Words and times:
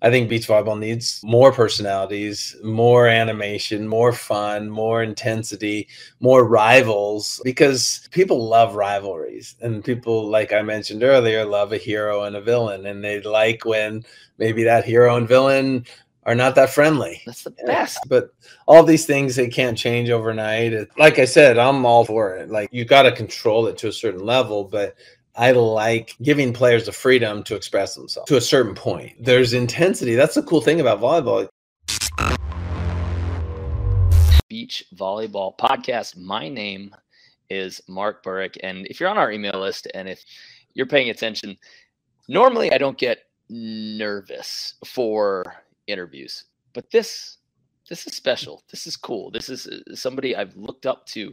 I 0.00 0.10
think 0.10 0.28
beach 0.28 0.46
volleyball 0.46 0.78
needs 0.78 1.20
more 1.24 1.52
personalities, 1.52 2.54
more 2.62 3.08
animation, 3.08 3.88
more 3.88 4.12
fun, 4.12 4.70
more 4.70 5.02
intensity, 5.02 5.88
more 6.20 6.46
rivals 6.46 7.40
because 7.42 8.08
people 8.12 8.48
love 8.48 8.76
rivalries. 8.76 9.56
And 9.60 9.84
people, 9.84 10.28
like 10.30 10.52
I 10.52 10.62
mentioned 10.62 11.02
earlier, 11.02 11.44
love 11.44 11.72
a 11.72 11.78
hero 11.78 12.22
and 12.22 12.36
a 12.36 12.40
villain. 12.40 12.86
And 12.86 13.02
they 13.02 13.20
like 13.22 13.64
when 13.64 14.04
maybe 14.38 14.62
that 14.64 14.84
hero 14.84 15.16
and 15.16 15.26
villain 15.26 15.84
are 16.28 16.34
not 16.34 16.54
that 16.54 16.70
friendly. 16.70 17.22
That's 17.26 17.42
the 17.42 17.50
best. 17.66 17.98
But 18.08 18.32
all 18.66 18.84
these 18.84 19.06
things 19.06 19.34
they 19.34 19.48
can't 19.48 19.78
change 19.78 20.10
overnight. 20.10 20.86
Like 20.96 21.18
I 21.18 21.24
said, 21.24 21.58
I'm 21.58 21.84
all 21.84 22.04
for 22.04 22.36
it. 22.36 22.50
Like 22.50 22.68
you 22.70 22.84
got 22.84 23.02
to 23.02 23.12
control 23.12 23.66
it 23.66 23.78
to 23.78 23.88
a 23.88 23.92
certain 23.92 24.24
level, 24.24 24.62
but 24.62 24.94
I 25.38 25.52
like 25.52 26.16
giving 26.20 26.52
players 26.52 26.86
the 26.86 26.92
freedom 26.92 27.44
to 27.44 27.54
express 27.54 27.94
themselves 27.94 28.28
to 28.28 28.36
a 28.36 28.40
certain 28.40 28.74
point. 28.74 29.12
There's 29.24 29.52
intensity. 29.52 30.16
That's 30.16 30.34
the 30.34 30.42
cool 30.42 30.60
thing 30.60 30.80
about 30.80 31.00
volleyball. 31.00 31.48
Beach 34.48 34.84
Volleyball 34.96 35.56
Podcast. 35.56 36.16
My 36.16 36.48
name 36.48 36.92
is 37.50 37.80
Mark 37.86 38.24
Burik. 38.24 38.56
And 38.64 38.88
if 38.88 38.98
you're 38.98 39.08
on 39.08 39.16
our 39.16 39.30
email 39.30 39.60
list 39.60 39.86
and 39.94 40.08
if 40.08 40.24
you're 40.74 40.86
paying 40.86 41.10
attention, 41.10 41.56
normally 42.26 42.72
I 42.72 42.78
don't 42.78 42.98
get 42.98 43.18
nervous 43.48 44.74
for 44.84 45.44
interviews, 45.86 46.46
but 46.74 46.90
this 46.90 47.36
this 47.88 48.08
is 48.08 48.14
special. 48.14 48.64
This 48.70 48.88
is 48.88 48.96
cool. 48.96 49.30
This 49.30 49.48
is 49.48 49.68
uh, 49.68 49.94
somebody 49.94 50.34
I've 50.34 50.56
looked 50.56 50.84
up 50.84 51.06
to 51.06 51.32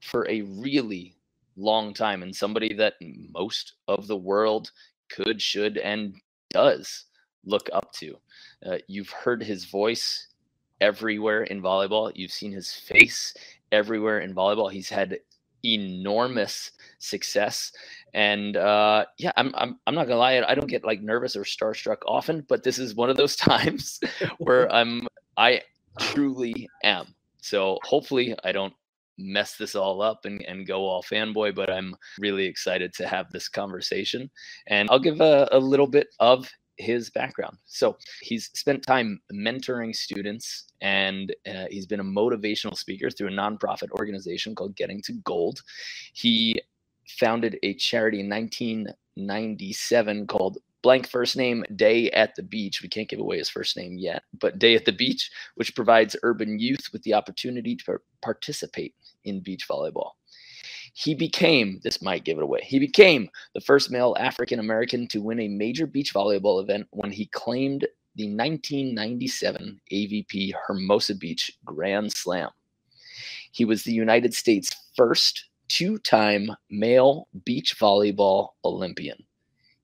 for 0.00 0.28
a 0.28 0.42
really 0.42 1.15
long 1.56 1.94
time 1.94 2.22
and 2.22 2.34
somebody 2.34 2.74
that 2.74 2.94
most 3.34 3.74
of 3.88 4.06
the 4.06 4.16
world 4.16 4.70
could, 5.08 5.40
should, 5.40 5.78
and 5.78 6.14
does 6.50 7.04
look 7.44 7.68
up 7.72 7.92
to. 7.92 8.16
Uh, 8.64 8.78
you've 8.88 9.10
heard 9.10 9.42
his 9.42 9.64
voice 9.64 10.28
everywhere 10.80 11.44
in 11.44 11.62
volleyball. 11.62 12.12
You've 12.14 12.32
seen 12.32 12.52
his 12.52 12.72
face 12.72 13.34
everywhere 13.72 14.20
in 14.20 14.34
volleyball. 14.34 14.70
He's 14.70 14.88
had 14.88 15.18
enormous 15.64 16.72
success. 16.98 17.72
And 18.14 18.56
uh, 18.56 19.06
yeah, 19.18 19.32
I'm, 19.36 19.52
I'm, 19.56 19.78
I'm 19.86 19.94
not 19.94 20.06
gonna 20.06 20.18
lie, 20.18 20.42
I 20.46 20.54
don't 20.54 20.68
get 20.68 20.84
like 20.84 21.02
nervous 21.02 21.36
or 21.36 21.42
starstruck 21.42 21.98
often, 22.06 22.44
but 22.48 22.62
this 22.62 22.78
is 22.78 22.94
one 22.94 23.10
of 23.10 23.16
those 23.16 23.36
times 23.50 24.00
where 24.38 24.72
I'm 24.72 25.06
I 25.36 25.62
truly 25.98 26.68
am. 26.82 27.14
So 27.40 27.78
hopefully 27.84 28.34
I 28.44 28.52
don't 28.52 28.72
mess 29.18 29.56
this 29.56 29.74
all 29.74 30.02
up 30.02 30.24
and, 30.24 30.42
and 30.42 30.66
go 30.66 30.84
all 30.86 31.02
fanboy, 31.02 31.54
but 31.54 31.70
I'm 31.70 31.94
really 32.18 32.44
excited 32.44 32.92
to 32.94 33.06
have 33.06 33.30
this 33.30 33.48
conversation. 33.48 34.30
And 34.66 34.88
I'll 34.90 34.98
give 34.98 35.20
a, 35.20 35.48
a 35.52 35.58
little 35.58 35.86
bit 35.86 36.08
of 36.20 36.50
his 36.78 37.10
background. 37.10 37.56
So 37.64 37.96
he's 38.20 38.50
spent 38.54 38.82
time 38.82 39.20
mentoring 39.32 39.94
students 39.94 40.66
and 40.80 41.34
uh, 41.48 41.66
he's 41.70 41.86
been 41.86 42.00
a 42.00 42.04
motivational 42.04 42.76
speaker 42.76 43.10
through 43.10 43.28
a 43.28 43.32
nonprofit 43.32 43.90
organization 43.92 44.54
called 44.54 44.76
Getting 44.76 45.00
to 45.02 45.12
Gold. 45.24 45.60
He 46.12 46.60
founded 47.18 47.58
a 47.62 47.74
charity 47.74 48.20
in 48.20 48.28
1997 48.28 50.26
called 50.26 50.58
blank 50.86 51.08
first 51.08 51.36
name 51.36 51.64
Day 51.74 52.08
at 52.12 52.36
the 52.36 52.44
Beach. 52.44 52.80
We 52.80 52.88
can't 52.88 53.08
give 53.08 53.18
away 53.18 53.38
his 53.38 53.48
first 53.48 53.76
name 53.76 53.98
yet, 53.98 54.22
but 54.38 54.60
Day 54.60 54.76
at 54.76 54.84
the 54.84 54.92
Beach, 54.92 55.32
which 55.56 55.74
provides 55.74 56.14
urban 56.22 56.60
youth 56.60 56.90
with 56.92 57.02
the 57.02 57.12
opportunity 57.12 57.74
to 57.74 57.98
participate 58.22 58.94
in 59.24 59.40
beach 59.40 59.66
volleyball. 59.68 60.12
He 60.94 61.12
became, 61.12 61.80
this 61.82 62.00
might 62.00 62.22
give 62.22 62.38
it 62.38 62.44
away, 62.44 62.60
he 62.62 62.78
became 62.78 63.28
the 63.52 63.60
first 63.60 63.90
male 63.90 64.14
African 64.20 64.60
American 64.60 65.08
to 65.08 65.20
win 65.20 65.40
a 65.40 65.48
major 65.48 65.88
beach 65.88 66.14
volleyball 66.14 66.62
event 66.62 66.86
when 66.90 67.10
he 67.10 67.26
claimed 67.26 67.80
the 68.14 68.28
1997 68.28 69.80
AVP 69.92 70.52
Hermosa 70.68 71.16
Beach 71.16 71.50
Grand 71.64 72.12
Slam. 72.12 72.50
He 73.50 73.64
was 73.64 73.82
the 73.82 73.92
United 73.92 74.34
States' 74.34 74.70
first 74.94 75.46
two 75.66 75.98
time 75.98 76.52
male 76.70 77.26
beach 77.44 77.76
volleyball 77.76 78.50
Olympian. 78.64 79.25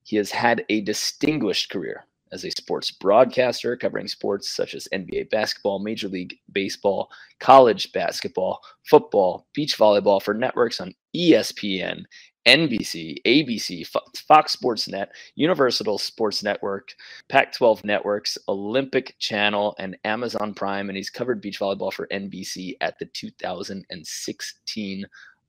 He 0.05 0.17
has 0.17 0.31
had 0.31 0.65
a 0.69 0.81
distinguished 0.81 1.71
career 1.71 2.05
as 2.33 2.45
a 2.45 2.51
sports 2.51 2.91
broadcaster 2.91 3.77
covering 3.77 4.09
sports 4.09 4.49
such 4.49 4.75
as 4.75 4.89
NBA 4.93 5.31
basketball, 5.31 5.79
Major 5.79 6.09
League 6.09 6.39
Baseball, 6.53 7.11
college 7.41 7.93
basketball, 7.93 8.61
football, 8.89 9.47
beach 9.55 9.79
volleyball 9.79 10.21
for 10.21 10.33
networks 10.33 10.81
on 10.81 10.95
ESPN, 11.15 12.05
NBC, 12.47 13.19
ABC, 13.25 13.87
Fox 14.17 14.53
Sports 14.53 14.89
Net, 14.89 15.13
Universal 15.37 15.99
Sports 15.99 16.43
Network, 16.43 16.95
Pac 17.29 17.53
12 17.53 17.84
Networks, 17.84 18.37
Olympic 18.49 19.15
Channel, 19.19 19.77
and 19.79 19.97
Amazon 20.05 20.55
Prime. 20.55 20.89
And 20.89 20.97
he's 20.97 21.11
covered 21.11 21.41
beach 21.41 21.61
volleyball 21.61 21.93
for 21.93 22.09
NBC 22.09 22.75
at 22.81 22.99
the 22.99 23.07
2016 23.07 25.07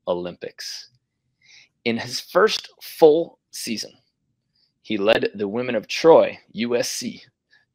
Olympics. 0.08 0.90
In 1.85 1.97
his 1.97 2.20
first 2.20 2.70
full 2.81 3.40
season, 3.52 3.94
he 4.83 4.97
led 4.97 5.31
the 5.33 5.47
women 5.47 5.75
of 5.75 5.88
Troy, 5.88 6.38
USC, 6.55 7.21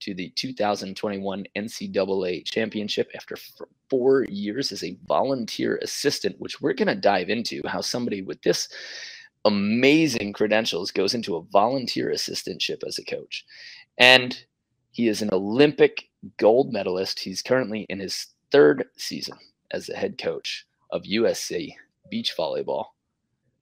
to 0.00 0.14
the 0.14 0.28
2021 0.36 1.44
NCAA 1.56 2.44
championship 2.44 3.10
after 3.16 3.36
four 3.88 4.24
years 4.28 4.70
as 4.70 4.84
a 4.84 4.96
volunteer 5.06 5.78
assistant, 5.82 6.36
which 6.38 6.60
we're 6.60 6.74
going 6.74 6.86
to 6.86 6.94
dive 6.94 7.30
into 7.30 7.62
how 7.66 7.80
somebody 7.80 8.20
with 8.20 8.40
this 8.42 8.68
amazing 9.46 10.34
credentials 10.34 10.90
goes 10.90 11.14
into 11.14 11.36
a 11.36 11.42
volunteer 11.42 12.10
assistantship 12.10 12.86
as 12.86 12.98
a 12.98 13.04
coach. 13.04 13.44
And 13.96 14.44
he 14.92 15.08
is 15.08 15.22
an 15.22 15.30
Olympic 15.32 16.10
gold 16.36 16.72
medalist. 16.72 17.18
He's 17.18 17.42
currently 17.42 17.86
in 17.88 18.00
his 18.00 18.26
third 18.52 18.84
season 18.98 19.38
as 19.70 19.86
the 19.86 19.96
head 19.96 20.18
coach 20.18 20.66
of 20.90 21.02
USC 21.04 21.74
beach 22.10 22.34
volleyball. 22.38 22.84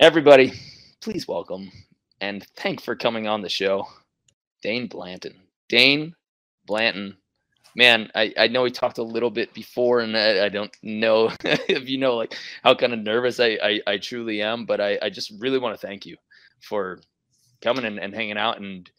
Everybody, 0.00 0.52
please 1.00 1.28
welcome 1.28 1.70
and 2.20 2.46
thank 2.56 2.80
for 2.80 2.96
coming 2.96 3.26
on 3.26 3.42
the 3.42 3.48
show, 3.48 3.86
Dain 4.62 4.86
Blanton. 4.86 5.34
Dain 5.68 6.14
Blanton, 6.66 7.16
man, 7.76 8.10
I, 8.14 8.32
I 8.38 8.48
know 8.48 8.62
we 8.62 8.70
talked 8.70 8.98
a 8.98 9.02
little 9.02 9.30
bit 9.30 9.52
before, 9.54 10.00
and 10.00 10.16
I, 10.16 10.46
I 10.46 10.48
don't 10.48 10.74
know 10.82 11.30
if 11.44 11.88
you 11.88 11.98
know 11.98 12.16
like 12.16 12.36
how 12.64 12.74
kind 12.74 12.92
of 12.92 13.00
nervous 13.00 13.38
I, 13.38 13.58
I, 13.62 13.80
I 13.86 13.98
truly 13.98 14.42
am, 14.42 14.64
but 14.64 14.80
I, 14.80 14.98
I 15.02 15.10
just 15.10 15.32
really 15.38 15.58
want 15.58 15.78
to 15.78 15.86
thank 15.86 16.06
you 16.06 16.16
for 16.60 17.00
coming 17.62 17.84
and, 17.84 17.98
and 17.98 18.14
hanging 18.14 18.38
out 18.38 18.60
and 18.60 18.90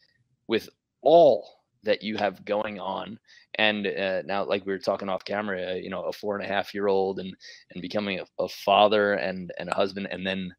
with 0.46 0.68
all 1.02 1.58
that 1.84 2.02
you 2.02 2.16
have 2.16 2.44
going 2.44 2.78
on. 2.78 3.18
And 3.54 3.86
uh, 3.86 4.22
now 4.22 4.44
like 4.44 4.64
we 4.64 4.72
were 4.72 4.78
talking 4.78 5.08
off 5.08 5.24
camera 5.24 5.72
uh, 5.72 5.74
you 5.74 5.90
know 5.90 6.02
a 6.04 6.12
four 6.12 6.36
and 6.36 6.44
a 6.44 6.48
half 6.48 6.74
year 6.74 6.86
old 6.86 7.18
and 7.18 7.34
and 7.72 7.82
becoming 7.82 8.20
a, 8.20 8.42
a 8.42 8.48
father 8.48 9.14
and 9.14 9.52
and 9.58 9.68
a 9.68 9.74
husband 9.74 10.08
and 10.10 10.24
then 10.26 10.54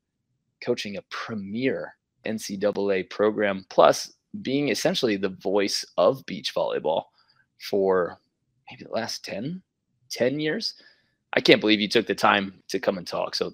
coaching 0.62 0.97
a 0.97 1.02
premier 1.09 1.94
NCAA 2.25 3.09
program, 3.09 3.66
plus 3.69 4.13
being 4.41 4.69
essentially 4.69 5.16
the 5.16 5.30
voice 5.30 5.85
of 5.97 6.25
beach 6.25 6.53
volleyball 6.53 7.06
for 7.69 8.19
maybe 8.69 8.84
the 8.84 8.91
last 8.91 9.25
10, 9.25 9.62
10 10.09 10.40
years. 10.40 10.75
I 11.34 11.41
can't 11.41 11.62
believe 11.62 11.79
you 11.79 11.88
took 11.88 12.08
the 12.08 12.16
time 12.16 12.62
to 12.69 12.79
come 12.79 12.97
and 12.97 13.08
talk. 13.08 13.35
So 13.35 13.53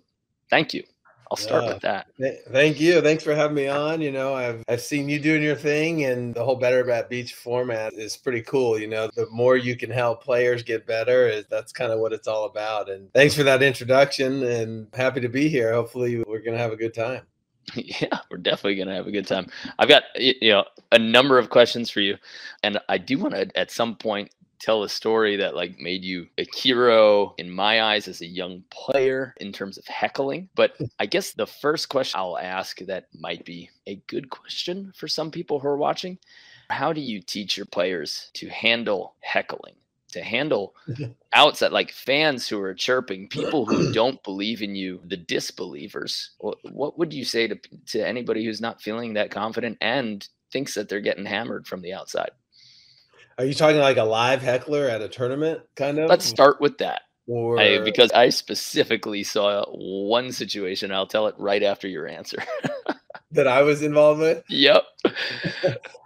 thank 0.50 0.74
you. 0.74 0.84
I'll 1.32 1.38
start 1.38 1.66
with 1.66 1.82
that. 1.82 2.08
Thank 2.52 2.80
you. 2.80 3.02
Thanks 3.02 3.24
for 3.24 3.34
having 3.34 3.56
me 3.56 3.68
on. 3.68 4.00
You 4.00 4.12
know, 4.12 4.36
I've 4.36 4.64
I've 4.68 4.82
seen 4.82 5.10
you 5.10 5.20
doing 5.20 5.42
your 5.42 5.56
thing 5.56 6.06
and 6.06 6.34
the 6.34 6.44
whole 6.44 6.56
Better 6.56 6.90
at 6.92 7.10
Beach 7.10 7.34
format 7.34 7.94
is 7.94 8.16
pretty 8.16 8.42
cool. 8.42 8.78
You 8.80 8.88
know, 8.88 9.10
the 9.16 9.28
more 9.32 9.58
you 9.58 9.76
can 9.76 9.90
help 9.90 10.24
players 10.24 10.62
get 10.62 10.86
better, 10.86 11.28
is 11.28 11.46
that's 11.50 11.72
kind 11.72 11.92
of 11.92 12.00
what 12.00 12.14
it's 12.14 12.28
all 12.28 12.46
about. 12.46 12.90
And 12.90 13.12
thanks 13.14 13.36
for 13.36 13.44
that 13.44 13.64
introduction 13.64 14.44
and 14.44 14.88
happy 14.94 15.20
to 15.22 15.30
be 15.30 15.50
here. 15.50 15.74
Hopefully 15.74 16.24
we're 16.28 16.42
gonna 16.42 16.58
have 16.58 16.74
a 16.74 16.78
good 16.78 16.94
time. 16.94 17.24
Yeah, 17.76 18.20
we're 18.30 18.38
definitely 18.38 18.76
gonna 18.76 18.96
have 18.96 19.08
a 19.08 19.12
good 19.12 19.28
time. 19.28 19.48
I've 19.80 19.90
got 19.90 20.04
you 20.16 20.52
know 20.52 20.66
a 20.92 21.00
number 21.00 21.40
of 21.40 21.50
questions 21.50 21.90
for 21.90 22.00
you, 22.00 22.18
and 22.64 22.80
I 22.90 22.98
do 22.98 23.18
want 23.18 23.34
to 23.34 23.50
at 23.58 23.72
some 23.72 23.96
point 23.96 24.32
tell 24.60 24.84
a 24.84 24.90
story 24.90 25.36
that 25.38 25.56
like 25.56 25.80
made 25.80 26.04
you 26.04 26.28
a 26.38 26.46
hero 26.56 27.34
in 27.38 27.50
my 27.52 27.82
eyes 27.84 28.08
as 28.08 28.22
a 28.22 28.26
young 28.26 28.64
player 28.70 29.34
in 29.40 29.52
terms 29.52 29.78
of 29.78 29.86
heckling. 29.88 30.50
But 30.56 30.78
I 31.00 31.06
guess 31.06 31.34
the 31.34 31.48
first 31.48 31.90
question 31.90 32.20
I'll 32.20 32.38
ask 32.38 32.80
that 32.80 33.08
might 33.14 33.46
be 33.46 33.70
a 33.88 33.96
good 34.08 34.30
question 34.30 34.92
for 34.96 35.08
some 35.08 35.32
people 35.32 35.60
who 35.60 35.68
are 35.68 35.78
watching. 35.78 36.18
How 36.70 36.94
do 36.94 37.02
you 37.02 37.22
teach 37.22 37.58
your 37.58 37.68
players 37.68 38.32
to 38.36 38.50
handle 38.50 39.16
heckling? 39.22 39.76
To 40.16 40.24
handle 40.24 40.74
outside 41.34 41.74
like 41.74 41.92
fans 41.92 42.48
who 42.48 42.60
are 42.62 42.74
chirping 42.74 43.28
people 43.28 43.66
who 43.66 43.92
don't 43.94 44.24
believe 44.24 44.62
in 44.62 44.74
you 44.74 45.02
the 45.06 45.18
disbelievers 45.18 46.32
what, 46.38 46.58
what 46.64 46.98
would 46.98 47.14
you 47.14 47.26
say 47.26 47.48
to, 47.48 47.60
to 47.86 48.00
anybody 48.00 48.46
who's 48.46 48.62
not 48.62 48.82
feeling 48.82 49.14
that 49.14 49.30
confident 49.30 49.78
and 49.82 50.28
thinks 50.56 50.76
that 50.76 50.88
they're 50.88 51.02
getting 51.02 51.26
hammered 51.26 51.68
from 51.68 51.82
the 51.82 51.94
outside? 51.94 52.32
Are 53.38 53.44
you 53.44 53.54
talking 53.54 53.80
like 53.80 53.98
a 53.98 54.04
live 54.04 54.42
heckler 54.42 54.88
at 54.88 55.02
a 55.02 55.10
tournament 55.10 55.60
kind 55.76 56.00
of? 56.00 56.10
Let's 56.10 56.24
start 56.24 56.62
with 56.62 56.78
that. 56.78 57.02
Or 57.28 57.60
I, 57.60 57.80
because 57.80 58.12
i 58.12 58.30
specifically 58.30 59.24
saw 59.24 59.66
one 59.72 60.32
situation 60.32 60.92
i'll 60.92 61.08
tell 61.08 61.26
it 61.26 61.34
right 61.38 61.64
after 61.64 61.88
your 61.88 62.08
answer. 62.08 62.38
That 63.32 63.48
i 63.48 63.64
was 63.64 63.82
involved 63.82 64.22
with? 64.22 64.44
Yep. 64.48 64.84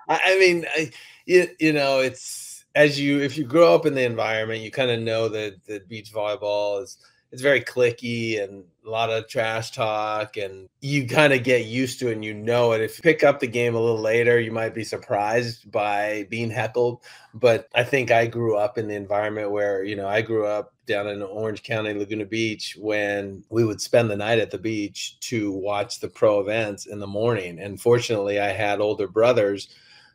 I, 0.08 0.20
I 0.26 0.40
mean 0.40 0.66
I, 0.76 0.92
you, 1.30 1.48
you 1.60 1.74
know, 1.74 2.00
it's 2.00 2.49
as 2.76 3.00
you 3.00 3.20
if 3.20 3.38
you 3.38 3.46
grow 3.46 3.74
up 3.74 3.86
in 3.86 3.96
the 3.96 4.04
environment, 4.04 4.62
you 4.62 4.72
kind 4.72 4.92
of 4.92 5.00
know 5.00 5.28
that 5.30 5.66
that 5.66 5.88
beach 5.88 6.14
volleyball 6.14 6.84
is 6.84 6.98
it's 7.32 7.42
very 7.42 7.62
clicky 7.62 8.44
and 8.44 8.64
a 8.86 8.90
lot 8.90 9.12
of 9.12 9.28
trash 9.28 9.70
talk 9.72 10.36
and 10.36 10.68
you 10.82 11.06
kind 11.08 11.32
of 11.32 11.44
get 11.44 11.66
used 11.66 12.00
to 12.00 12.10
it 12.10 12.14
and 12.14 12.26
you 12.26 12.34
know 12.34 12.72
it. 12.72 12.82
If 12.82 12.98
you 12.98 13.04
pick 13.04 13.24
up 13.24 13.40
the 13.40 13.48
game 13.48 13.76
a 13.76 13.80
little 13.80 14.02
later 14.02 14.40
you 14.40 14.52
might 14.52 14.74
be 14.74 14.84
surprised 14.84 15.72
by 15.72 16.26
being 16.30 16.50
heckled. 16.50 17.04
But 17.36 17.70
i 17.76 17.84
think 17.84 18.10
i 18.10 18.26
grew 18.26 18.58
up 18.58 18.80
in 18.80 18.88
the 18.88 18.96
environment 18.96 19.52
where 19.52 19.84
you 19.84 19.96
know 19.96 20.08
i 20.08 20.22
grew 20.22 20.48
up 20.48 20.74
down 20.88 21.08
in 21.08 21.22
orange 21.22 21.62
county 21.62 21.94
laguna 21.94 22.26
beach 22.26 22.76
when 22.80 23.44
we 23.50 23.64
would 23.64 23.80
spend 23.80 24.10
the 24.10 24.16
night 24.16 24.40
at 24.40 24.50
the 24.50 24.58
beach 24.58 25.20
to 25.20 25.52
watch 25.52 26.00
the 26.00 26.10
pro 26.10 26.40
events 26.40 26.88
in 26.88 26.98
the 27.00 27.08
morning. 27.08 27.60
And 27.60 27.80
fortunately 27.80 28.40
i 28.40 28.52
had 28.52 28.80
older 28.82 29.08
brothers 29.08 29.70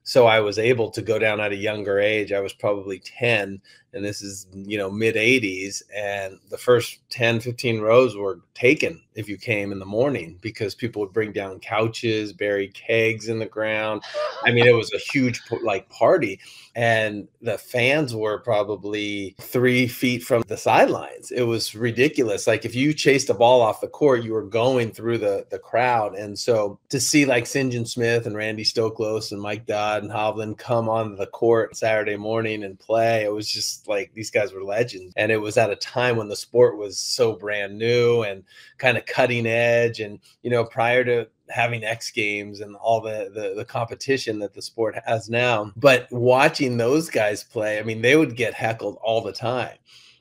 so 0.04 0.26
i 0.26 0.38
was 0.38 0.58
able 0.58 0.90
to 0.90 1.02
go 1.02 1.18
down 1.18 1.40
at 1.40 1.52
a 1.52 1.56
younger 1.56 1.98
age 1.98 2.32
i 2.32 2.40
was 2.40 2.52
probably 2.52 3.00
10 3.00 3.60
and 3.94 4.04
this 4.04 4.22
is 4.22 4.46
you 4.52 4.76
know 4.76 4.90
mid 4.90 5.14
80s 5.14 5.82
and 5.94 6.38
the 6.50 6.58
first 6.58 6.98
10 7.10 7.40
15 7.40 7.80
rows 7.80 8.16
were 8.16 8.40
taken 8.54 9.00
if 9.14 9.28
you 9.28 9.36
came 9.36 9.72
in 9.72 9.78
the 9.78 9.86
morning 9.86 10.38
because 10.40 10.74
people 10.74 11.00
would 11.00 11.12
bring 11.12 11.32
down 11.32 11.60
couches 11.60 12.32
bury 12.32 12.68
kegs 12.68 13.28
in 13.28 13.38
the 13.38 13.46
ground. 13.46 14.02
I 14.44 14.52
mean 14.52 14.66
it 14.66 14.74
was 14.74 14.92
a 14.92 14.98
huge 14.98 15.40
like 15.62 15.88
party 15.88 16.40
and 16.74 17.28
the 17.40 17.58
fans 17.58 18.14
were 18.14 18.38
probably 18.38 19.36
three 19.40 19.86
feet 19.86 20.22
from 20.22 20.42
the 20.48 20.56
sidelines. 20.56 21.30
It 21.30 21.42
was 21.42 21.74
ridiculous. 21.74 22.46
Like 22.46 22.64
if 22.64 22.74
you 22.74 22.92
chased 22.92 23.30
a 23.30 23.34
ball 23.34 23.60
off 23.60 23.80
the 23.80 23.88
court 23.88 24.24
you 24.24 24.32
were 24.32 24.42
going 24.42 24.90
through 24.90 25.18
the 25.18 25.46
the 25.50 25.58
crowd 25.58 26.14
and 26.14 26.38
so 26.38 26.78
to 26.88 27.00
see 27.00 27.24
like 27.24 27.44
Sinjin 27.44 27.86
Smith 27.86 28.26
and 28.26 28.36
randy 28.36 28.64
stoklos 28.64 29.32
and 29.32 29.40
mike 29.40 29.66
dodd 29.66 30.02
and 30.02 30.12
hovland 30.12 30.58
come 30.58 30.88
on 30.88 31.16
the 31.16 31.26
court 31.26 31.76
saturday 31.76 32.16
morning 32.16 32.64
and 32.64 32.78
play 32.78 33.24
it 33.24 33.32
was 33.32 33.48
just 33.48 33.83
like 33.88 34.12
these 34.14 34.30
guys 34.30 34.52
were 34.52 34.64
legends. 34.64 35.12
And 35.16 35.30
it 35.30 35.38
was 35.38 35.56
at 35.56 35.70
a 35.70 35.76
time 35.76 36.16
when 36.16 36.28
the 36.28 36.36
sport 36.36 36.76
was 36.76 36.98
so 36.98 37.34
brand 37.34 37.78
new 37.78 38.22
and 38.22 38.44
kind 38.78 38.96
of 38.96 39.06
cutting 39.06 39.46
edge. 39.46 40.00
And, 40.00 40.18
you 40.42 40.50
know, 40.50 40.64
prior 40.64 41.04
to 41.04 41.28
having 41.48 41.84
X 41.84 42.10
Games 42.10 42.60
and 42.60 42.76
all 42.76 43.00
the, 43.00 43.30
the, 43.34 43.54
the 43.56 43.64
competition 43.64 44.38
that 44.40 44.54
the 44.54 44.62
sport 44.62 44.96
has 45.06 45.28
now. 45.28 45.72
But 45.76 46.08
watching 46.10 46.76
those 46.76 47.10
guys 47.10 47.44
play, 47.44 47.78
I 47.78 47.82
mean, 47.82 48.02
they 48.02 48.16
would 48.16 48.36
get 48.36 48.54
heckled 48.54 48.98
all 49.02 49.20
the 49.20 49.32
time. 49.32 49.76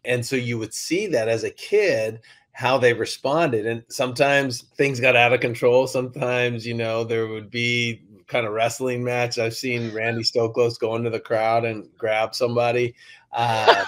And 0.05 0.25
so 0.25 0.35
you 0.35 0.57
would 0.57 0.73
see 0.73 1.07
that 1.07 1.29
as 1.29 1.43
a 1.43 1.49
kid 1.49 2.19
how 2.53 2.77
they 2.77 2.93
responded 2.93 3.65
and 3.65 3.83
sometimes 3.89 4.61
things 4.77 4.99
got 4.99 5.15
out 5.15 5.33
of 5.33 5.39
control 5.39 5.87
sometimes 5.87 6.65
you 6.65 6.73
know 6.73 7.03
there 7.03 7.27
would 7.27 7.49
be 7.49 8.01
kind 8.27 8.45
of 8.45 8.53
wrestling 8.53 9.03
match 9.03 9.39
i've 9.39 9.55
seen 9.55 9.91
randy 9.93 10.21
stoklos 10.21 10.79
go 10.79 10.95
into 10.95 11.09
the 11.09 11.19
crowd 11.19 11.65
and 11.65 11.89
grab 11.97 12.33
somebody 12.33 12.93
uh, 13.33 13.85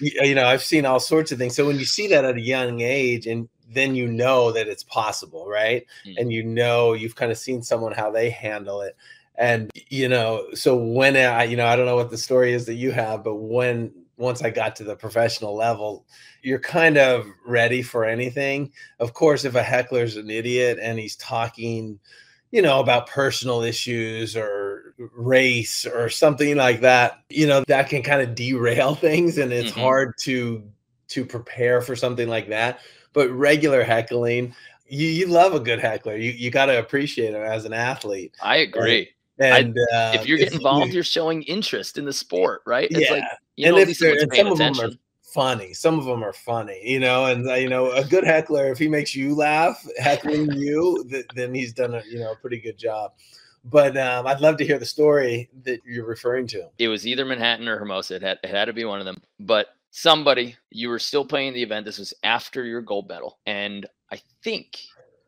you, 0.00 0.12
you 0.22 0.34
know, 0.34 0.46
I've 0.46 0.62
seen 0.62 0.86
all 0.86 1.00
sorts 1.00 1.32
of 1.32 1.38
things. 1.38 1.54
So 1.54 1.66
when 1.66 1.78
you 1.78 1.84
see 1.84 2.08
that 2.08 2.24
at 2.24 2.36
a 2.36 2.40
young 2.40 2.80
age, 2.80 3.26
and 3.26 3.48
then 3.68 3.94
you 3.94 4.06
know 4.06 4.52
that 4.52 4.68
it's 4.68 4.84
possible, 4.84 5.48
right? 5.48 5.86
Mm-hmm. 6.06 6.18
And 6.18 6.32
you 6.32 6.42
know 6.42 6.92
you've 6.92 7.16
kind 7.16 7.32
of 7.32 7.38
seen 7.38 7.62
someone 7.62 7.92
how 7.92 8.10
they 8.10 8.30
handle 8.30 8.82
it. 8.82 8.96
And 9.36 9.70
you 9.88 10.08
know, 10.08 10.46
so 10.54 10.76
when 10.76 11.16
I, 11.16 11.44
you 11.44 11.56
know, 11.56 11.66
I 11.66 11.76
don't 11.76 11.86
know 11.86 11.96
what 11.96 12.10
the 12.10 12.18
story 12.18 12.52
is 12.52 12.66
that 12.66 12.74
you 12.74 12.92
have, 12.92 13.24
but 13.24 13.36
when 13.36 13.92
once 14.18 14.42
I 14.42 14.50
got 14.50 14.76
to 14.76 14.84
the 14.84 14.94
professional 14.94 15.56
level, 15.56 16.06
you're 16.42 16.60
kind 16.60 16.98
of 16.98 17.26
ready 17.46 17.82
for 17.82 18.04
anything. 18.04 18.72
Of 19.00 19.14
course, 19.14 19.44
if 19.44 19.54
a 19.54 19.62
heckler's 19.62 20.16
an 20.16 20.30
idiot 20.30 20.78
and 20.80 20.98
he's 20.98 21.16
talking, 21.16 21.98
you 22.50 22.62
know, 22.62 22.78
about 22.78 23.08
personal 23.08 23.62
issues 23.62 24.36
or 24.36 24.61
race 25.14 25.86
or 25.86 26.08
something 26.08 26.56
like 26.56 26.80
that 26.80 27.22
you 27.28 27.46
know 27.46 27.64
that 27.68 27.88
can 27.88 28.02
kind 28.02 28.22
of 28.22 28.34
derail 28.34 28.94
things 28.96 29.38
and 29.38 29.52
it's 29.52 29.70
mm-hmm. 29.70 29.80
hard 29.80 30.14
to 30.18 30.62
to 31.12 31.24
prepare 31.26 31.82
for 31.82 31.94
something 31.94 32.28
like 32.28 32.48
that. 32.48 32.80
But 33.12 33.30
regular 33.30 33.84
heckling 33.84 34.54
you, 34.86 35.08
you 35.08 35.26
love 35.26 35.54
a 35.54 35.60
good 35.60 35.78
heckler. 35.78 36.16
You, 36.16 36.32
you 36.32 36.50
got 36.50 36.66
to 36.66 36.78
appreciate 36.78 37.34
it 37.34 37.40
as 37.40 37.64
an 37.64 37.72
athlete 37.72 38.34
i 38.42 38.56
agree. 38.56 39.10
And 39.38 39.76
uh, 39.92 40.12
if 40.14 40.26
you're 40.26 40.38
getting 40.38 40.54
involved 40.54 40.92
you're 40.92 41.02
showing 41.02 41.42
interest 41.42 41.98
in 41.98 42.04
the 42.04 42.12
sport 42.12 42.62
right? 42.66 42.88
It's 42.90 43.00
yeah. 43.00 43.12
like 43.12 43.24
you 43.56 43.70
know, 43.70 43.78
and, 43.78 43.82
if 43.82 43.88
and 43.88 43.96
some 43.96 44.08
attention. 44.10 44.46
of 44.46 44.58
them 44.58 44.80
are 44.80 44.90
funny 45.22 45.72
some 45.72 45.98
of 45.98 46.04
them 46.04 46.22
are 46.22 46.32
funny 46.32 46.80
you 46.84 47.00
know? 47.00 47.26
And 47.26 47.48
uh, 47.48 47.54
you 47.54 47.68
know 47.68 47.90
a 47.92 48.04
good 48.04 48.24
heckler 48.24 48.70
if 48.70 48.78
he 48.78 48.88
makes 48.88 49.14
you 49.14 49.34
laugh 49.34 49.84
heckling 49.98 50.52
you 50.52 51.04
th- 51.10 51.26
then 51.34 51.54
he's 51.54 51.72
done 51.72 51.94
a 51.94 52.02
you 52.08 52.20
know 52.20 52.32
a 52.32 52.36
pretty 52.36 52.58
good 52.58 52.78
job 52.78 53.12
but 53.64 53.96
um, 53.96 54.26
I'd 54.26 54.40
love 54.40 54.56
to 54.58 54.66
hear 54.66 54.78
the 54.78 54.86
story 54.86 55.48
that 55.62 55.80
you're 55.84 56.06
referring 56.06 56.46
to. 56.48 56.68
It 56.78 56.88
was 56.88 57.06
either 57.06 57.24
Manhattan 57.24 57.68
or 57.68 57.78
Hermosa. 57.78 58.16
It 58.16 58.22
had, 58.22 58.38
it 58.42 58.50
had 58.50 58.64
to 58.66 58.72
be 58.72 58.84
one 58.84 58.98
of 58.98 59.04
them. 59.04 59.22
But 59.38 59.68
somebody, 59.90 60.56
you 60.70 60.88
were 60.88 60.98
still 60.98 61.24
playing 61.24 61.54
the 61.54 61.62
event. 61.62 61.86
This 61.86 61.98
was 61.98 62.14
after 62.24 62.64
your 62.64 62.82
gold 62.82 63.08
medal. 63.08 63.38
And 63.46 63.86
I 64.10 64.20
think, 64.42 64.80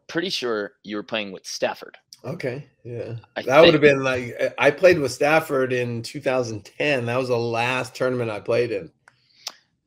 pretty 0.08 0.31
sure 0.31 0.72
you 0.82 0.96
were 0.96 1.02
playing 1.02 1.32
with 1.32 1.46
Stafford. 1.46 1.96
Okay. 2.25 2.66
Yeah. 2.84 3.16
I 3.36 3.42
that 3.42 3.60
would 3.60 3.75
have 3.75 3.82
been 3.82 4.02
like, 4.02 4.36
I 4.58 4.70
played 4.70 4.98
with 4.98 5.12
Stafford 5.12 5.72
in 5.72 6.02
2010. 6.02 7.06
That 7.06 7.16
was 7.16 7.28
the 7.28 7.38
last 7.38 7.94
tournament 7.94 8.31
I 8.31 8.40
played 8.40 8.72
in. 8.72 8.90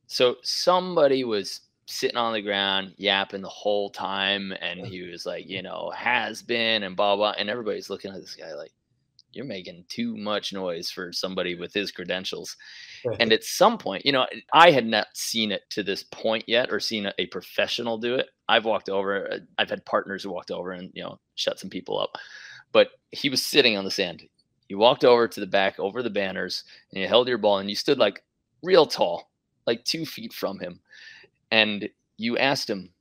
So 0.06 0.38
somebody 0.44 1.24
was 1.24 1.62
sitting 1.88 2.18
on 2.18 2.34
the 2.34 2.42
ground 2.42 2.94
yapping 2.98 3.42
the 3.42 3.50
whole 3.50 3.90
time 3.90 4.54
and 4.62 4.86
he 4.86 5.04
was 5.04 5.26
like 5.26 5.48
you 5.48 5.62
know 5.62 5.92
has 5.96 6.42
been 6.42 6.84
and 6.84 6.96
blah 6.96 7.16
blah 7.16 7.34
and 7.38 7.50
everybody's 7.50 7.90
looking 7.90 8.12
at 8.12 8.20
this 8.20 8.36
guy 8.36 8.54
like 8.54 8.72
you're 9.34 9.46
making 9.46 9.86
too 9.88 10.18
much 10.18 10.52
noise 10.52 10.90
for 10.90 11.14
somebody 11.14 11.56
with 11.56 11.74
his 11.74 11.92
credentials 11.92 12.58
and 13.20 13.32
at 13.34 13.44
some 13.44 13.78
point 13.78 14.06
you 14.06 14.12
know 14.12 14.26
i 14.54 14.70
had 14.70 14.86
not 14.86 15.08
seen 15.14 15.52
it 15.52 15.62
to 15.70 15.82
this 15.82 16.04
point 16.04 16.44
yet 16.48 16.72
or 16.72 16.80
seen 16.80 17.06
a, 17.06 17.14
a 17.20 17.26
professional 17.28 17.98
do 17.98 18.16
it. 18.16 18.30
I've 18.50 18.66
walked 18.66 18.90
over 18.90 19.32
uh, 19.32 19.38
i've 19.58 19.70
had 19.70 19.86
partners 19.86 20.24
who 20.24 20.32
walked 20.32 20.52
over 20.52 20.72
and 20.72 20.92
you 20.94 21.04
know 21.04 21.20
shut 21.36 21.60
some 21.60 21.70
people 21.70 22.00
up 22.00 22.18
but 22.72 22.92
he 23.12 23.30
was 23.30 23.44
sitting 23.44 23.78
on 23.78 23.86
the 23.86 23.92
sand. 23.92 24.24
You 24.70 24.78
walked 24.78 25.06
over 25.06 25.28
to 25.28 25.40
the 25.40 25.48
back 25.48 25.80
over 25.80 26.04
the 26.04 26.10
banners 26.10 26.64
and 26.92 27.02
you 27.02 27.08
held 27.08 27.28
your 27.28 27.38
ball 27.38 27.60
and 27.60 27.70
you 27.70 27.76
stood 27.76 27.98
like 27.98 28.24
real 28.62 28.86
tall 28.86 29.32
like 29.66 29.84
two 29.86 30.06
feet 30.06 30.34
from 30.34 30.60
him 30.60 30.80
and 31.52 31.90
you 32.18 32.38
asked 32.38 32.70
him, 32.70 32.92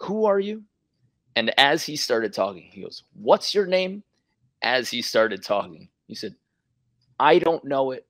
Who 0.00 0.24
are 0.26 0.40
you? 0.40 0.64
And 1.36 1.52
as 1.58 1.84
he 1.84 1.96
started 1.96 2.32
talking, 2.32 2.68
he 2.70 2.82
goes, 2.82 3.04
What's 3.14 3.54
your 3.54 3.66
name? 3.66 4.02
As 4.62 4.90
he 4.90 5.02
started 5.02 5.42
talking, 5.42 5.88
he 6.06 6.14
said, 6.14 6.34
I 7.20 7.38
don't 7.38 7.64
know 7.64 7.92
it. 7.92 8.06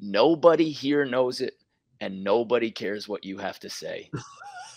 Nobody 0.00 0.70
here 0.70 1.04
knows 1.04 1.40
it. 1.40 1.54
And 2.00 2.22
nobody 2.22 2.70
cares 2.70 3.08
what 3.08 3.24
you 3.24 3.38
have 3.38 3.58
to 3.60 3.70
say. 3.70 4.10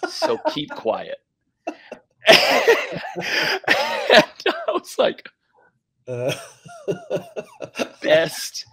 So 0.08 0.40
keep 0.50 0.70
quiet. 0.76 1.18
and 1.68 1.78
I 3.68 4.72
was 4.72 4.96
like, 4.98 5.28
uh, 6.08 6.34
best 8.02 8.66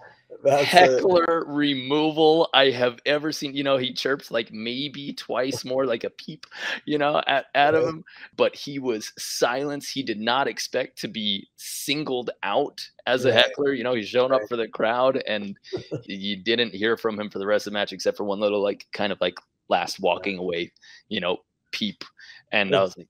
that's 0.43 0.69
heckler 0.69 1.25
a... 1.25 1.45
removal 1.45 2.49
I 2.55 2.71
have 2.71 3.01
ever 3.07 3.33
seen. 3.33 3.55
You 3.55 3.65
know, 3.65 3.77
he 3.77 3.93
chirps 3.93 4.31
like 4.31 4.53
maybe 4.53 5.13
twice 5.13 5.65
more, 5.65 5.87
like 5.87 6.05
a 6.05 6.11
peep, 6.11 6.47
you 6.85 6.99
know, 6.99 7.23
at, 7.27 7.47
at 7.55 7.75
right. 7.75 7.83
him. 7.83 8.05
But 8.37 8.55
he 8.55 8.79
was 8.79 9.13
silenced. 9.19 9.93
He 9.93 10.03
did 10.03 10.21
not 10.21 10.49
expect 10.49 10.99
to 11.01 11.09
be 11.09 11.49
singled 11.57 12.31
out 12.43 12.89
as 13.07 13.25
a 13.25 13.33
heckler. 13.33 13.73
You 13.73 13.85
know, 13.85 13.95
he's 13.95 14.09
shown 14.09 14.31
right. 14.31 14.43
up 14.43 14.49
for 14.49 14.57
the 14.57 14.69
crowd, 14.69 15.23
and 15.27 15.57
you 16.05 16.37
didn't 16.37 16.75
hear 16.75 16.97
from 16.97 17.19
him 17.19 17.31
for 17.31 17.39
the 17.39 17.47
rest 17.47 17.67
of 17.67 17.73
the 17.73 17.79
match 17.79 17.93
except 17.93 18.17
for 18.17 18.25
one 18.25 18.41
little, 18.41 18.63
like, 18.63 18.87
kind 18.93 19.13
of 19.13 19.21
like 19.21 19.39
last 19.69 20.01
walking 20.01 20.39
away, 20.39 20.73
you 21.09 21.21
know, 21.21 21.39
peep. 21.73 22.05
And 22.53 22.75
I 22.75 22.83
was 22.83 22.97
like, 22.97 23.09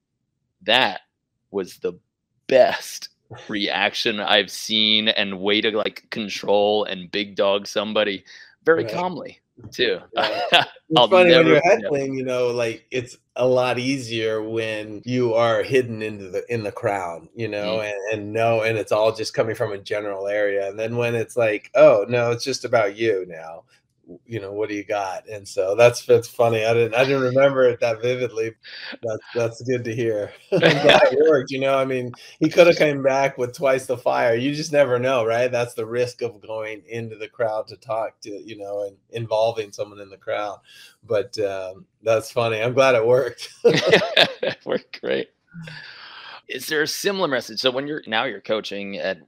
that 0.63 1.03
was 1.51 1.77
the 1.79 1.95
best 2.47 3.11
reaction 3.49 4.21
I've 4.21 4.51
seen 4.51 5.09
and 5.09 5.41
way 5.41 5.61
to 5.61 5.71
like 5.71 6.07
control 6.11 6.85
and 6.85 7.11
big 7.11 7.37
dog 7.37 7.67
somebody 7.67 8.25
very 8.65 8.85
right. 8.85 8.93
calmly 8.93 9.41
too. 9.73 10.01
Yeah. 10.15 10.41
it's 10.53 11.11
funny 11.11 11.35
when 11.35 11.47
you're 11.47 11.63
heckling, 11.63 12.15
you 12.15 12.25
know, 12.25 12.49
like 12.49 12.87
it's 12.91 13.17
a 13.37 13.47
lot 13.47 13.79
easier 13.79 14.43
when 14.43 15.03
you 15.05 15.35
are 15.35 15.63
hidden 15.63 16.03
into 16.03 16.31
the 16.31 16.45
in 16.53 16.63
the 16.63 16.73
crowd, 16.73 17.29
you 17.35 17.49
know, 17.49 17.79
mm. 17.79 17.91
and, 17.91 18.13
and 18.13 18.33
no, 18.33 18.63
and 18.63 18.79
it's 18.79 18.93
all 18.93 19.15
just 19.15 19.35
coming 19.35 19.55
from 19.55 19.73
a 19.73 19.79
general 19.79 20.29
area. 20.29 20.69
And 20.69 20.79
then 20.79 20.97
when 20.97 21.15
it's 21.15 21.37
like, 21.37 21.71
oh 21.75 22.07
no, 22.09 22.31
it's 22.31 22.45
just 22.45 22.65
about 22.65 22.97
you 22.97 23.27
now 23.29 23.65
you 24.27 24.41
know 24.41 24.53
what 24.53 24.69
do 24.69 24.75
you 24.75 24.85
got? 24.85 25.29
And 25.29 25.47
so 25.47 25.75
that's 25.75 26.05
that's 26.07 26.29
funny. 26.29 26.65
I 26.65 26.73
didn't 26.73 26.95
i 26.95 27.05
didn't 27.05 27.23
remember 27.23 27.65
it 27.65 27.81
that 27.81 28.01
vividly 28.01 28.53
that's 29.03 29.23
that's 29.35 29.63
good 29.63 29.85
to 29.85 29.95
hear. 29.95 30.33
It 30.51 31.29
worked 31.29 31.51
you 31.51 31.61
know 31.61 31.79
i 31.79 31.85
mean 31.85 32.13
he 32.41 32.49
could 32.49 32.67
have 32.67 32.77
came 32.77 33.03
back 33.03 33.39
with 33.39 33.55
twice 33.55 33.87
the 33.87 33.97
fire. 33.97 34.35
You 34.35 34.55
just 34.55 34.73
never 34.73 34.99
know 34.99 35.25
right? 35.25 35.51
That's 35.51 35.75
the 35.75 35.87
risk 35.87 36.23
of 36.23 36.41
going 36.41 36.83
into 36.89 37.17
the 37.17 37.29
crowd 37.29 37.69
to 37.69 37.77
talk 37.77 38.21
to 38.21 38.31
you 38.31 38.57
know 38.57 38.83
and 38.85 38.97
involving 39.11 39.73
someone 39.73 40.01
in 40.01 40.11
the 40.11 40.17
crowd. 40.17 40.59
But 41.05 41.39
um, 41.39 41.87
that's 42.03 42.31
funny. 42.31 42.61
I'm 42.61 42.75
glad 42.75 42.95
it 42.95 43.07
worked. 43.07 43.51
It 43.65 44.59
worked 44.65 45.01
great. 45.01 45.31
Is 46.49 46.67
there 46.67 46.83
a 46.83 46.89
similar 46.89 47.29
message? 47.29 47.61
So 47.61 47.71
when 47.71 47.87
you're 47.87 48.03
now 48.07 48.25
you're 48.25 48.41
coaching 48.41 48.97
at 48.97 49.19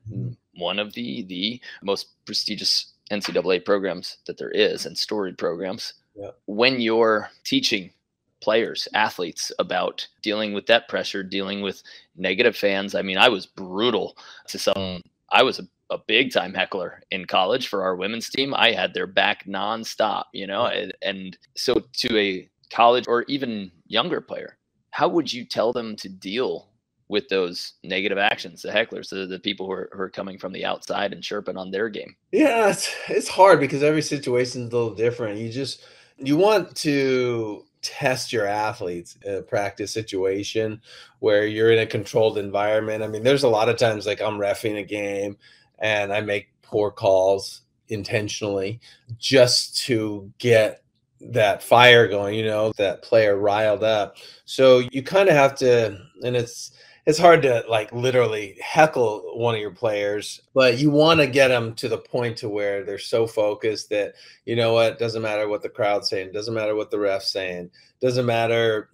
one 0.55 0.79
of 0.79 0.95
the 0.95 1.23
the 1.23 1.61
most 1.83 2.09
prestigious 2.25 2.90
NCAA 3.11 3.65
programs 3.65 4.19
that 4.27 4.39
there 4.39 4.51
is 4.51 4.87
and 4.87 4.97
storied 4.97 5.39
programs. 5.39 5.95
Yeah. 6.15 6.31
When 6.47 6.81
you're 6.81 7.31
teaching 7.45 7.91
players, 8.41 8.89
athletes 8.95 9.53
about 9.59 10.07
dealing 10.23 10.53
with 10.53 10.67
that 10.67 10.89
pressure, 10.89 11.23
dealing 11.23 11.61
with 11.61 11.83
negative 12.17 12.57
fans. 12.57 12.95
I 12.95 13.03
mean, 13.03 13.19
I 13.19 13.29
was 13.29 13.47
brutal 13.47 14.17
to 14.49 14.59
some. 14.59 15.03
I 15.31 15.43
was 15.43 15.59
a, 15.59 15.69
a 15.91 15.99
big 15.99 16.33
time 16.33 16.55
heckler 16.55 17.03
in 17.11 17.27
college 17.27 17.69
for 17.69 17.83
our 17.83 17.95
women's 17.97 18.31
team. 18.31 18.55
I 18.55 18.73
had 18.73 18.95
their 18.95 19.07
back 19.07 19.45
nonstop, 19.47 20.25
you 20.33 20.47
know, 20.47 20.67
and, 20.67 20.93
and 21.03 21.37
so 21.57 21.83
to 21.93 22.19
a 22.19 22.49
college 22.71 23.07
or 23.07 23.25
even 23.25 23.71
younger 23.87 24.21
player, 24.21 24.57
how 24.91 25.09
would 25.09 25.33
you 25.33 25.45
tell 25.45 25.73
them 25.73 25.97
to 25.97 26.09
deal 26.09 26.70
with 27.11 27.29
those 27.29 27.75
negative 27.83 28.19
actions, 28.19 28.63
the 28.63 28.71
hecklers, 28.71 29.11
the, 29.11 29.27
the 29.27 29.39
people 29.39 29.67
who 29.67 29.73
are, 29.73 29.91
who 29.93 30.01
are 30.01 30.09
coming 30.09 30.39
from 30.39 30.53
the 30.53 30.65
outside 30.65 31.13
and 31.13 31.23
chirping 31.23 31.57
on 31.57 31.73
their 31.73 31.89
game? 31.89 32.15
Yeah, 32.31 32.71
it's, 32.71 32.95
it's 33.09 33.29
hard 33.29 33.59
because 33.59 33.83
every 33.83 34.01
situation 34.01 34.63
is 34.63 34.69
a 34.73 34.77
little 34.77 34.95
different. 34.95 35.41
You 35.41 35.51
just, 35.51 35.85
you 36.19 36.37
want 36.37 36.75
to 36.77 37.65
test 37.83 38.33
your 38.33 38.47
athletes 38.47 39.19
in 39.25 39.35
a 39.35 39.43
practice 39.43 39.91
situation 39.91 40.81
where 41.19 41.47
you're 41.47 41.73
in 41.73 41.81
a 41.81 41.87
controlled 41.87 42.39
environment. 42.39 43.03
I 43.03 43.09
mean, 43.09 43.25
there's 43.25 43.43
a 43.43 43.49
lot 43.49 43.69
of 43.69 43.77
times 43.77 44.07
like 44.07 44.23
I'm 44.23 44.39
refing 44.39 44.79
a 44.79 44.85
game 44.85 45.37
and 45.81 46.13
I 46.13 46.21
make 46.21 46.49
poor 46.63 46.93
calls 46.93 47.63
intentionally 47.89 48.79
just 49.19 49.79
to 49.87 50.33
get 50.39 50.85
that 51.21 51.61
fire 51.61 52.07
going, 52.07 52.37
you 52.37 52.45
know, 52.45 52.73
that 52.79 53.03
player 53.03 53.37
riled 53.37 53.83
up. 53.83 54.17
So 54.45 54.79
you 54.93 55.03
kind 55.03 55.29
of 55.29 55.35
have 55.35 55.57
to, 55.57 55.99
and 56.23 56.37
it's, 56.37 56.71
it's 57.07 57.19
hard 57.19 57.43
to 57.43 57.65
like 57.69 57.93
literally 57.93 58.59
heckle 58.61 59.33
one 59.35 59.55
of 59.55 59.61
your 59.61 59.71
players, 59.71 60.41
but 60.55 60.79
you 60.79 60.91
want 60.91 61.21
to 61.21 61.27
get 61.27 61.49
them 61.49 61.75
to 61.77 61.89
the 61.89 61.99
point 61.99 62.37
to 62.39 62.49
where 62.49 62.85
they're 62.85 62.99
so 62.99 63.27
focused 63.27 63.89
that 63.91 64.15
you 64.45 64.57
know 64.57 64.75
what 64.75 64.99
doesn't 64.99 65.23
matter 65.23 65.49
what 65.49 65.63
the 65.63 65.69
crowd's 65.69 66.11
saying, 66.11 66.33
doesn't 66.33 66.55
matter 66.55 66.75
what 66.75 66.91
the 66.91 66.99
ref's 66.99 67.33
saying, 67.33 67.71
doesn't 68.01 68.27
matter 68.27 68.91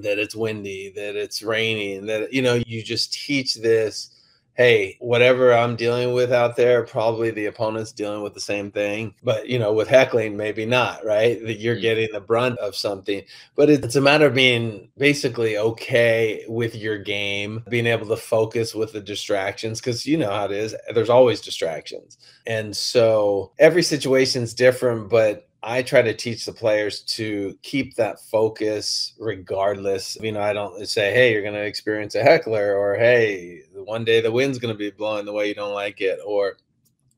that 0.00 0.18
it's 0.18 0.36
windy, 0.36 0.92
that 0.94 1.16
it's 1.16 1.42
raining, 1.42 2.06
that 2.06 2.32
you 2.32 2.42
know 2.42 2.54
you 2.66 2.82
just 2.82 3.12
teach 3.12 3.54
this 3.54 4.10
hey, 4.58 4.96
whatever 4.98 5.52
I'm 5.54 5.76
dealing 5.76 6.12
with 6.12 6.32
out 6.32 6.56
there, 6.56 6.82
probably 6.82 7.30
the 7.30 7.46
opponent's 7.46 7.92
dealing 7.92 8.22
with 8.24 8.34
the 8.34 8.40
same 8.40 8.72
thing. 8.72 9.14
But, 9.22 9.48
you 9.48 9.56
know, 9.56 9.72
with 9.72 9.86
heckling, 9.86 10.36
maybe 10.36 10.66
not, 10.66 11.04
right? 11.04 11.40
That 11.46 11.60
you're 11.60 11.76
mm-hmm. 11.76 11.82
getting 11.82 12.12
the 12.12 12.20
brunt 12.20 12.58
of 12.58 12.74
something. 12.74 13.22
But 13.54 13.70
it's 13.70 13.94
a 13.94 14.00
matter 14.00 14.26
of 14.26 14.34
being 14.34 14.90
basically 14.98 15.56
okay 15.58 16.44
with 16.48 16.74
your 16.74 16.98
game, 16.98 17.62
being 17.68 17.86
able 17.86 18.08
to 18.08 18.16
focus 18.16 18.74
with 18.74 18.92
the 18.92 19.00
distractions, 19.00 19.80
because 19.80 20.04
you 20.04 20.16
know 20.16 20.32
how 20.32 20.46
it 20.46 20.50
is. 20.50 20.74
There's 20.92 21.08
always 21.08 21.40
distractions. 21.40 22.18
And 22.44 22.76
so 22.76 23.52
every 23.60 23.84
situation's 23.84 24.54
different, 24.54 25.08
but 25.08 25.47
I 25.62 25.82
try 25.82 26.02
to 26.02 26.14
teach 26.14 26.44
the 26.44 26.52
players 26.52 27.00
to 27.02 27.58
keep 27.62 27.96
that 27.96 28.20
focus 28.20 29.14
regardless. 29.18 30.16
You 30.20 30.32
know, 30.32 30.40
I 30.40 30.52
don't 30.52 30.86
say, 30.86 31.12
hey, 31.12 31.32
you're 31.32 31.42
going 31.42 31.54
to 31.54 31.64
experience 31.64 32.14
a 32.14 32.22
heckler, 32.22 32.76
or 32.76 32.94
hey, 32.94 33.62
one 33.72 34.04
day 34.04 34.20
the 34.20 34.30
wind's 34.30 34.58
going 34.58 34.72
to 34.72 34.78
be 34.78 34.90
blowing 34.90 35.24
the 35.24 35.32
way 35.32 35.48
you 35.48 35.54
don't 35.54 35.74
like 35.74 36.00
it, 36.00 36.20
or 36.24 36.58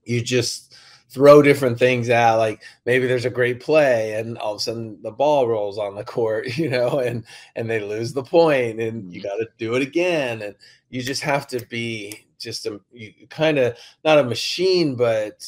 you 0.05 0.23
just 0.23 0.75
throw 1.11 1.43
different 1.43 1.79
things 1.79 2.09
out. 2.09 2.39
Like 2.39 2.63
maybe 2.87 3.07
there's 3.07 3.27
a 3.27 3.31
great 3.31 3.61
play, 3.61 4.15
and 4.15 4.39
all 4.39 4.53
of 4.53 4.59
a 4.59 4.61
sudden 4.61 4.99
the 5.03 5.11
ball 5.11 5.47
rolls 5.47 5.77
on 5.77 5.95
the 5.95 6.05
court, 6.05 6.47
you 6.57 6.71
know, 6.71 7.01
and 7.01 7.25
and 7.57 7.69
they 7.69 7.81
lose 7.81 8.13
the 8.13 8.23
point, 8.23 8.81
and 8.81 9.13
you 9.13 9.21
mm-hmm. 9.21 9.29
got 9.29 9.37
to 9.37 9.49
do 9.59 9.75
it 9.75 9.83
again, 9.83 10.41
and 10.41 10.55
you 10.89 11.03
just 11.03 11.23
have 11.23 11.47
to 11.49 11.65
be 11.67 12.27
just 12.39 12.65
a 12.65 12.81
you 12.91 13.13
kind 13.29 13.59
of 13.59 13.77
not 14.03 14.19
a 14.19 14.25
machine, 14.25 14.97
but 14.97 15.45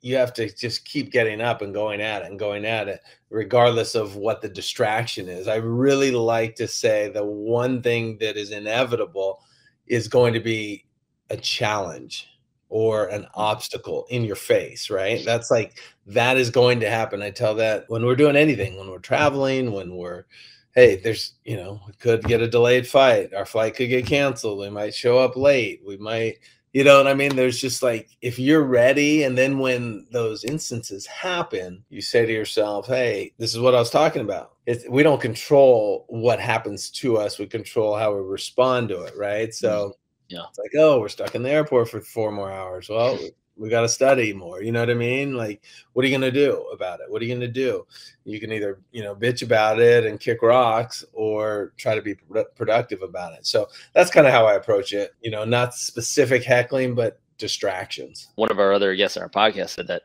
you 0.00 0.16
have 0.16 0.32
to 0.34 0.54
just 0.54 0.84
keep 0.84 1.10
getting 1.10 1.40
up 1.40 1.62
and 1.62 1.74
going 1.74 2.00
at 2.00 2.22
it 2.22 2.30
and 2.30 2.38
going 2.38 2.64
at 2.64 2.88
it, 2.88 3.00
regardless 3.30 3.94
of 3.94 4.16
what 4.16 4.40
the 4.40 4.48
distraction 4.48 5.28
is. 5.28 5.48
I 5.48 5.56
really 5.56 6.10
like 6.10 6.54
to 6.56 6.68
say 6.68 7.08
the 7.08 7.24
one 7.24 7.82
thing 7.82 8.18
that 8.18 8.36
is 8.36 8.50
inevitable 8.50 9.42
is 9.86 10.08
going 10.08 10.34
to 10.34 10.40
be 10.40 10.84
a 11.30 11.36
challenge 11.36 12.28
or 12.68 13.06
an 13.06 13.26
obstacle 13.34 14.06
in 14.10 14.24
your 14.24 14.36
face, 14.36 14.90
right? 14.90 15.24
That's 15.24 15.50
like 15.50 15.78
that 16.06 16.36
is 16.36 16.50
going 16.50 16.80
to 16.80 16.90
happen. 16.90 17.22
I 17.22 17.30
tell 17.30 17.54
that 17.56 17.84
when 17.88 18.04
we're 18.04 18.16
doing 18.16 18.36
anything, 18.36 18.76
when 18.76 18.90
we're 18.90 18.98
traveling, 18.98 19.72
when 19.72 19.96
we're 19.96 20.26
hey, 20.76 20.96
there's, 20.96 21.32
you 21.44 21.56
know, 21.56 21.80
we 21.86 21.94
could 21.94 22.22
get 22.24 22.42
a 22.42 22.46
delayed 22.46 22.86
flight. 22.86 23.32
Our 23.32 23.46
flight 23.46 23.74
could 23.74 23.88
get 23.88 24.04
canceled. 24.04 24.58
We 24.58 24.68
might 24.68 24.94
show 24.94 25.18
up 25.18 25.34
late. 25.34 25.80
We 25.86 25.96
might 25.96 26.36
you 26.76 26.84
know 26.84 26.98
what 26.98 27.06
I 27.06 27.14
mean? 27.14 27.34
There's 27.34 27.58
just 27.58 27.82
like, 27.82 28.10
if 28.20 28.38
you're 28.38 28.62
ready, 28.62 29.22
and 29.22 29.38
then 29.38 29.58
when 29.58 30.06
those 30.12 30.44
instances 30.44 31.06
happen, 31.06 31.82
you 31.88 32.02
say 32.02 32.26
to 32.26 32.30
yourself, 32.30 32.86
hey, 32.86 33.32
this 33.38 33.54
is 33.54 33.60
what 33.60 33.74
I 33.74 33.78
was 33.78 33.88
talking 33.88 34.20
about. 34.20 34.56
It's, 34.66 34.86
we 34.86 35.02
don't 35.02 35.18
control 35.18 36.04
what 36.10 36.38
happens 36.38 36.90
to 36.90 37.16
us, 37.16 37.38
we 37.38 37.46
control 37.46 37.96
how 37.96 38.14
we 38.14 38.20
respond 38.20 38.90
to 38.90 39.04
it, 39.04 39.16
right? 39.16 39.54
So, 39.54 39.70
mm-hmm. 39.70 40.36
yeah, 40.36 40.42
it's 40.50 40.58
like, 40.58 40.72
oh, 40.76 41.00
we're 41.00 41.08
stuck 41.08 41.34
in 41.34 41.42
the 41.42 41.48
airport 41.48 41.88
for 41.88 42.02
four 42.02 42.30
more 42.30 42.52
hours. 42.52 42.90
Well, 42.90 43.18
we 43.56 43.68
got 43.68 43.80
to 43.80 43.88
study 43.88 44.32
more 44.32 44.62
you 44.62 44.72
know 44.72 44.80
what 44.80 44.90
i 44.90 44.94
mean? 44.94 45.34
Like 45.34 45.62
what 45.92 46.04
are 46.04 46.08
you 46.08 46.18
going 46.18 46.32
to 46.32 46.46
do 46.46 46.66
about 46.72 47.00
it? 47.00 47.10
What 47.10 47.22
are 47.22 47.24
you 47.24 47.34
going 47.34 47.40
to 47.40 47.48
do? 47.48 47.86
You 48.24 48.40
can 48.40 48.52
either 48.52 48.80
you 48.92 49.02
know 49.02 49.14
bitch 49.14 49.42
about 49.42 49.80
it 49.80 50.04
and 50.04 50.20
kick 50.20 50.42
rocks 50.42 51.04
or 51.12 51.72
try 51.76 51.94
to 51.94 52.02
be 52.02 52.14
productive 52.54 53.02
about 53.02 53.32
it. 53.32 53.46
So 53.46 53.68
that's 53.94 54.10
kind 54.10 54.26
of 54.26 54.32
how 54.32 54.46
i 54.46 54.54
approach 54.54 54.92
it 54.92 55.14
you 55.22 55.30
know 55.30 55.44
not 55.44 55.74
specific 55.74 56.44
heckling 56.44 56.94
but 56.94 57.20
distractions. 57.38 58.28
One 58.36 58.50
of 58.50 58.58
our 58.58 58.72
other 58.72 58.94
guests 58.94 59.16
on 59.16 59.22
our 59.22 59.28
podcast 59.28 59.70
said 59.70 59.86
that 59.88 60.02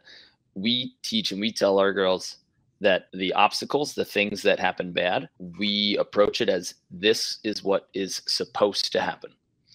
we 0.55 0.95
teach 1.01 1.31
and 1.31 1.39
we 1.39 1.51
tell 1.51 1.79
our 1.79 1.93
girls 1.93 2.37
that 2.81 3.07
the 3.13 3.31
obstacles 3.33 3.93
the 3.93 4.03
things 4.03 4.41
that 4.41 4.59
happen 4.59 4.91
bad 4.91 5.29
we 5.59 5.95
approach 5.97 6.41
it 6.41 6.49
as 6.49 6.73
this 6.89 7.37
is 7.43 7.63
what 7.63 7.89
is 7.93 8.21
supposed 8.27 8.91
to 8.91 9.01
happen. 9.01 9.33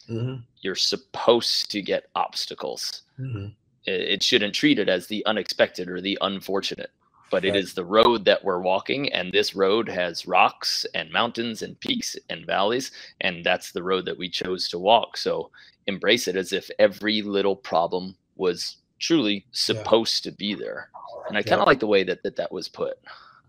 Mm-hmm. 0.09 0.37
you're 0.61 0.76
supposed 0.76 1.68
to 1.73 1.83
get 1.83 2.06
obstacles. 2.14 3.02
Mm-hmm 3.18 3.49
it 3.87 4.23
shouldn't 4.23 4.55
treat 4.55 4.78
it 4.78 4.88
as 4.88 5.07
the 5.07 5.25
unexpected 5.26 5.88
or 5.88 6.00
the 6.00 6.19
unfortunate 6.21 6.90
but 7.31 7.43
right. 7.43 7.57
it 7.57 7.59
is 7.59 7.75
the 7.75 7.85
road 7.85 8.25
that 8.25 8.45
we're 8.45 8.61
walking 8.61 9.12
and 9.12 9.33
this 9.33 9.55
road 9.55 9.88
has 9.88 10.26
rocks 10.26 10.87
and 10.95 11.11
mountains 11.11 11.62
and 11.62 11.78
peaks 11.81 12.16
and 12.31 12.47
valleys 12.47 12.93
and 13.21 13.45
that's 13.45 13.73
the 13.73 13.83
road 13.83 14.05
that 14.05 14.19
we 14.19 14.28
chose 14.28 14.69
to 14.69 14.78
walk 14.78 15.16
so 15.16 15.50
embrace 15.87 16.28
it 16.28 16.37
as 16.37 16.52
if 16.52 16.71
every 16.78 17.23
little 17.23 17.57
problem 17.57 18.16
was 18.37 18.76
truly 18.99 19.45
supposed 19.52 20.25
yeah. 20.25 20.31
to 20.31 20.37
be 20.37 20.55
there 20.55 20.90
and 21.28 21.37
i 21.37 21.43
kind 21.43 21.61
of 21.61 21.61
yeah. 21.61 21.71
like 21.71 21.81
the 21.81 21.87
way 21.87 22.02
that, 22.02 22.23
that 22.23 22.37
that 22.37 22.52
was 22.52 22.69
put 22.69 22.99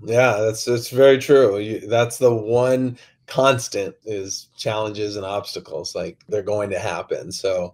yeah 0.04 0.38
that's 0.40 0.66
that's 0.66 0.90
very 0.90 1.18
true 1.18 1.58
you, 1.58 1.80
that's 1.88 2.18
the 2.18 2.34
one 2.34 2.98
constant 3.26 3.96
is 4.06 4.48
challenges 4.56 5.18
and 5.18 5.26
obstacles 5.26 5.96
like 5.96 6.24
they're 6.30 6.42
going 6.42 6.70
to 6.70 6.80
happen 6.80 7.32
so 7.32 7.74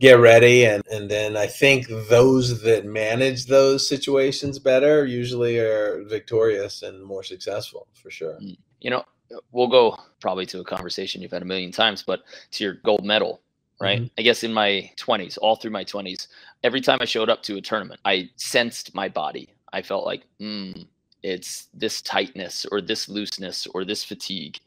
get 0.00 0.18
ready 0.18 0.64
and 0.64 0.82
and 0.90 1.10
then 1.10 1.36
i 1.36 1.46
think 1.46 1.86
those 2.08 2.62
that 2.62 2.84
manage 2.84 3.46
those 3.46 3.88
situations 3.88 4.58
better 4.58 5.06
usually 5.06 5.58
are 5.58 6.04
victorious 6.04 6.82
and 6.82 7.02
more 7.02 7.22
successful 7.22 7.86
for 7.94 8.10
sure 8.10 8.34
mm. 8.34 8.56
you 8.80 8.90
know 8.90 9.04
we'll 9.52 9.68
go 9.68 9.96
probably 10.20 10.46
to 10.46 10.60
a 10.60 10.64
conversation 10.64 11.22
you've 11.22 11.30
had 11.30 11.42
a 11.42 11.46
million 11.46 11.72
times 11.72 12.02
but 12.02 12.22
to 12.50 12.64
your 12.64 12.74
gold 12.84 13.04
medal 13.04 13.40
right 13.80 14.00
mm-hmm. 14.00 14.14
i 14.18 14.22
guess 14.22 14.44
in 14.44 14.52
my 14.52 14.90
20s 14.96 15.38
all 15.40 15.56
through 15.56 15.70
my 15.70 15.84
20s 15.84 16.28
every 16.62 16.80
time 16.80 16.98
i 17.00 17.04
showed 17.04 17.30
up 17.30 17.42
to 17.42 17.56
a 17.56 17.60
tournament 17.60 18.00
i 18.04 18.28
sensed 18.36 18.94
my 18.94 19.08
body 19.08 19.48
i 19.72 19.80
felt 19.80 20.04
like 20.04 20.24
mm, 20.40 20.86
it's 21.22 21.68
this 21.72 22.02
tightness 22.02 22.66
or 22.70 22.80
this 22.80 23.08
looseness 23.08 23.66
or 23.68 23.84
this 23.84 24.04
fatigue 24.04 24.58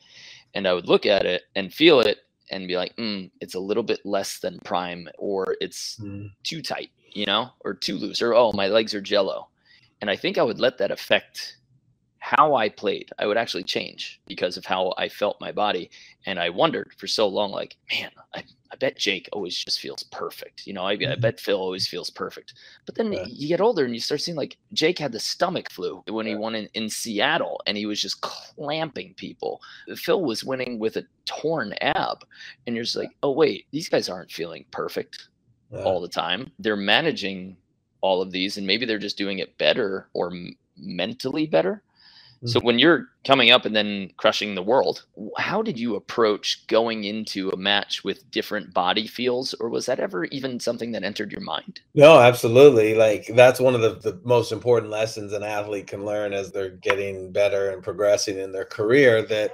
and 0.56 0.68
i 0.68 0.74
would 0.74 0.88
look 0.88 1.06
at 1.06 1.26
it 1.26 1.44
and 1.56 1.74
feel 1.74 2.00
it 2.00 2.20
and 2.52 2.68
be 2.68 2.78
like, 2.78 2.96
mm, 2.96 3.30
it's 3.42 3.56
a 3.56 3.60
little 3.60 3.84
bit 3.84 4.06
less 4.06 4.40
than 4.40 4.60
prime, 4.64 5.08
or 5.18 5.56
it's 5.62 6.00
mm. 6.00 6.32
too 6.44 6.62
tight, 6.62 6.90
you 7.12 7.26
know, 7.26 7.50
or 7.62 7.74
too 7.74 7.98
loose, 7.98 8.22
or 8.22 8.34
oh, 8.34 8.52
my 8.54 8.68
legs 8.68 8.94
are 8.94 9.02
jello. 9.02 9.48
And 10.02 10.10
I 10.10 10.16
think 10.16 10.38
I 10.38 10.44
would 10.44 10.60
let 10.60 10.78
that 10.78 10.92
affect 10.92 11.58
how 12.20 12.56
I 12.56 12.70
played. 12.70 13.10
I 13.18 13.26
would 13.26 13.38
actually 13.38 13.64
change 13.64 14.22
because 14.28 14.58
of 14.58 14.66
how 14.66 14.94
I 14.98 15.08
felt 15.10 15.40
my 15.40 15.52
body. 15.52 15.90
And 16.26 16.38
I 16.38 16.50
wondered 16.50 16.92
for 16.98 17.08
so 17.08 17.28
long, 17.28 17.52
like, 17.52 17.78
man, 17.92 18.12
I, 18.36 18.44
I 18.72 18.76
bet 18.76 18.98
Jake 18.98 19.30
always 19.32 19.56
just 19.56 19.80
feels 19.80 20.04
perfect. 20.04 20.68
You 20.68 20.74
know, 20.74 20.86
I, 20.86 20.98
mm-hmm. 20.98 21.14
I 21.14 21.16
bet 21.16 21.40
Phil 21.40 21.58
always 21.58 21.88
feels 21.88 22.10
perfect. 22.10 22.54
But 22.86 22.96
then 22.96 23.14
yeah. 23.14 23.26
you 23.26 23.48
get 23.48 23.62
older 23.62 23.86
and 23.86 23.94
you 23.94 24.02
start 24.02 24.22
seeing 24.22 24.38
like 24.38 24.58
Jake 24.74 25.00
had 25.00 25.14
the 25.14 25.20
stomach 25.20 25.72
flu 25.72 26.04
when 26.08 26.26
he 26.26 26.36
won 26.36 26.56
in, 26.56 26.68
in 26.74 26.90
Seattle 26.90 27.62
and 27.66 27.78
he 27.78 27.86
was 27.86 28.02
just 28.02 28.20
clamping 28.22 29.14
people. 29.16 29.62
Phil 29.96 30.22
was 30.22 30.44
winning 30.44 30.78
with 30.78 30.98
a 30.98 31.06
torn 31.26 31.74
ab. 31.82 32.26
And 32.68 32.76
you're 32.76 32.84
just 32.84 32.98
like, 32.98 33.12
oh, 33.24 33.32
wait, 33.32 33.66
these 33.72 33.88
guys 33.88 34.10
aren't 34.10 34.32
feeling 34.32 34.66
perfect 34.72 35.30
yeah. 35.72 35.84
all 35.84 36.02
the 36.02 36.10
time. 36.10 36.52
They're 36.60 36.76
managing 36.76 37.56
all 38.02 38.22
of 38.22 38.32
these 38.32 38.58
and 38.58 38.68
maybe 38.68 38.86
they're 38.86 38.98
just 38.98 39.18
doing 39.18 39.40
it 39.40 39.58
better 39.58 40.10
or 40.14 40.32
mentally 40.78 41.46
better 41.46 41.84
Hmm. 42.42 42.48
So 42.48 42.60
when 42.62 42.80
you're 42.80 43.08
coming 43.26 43.52
up 43.52 43.66
and 43.66 43.76
then 43.76 44.12
crushing 44.18 44.56
the 44.56 44.64
world, 44.64 45.06
how 45.38 45.62
did 45.62 45.78
you 45.78 45.96
approach 45.96 46.66
going 46.68 47.04
into 47.04 47.50
a 47.50 47.58
match 47.58 48.04
with 48.04 48.30
different 48.32 48.74
body 48.74 49.08
feels, 49.08 49.54
or 49.56 49.70
was 49.70 49.86
that 49.88 50.00
ever 50.00 50.26
even 50.26 50.60
something 50.60 50.92
that 50.94 51.04
entered 51.04 51.32
your 51.32 51.42
mind? 51.42 51.82
No, 51.94 52.20
absolutely. 52.20 52.96
Like 52.96 53.28
that's 53.36 53.60
one 53.60 53.76
of 53.76 53.82
the, 53.82 53.96
the 53.96 54.20
most 54.24 54.52
important 54.52 54.92
lessons 54.92 55.34
an 55.34 55.44
athlete 55.44 55.88
can 55.88 56.06
learn 56.06 56.34
as 56.34 56.52
they're 56.52 56.70
getting 56.70 57.32
better 57.32 57.72
and 57.72 57.84
progressing 57.84 58.40
in 58.40 58.52
their 58.52 58.66
career. 58.66 59.22
That 59.22 59.54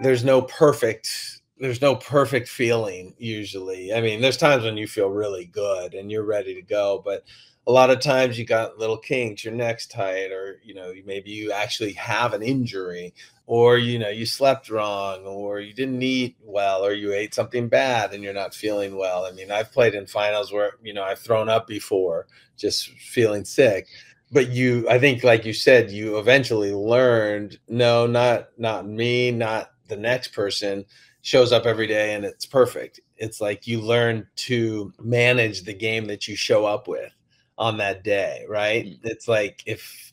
there's 0.00 0.24
no 0.24 0.42
perfect 0.42 1.40
there's 1.58 1.82
no 1.82 1.94
perfect 1.94 2.48
feeling 2.48 3.14
usually. 3.18 3.92
I 3.92 4.00
mean, 4.00 4.22
there's 4.22 4.38
times 4.38 4.64
when 4.64 4.78
you 4.78 4.86
feel 4.86 5.10
really 5.10 5.44
good 5.44 5.92
and 5.92 6.10
you're 6.10 6.24
ready 6.24 6.54
to 6.54 6.62
go, 6.62 7.02
but 7.04 7.24
a 7.70 7.78
lot 7.80 7.90
of 7.90 8.00
times 8.00 8.36
you 8.36 8.44
got 8.44 8.78
little 8.78 8.98
kinks, 8.98 9.44
your 9.44 9.54
neck's 9.54 9.86
tight, 9.86 10.32
or 10.32 10.60
you 10.64 10.74
know, 10.74 10.92
maybe 11.06 11.30
you 11.30 11.52
actually 11.52 11.92
have 11.92 12.34
an 12.34 12.42
injury, 12.42 13.14
or 13.46 13.78
you 13.78 13.96
know, 13.96 14.08
you 14.08 14.26
slept 14.26 14.68
wrong, 14.68 15.24
or 15.24 15.60
you 15.60 15.72
didn't 15.72 16.02
eat 16.02 16.36
well, 16.42 16.84
or 16.84 16.92
you 16.92 17.12
ate 17.12 17.32
something 17.32 17.68
bad 17.68 18.12
and 18.12 18.24
you're 18.24 18.34
not 18.34 18.56
feeling 18.56 18.96
well. 18.96 19.24
I 19.24 19.30
mean, 19.30 19.52
I've 19.52 19.70
played 19.70 19.94
in 19.94 20.08
finals 20.08 20.52
where 20.52 20.72
you 20.82 20.92
know 20.92 21.04
I've 21.04 21.20
thrown 21.20 21.48
up 21.48 21.68
before, 21.68 22.26
just 22.56 22.88
feeling 22.98 23.44
sick. 23.44 23.86
But 24.32 24.50
you, 24.50 24.88
I 24.88 24.98
think, 24.98 25.22
like 25.22 25.44
you 25.44 25.52
said, 25.52 25.92
you 25.92 26.18
eventually 26.18 26.72
learned, 26.72 27.56
no, 27.68 28.04
not 28.04 28.48
not 28.58 28.84
me, 28.88 29.30
not 29.30 29.70
the 29.86 29.96
next 29.96 30.32
person 30.32 30.84
shows 31.22 31.52
up 31.52 31.66
every 31.66 31.86
day 31.86 32.14
and 32.14 32.24
it's 32.24 32.46
perfect. 32.46 32.98
It's 33.16 33.40
like 33.40 33.68
you 33.68 33.80
learn 33.80 34.26
to 34.48 34.92
manage 35.00 35.62
the 35.62 35.74
game 35.74 36.06
that 36.06 36.26
you 36.26 36.34
show 36.34 36.64
up 36.64 36.88
with 36.88 37.12
on 37.60 37.76
that 37.76 38.02
day, 38.02 38.44
right? 38.48 38.86
Mm. 38.86 38.98
It's 39.04 39.28
like 39.28 39.62
if 39.66 40.12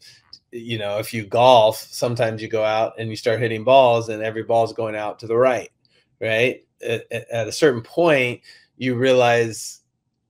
you 0.52 0.78
know, 0.78 1.00
if 1.00 1.14
you 1.14 1.26
golf, 1.26 1.78
sometimes 1.78 2.42
you 2.42 2.48
go 2.48 2.64
out 2.64 2.94
and 3.00 3.10
you 3.10 3.16
start 3.16 3.40
hitting 3.40 3.64
balls 3.64 4.10
and 4.10 4.22
every 4.22 4.44
ball's 4.44 4.74
going 4.74 4.96
out 4.96 5.20
to 5.20 5.28
the 5.28 5.36
right, 5.36 5.72
right? 6.22 6.64
At, 6.86 7.12
at 7.12 7.48
a 7.48 7.52
certain 7.52 7.82
point, 7.82 8.42
you 8.78 8.96
realize 8.96 9.82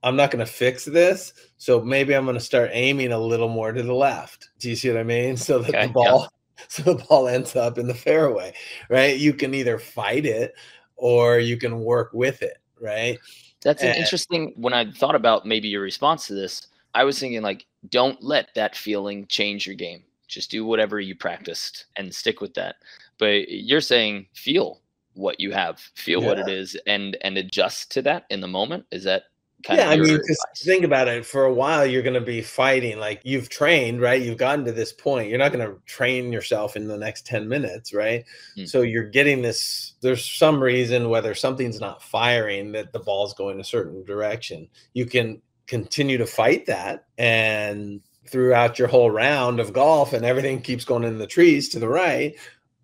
I'm 0.04 0.16
not 0.16 0.32
going 0.32 0.46
to 0.46 0.52
fix 0.52 0.86
this. 0.86 1.34
So 1.58 1.82
maybe 1.82 2.16
I'm 2.16 2.26
going 2.26 2.38
to 2.38 2.44
start 2.44 2.70
aiming 2.74 3.12
a 3.12 3.20
little 3.20 3.50
more 3.50 3.72
to 3.72 3.84
the 3.84 3.94
left. 3.94 4.50
Do 4.60 4.70
you 4.70 4.76
see 4.76 4.90
what 4.90 4.98
I 4.98 5.04
mean? 5.04 5.38
So 5.48 5.60
that 5.60 5.70
okay, 5.70 5.88
the 5.88 5.94
ball 5.94 6.28
so 6.68 6.82
the 6.82 7.04
ball 7.06 7.28
ends 7.28 7.56
up 7.56 7.78
in 7.78 7.88
the 7.88 7.94
fairway, 7.94 8.54
right? 8.90 9.18
You 9.18 9.34
can 9.34 9.54
either 9.54 9.78
fight 9.78 10.26
it 10.26 10.54
or 10.96 11.40
you 11.40 11.58
can 11.58 11.80
work 11.80 12.12
with 12.14 12.42
it, 12.42 12.58
right? 12.82 13.20
That's 13.62 13.84
an 13.84 13.96
interesting. 13.96 14.54
When 14.56 14.74
I 14.74 14.92
thought 14.92 15.16
about 15.16 15.46
maybe 15.46 15.68
your 15.68 15.82
response 15.82 16.28
to 16.28 16.34
this, 16.34 16.68
I 16.98 17.04
was 17.04 17.20
thinking 17.20 17.44
like, 17.44 17.66
don't 17.90 18.22
let 18.24 18.50
that 18.56 18.76
feeling 18.76 19.28
change 19.28 19.68
your 19.68 19.76
game. 19.76 20.04
Just 20.28 20.50
do 20.50 20.66
whatever 20.66 21.00
you 21.00 21.16
practiced 21.16 21.86
and 21.96 22.14
stick 22.14 22.42
with 22.42 22.56
that. 22.56 22.78
But 23.20 23.50
you're 23.50 23.82
saying 23.82 24.28
feel 24.34 24.82
what 25.14 25.40
you 25.40 25.52
have, 25.52 25.80
feel 25.96 26.22
yeah. 26.22 26.28
what 26.28 26.40
it 26.40 26.50
is, 26.50 26.76
and 26.88 27.16
and 27.22 27.38
adjust 27.38 27.92
to 27.92 28.02
that 28.04 28.26
in 28.32 28.42
the 28.42 28.48
moment. 28.48 28.86
Is 28.92 29.04
that 29.04 29.24
Kind 29.64 29.80
of 29.80 29.88
yeah, 29.88 29.92
I 29.92 29.98
mean, 29.98 30.20
just 30.28 30.46
think 30.64 30.84
about 30.84 31.08
it. 31.08 31.26
For 31.26 31.46
a 31.46 31.54
while, 31.54 31.84
you're 31.84 32.04
going 32.04 32.14
to 32.14 32.22
be 32.22 32.42
fighting. 32.42 33.00
Like 33.00 33.22
you've 33.24 33.50
trained, 33.50 34.00
right? 34.00 34.22
You've 34.22 34.38
gotten 34.38 34.64
to 34.66 34.72
this 34.72 34.94
point. 34.94 35.30
You're 35.30 35.40
not 35.40 35.52
going 35.52 35.68
to 35.68 35.82
train 35.88 36.32
yourself 36.32 36.76
in 36.76 36.88
the 36.88 36.98
next 36.98 37.26
10 37.26 37.48
minutes, 37.48 37.92
right? 37.92 38.24
Mm. 38.56 38.70
So 38.70 38.84
you're 38.84 39.10
getting 39.10 39.42
this. 39.42 39.96
There's 40.02 40.24
some 40.24 40.62
reason, 40.62 41.10
whether 41.10 41.34
something's 41.34 41.80
not 41.80 42.04
firing, 42.04 42.72
that 42.74 42.94
the 42.94 43.00
ball's 43.00 43.34
going 43.34 43.60
a 43.60 43.64
certain 43.64 44.06
direction. 44.06 44.70
You 44.94 45.08
can 45.08 45.42
continue 45.68 46.18
to 46.18 46.26
fight 46.26 46.66
that. 46.66 47.06
And 47.18 48.02
throughout 48.28 48.78
your 48.80 48.88
whole 48.88 49.12
round 49.12 49.60
of 49.60 49.74
golf, 49.74 50.14
and 50.14 50.26
everything 50.26 50.62
keeps 50.62 50.84
going 50.86 51.04
in 51.04 51.18
the 51.18 51.28
trees 51.28 51.70
to 51.70 51.80
the 51.80 51.88
right, 51.88 52.36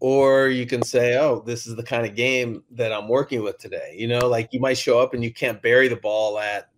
or 0.04 0.50
you 0.50 0.66
can 0.66 0.84
say 0.84 1.18
oh 1.18 1.42
this 1.46 1.66
is 1.66 1.78
the 1.78 1.84
kind 1.84 2.06
of 2.06 2.14
game 2.14 2.62
that 2.70 2.92
i'm 2.92 3.08
working 3.08 3.42
with 3.42 3.58
today. 3.58 3.96
You 3.98 4.10
know 4.10 4.28
like 4.28 4.50
you 4.52 4.60
might 4.60 4.78
show 4.78 5.00
up 5.00 5.14
and 5.14 5.24
you 5.24 5.34
can't 5.34 5.62
bury 5.62 5.88
the 5.88 5.96
ball 5.96 6.38
at 6.38 6.70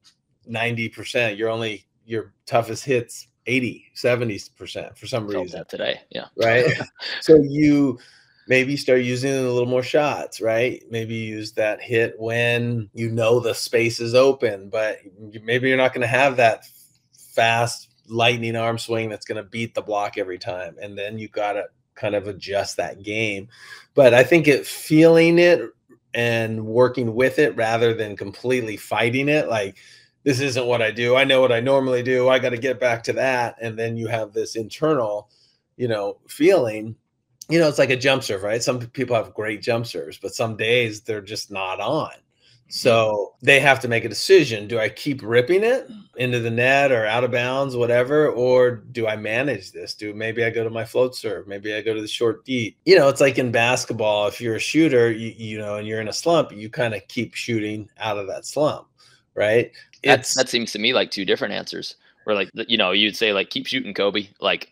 90% 0.48 1.36
you're 1.36 1.50
only 1.50 1.88
your 2.06 2.34
toughest 2.46 2.86
hits 2.86 3.28
80 3.48 3.84
70% 3.96 4.96
for 4.96 5.08
some 5.08 5.26
reason. 5.26 5.58
that 5.58 5.70
today 5.70 6.02
yeah. 6.12 6.26
Right? 6.38 6.66
So 7.22 7.42
you 7.42 7.98
maybe 8.48 8.78
start 8.78 9.02
using 9.02 9.32
a 9.32 9.42
little 9.42 9.66
more 9.66 9.84
shots 9.84 10.40
right 10.40 10.84
maybe 10.90 11.16
use 11.16 11.54
that 11.54 11.82
hit 11.82 12.14
when 12.20 12.90
you 12.94 13.10
know 13.10 13.40
the 13.40 13.54
space 13.54 14.00
is 14.00 14.14
open 14.14 14.70
but 14.70 14.98
maybe 15.44 15.68
you're 15.68 15.78
not 15.78 15.94
going 15.94 16.02
to 16.02 16.08
have 16.08 16.38
that 16.38 16.66
fast 17.18 17.90
lightning 18.08 18.56
arm 18.56 18.78
swing 18.78 19.10
that's 19.10 19.26
going 19.26 19.44
to 19.44 19.50
beat 19.50 19.74
the 19.74 19.82
block 19.82 20.18
every 20.18 20.38
time 20.38 20.76
and 20.82 20.98
then 20.98 21.18
you 21.18 21.28
got 21.28 21.54
to 21.54 21.66
kind 21.96 22.16
of 22.16 22.28
adjust 22.28 22.78
that 22.78 23.02
game. 23.02 23.48
But 23.94 24.14
I 24.14 24.24
think 24.24 24.48
it 24.48 24.68
feeling 24.68 25.40
it 25.40 25.62
and 26.14 26.66
working 26.66 27.16
with 27.16 27.40
it 27.40 27.56
rather 27.56 27.94
than 27.94 28.16
completely 28.16 28.78
fighting 28.78 29.28
it 29.28 29.50
like 29.50 29.78
this 30.24 30.40
isn't 30.40 30.66
what 30.66 30.82
I 30.82 30.92
do. 30.92 31.16
I 31.16 31.24
know 31.24 31.42
what 31.42 31.52
I 31.52 31.60
normally 31.60 32.04
do. 32.04 32.30
I 32.30 32.40
got 32.40 32.50
to 32.50 32.58
get 32.58 32.80
back 32.80 33.04
to 33.04 33.14
that 33.14 33.56
and 33.62 33.78
then 33.78 33.98
you 33.98 34.08
have 34.08 34.34
this 34.34 34.56
internal, 34.56 35.30
you 35.78 35.88
know, 35.88 36.18
feeling 36.28 36.96
you 37.50 37.60
know, 37.60 37.68
it's 37.68 37.80
like 37.80 37.90
a 37.90 37.98
jump 37.98 38.24
serve, 38.24 38.44
right? 38.44 38.64
Some 38.64 38.80
people 38.80 39.16
have 39.16 39.34
great 39.34 39.62
jump 39.62 39.86
serves, 39.86 40.18
but 40.18 40.34
some 40.34 40.56
days 40.56 41.02
they're 41.02 41.22
just 41.22 41.52
not 41.52 41.80
on. 41.80 42.10
Mm-hmm. 42.10 42.72
So 42.72 43.34
they 43.44 43.60
have 43.60 43.80
to 43.82 43.88
make 43.88 44.06
a 44.06 44.10
decision. 44.10 44.68
Do 44.68 44.80
I 44.80 44.90
keep 44.90 45.22
ripping 45.22 45.64
it 45.64 45.88
into 46.16 46.40
the 46.40 46.50
net 46.50 46.92
or 46.92 47.06
out 47.06 47.24
of 47.24 47.32
bounds, 47.32 47.76
whatever? 47.76 48.30
Or 48.30 48.72
do 48.72 49.08
I 49.08 49.16
manage 49.16 49.72
this? 49.72 49.94
Do 49.94 50.14
maybe 50.16 50.44
I 50.44 50.50
go 50.50 50.64
to 50.64 50.72
my 50.72 50.84
float 50.84 51.16
serve? 51.16 51.48
Maybe 51.48 51.76
I 51.76 51.82
go 51.82 51.94
to 51.94 52.02
the 52.02 52.08
short 52.08 52.44
deep. 52.44 52.78
You 52.86 52.98
know, 52.98 53.08
it's 53.08 53.22
like 53.22 53.38
in 53.38 53.52
basketball, 53.52 54.28
if 54.28 54.42
you're 54.42 54.56
a 54.56 54.60
shooter, 54.60 55.12
you, 55.12 55.34
you 55.38 55.58
know, 55.60 55.76
and 55.76 55.88
you're 55.88 56.02
in 56.02 56.08
a 56.08 56.14
slump, 56.14 56.52
you 56.52 56.70
kind 56.70 56.96
of 56.96 57.08
keep 57.08 57.36
shooting 57.36 57.88
out 58.00 58.18
of 58.18 58.26
that 58.28 58.48
slump, 58.48 58.88
right? 59.36 59.72
It's, 60.02 60.34
that, 60.34 60.46
that 60.46 60.50
seems 60.50 60.72
to 60.72 60.80
me 60.80 60.94
like 60.94 61.12
two 61.12 61.26
different 61.26 61.54
answers. 61.54 61.98
Where 62.24 62.36
like 62.36 62.50
you 62.56 62.78
know, 62.78 62.90
you'd 62.92 63.16
say 63.16 63.34
like 63.34 63.52
keep 63.52 63.68
shooting 63.68 63.94
Kobe, 63.94 64.30
like 64.40 64.72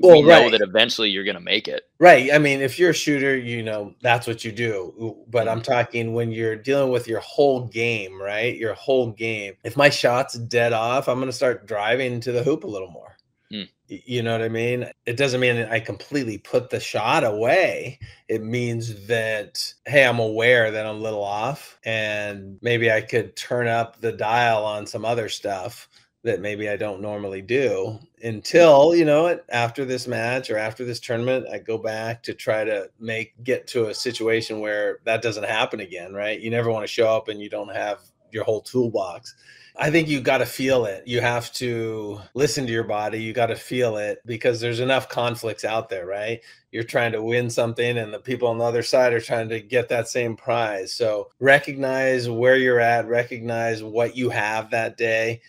well, 0.00 0.16
we 0.16 0.22
know 0.22 0.42
right. 0.42 0.50
that 0.50 0.60
eventually 0.60 1.08
you're 1.08 1.24
going 1.24 1.36
to 1.36 1.40
make 1.40 1.66
it. 1.66 1.84
Right. 1.98 2.32
I 2.32 2.38
mean, 2.38 2.60
if 2.60 2.78
you're 2.78 2.90
a 2.90 2.94
shooter, 2.94 3.36
you 3.36 3.62
know, 3.62 3.94
that's 4.02 4.26
what 4.26 4.44
you 4.44 4.52
do. 4.52 5.16
But 5.28 5.48
I'm 5.48 5.60
mm-hmm. 5.60 5.72
talking 5.72 6.12
when 6.12 6.30
you're 6.30 6.56
dealing 6.56 6.92
with 6.92 7.08
your 7.08 7.20
whole 7.20 7.66
game, 7.66 8.20
right? 8.20 8.56
Your 8.56 8.74
whole 8.74 9.10
game. 9.10 9.54
If 9.64 9.76
my 9.76 9.88
shot's 9.88 10.34
dead 10.34 10.72
off, 10.72 11.08
I'm 11.08 11.16
going 11.16 11.30
to 11.30 11.36
start 11.36 11.66
driving 11.66 12.20
to 12.20 12.32
the 12.32 12.42
hoop 12.42 12.64
a 12.64 12.68
little 12.68 12.90
more. 12.90 13.16
Mm. 13.52 13.68
You 13.88 14.22
know 14.22 14.32
what 14.32 14.42
I 14.42 14.48
mean? 14.48 14.86
It 15.06 15.16
doesn't 15.16 15.40
mean 15.40 15.56
I 15.56 15.80
completely 15.80 16.38
put 16.38 16.70
the 16.70 16.78
shot 16.78 17.24
away. 17.24 17.98
It 18.28 18.42
means 18.42 19.06
that, 19.06 19.74
hey, 19.86 20.06
I'm 20.06 20.20
aware 20.20 20.70
that 20.70 20.86
I'm 20.86 20.96
a 20.96 20.98
little 20.98 21.24
off 21.24 21.78
and 21.84 22.58
maybe 22.62 22.92
I 22.92 23.00
could 23.00 23.34
turn 23.34 23.66
up 23.66 24.00
the 24.00 24.12
dial 24.12 24.64
on 24.64 24.86
some 24.86 25.04
other 25.04 25.28
stuff 25.28 25.88
that 26.22 26.40
maybe 26.40 26.68
I 26.68 26.76
don't 26.76 27.00
normally 27.00 27.42
do 27.42 27.98
mm. 27.98 28.28
until, 28.28 28.94
you 28.94 29.04
know, 29.04 29.38
after 29.48 29.84
this 29.84 30.06
match 30.06 30.50
or 30.50 30.58
after 30.58 30.84
this 30.84 31.00
tournament, 31.00 31.46
I 31.50 31.58
go 31.58 31.78
back 31.78 32.22
to 32.24 32.34
try 32.34 32.64
to 32.64 32.90
make 32.98 33.42
get 33.42 33.66
to 33.68 33.88
a 33.88 33.94
situation 33.94 34.60
where 34.60 34.98
that 35.04 35.22
doesn't 35.22 35.44
happen 35.44 35.80
again, 35.80 36.12
right? 36.12 36.38
You 36.38 36.50
never 36.50 36.70
want 36.70 36.84
to 36.84 36.92
show 36.92 37.08
up 37.08 37.28
and 37.28 37.40
you 37.40 37.48
don't 37.48 37.74
have 37.74 38.00
your 38.32 38.44
whole 38.44 38.60
toolbox. 38.60 39.34
I 39.76 39.90
think 39.90 40.08
you 40.08 40.20
got 40.20 40.38
to 40.38 40.46
feel 40.46 40.84
it. 40.84 41.06
You 41.06 41.22
have 41.22 41.50
to 41.54 42.20
listen 42.34 42.66
to 42.66 42.72
your 42.72 42.84
body. 42.84 43.22
You 43.22 43.32
got 43.32 43.46
to 43.46 43.56
feel 43.56 43.96
it 43.96 44.20
because 44.26 44.60
there's 44.60 44.80
enough 44.80 45.08
conflicts 45.08 45.64
out 45.64 45.88
there, 45.88 46.04
right? 46.04 46.40
You're 46.70 46.82
trying 46.82 47.12
to 47.12 47.22
win 47.22 47.48
something 47.48 47.96
and 47.96 48.12
the 48.12 48.18
people 48.18 48.48
on 48.48 48.58
the 48.58 48.64
other 48.64 48.82
side 48.82 49.14
are 49.14 49.20
trying 49.20 49.48
to 49.48 49.60
get 49.60 49.88
that 49.88 50.08
same 50.08 50.36
prize. 50.36 50.92
So 50.92 51.30
recognize 51.40 52.28
where 52.28 52.56
you're 52.56 52.80
at, 52.80 53.08
recognize 53.08 53.82
what 53.82 54.16
you 54.16 54.28
have 54.28 54.70
that 54.70 54.98
day 54.98 55.40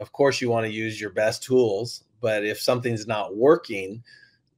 of 0.00 0.12
course 0.12 0.40
you 0.40 0.50
want 0.50 0.66
to 0.66 0.72
use 0.72 1.00
your 1.00 1.10
best 1.10 1.42
tools 1.42 2.04
but 2.20 2.44
if 2.44 2.60
something's 2.60 3.06
not 3.06 3.36
working 3.36 4.02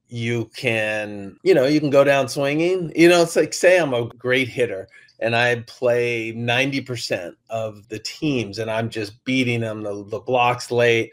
you 0.07 0.49
can 0.55 1.35
you 1.43 1.53
know 1.53 1.65
you 1.65 1.79
can 1.79 1.89
go 1.89 2.03
down 2.03 2.27
swinging. 2.27 2.91
You 2.95 3.09
know 3.09 3.23
it's 3.23 3.35
like 3.35 3.53
say 3.53 3.79
i'm 3.79 3.93
a 3.93 4.07
great 4.09 4.47
hitter 4.47 4.87
and 5.19 5.35
i 5.35 5.55
play 5.67 6.33
90% 6.33 7.33
of 7.49 7.87
the 7.89 7.99
teams 7.99 8.59
and 8.59 8.69
i'm 8.69 8.89
just 8.89 9.23
beating 9.25 9.61
them 9.61 9.81
the, 9.81 10.05
the 10.05 10.19
blocks 10.19 10.69
late 10.71 11.11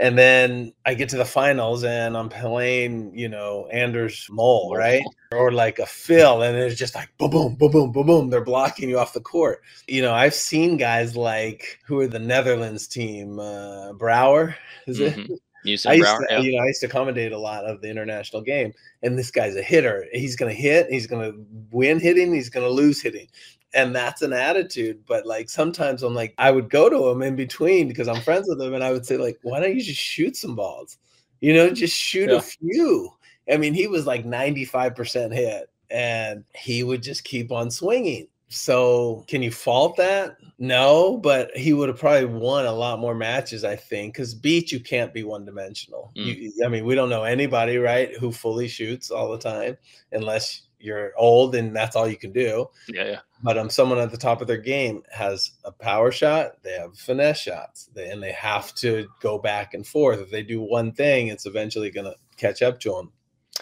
and 0.00 0.16
then 0.16 0.72
I 0.86 0.94
get 0.94 1.10
to 1.10 1.18
the 1.18 1.24
finals 1.26 1.84
and 1.84 2.16
I'm 2.16 2.30
playing, 2.30 3.16
you 3.16 3.28
know, 3.28 3.68
Anders 3.70 4.26
Mol, 4.30 4.74
right? 4.74 5.02
Or 5.32 5.52
like 5.52 5.78
a 5.78 5.86
Phil, 5.86 6.42
and 6.42 6.56
it's 6.56 6.78
just 6.78 6.94
like 6.94 7.10
boom, 7.18 7.30
boom, 7.30 7.54
boom, 7.54 7.70
boom, 7.70 7.92
boom, 7.92 8.06
boom. 8.06 8.30
They're 8.30 8.44
blocking 8.44 8.88
you 8.88 8.98
off 8.98 9.12
the 9.12 9.20
court. 9.20 9.60
You 9.86 10.00
know, 10.00 10.14
I've 10.14 10.34
seen 10.34 10.78
guys 10.78 11.16
like 11.16 11.78
who 11.86 12.00
are 12.00 12.06
the 12.06 12.18
Netherlands 12.18 12.88
team, 12.88 13.38
uh, 13.38 13.92
Brouwer, 13.92 14.56
is 14.86 14.98
mm-hmm. 14.98 15.32
it? 15.32 15.40
I 15.64 15.68
used, 15.68 15.84
Brouwer, 15.84 16.26
to, 16.26 16.26
yeah. 16.30 16.38
you 16.40 16.56
know, 16.56 16.62
I 16.62 16.66
used 16.68 16.80
to 16.80 16.88
commentate 16.88 17.32
a 17.32 17.38
lot 17.38 17.66
of 17.66 17.82
the 17.82 17.90
international 17.90 18.40
game, 18.40 18.72
and 19.02 19.18
this 19.18 19.30
guy's 19.30 19.54
a 19.54 19.62
hitter. 19.62 20.06
He's 20.12 20.34
going 20.34 20.54
to 20.54 20.60
hit. 20.60 20.90
He's 20.90 21.06
going 21.06 21.30
to 21.30 21.46
win 21.70 22.00
hitting. 22.00 22.32
He's 22.32 22.48
going 22.48 22.66
to 22.66 22.72
lose 22.72 23.02
hitting 23.02 23.28
and 23.74 23.94
that's 23.94 24.22
an 24.22 24.32
attitude 24.32 25.00
but 25.06 25.26
like 25.26 25.48
sometimes 25.48 26.02
i'm 26.02 26.14
like 26.14 26.34
i 26.38 26.50
would 26.50 26.68
go 26.68 26.88
to 26.88 27.08
him 27.08 27.22
in 27.22 27.36
between 27.36 27.86
because 27.86 28.08
i'm 28.08 28.20
friends 28.22 28.46
with 28.48 28.60
him 28.60 28.74
and 28.74 28.82
i 28.82 28.90
would 28.90 29.06
say 29.06 29.16
like 29.16 29.38
why 29.42 29.60
don't 29.60 29.74
you 29.74 29.82
just 29.82 30.00
shoot 30.00 30.36
some 30.36 30.56
balls 30.56 30.98
you 31.40 31.54
know 31.54 31.70
just 31.70 31.96
shoot 31.96 32.30
yeah. 32.30 32.36
a 32.36 32.40
few 32.40 33.12
I 33.50 33.56
mean, 33.56 33.74
he 33.74 33.86
was 33.86 34.06
like 34.06 34.24
95% 34.24 35.32
hit 35.32 35.70
and 35.90 36.44
he 36.54 36.84
would 36.84 37.02
just 37.02 37.24
keep 37.24 37.50
on 37.50 37.70
swinging. 37.70 38.28
So, 38.52 39.24
can 39.28 39.42
you 39.42 39.52
fault 39.52 39.96
that? 39.96 40.36
No, 40.58 41.18
but 41.18 41.56
he 41.56 41.72
would 41.72 41.88
have 41.88 42.00
probably 42.00 42.24
won 42.24 42.66
a 42.66 42.72
lot 42.72 42.98
more 42.98 43.14
matches, 43.14 43.62
I 43.62 43.76
think, 43.76 44.14
because 44.14 44.34
beach 44.34 44.72
you 44.72 44.80
can't 44.80 45.14
be 45.14 45.22
one 45.22 45.44
dimensional. 45.44 46.12
Mm. 46.16 46.50
I 46.64 46.68
mean, 46.68 46.84
we 46.84 46.96
don't 46.96 47.10
know 47.10 47.22
anybody, 47.22 47.78
right, 47.78 48.16
who 48.16 48.32
fully 48.32 48.66
shoots 48.66 49.12
all 49.12 49.30
the 49.30 49.38
time, 49.38 49.76
unless 50.10 50.62
you're 50.80 51.12
old 51.16 51.54
and 51.54 51.76
that's 51.76 51.94
all 51.94 52.08
you 52.08 52.16
can 52.16 52.32
do. 52.32 52.68
Yeah, 52.88 53.04
yeah. 53.04 53.20
But 53.42 53.56
um, 53.56 53.70
someone 53.70 53.98
at 53.98 54.10
the 54.10 54.18
top 54.18 54.42
of 54.42 54.46
their 54.46 54.58
game 54.58 55.02
has 55.10 55.52
a 55.64 55.72
power 55.72 56.12
shot, 56.12 56.62
they 56.62 56.72
have 56.72 56.96
finesse 56.98 57.40
shots, 57.40 57.88
they, 57.94 58.10
and 58.10 58.22
they 58.22 58.32
have 58.32 58.74
to 58.76 59.08
go 59.20 59.38
back 59.38 59.72
and 59.72 59.86
forth. 59.86 60.20
If 60.20 60.30
they 60.30 60.42
do 60.42 60.60
one 60.60 60.92
thing, 60.92 61.28
it's 61.28 61.46
eventually 61.46 61.90
going 61.90 62.04
to 62.04 62.16
catch 62.36 62.60
up 62.60 62.80
to 62.80 62.90
them. 62.90 63.12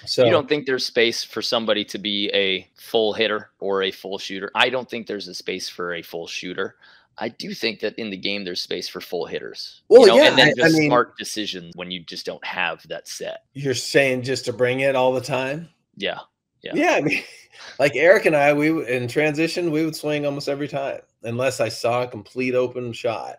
So 0.07 0.25
you 0.25 0.31
don't 0.31 0.49
think 0.49 0.67
there's 0.67 0.87
space 0.87 1.25
for 1.25 1.43
somebody 1.43 1.85
to 1.87 1.99
be 1.99 2.31
a 2.33 2.69
full 2.77 3.13
hitter 3.13 3.51
or 3.59 3.83
a 3.83 3.91
full 3.91 4.19
shooter? 4.19 4.51
I 4.55 4.71
don't 4.71 4.89
think 4.89 5.07
there's 5.07 5.29
a 5.29 5.35
space 5.35 5.69
for 5.69 5.95
a 5.95 6.03
full 6.03 6.27
shooter. 6.27 6.77
I 7.21 7.29
do 7.31 7.53
think 7.53 7.81
that 7.81 7.99
in 7.99 8.11
the 8.11 8.17
game 8.17 8.45
there's 8.45 8.61
space 8.61 8.89
for 8.89 9.01
full 9.01 9.27
hitters. 9.27 9.83
Well, 9.89 10.03
you 10.03 10.07
know? 10.09 10.17
yeah, 10.17 10.29
and 10.29 10.39
then 10.39 10.55
just 10.57 10.77
I 10.77 10.79
mean, 10.79 10.89
smart 10.89 11.19
decisions 11.19 11.73
when 11.75 11.91
you 11.91 12.01
just 12.01 12.25
don't 12.25 12.45
have 12.45 12.87
that 12.89 13.09
set. 13.09 13.43
You're 13.55 13.75
saying 13.75 14.23
just 14.23 14.45
to 14.45 14.53
bring 14.53 14.81
it 14.81 14.95
all 14.95 15.13
the 15.13 15.21
time? 15.21 15.69
Yeah. 15.97 16.21
Yeah. 16.63 16.73
Yeah. 16.75 16.93
I 16.97 17.01
mean, 17.01 17.23
like 17.79 17.97
Eric 17.97 18.27
and 18.27 18.37
I, 18.37 18.53
we 18.53 18.87
in 18.89 19.09
transition, 19.09 19.71
we 19.71 19.85
would 19.85 19.97
swing 19.97 20.27
almost 20.27 20.49
every 20.49 20.69
time, 20.69 21.01
unless 21.23 21.61
I 21.61 21.69
saw 21.69 22.03
a 22.03 22.09
complete 22.09 22.55
open 22.55 22.93
shot. 22.93 23.37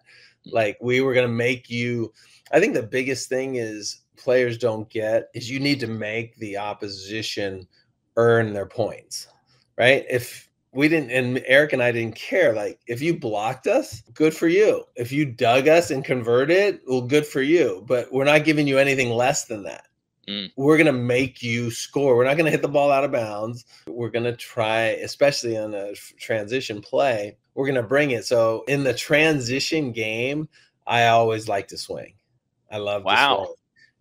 Mm. 0.48 0.54
Like 0.54 0.78
we 0.82 1.02
were 1.02 1.14
gonna 1.14 1.28
make 1.28 1.70
you. 1.70 2.14
I 2.52 2.60
think 2.60 2.74
the 2.74 2.84
biggest 2.84 3.30
thing 3.30 3.56
is 3.56 4.02
players 4.18 4.58
don't 4.58 4.90
get 4.90 5.30
is 5.34 5.50
you 5.50 5.60
need 5.60 5.80
to 5.80 5.88
make 5.88 6.36
the 6.38 6.58
opposition 6.58 7.68
earn 8.18 8.54
their 8.54 8.66
points, 8.66 9.28
right? 9.78 10.06
If 10.10 10.50
we 10.72 10.88
didn't, 10.88 11.12
and 11.12 11.42
Eric 11.48 11.74
and 11.74 11.82
I 11.82 11.92
didn't 11.92 12.16
care. 12.16 12.54
Like, 12.54 12.80
if 12.88 13.02
you 13.02 13.18
blocked 13.18 13.68
us, 13.68 14.02
good 14.14 14.36
for 14.36 14.48
you. 14.48 14.84
If 14.96 15.12
you 15.12 15.26
dug 15.26 15.68
us 15.68 15.90
and 15.90 16.06
converted, 16.06 16.80
well, 16.88 17.02
good 17.02 17.26
for 17.26 17.42
you. 17.42 17.84
But 17.88 18.12
we're 18.12 18.26
not 18.26 18.44
giving 18.44 18.68
you 18.68 18.78
anything 18.78 19.10
less 19.10 19.46
than 19.46 19.64
that. 19.64 19.86
Mm. 20.30 20.52
We're 20.56 20.78
going 20.78 20.86
to 20.86 20.94
make 20.94 21.42
you 21.42 21.72
score. 21.72 22.16
We're 22.16 22.26
not 22.26 22.38
going 22.38 22.46
to 22.46 22.52
hit 22.52 22.62
the 22.62 22.68
ball 22.68 22.92
out 22.92 23.04
of 23.04 23.12
bounds. 23.12 23.66
We're 23.88 24.12
going 24.12 24.26
to 24.26 24.36
try, 24.36 24.82
especially 25.02 25.58
on 25.58 25.74
a 25.74 25.96
transition 26.20 26.82
play, 26.82 27.38
we're 27.56 27.66
going 27.66 27.76
to 27.76 27.84
bring 27.84 28.12
it. 28.12 28.26
So 28.26 28.64
in 28.68 28.84
the 28.84 28.94
transition 28.94 29.92
game, 29.92 30.48
I 30.86 31.08
always 31.08 31.50
like 31.50 31.68
to 31.70 31.78
swing. 31.78 32.14
I 32.72 32.78
love 32.78 33.04
wow. 33.04 33.56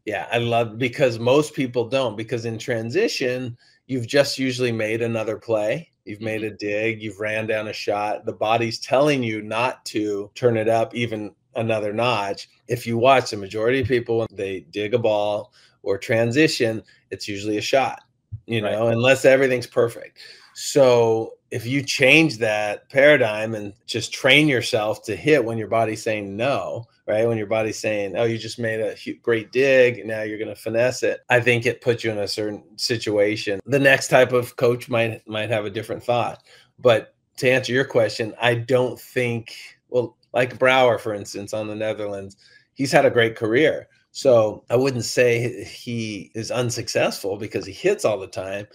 Yeah, 0.04 0.26
I 0.30 0.38
love 0.38 0.78
because 0.78 1.18
most 1.18 1.54
people 1.54 1.88
don't 1.88 2.16
because 2.16 2.44
in 2.44 2.58
transition, 2.58 3.56
you've 3.86 4.06
just 4.06 4.38
usually 4.38 4.72
made 4.72 5.02
another 5.02 5.36
play. 5.36 5.90
You've 6.04 6.20
made 6.20 6.42
mm-hmm. 6.42 6.54
a 6.54 6.58
dig, 6.58 7.02
you've 7.02 7.20
ran 7.20 7.46
down 7.46 7.68
a 7.68 7.72
shot. 7.72 8.24
The 8.24 8.32
body's 8.32 8.78
telling 8.78 9.22
you 9.22 9.42
not 9.42 9.84
to 9.86 10.30
turn 10.34 10.56
it 10.56 10.68
up 10.68 10.94
even 10.94 11.34
another 11.56 11.92
notch. 11.92 12.48
If 12.68 12.86
you 12.86 12.96
watch 12.96 13.30
the 13.30 13.36
majority 13.36 13.80
of 13.80 13.88
people 13.88 14.18
when 14.18 14.28
they 14.32 14.60
dig 14.70 14.94
a 14.94 14.98
ball 14.98 15.52
or 15.88 15.98
transition, 15.98 16.82
it's 17.10 17.26
usually 17.26 17.56
a 17.56 17.62
shot, 17.62 18.02
you 18.46 18.60
know, 18.60 18.86
right. 18.86 18.92
unless 18.92 19.24
everything's 19.24 19.66
perfect. 19.66 20.18
So 20.54 21.34
if 21.50 21.66
you 21.66 21.82
change 21.82 22.38
that 22.38 22.90
paradigm 22.90 23.54
and 23.54 23.72
just 23.86 24.12
train 24.12 24.48
yourself 24.48 25.02
to 25.04 25.16
hit 25.16 25.44
when 25.44 25.56
your 25.56 25.68
body's 25.68 26.02
saying 26.02 26.36
no, 26.36 26.84
right? 27.06 27.26
When 27.26 27.38
your 27.38 27.46
body's 27.46 27.78
saying, 27.78 28.16
"Oh, 28.16 28.24
you 28.24 28.36
just 28.36 28.58
made 28.58 28.80
a 28.80 28.96
great 29.22 29.50
dig, 29.50 30.04
now 30.04 30.22
you're 30.22 30.38
going 30.38 30.54
to 30.54 30.60
finesse 30.60 31.02
it," 31.02 31.20
I 31.30 31.40
think 31.40 31.64
it 31.64 31.80
puts 31.80 32.04
you 32.04 32.10
in 32.10 32.18
a 32.18 32.28
certain 32.28 32.62
situation. 32.76 33.60
The 33.64 33.78
next 33.78 34.08
type 34.08 34.32
of 34.32 34.56
coach 34.56 34.88
might 34.90 35.26
might 35.26 35.48
have 35.48 35.64
a 35.64 35.70
different 35.70 36.04
thought, 36.04 36.42
but 36.78 37.14
to 37.38 37.50
answer 37.50 37.72
your 37.72 37.84
question, 37.84 38.34
I 38.40 38.54
don't 38.54 39.00
think. 39.00 39.54
Well, 39.88 40.16
like 40.34 40.58
Brouwer, 40.58 40.98
for 40.98 41.14
instance, 41.14 41.54
on 41.54 41.66
the 41.66 41.74
Netherlands, 41.74 42.36
he's 42.74 42.92
had 42.92 43.06
a 43.06 43.10
great 43.10 43.36
career. 43.36 43.88
So 44.12 44.64
I 44.70 44.76
wouldn't 44.76 45.04
say 45.04 45.64
he 45.64 46.30
is 46.34 46.50
unsuccessful 46.50 47.36
because 47.36 47.66
he 47.66 47.72
hits 47.72 48.04
all 48.04 48.18
the 48.18 48.26
time. 48.26 48.66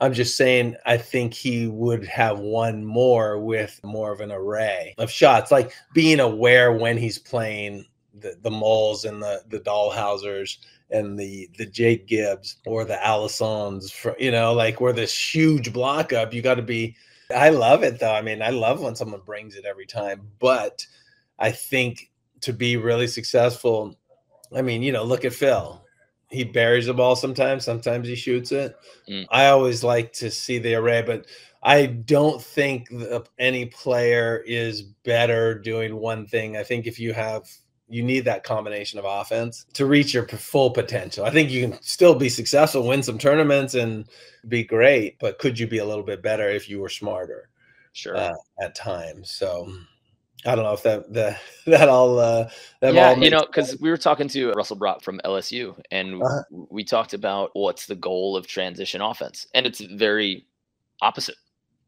I'm 0.00 0.12
just 0.12 0.36
saying, 0.36 0.76
I 0.84 0.96
think 0.96 1.32
he 1.32 1.68
would 1.68 2.04
have 2.06 2.40
won 2.40 2.84
more 2.84 3.38
with 3.38 3.78
more 3.84 4.12
of 4.12 4.20
an 4.20 4.32
array 4.32 4.94
of 4.98 5.10
shots, 5.10 5.52
like 5.52 5.72
being 5.94 6.18
aware 6.18 6.72
when 6.72 6.98
he's 6.98 7.18
playing 7.18 7.84
the, 8.18 8.36
the 8.42 8.50
Mols 8.50 9.04
and 9.04 9.22
the, 9.22 9.42
the 9.48 9.60
Dalhaussers 9.60 10.58
and 10.90 11.18
the 11.18 11.48
the 11.56 11.66
Jake 11.66 12.06
Gibbs 12.06 12.56
or 12.66 12.84
the 12.84 12.96
Allisons, 12.96 13.90
for, 13.90 14.16
you 14.18 14.30
know, 14.30 14.52
like 14.52 14.80
where 14.80 14.92
this 14.92 15.16
huge 15.16 15.72
block 15.72 16.12
up, 16.12 16.34
you 16.34 16.42
got 16.42 16.56
to 16.56 16.62
be. 16.62 16.96
I 17.34 17.50
love 17.50 17.82
it 17.82 18.00
though. 18.00 18.12
I 18.12 18.22
mean, 18.22 18.42
I 18.42 18.50
love 18.50 18.80
when 18.80 18.96
someone 18.96 19.22
brings 19.24 19.54
it 19.54 19.64
every 19.64 19.86
time, 19.86 20.28
but 20.38 20.84
I 21.38 21.52
think 21.52 22.10
to 22.42 22.52
be 22.52 22.76
really 22.76 23.06
successful, 23.06 23.96
I 24.54 24.62
mean, 24.62 24.82
you 24.82 24.92
know, 24.92 25.04
look 25.04 25.24
at 25.24 25.32
Phil 25.32 25.82
he 26.32 26.44
buries 26.44 26.86
the 26.86 26.94
ball 26.94 27.14
sometimes. 27.14 27.64
Sometimes 27.64 28.08
he 28.08 28.16
shoots 28.16 28.52
it. 28.52 28.74
Mm. 29.08 29.26
I 29.30 29.46
always 29.46 29.84
like 29.84 30.12
to 30.14 30.30
see 30.30 30.58
the 30.58 30.74
array, 30.74 31.02
but 31.02 31.26
I 31.62 31.86
don't 31.86 32.42
think 32.42 32.88
any 33.38 33.66
player 33.66 34.42
is 34.46 34.82
better 34.82 35.56
doing 35.58 35.94
one 35.94 36.26
thing. 36.26 36.56
I 36.56 36.64
think 36.64 36.86
if 36.86 36.98
you 36.98 37.12
have 37.12 37.48
you 37.88 38.02
need 38.02 38.20
that 38.20 38.42
combination 38.42 38.98
of 38.98 39.04
offense 39.06 39.66
to 39.74 39.84
reach 39.84 40.14
your 40.14 40.26
full 40.26 40.70
potential. 40.70 41.26
I 41.26 41.30
think 41.30 41.50
you 41.50 41.68
can 41.68 41.82
still 41.82 42.14
be 42.14 42.30
successful, 42.30 42.88
win 42.88 43.02
some 43.02 43.18
tournaments, 43.18 43.74
and 43.74 44.08
be 44.48 44.64
great. 44.64 45.18
But 45.18 45.38
could 45.38 45.58
you 45.58 45.66
be 45.66 45.76
a 45.76 45.84
little 45.84 46.02
bit 46.02 46.22
better 46.22 46.48
if 46.48 46.70
you 46.70 46.80
were 46.80 46.88
smarter? 46.88 47.50
Sure. 47.92 48.16
Uh, 48.16 48.32
at 48.62 48.74
times. 48.74 49.30
So 49.30 49.70
I 50.44 50.54
don't 50.54 50.64
know 50.64 50.72
if 50.72 50.82
that 50.82 51.12
that 51.12 51.40
that 51.66 51.88
all 51.88 52.18
uh 52.18 52.48
that 52.80 52.94
yeah 52.94 53.10
all 53.10 53.22
you 53.22 53.30
know 53.30 53.42
because 53.46 53.78
we 53.80 53.90
were 53.90 53.96
talking 53.96 54.28
to 54.28 54.52
Russell 54.52 54.76
Brock 54.76 55.02
from 55.02 55.20
LSU 55.24 55.80
and 55.90 56.22
uh-huh. 56.22 56.42
we 56.70 56.84
talked 56.84 57.14
about 57.14 57.50
what's 57.54 57.86
the 57.86 57.94
goal 57.94 58.36
of 58.36 58.46
transition 58.46 59.00
offense 59.00 59.46
and 59.54 59.66
it's 59.66 59.80
very 59.80 60.46
opposite 61.00 61.36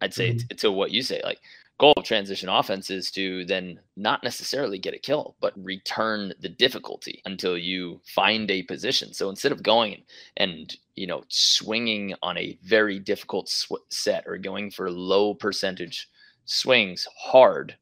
I'd 0.01 0.15
say 0.15 0.35
mm-hmm. 0.35 0.57
to 0.57 0.71
what 0.71 0.91
you 0.91 1.03
say 1.03 1.21
like 1.25 1.41
goal 1.79 1.95
of 1.97 2.05
transition 2.05 2.49
offense 2.49 2.89
is 2.91 3.11
to 3.11 3.45
then 3.47 3.81
not 3.97 4.23
necessarily 4.23 4.79
get 4.79 4.95
a 4.95 4.99
kill 4.99 5.35
but 5.41 5.53
return 5.57 6.33
the 6.41 6.49
difficulty 6.49 7.21
until 7.25 7.59
you 7.59 8.01
find 8.05 8.51
a 8.51 8.63
position 8.63 9.13
so 9.13 9.29
instead 9.29 9.51
of 9.51 9.63
going 9.63 10.03
and 10.37 10.77
you 10.95 11.07
know 11.07 11.25
swinging 11.29 12.15
on 12.23 12.39
a 12.39 12.57
very 12.63 13.01
difficult 13.01 13.49
sw- 13.49 13.73
set 13.91 14.23
or 14.27 14.39
going 14.39 14.71
for 14.71 14.91
low 14.91 15.35
percentage 15.35 16.09
swings 16.45 17.09
hard 17.19 17.77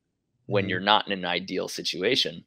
when 0.52 0.68
you're 0.68 0.80
not 0.80 1.06
in 1.06 1.12
an 1.14 1.24
ideal 1.24 1.66
situation, 1.66 2.44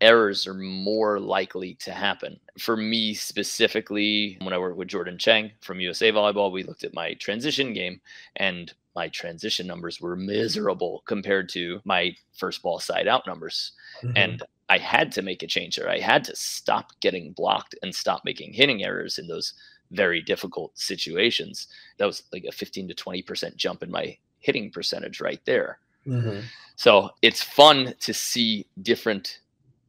errors 0.00 0.48
are 0.48 0.54
more 0.54 1.20
likely 1.20 1.74
to 1.74 1.92
happen. 1.92 2.40
For 2.58 2.76
me 2.76 3.14
specifically, 3.14 4.36
when 4.42 4.52
I 4.52 4.58
worked 4.58 4.76
with 4.76 4.88
Jordan 4.88 5.16
Chang 5.16 5.52
from 5.60 5.78
USA 5.78 6.10
Volleyball, 6.10 6.50
we 6.50 6.64
looked 6.64 6.82
at 6.82 6.92
my 6.92 7.14
transition 7.14 7.72
game 7.72 8.00
and 8.34 8.74
my 8.96 9.08
transition 9.10 9.64
numbers 9.64 10.00
were 10.00 10.16
miserable 10.16 11.04
compared 11.06 11.48
to 11.50 11.80
my 11.84 12.16
first 12.36 12.62
ball 12.62 12.80
side 12.80 13.06
out 13.06 13.28
numbers. 13.28 13.72
Mm-hmm. 14.02 14.16
And 14.16 14.42
I 14.68 14.78
had 14.78 15.12
to 15.12 15.22
make 15.22 15.44
a 15.44 15.46
change 15.46 15.76
there. 15.76 15.88
I 15.88 16.00
had 16.00 16.24
to 16.24 16.34
stop 16.34 16.98
getting 16.98 17.30
blocked 17.30 17.76
and 17.80 17.94
stop 17.94 18.22
making 18.24 18.54
hitting 18.54 18.82
errors 18.82 19.18
in 19.18 19.28
those 19.28 19.54
very 19.92 20.20
difficult 20.20 20.76
situations. 20.76 21.68
That 21.98 22.06
was 22.06 22.24
like 22.32 22.44
a 22.44 22.50
15 22.50 22.88
to 22.88 22.94
20% 22.94 23.54
jump 23.54 23.84
in 23.84 23.90
my 23.92 24.18
hitting 24.40 24.72
percentage 24.72 25.20
right 25.20 25.40
there. 25.44 25.78
Mm-hmm. 26.06 26.40
So 26.76 27.10
it's 27.22 27.42
fun 27.42 27.94
to 28.00 28.14
see 28.14 28.66
different 28.82 29.40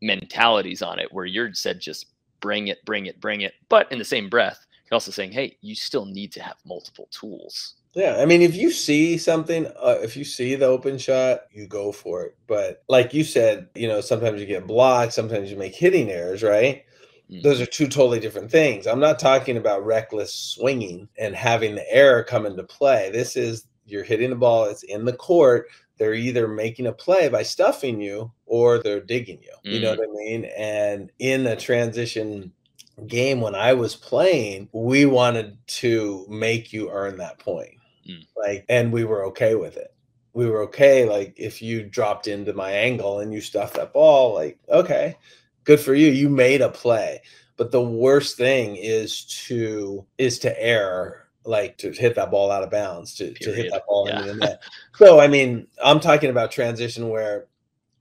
mentalities 0.02 0.82
on 0.82 1.00
it 1.00 1.12
where 1.12 1.26
you're 1.26 1.54
said 1.54 1.80
just 1.80 2.08
bring 2.40 2.68
it, 2.68 2.84
bring 2.86 3.06
it, 3.08 3.20
bring 3.20 3.42
it. 3.42 3.54
But 3.70 3.92
in 3.92 4.00
the 4.00 4.06
same 4.06 4.30
breath, 4.30 4.66
you're 4.86 4.96
also 4.96 5.12
saying, 5.12 5.32
hey, 5.32 5.58
you 5.62 5.76
still 5.76 6.06
need 6.06 6.32
to 6.34 6.42
have 6.42 6.56
multiple 6.66 7.08
tools. 7.12 7.76
Yeah, 7.94 8.18
I 8.20 8.26
mean, 8.26 8.42
if 8.42 8.56
you 8.56 8.72
see 8.72 9.18
something, 9.18 9.66
uh, 9.66 9.98
if 10.02 10.16
you 10.16 10.24
see 10.24 10.56
the 10.56 10.68
open 10.68 10.98
shot, 10.98 11.42
you 11.52 11.68
go 11.68 11.92
for 11.92 12.24
it. 12.24 12.38
But 12.46 12.84
like 12.88 13.14
you 13.14 13.24
said, 13.24 13.70
you 13.76 13.88
know, 13.88 14.02
sometimes 14.02 14.40
you 14.40 14.46
get 14.46 14.68
blocked, 14.68 15.14
sometimes 15.14 15.50
you 15.50 15.58
make 15.58 15.76
hitting 15.76 16.12
errors, 16.12 16.44
right? 16.44 16.86
Mm-hmm. 17.30 17.42
Those 17.42 17.60
are 17.60 17.66
two 17.66 17.88
totally 17.88 18.20
different 18.20 18.52
things. 18.52 18.88
I'm 18.88 19.00
not 19.00 19.20
talking 19.20 19.58
about 19.58 19.86
reckless 19.86 20.34
swinging 20.34 21.10
and 21.18 21.36
having 21.36 21.76
the 21.76 21.92
error 21.92 22.24
come 22.24 22.46
into 22.46 22.64
play. 22.64 23.10
This 23.12 23.36
is 23.36 23.66
you're 23.86 24.04
hitting 24.04 24.30
the 24.30 24.36
ball, 24.36 24.66
it's 24.66 24.84
in 24.84 25.04
the 25.04 25.14
court 25.14 25.68
they're 25.98 26.14
either 26.14 26.48
making 26.48 26.88
a 26.88 26.92
play 26.92 27.30
by 27.30 27.44
stuffing 27.44 28.00
you 28.00 28.32
or 28.46 28.80
they're 28.80 29.02
digging 29.02 29.40
you. 29.42 29.72
You 29.72 29.80
know 29.82 29.94
mm. 29.94 29.98
what 29.98 30.10
I 30.10 30.14
mean? 30.14 30.46
And 30.58 31.12
in 31.20 31.46
a 31.48 31.56
transition 31.56 32.52
game 33.06 33.42
when 33.42 33.56
I 33.56 33.74
was 33.74 33.96
playing, 33.96 34.70
we 34.72 35.06
wanted 35.06 35.58
to 35.68 36.26
make 36.30 36.74
you 36.74 36.90
earn 36.90 37.18
that 37.18 37.40
point. 37.40 37.76
Mm. 38.08 38.26
Like 38.36 38.66
and 38.70 38.92
we 38.92 39.04
were 39.04 39.26
okay 39.28 39.56
with 39.56 39.78
it. 39.78 39.94
We 40.34 40.48
were 40.48 40.62
okay 40.64 41.08
like 41.08 41.34
if 41.38 41.62
you 41.62 41.84
dropped 41.84 42.28
into 42.28 42.54
my 42.54 42.72
angle 42.72 43.20
and 43.20 43.34
you 43.34 43.42
stuffed 43.42 43.76
that 43.76 43.94
ball 43.94 44.34
like 44.34 44.60
okay, 44.70 45.18
good 45.64 45.80
for 45.80 45.94
you. 45.94 46.10
You 46.10 46.30
made 46.30 46.62
a 46.62 46.70
play. 46.70 47.22
But 47.58 47.72
the 47.72 47.82
worst 47.82 48.38
thing 48.38 48.76
is 48.76 49.24
to 49.48 50.06
is 50.18 50.40
to 50.40 50.64
err 50.64 51.27
like 51.48 51.78
to 51.78 51.92
hit 51.92 52.16
that 52.16 52.30
ball 52.30 52.52
out 52.52 52.64
of 52.64 52.70
bounds, 52.70 53.16
to, 53.16 53.34
to 53.34 53.54
hit 53.54 53.72
that 53.72 53.84
ball 53.88 54.08
yeah. 54.08 54.20
into 54.20 54.34
the 54.34 54.36
net. 54.36 54.62
So, 54.96 55.20
I 55.20 55.28
mean, 55.28 55.68
I'm 55.84 56.00
talking 56.00 56.30
about 56.30 56.52
transition 56.52 57.10
where 57.10 57.48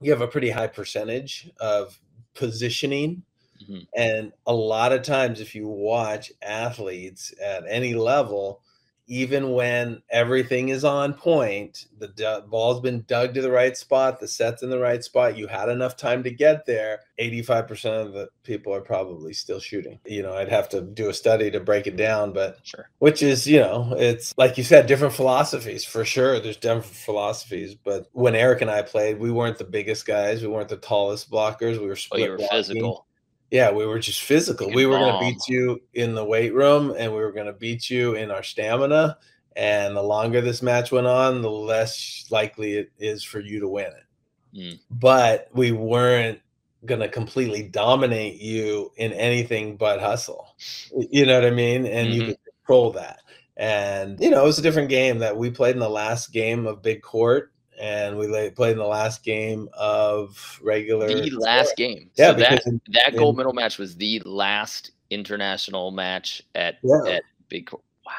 you 0.01 0.11
have 0.11 0.21
a 0.21 0.27
pretty 0.27 0.49
high 0.49 0.67
percentage 0.67 1.49
of 1.59 1.99
positioning. 2.33 3.23
Mm-hmm. 3.63 3.79
And 3.95 4.33
a 4.45 4.53
lot 4.53 4.93
of 4.93 5.03
times, 5.03 5.39
if 5.39 5.55
you 5.55 5.67
watch 5.67 6.31
athletes 6.41 7.33
at 7.43 7.63
any 7.67 7.93
level, 7.93 8.61
even 9.07 9.53
when 9.53 10.01
everything 10.09 10.69
is 10.69 10.83
on 10.83 11.13
point, 11.13 11.87
the 11.97 12.09
d- 12.09 12.39
ball's 12.49 12.81
been 12.81 13.03
dug 13.07 13.33
to 13.33 13.41
the 13.41 13.51
right 13.51 13.75
spot, 13.77 14.19
the 14.19 14.27
set's 14.27 14.63
in 14.63 14.69
the 14.69 14.79
right 14.79 15.03
spot, 15.03 15.37
you 15.37 15.47
had 15.47 15.69
enough 15.69 15.95
time 15.95 16.23
to 16.23 16.29
get 16.29 16.65
there, 16.65 16.99
85% 17.19 18.05
of 18.05 18.13
the 18.13 18.29
people 18.43 18.73
are 18.73 18.81
probably 18.81 19.33
still 19.33 19.59
shooting. 19.59 19.99
You 20.05 20.23
know, 20.23 20.33
I'd 20.33 20.49
have 20.49 20.67
to 20.69 20.81
do 20.81 21.09
a 21.09 21.13
study 21.13 21.49
to 21.51 21.59
break 21.61 21.87
it 21.87 21.95
down, 21.95 22.33
but 22.33 22.59
sure. 22.63 22.89
Which 22.99 23.23
is, 23.23 23.47
you 23.47 23.59
know, 23.59 23.95
it's 23.97 24.33
like 24.37 24.57
you 24.57 24.63
said, 24.63 24.87
different 24.87 25.13
philosophies 25.13 25.85
for 25.85 26.03
sure. 26.03 26.39
There's 26.39 26.57
different 26.57 26.85
philosophies, 26.85 27.75
but 27.75 28.07
when 28.11 28.35
Eric 28.35 28.61
and 28.61 28.69
I 28.69 28.81
played, 28.81 29.19
we 29.19 29.31
weren't 29.31 29.57
the 29.57 29.63
biggest 29.63 30.05
guys, 30.05 30.41
we 30.41 30.49
weren't 30.49 30.69
the 30.69 30.77
tallest 30.77 31.31
blockers, 31.31 31.79
we 31.79 31.87
were 31.87 31.95
split. 31.95 32.21
Oh, 32.21 32.25
you 32.25 32.31
were 32.31 32.37
blocking. 32.37 32.57
physical. 32.57 33.06
Yeah, 33.51 33.71
we 33.71 33.85
were 33.85 33.99
just 33.99 34.21
physical. 34.21 34.69
We 34.69 34.85
were 34.85 34.97
going 34.97 35.13
to 35.13 35.19
beat 35.19 35.47
you 35.47 35.81
in 35.93 36.15
the 36.15 36.25
weight 36.25 36.53
room 36.53 36.93
and 36.97 37.13
we 37.13 37.19
were 37.19 37.31
going 37.31 37.47
to 37.47 37.53
beat 37.53 37.89
you 37.89 38.15
in 38.15 38.29
our 38.29 38.43
stamina. 38.43 39.17
And 39.55 39.95
the 39.95 40.03
longer 40.03 40.41
this 40.41 40.61
match 40.61 40.91
went 40.91 41.07
on, 41.07 41.41
the 41.41 41.49
less 41.49 42.25
likely 42.29 42.73
it 42.73 42.91
is 42.99 43.23
for 43.23 43.39
you 43.39 43.59
to 43.61 43.67
win 43.67 43.87
it. 43.87 44.57
Mm. 44.57 44.79
But 44.91 45.47
we 45.53 45.71
weren't 45.71 46.39
going 46.85 46.99
to 47.01 47.07
completely 47.07 47.63
dominate 47.63 48.39
you 48.39 48.91
in 48.97 49.13
anything 49.13 49.77
but 49.77 49.99
hustle. 49.99 50.55
You 50.91 51.25
know 51.25 51.39
what 51.39 51.47
I 51.47 51.51
mean? 51.51 51.85
And 51.85 52.09
mm-hmm. 52.09 52.21
you 52.21 52.27
could 52.27 52.37
control 52.59 52.91
that. 52.91 53.21
And, 53.55 54.19
you 54.19 54.29
know, 54.29 54.43
it 54.43 54.45
was 54.45 54.59
a 54.59 54.63
different 54.63 54.89
game 54.89 55.19
that 55.19 55.35
we 55.35 55.49
played 55.49 55.73
in 55.73 55.79
the 55.79 55.89
last 55.89 56.31
game 56.31 56.67
of 56.67 56.83
Big 56.83 57.01
Court 57.01 57.51
and 57.79 58.17
we 58.17 58.27
played 58.51 58.73
in 58.73 58.77
the 58.77 58.85
last 58.85 59.23
game 59.23 59.69
of 59.73 60.59
regular. 60.63 61.07
The 61.07 61.29
last 61.31 61.75
game. 61.75 62.09
Yeah, 62.15 62.31
so 62.31 62.39
that 62.39 62.67
in, 62.67 62.81
that 62.93 63.15
gold 63.15 63.35
in, 63.35 63.37
medal 63.37 63.53
match 63.53 63.77
was 63.77 63.95
the 63.95 64.21
last 64.25 64.91
international 65.09 65.91
match 65.91 66.43
at 66.55 66.77
yeah. 66.83 67.01
at 67.07 67.23
Big 67.49 67.67
Court. 67.67 67.83
Wow. 68.05 68.11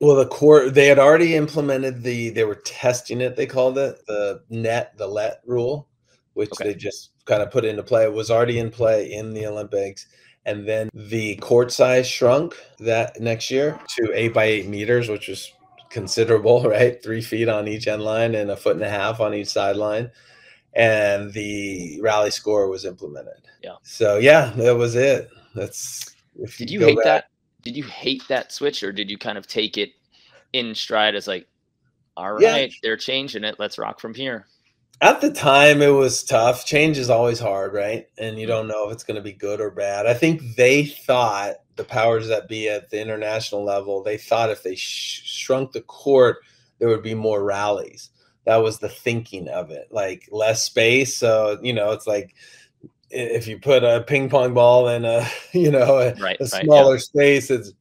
Well, 0.00 0.16
the 0.16 0.26
court 0.26 0.74
they 0.74 0.86
had 0.86 0.98
already 0.98 1.34
implemented 1.34 2.02
the 2.02 2.30
they 2.30 2.44
were 2.44 2.56
testing 2.56 3.20
it. 3.20 3.36
They 3.36 3.46
called 3.46 3.78
it 3.78 4.04
the 4.06 4.42
net 4.50 4.96
the 4.96 5.06
let 5.06 5.40
rule, 5.46 5.88
which 6.34 6.52
okay. 6.52 6.64
they 6.64 6.74
just 6.74 7.10
kind 7.24 7.42
of 7.42 7.50
put 7.50 7.64
into 7.64 7.82
play. 7.82 8.04
It 8.04 8.12
was 8.12 8.30
already 8.30 8.58
in 8.58 8.70
play 8.70 9.12
in 9.12 9.32
the 9.32 9.46
Olympics. 9.46 10.06
And 10.46 10.68
then 10.68 10.90
the 10.92 11.36
court 11.36 11.72
size 11.72 12.06
shrunk 12.06 12.54
that 12.78 13.18
next 13.18 13.50
year 13.50 13.80
to 13.96 14.12
eight 14.12 14.34
by 14.34 14.44
eight 14.44 14.68
meters, 14.68 15.08
which 15.08 15.28
was 15.28 15.50
considerable, 15.94 16.62
right? 16.68 17.02
Three 17.02 17.22
feet 17.22 17.48
on 17.48 17.66
each 17.66 17.86
end 17.86 18.02
line 18.02 18.34
and 18.34 18.50
a 18.50 18.56
foot 18.56 18.74
and 18.74 18.84
a 18.84 18.90
half 18.90 19.20
on 19.20 19.32
each 19.32 19.48
sideline. 19.48 20.10
And 20.74 21.32
the 21.32 22.00
rally 22.02 22.32
score 22.32 22.68
was 22.68 22.84
implemented. 22.84 23.46
Yeah. 23.62 23.76
So 23.84 24.18
yeah, 24.18 24.52
that 24.56 24.76
was 24.76 24.96
it. 24.96 25.30
That's 25.54 26.14
did 26.58 26.68
you, 26.68 26.80
you 26.80 26.86
hate 26.86 26.96
back, 26.96 27.04
that? 27.04 27.24
Did 27.62 27.76
you 27.76 27.84
hate 27.84 28.26
that 28.28 28.52
switch 28.52 28.82
or 28.82 28.92
did 28.92 29.08
you 29.08 29.16
kind 29.16 29.38
of 29.38 29.46
take 29.46 29.78
it 29.78 29.92
in 30.52 30.74
stride 30.74 31.14
as 31.14 31.28
like, 31.28 31.46
all 32.16 32.32
right, 32.32 32.42
yeah. 32.42 32.66
they're 32.82 32.96
changing 32.96 33.44
it. 33.44 33.56
Let's 33.58 33.78
rock 33.78 34.00
from 34.00 34.14
here. 34.14 34.46
At 35.00 35.20
the 35.20 35.32
time, 35.32 35.82
it 35.82 35.88
was 35.88 36.22
tough. 36.22 36.64
Change 36.64 36.98
is 36.98 37.10
always 37.10 37.40
hard, 37.40 37.72
right? 37.72 38.06
And 38.18 38.38
you 38.38 38.46
mm-hmm. 38.46 38.56
don't 38.56 38.68
know 38.68 38.88
if 38.88 38.92
it's 38.92 39.04
going 39.04 39.16
to 39.16 39.22
be 39.22 39.32
good 39.32 39.60
or 39.60 39.70
bad. 39.70 40.06
I 40.06 40.14
think 40.14 40.56
they 40.56 40.84
thought 40.84 41.56
the 41.76 41.84
powers 41.84 42.28
that 42.28 42.48
be 42.48 42.68
at 42.68 42.90
the 42.90 43.00
international 43.00 43.64
level, 43.64 44.02
they 44.02 44.16
thought 44.16 44.50
if 44.50 44.62
they 44.62 44.74
sh- 44.74 45.22
shrunk 45.24 45.72
the 45.72 45.80
court, 45.82 46.38
there 46.78 46.88
would 46.88 47.02
be 47.02 47.14
more 47.14 47.42
rallies. 47.42 48.10
That 48.44 48.58
was 48.58 48.78
the 48.78 48.88
thinking 48.88 49.48
of 49.48 49.70
it, 49.70 49.88
like 49.90 50.28
less 50.30 50.62
space. 50.62 51.16
So 51.16 51.58
you 51.62 51.72
know, 51.72 51.92
it's 51.92 52.06
like 52.06 52.34
if 53.10 53.46
you 53.46 53.58
put 53.58 53.84
a 53.84 54.04
ping 54.06 54.28
pong 54.28 54.54
ball 54.54 54.88
in 54.88 55.04
a 55.04 55.26
you 55.52 55.70
know 55.70 55.98
a, 55.98 56.14
right, 56.14 56.36
a 56.40 56.46
smaller 56.46 56.92
right, 56.92 56.94
yeah. 56.94 56.98
space, 56.98 57.50
it's 57.50 57.72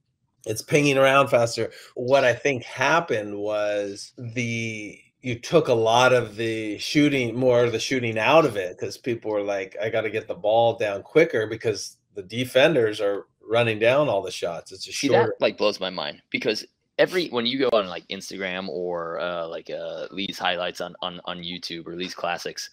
it's 0.46 0.62
pinging 0.62 0.98
around 0.98 1.30
faster. 1.30 1.72
What 1.96 2.24
I 2.24 2.34
think 2.34 2.64
happened 2.64 3.38
was 3.38 4.14
the 4.18 5.00
you 5.22 5.40
took 5.40 5.70
a 5.70 5.74
lot 5.74 6.12
of 6.12 6.36
the 6.36 6.78
shooting 6.78 7.34
more 7.34 7.64
of 7.64 7.72
the 7.72 7.80
shooting 7.80 8.20
out 8.20 8.46
of 8.46 8.58
it 8.58 8.78
because 8.78 8.98
people 8.98 9.32
were 9.32 9.42
like, 9.42 9.76
I 9.82 9.90
got 9.90 10.02
to 10.02 10.10
get 10.10 10.28
the 10.28 10.36
ball 10.36 10.78
down 10.78 11.02
quicker 11.02 11.48
because 11.48 11.98
the 12.14 12.24
defenders 12.24 13.00
are 13.00 13.26
running 13.48 13.80
down 13.80 14.10
all 14.10 14.22
the 14.22 14.32
shots. 14.32 14.72
It's 14.72 14.88
a 14.88 14.92
See, 14.92 15.08
short. 15.08 15.36
That 15.40 15.42
like 15.42 15.58
blows 15.58 15.80
my 15.80 15.90
mind 15.90 16.22
because 16.30 16.66
every 16.98 17.28
when 17.30 17.46
you 17.46 17.60
go 17.60 17.70
on 17.74 17.88
like 17.88 18.08
Instagram 18.08 18.70
or 18.70 19.20
uh, 19.20 19.48
like 19.48 19.70
uh, 19.70 20.08
Lee's 20.12 20.38
highlights 20.38 20.82
on, 20.82 20.96
on 21.02 21.20
on 21.26 21.40
YouTube 21.40 21.88
or 21.88 21.96
Lee's 21.96 22.16
classics, 22.16 22.70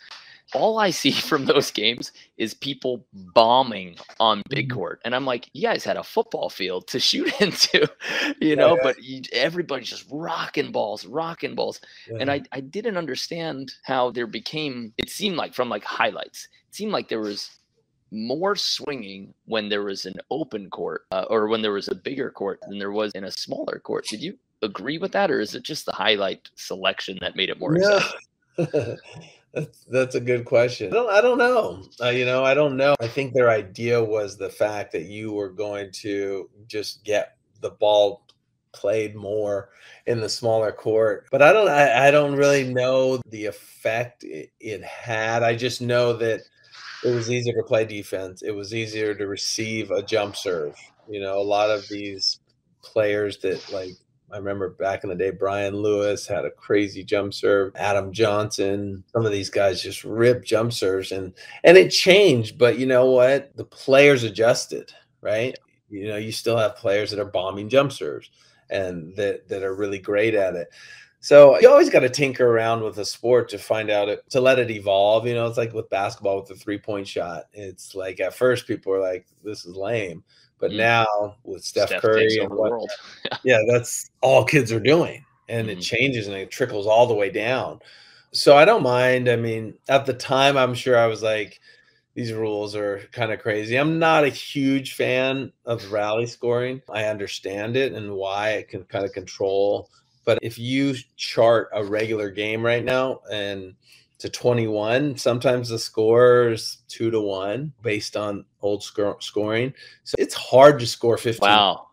all 0.52 0.78
I 0.78 0.90
see 0.90 1.12
from 1.30 1.44
those 1.44 1.70
games 1.70 2.12
is 2.37 2.54
people 2.54 3.04
bombing 3.12 3.96
on 4.18 4.42
big 4.48 4.68
mm-hmm. 4.68 4.78
court, 4.78 5.00
and 5.04 5.14
I'm 5.14 5.24
like, 5.26 5.48
you 5.52 5.62
guys 5.62 5.85
had 5.85 5.96
a 5.96 6.02
football 6.02 6.50
field 6.50 6.87
to 6.88 7.00
shoot 7.00 7.33
into, 7.40 7.90
you 8.40 8.56
know, 8.56 8.76
yeah. 8.76 8.83
but 8.83 9.02
you, 9.02 9.22
everybody's 9.33 9.88
just 9.88 10.06
rocking 10.11 10.72
balls, 10.72 11.06
rocking 11.06 11.54
balls, 11.54 11.80
yeah. 12.11 12.18
and 12.20 12.30
I 12.30 12.42
I 12.52 12.61
didn't 12.61 12.96
understand 12.96 13.72
how 13.85 14.11
there 14.11 14.26
became. 14.26 14.92
It 14.98 15.11
seemed 15.11 15.37
like 15.37 15.54
from 15.54 15.68
like 15.68 15.85
highlights, 15.85 16.48
it 16.68 16.74
seemed 16.74 16.92
like 16.92 17.09
there 17.09 17.20
was 17.20 17.50
more 18.11 18.57
swinging 18.57 19.35
when 19.46 19.68
there 19.68 19.85
was 19.85 20.07
an 20.07 20.16
open 20.31 20.68
court 20.70 21.07
uh, 21.12 21.25
or 21.31 21.49
when 21.49 21.62
there 21.62 21.73
was 21.73 21.88
a 21.88 21.94
bigger 21.94 22.31
court 22.31 22.61
than 22.68 22.79
there 22.79 22.92
was 22.92 23.12
in 23.12 23.25
a 23.25 23.31
smaller 23.31 23.81
court. 23.85 24.07
Did 24.07 24.20
you 24.20 24.37
agree 24.62 24.99
with 24.99 25.12
that, 25.12 25.31
or 25.31 25.40
is 25.40 25.55
it 25.55 25.62
just 25.62 25.87
the 25.87 25.92
highlight 25.92 26.49
selection 26.55 27.18
that 27.20 27.37
made 27.37 27.51
it 27.51 27.61
more 27.61 27.77
yeah. 27.79 28.01
exciting? 28.57 28.96
that's 29.55 29.85
that's 29.87 30.14
a 30.14 30.20
good 30.20 30.44
question. 30.44 30.88
I 30.88 30.96
don't, 30.96 31.11
I 31.11 31.20
don't 31.20 31.38
know. 31.38 31.85
Uh, 32.01 32.11
you 32.11 32.25
know, 32.25 32.44
I 32.44 32.55
don't 32.55 32.77
know. 32.77 32.94
I 33.01 33.09
think 33.09 33.33
their 33.33 33.51
idea 33.51 34.03
was 34.03 34.37
the 34.37 34.51
fact 34.51 34.92
that 34.92 35.05
you 35.05 35.33
were 35.33 35.51
going 35.51 35.90
to 35.92 36.49
just 36.66 37.05
get 37.05 37.37
the 37.61 37.70
ball 37.70 38.25
played 38.73 39.16
more 39.16 39.70
in 40.07 40.20
the 40.20 40.29
smaller 40.29 40.70
court 40.70 41.27
but 41.33 41.42
i 41.42 41.53
don't 41.53 41.68
I, 41.68 42.07
I 42.07 42.11
don't 42.12 42.37
really 42.37 42.73
know 42.73 43.20
the 43.29 43.46
effect 43.46 44.23
it, 44.23 44.53
it 44.61 44.83
had 44.85 45.42
i 45.42 45.57
just 45.57 45.81
know 45.81 46.12
that 46.14 46.42
it 47.04 47.14
was 47.14 47.30
easier 47.30 47.54
to 47.54 47.62
play 47.62 47.84
defense. 47.84 48.42
It 48.42 48.52
was 48.52 48.74
easier 48.74 49.14
to 49.14 49.26
receive 49.26 49.90
a 49.90 50.02
jump 50.02 50.36
serve. 50.36 50.76
You 51.08 51.20
know, 51.20 51.38
a 51.38 51.42
lot 51.42 51.70
of 51.70 51.88
these 51.88 52.40
players 52.82 53.38
that 53.38 53.72
like 53.72 53.92
I 54.32 54.36
remember 54.36 54.70
back 54.70 55.02
in 55.02 55.10
the 55.10 55.16
day, 55.16 55.30
Brian 55.30 55.74
Lewis 55.74 56.26
had 56.26 56.44
a 56.44 56.50
crazy 56.50 57.02
jump 57.02 57.34
serve. 57.34 57.72
Adam 57.74 58.12
Johnson, 58.12 59.02
some 59.12 59.26
of 59.26 59.32
these 59.32 59.50
guys 59.50 59.82
just 59.82 60.04
rip 60.04 60.44
jump 60.44 60.72
serves, 60.72 61.10
and 61.10 61.32
and 61.64 61.76
it 61.76 61.90
changed. 61.90 62.56
But 62.58 62.78
you 62.78 62.86
know 62.86 63.10
what? 63.10 63.54
The 63.56 63.64
players 63.64 64.22
adjusted, 64.22 64.92
right? 65.20 65.56
You 65.88 66.08
know, 66.08 66.16
you 66.16 66.30
still 66.30 66.56
have 66.56 66.76
players 66.76 67.10
that 67.10 67.20
are 67.20 67.24
bombing 67.24 67.68
jump 67.68 67.92
serves, 67.92 68.30
and 68.68 69.14
that 69.16 69.48
that 69.48 69.64
are 69.64 69.74
really 69.74 69.98
great 69.98 70.34
at 70.34 70.54
it. 70.54 70.68
So 71.22 71.61
you 71.61 71.68
always 71.68 71.90
got 71.90 72.00
to 72.00 72.09
tinker 72.09 72.46
around 72.46 72.83
with 72.83 72.98
a 72.98 73.04
sport 73.04 73.50
to 73.50 73.59
find 73.59 73.90
out 73.90 74.09
it 74.09 74.28
to 74.30 74.40
let 74.40 74.59
it 74.59 74.70
evolve. 74.70 75.26
You 75.26 75.35
know, 75.35 75.46
it's 75.46 75.59
like 75.59 75.74
with 75.74 75.90
basketball 75.90 76.40
with 76.40 76.48
the 76.48 76.54
three 76.54 76.78
point 76.78 77.06
shot. 77.06 77.44
It's 77.52 77.94
like 77.94 78.20
at 78.20 78.35
first 78.35 78.66
people 78.66 78.92
are 78.94 79.00
like, 79.00 79.26
"This 79.44 79.66
is 79.66 79.76
lame," 79.76 80.24
but 80.59 80.70
mm. 80.70 80.78
now 80.78 81.37
with 81.44 81.62
Steph, 81.62 81.88
Steph 81.88 82.00
Curry 82.00 82.38
and 82.38 82.50
what, 82.50 82.72
yeah, 83.44 83.61
that's 83.70 84.11
all 84.22 84.44
kids 84.44 84.72
are 84.72 84.80
doing, 84.80 85.22
and 85.50 85.68
mm. 85.68 85.72
it 85.72 85.80
changes 85.83 86.26
and 86.26 86.37
it 86.37 86.50
trickles 86.50 86.87
all 86.87 87.06
the 87.06 87.14
way 87.14 87.28
down. 87.28 87.80
So 88.33 88.56
I 88.56 88.64
don't 88.64 88.83
mind. 88.83 89.28
I 89.28 89.37
mean, 89.37 89.74
at 89.90 90.06
the 90.06 90.14
time, 90.14 90.56
I'm 90.56 90.74
sure 90.74 90.96
I 90.96 91.06
was 91.06 91.22
like, 91.22 91.61
these 92.14 92.33
rules 92.33 92.74
are 92.74 93.00
kind 93.12 93.30
of 93.30 93.40
crazy. 93.40 93.76
I'm 93.76 93.98
not 93.98 94.24
a 94.24 94.28
huge 94.28 94.94
fan 94.94 95.52
of 95.66 95.92
rally 95.92 96.26
scoring. 96.26 96.80
I 96.88 97.04
understand 97.04 97.76
it 97.76 97.92
and 97.92 98.14
why 98.14 98.50
it 98.52 98.68
can 98.68 98.85
kind 98.85 99.04
of 99.04 99.12
control 99.12 99.90
but 100.24 100.38
if 100.42 100.59
you 100.59 100.94
chart 101.16 101.70
a 101.72 101.85
regular 101.85 102.30
game 102.30 102.64
right 102.64 102.85
now 102.85 103.20
and 103.30 103.74
to 104.18 104.28
21, 104.28 105.16
sometimes 105.16 105.70
the 105.70 105.78
score 105.78 106.50
is 106.50 106.78
two 106.88 107.11
to 107.11 107.20
one 107.20 107.72
based 107.83 108.16
on 108.16 108.44
old 108.61 108.83
sc- 108.83 109.00
scoring. 109.20 109.72
So 110.04 110.14
it's 110.18 110.35
hard 110.35 110.78
to 110.80 110.87
score 110.87 111.16
15. 111.16 111.48
Wow. 111.48 111.88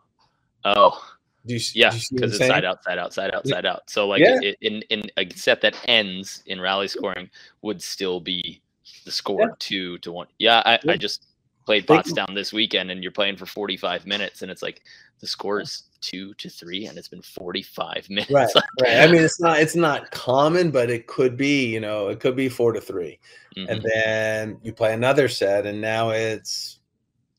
Oh. 0.66 1.02
You, 1.46 1.60
yeah, 1.74 1.92
because 2.12 2.36
it's 2.36 2.46
side 2.46 2.66
out, 2.66 2.84
side 2.84 2.98
out, 2.98 3.14
side 3.14 3.34
out, 3.34 3.48
side 3.48 3.66
out. 3.66 3.90
So 3.90 4.06
like 4.06 4.20
yeah. 4.20 4.38
it, 4.42 4.58
in 4.60 4.82
in 4.90 5.04
a 5.16 5.30
set 5.34 5.62
that 5.62 5.78
ends 5.86 6.44
in 6.46 6.60
rally 6.60 6.90
scoring 6.90 7.30
would 7.62 7.82
still 7.82 8.20
be 8.20 8.62
the 9.06 9.12
score 9.12 9.42
yeah. 9.42 9.48
two 9.58 9.98
to 10.00 10.12
one. 10.12 10.28
Yeah, 10.40 10.62
I, 10.66 10.78
yeah. 10.84 10.92
I 10.92 10.98
just 10.98 11.28
played 11.66 11.88
Pottstown 11.88 12.36
this 12.36 12.52
weekend, 12.52 12.92
and 12.92 13.02
you're 13.02 13.14
playing 13.14 13.38
for 13.38 13.46
45 13.46 14.06
minutes, 14.06 14.42
and 14.42 14.52
it's 14.52 14.62
like 14.62 14.82
the 15.22 15.28
score 15.28 15.62
is 15.62 15.84
two 16.02 16.34
to 16.36 16.50
three 16.50 16.86
and 16.86 16.98
it's 16.98 17.08
been 17.08 17.22
45 17.22 18.08
minutes 18.10 18.32
right, 18.32 18.50
right 18.82 18.98
i 18.98 19.08
mean 19.08 19.22
it's 19.22 19.40
not 19.40 19.60
it's 19.60 19.76
not 19.76 20.12
common 20.12 20.72
but 20.72 20.90
it 20.90 21.08
could 21.08 21.38
be 21.38 21.66
you 21.68 21.80
know 21.80 22.08
it 22.08 22.20
could 22.20 22.36
be 22.36 22.50
four 22.50 22.74
to 22.74 22.82
3 22.82 23.20
mm-hmm. 23.58 23.72
and 23.72 23.84
then 23.84 24.60
you 24.64 24.74
play 24.74 24.94
another 24.94 25.28
set 25.28 25.66
and 25.66 25.82
now 25.82 26.10
it's 26.10 26.80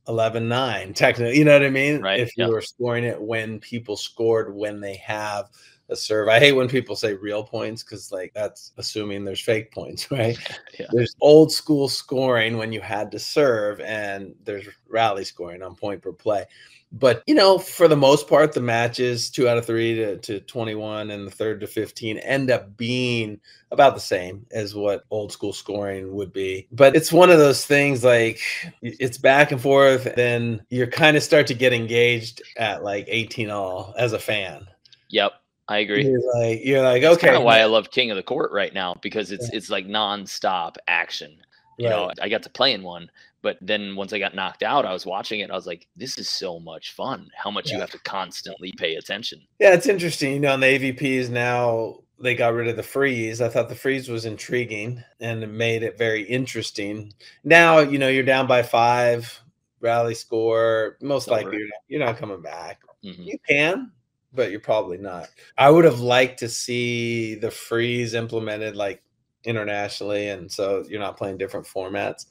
11 0.09 0.49
9 0.49 0.93
technically 0.95 1.39
you 1.39 1.45
know 1.45 1.53
what 1.53 1.65
i 1.65 1.71
mean 1.71 2.01
Right, 2.01 2.21
if 2.21 2.37
you 2.37 2.45
yeah. 2.45 2.51
were 2.51 2.63
scoring 2.63 3.05
it 3.05 3.21
when 3.21 3.61
people 3.61 3.97
scored 3.97 4.55
when 4.55 4.81
they 4.81 4.97
have 4.97 5.49
a 5.91 5.97
serve. 5.97 6.29
I 6.29 6.39
hate 6.39 6.53
when 6.53 6.69
people 6.69 6.97
say 6.97 7.15
real 7.15 7.43
points 7.43 7.83
because 7.83 8.13
like 8.13 8.33
that's 8.35 8.73
assuming 8.77 9.25
there's 9.25 9.41
fake 9.41 9.73
points 9.73 10.11
right? 10.11 10.39
Yeah. 10.79 10.87
there's 10.93 11.17
old 11.21 11.51
school 11.51 11.89
scoring 11.89 12.57
when 12.57 12.73
you 12.73 12.81
had 12.81 13.11
to 13.11 13.19
serve 13.19 13.81
and 13.81 14.35
there's 14.45 14.69
rally 14.89 15.25
scoring 15.25 15.61
on 15.63 15.75
point 15.75 16.03
per 16.03 16.13
play. 16.13 16.45
But 16.93 17.23
you 17.27 17.35
know 17.35 17.59
for 17.59 17.89
the 17.89 17.97
most 17.97 18.29
part 18.29 18.53
the 18.53 18.61
matches 18.61 19.29
two 19.29 19.49
out 19.49 19.59
of 19.59 19.67
three 19.67 19.95
to, 19.97 20.19
to 20.19 20.41
21 20.41 21.11
and 21.11 21.27
the 21.27 21.31
third 21.33 21.61
to 21.61 21.67
15 21.67 22.19
end 22.19 22.51
up 22.51 22.77
being 22.77 23.41
about 23.73 23.95
the 23.95 24.01
same 24.01 24.47
as 24.53 24.75
what 24.75 25.05
old 25.11 25.33
school 25.33 25.53
scoring 25.53 26.15
would 26.15 26.33
be. 26.33 26.69
But 26.71 26.95
it's 26.95 27.13
one 27.13 27.31
of 27.31 27.39
those 27.39 27.67
things 27.67 28.05
like 28.05 28.41
it's 28.83 29.19
back 29.19 29.51
and 29.51 29.61
forth 29.61 30.15
then 30.15 30.63
you 30.71 30.87
kind 30.87 31.17
of 31.17 31.25
start 31.25 31.47
to 31.49 31.55
get 31.55 31.73
engaged 31.73 32.41
at 32.57 32.85
like 32.85 33.07
18 33.09 33.51
all 33.51 33.95
as 33.99 34.13
a 34.13 34.19
fan. 34.19 34.67
Yep, 35.11 35.33
I 35.69 35.79
agree. 35.79 36.05
you're 36.05 36.35
like 36.35 36.65
you're 36.65 36.83
like 36.83 37.03
That's 37.03 37.17
okay 37.17 37.27
kind 37.29 37.37
of 37.37 37.43
why 37.43 37.61
I 37.61 37.67
love 37.67 37.91
King 37.91 38.11
of 38.11 38.17
the 38.17 38.23
Court 38.23 38.51
right 38.53 38.73
now 38.73 38.97
because 39.03 39.33
it's 39.33 39.49
it's 39.51 39.71
like 39.71 39.87
nonstop 39.87 40.77
action. 40.87 41.37
You 41.79 41.89
know, 41.89 42.11
I 42.21 42.29
got 42.29 42.43
to 42.43 42.51
play 42.51 42.73
in 42.73 42.83
one, 42.83 43.09
but 43.41 43.57
then 43.61 43.95
once 43.95 44.13
I 44.13 44.19
got 44.19 44.35
knocked 44.35 44.65
out, 44.65 44.85
I 44.85 44.93
was 44.93 45.07
watching 45.07 45.41
it. 45.41 45.51
I 45.51 45.55
was 45.55 45.67
like, 45.67 45.87
this 45.97 46.19
is 46.19 46.29
so 46.29 46.59
much 46.59 46.93
fun. 46.93 47.29
How 47.37 47.53
much 47.53 47.71
you 47.71 47.79
have 47.79 47.91
to 47.91 48.01
constantly 48.01 48.73
pay 48.77 48.97
attention. 48.97 49.41
Yeah, 49.61 49.75
it's 49.75 49.87
interesting. 49.87 50.33
You 50.33 50.41
know, 50.41 50.55
on 50.55 50.61
the 50.61 50.67
AVPs 50.67 51.31
now 51.31 52.01
they 52.21 52.35
got 52.35 52.55
rid 52.55 52.69
of 52.69 52.77
the 52.77 52.83
freeze. 52.83 53.41
I 53.41 53.49
thought 53.49 53.69
the 53.69 53.75
freeze 53.75 54.09
was 54.09 54.25
intriguing 54.25 55.03
and 55.21 55.43
it 55.43 55.49
made 55.49 55.83
it 55.83 55.97
very 55.97 56.23
interesting. 56.23 57.13
Now, 57.45 57.79
you 57.79 57.99
know, 57.99 58.09
you're 58.09 58.25
down 58.25 58.47
by 58.47 58.63
five, 58.63 59.41
rally 59.81 60.15
score. 60.15 60.97
Most 61.01 61.25
It's 61.25 61.31
likely 61.31 61.59
you're 61.59 61.69
not, 61.69 61.81
you're 61.87 62.05
not 62.05 62.17
coming 62.17 62.43
back. 62.43 62.81
Mhm. 63.05 63.25
You 63.25 63.39
can, 63.49 63.93
but 64.39 64.53
you're 64.53 64.61
probably 64.61 64.99
not. 64.99 65.29
I 65.59 65.69
would 65.69 65.85
have 65.85 65.99
liked 65.99 66.39
to 66.39 66.49
see 66.49 67.35
the 67.35 67.51
freeze 67.51 68.15
implemented 68.15 68.77
like 68.77 69.03
internationally, 69.43 70.29
and 70.29 70.51
so 70.51 70.85
you're 70.89 71.01
not 71.01 71.17
playing 71.17 71.39
different 71.39 71.67
formats. 71.67 72.27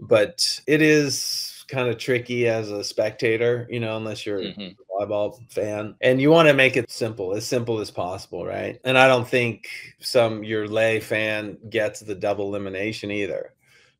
But 0.00 0.58
it 0.66 0.80
is 0.80 1.66
kind 1.68 1.90
of 1.90 1.98
tricky 1.98 2.48
as 2.48 2.70
a 2.70 2.82
spectator, 2.82 3.68
you 3.70 3.78
know, 3.78 3.98
unless 3.98 4.24
you're 4.24 4.40
Mhm. 4.40 4.74
a 4.74 5.04
volleyball 5.06 5.38
fan, 5.52 5.96
and 6.00 6.18
you 6.18 6.30
want 6.30 6.48
to 6.48 6.54
make 6.54 6.78
it 6.78 6.90
simple, 6.90 7.34
as 7.34 7.46
simple 7.46 7.78
as 7.78 7.90
possible, 7.90 8.46
right? 8.46 8.80
And 8.84 8.96
I 8.96 9.06
don't 9.06 9.28
think 9.28 9.68
some 10.00 10.42
your 10.42 10.66
lay 10.66 10.98
fan 10.98 11.58
gets 11.68 12.00
the 12.00 12.14
double 12.14 12.48
elimination 12.48 13.10
either. 13.10 13.52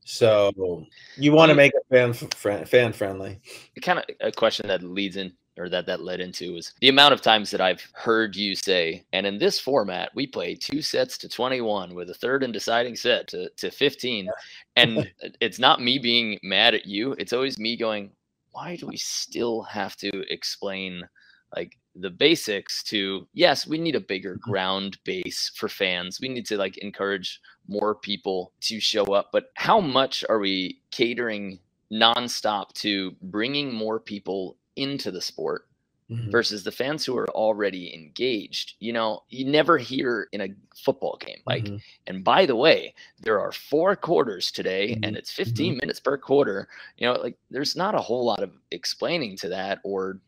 So 0.07 0.87
you 1.19 1.33
want 1.33 1.51
to 1.51 1.55
make 1.55 1.73
it 1.75 1.83
fan 1.91 2.65
fan 2.65 2.93
friendly. 2.95 3.43
kind 3.83 3.99
of 3.99 4.07
a 4.23 4.33
question 4.33 4.67
that 4.69 4.83
leads 4.83 5.17
in 5.19 5.35
or 5.61 5.69
that 5.69 5.87
that 5.87 6.03
led 6.03 6.21
into 6.21 6.55
was 6.55 6.73
the 6.81 6.89
amount 6.89 7.15
of 7.15 7.21
times 7.21 7.51
that 7.51 7.61
I've 7.61 7.87
heard 7.93 8.35
you 8.35 8.55
say, 8.55 9.05
and 9.13 9.27
in 9.27 9.39
this 9.39 9.61
format, 9.61 10.11
we 10.15 10.27
play 10.27 10.55
two 10.55 10.83
sets 10.83 11.19
to 11.19 11.29
21 11.29 11.95
with 11.95 12.11
a 12.11 12.15
third 12.15 12.43
and 12.43 12.53
deciding 12.53 12.97
set 12.97 13.29
to, 13.29 13.51
to 13.59 13.71
15. 13.71 14.29
And 14.77 15.11
it's 15.41 15.59
not 15.59 15.83
me 15.83 15.99
being 15.99 16.39
mad 16.43 16.75
at 16.75 16.87
you. 16.87 17.13
It's 17.19 17.33
always 17.33 17.59
me 17.59 17.77
going, 17.77 18.11
why 18.53 18.77
do 18.77 18.87
we 18.87 18.97
still 18.97 19.63
have 19.63 19.97
to 19.97 20.11
explain 20.33 21.09
like 21.55 21.77
the 21.97 22.11
basics 22.11 22.83
to 22.85 23.27
yes, 23.33 23.67
we 23.67 23.79
need 23.79 23.97
a 23.97 24.01
bigger 24.01 24.35
Mm-hmm. 24.35 24.51
ground 24.51 24.99
base 25.05 25.51
for 25.57 25.69
fans. 25.69 26.19
We 26.21 26.29
need 26.29 26.47
to 26.47 26.57
like 26.57 26.79
encourage 26.79 27.41
more 27.69 27.95
people 27.95 28.53
to 28.63 28.81
show 28.81 29.05
up. 29.15 29.31
But 29.33 29.47
how 29.55 29.81
much 29.81 30.25
are 30.29 30.39
we 30.39 30.81
catering 30.91 31.59
nonstop 31.93 32.73
to 32.75 33.13
bringing 33.23 33.75
more 33.75 33.99
people 33.99 34.57
into 34.77 35.11
the 35.11 35.21
sport 35.21 35.67
Mhm. 36.11 36.31
versus 36.33 36.65
the 36.65 36.73
fans 36.73 37.05
who 37.05 37.17
are 37.17 37.29
already 37.31 37.95
engaged. 37.95 38.75
You 38.81 38.93
know, 38.93 39.23
you 39.29 39.45
never 39.45 39.79
hear 39.79 40.29
in 40.33 40.41
a 40.41 40.49
football 40.77 41.17
game 41.21 41.41
like, 41.47 41.65
Mhm. 41.65 41.81
and 42.09 42.25
by 42.25 42.47
the 42.47 42.57
way, 42.57 42.95
there 43.21 43.39
are 43.39 43.53
four 43.53 43.95
quarters 43.95 44.51
today 44.51 44.97
Mhm. 44.97 45.07
and 45.07 45.17
it's 45.17 45.31
15 45.33 45.77
minutes 45.77 46.01
per 46.01 46.19
quarter. 46.19 46.69
You 46.99 47.07
know, 47.07 47.21
like 47.21 47.37
there's 47.51 47.77
not 47.77 47.95
a 47.95 48.01
whole 48.01 48.25
lot 48.25 48.43
of 48.43 48.51
explaining 48.73 49.37
to 49.39 49.49
that 49.51 49.79
or 49.85 50.21